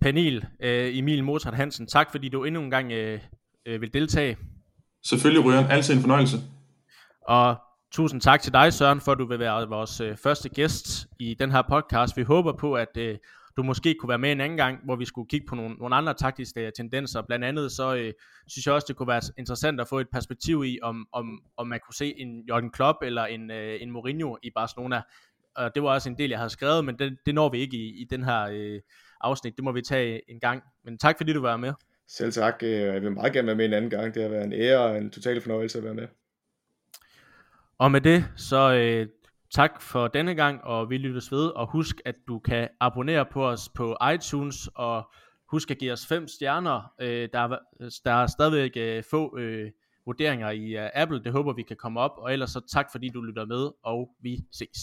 panel. 0.00 0.44
Øh, 0.62 0.98
Emil 0.98 1.24
Mozart 1.24 1.54
Hansen, 1.54 1.86
tak 1.86 2.10
fordi 2.10 2.28
du 2.28 2.44
endnu 2.44 2.62
en 2.62 2.70
gang 2.70 2.92
øh, 2.92 3.20
øh, 3.66 3.80
vil 3.80 3.94
deltage. 3.94 4.36
Selvfølgelig, 5.04 5.44
Ryan. 5.44 5.70
Altid 5.70 5.94
en 5.94 6.00
fornøjelse. 6.00 6.36
Og 7.28 7.56
Tusind 7.96 8.20
tak 8.20 8.40
til 8.40 8.52
dig, 8.52 8.72
Søren, 8.72 9.00
for 9.00 9.12
at 9.12 9.18
du 9.18 9.26
vil 9.26 9.38
være 9.38 9.68
vores 9.68 10.00
øh, 10.00 10.16
første 10.16 10.48
gæst 10.48 11.06
i 11.18 11.34
den 11.34 11.50
her 11.50 11.62
podcast. 11.68 12.16
Vi 12.16 12.22
håber 12.22 12.52
på, 12.52 12.74
at 12.74 12.96
øh, 12.96 13.16
du 13.56 13.62
måske 13.62 13.94
kunne 13.94 14.08
være 14.08 14.18
med 14.18 14.32
en 14.32 14.40
anden 14.40 14.56
gang, 14.56 14.78
hvor 14.84 14.96
vi 14.96 15.04
skulle 15.04 15.28
kigge 15.28 15.46
på 15.46 15.54
nogle, 15.54 15.74
nogle 15.74 15.96
andre 15.96 16.14
taktiske 16.14 16.66
øh, 16.66 16.72
tendenser. 16.76 17.22
Blandt 17.22 17.44
andet 17.44 17.72
så 17.72 17.94
øh, 17.94 18.12
synes 18.46 18.66
jeg 18.66 18.74
også, 18.74 18.84
det 18.88 18.96
kunne 18.96 19.08
være 19.08 19.20
interessant 19.38 19.80
at 19.80 19.88
få 19.88 19.98
et 19.98 20.06
perspektiv 20.12 20.64
i, 20.66 20.78
om, 20.82 21.08
om, 21.12 21.42
om 21.56 21.66
man 21.66 21.80
kunne 21.84 21.94
se 21.94 22.14
en 22.20 22.44
Jørgen 22.48 22.70
Klopp 22.70 22.98
eller 23.02 23.24
en, 23.24 23.50
øh, 23.50 23.82
en 23.82 23.90
Mourinho 23.90 24.36
i 24.42 24.50
Barcelona. 24.54 25.02
Og 25.56 25.74
det 25.74 25.82
var 25.82 25.88
også 25.88 26.08
en 26.08 26.18
del, 26.18 26.30
jeg 26.30 26.38
havde 26.38 26.50
skrevet, 26.50 26.84
men 26.84 26.98
det, 26.98 27.16
det 27.26 27.34
når 27.34 27.48
vi 27.48 27.58
ikke 27.58 27.76
i, 27.76 28.02
i 28.02 28.06
den 28.10 28.24
her 28.24 28.42
øh, 28.52 28.80
afsnit. 29.20 29.56
Det 29.56 29.64
må 29.64 29.72
vi 29.72 29.82
tage 29.82 30.14
øh, 30.14 30.20
en 30.28 30.40
gang. 30.40 30.62
Men 30.84 30.98
tak 30.98 31.16
fordi 31.16 31.32
du 31.32 31.40
var 31.40 31.56
med. 31.56 31.72
Selv 32.08 32.32
tak. 32.32 32.54
Øh, 32.62 32.70
jeg 32.70 33.02
vil 33.02 33.12
meget 33.12 33.32
gerne 33.32 33.46
være 33.46 33.56
med 33.56 33.64
en 33.64 33.72
anden 33.72 33.90
gang. 33.90 34.14
Det 34.14 34.22
har 34.22 34.30
været 34.30 34.44
en 34.44 34.52
ære 34.52 34.78
og 34.78 34.98
en 34.98 35.10
total 35.10 35.40
fornøjelse 35.40 35.78
at 35.78 35.84
være 35.84 35.94
med. 35.94 36.06
Og 37.78 37.90
med 37.90 38.00
det, 38.00 38.24
så 38.36 38.74
øh, 38.74 39.08
tak 39.50 39.82
for 39.82 40.08
denne 40.08 40.34
gang, 40.34 40.64
og 40.64 40.90
vi 40.90 40.98
lyttes 40.98 41.32
ved, 41.32 41.48
og 41.48 41.70
husk, 41.70 42.00
at 42.04 42.14
du 42.28 42.38
kan 42.38 42.68
abonnere 42.80 43.26
på 43.26 43.46
os 43.46 43.68
på 43.68 43.96
iTunes, 44.14 44.68
og 44.74 45.12
husk 45.50 45.70
at 45.70 45.78
give 45.78 45.92
os 45.92 46.06
fem 46.06 46.28
stjerner. 46.28 46.92
Øh, 47.00 47.28
der, 47.32 47.58
der 48.04 48.12
er 48.12 48.26
stadigvæk 48.26 48.72
øh, 48.76 49.04
få 49.10 49.38
øh, 49.38 49.70
vurderinger 50.06 50.50
i 50.50 50.76
øh, 50.76 50.90
Apple, 50.94 51.24
det 51.24 51.32
håber 51.32 51.52
vi 51.52 51.62
kan 51.62 51.76
komme 51.76 52.00
op, 52.00 52.12
og 52.16 52.32
ellers 52.32 52.50
så 52.50 52.60
tak 52.72 52.86
fordi 52.92 53.08
du 53.08 53.20
lytter 53.20 53.44
med, 53.44 53.70
og 53.82 54.08
vi 54.22 54.38
ses. 54.52 54.78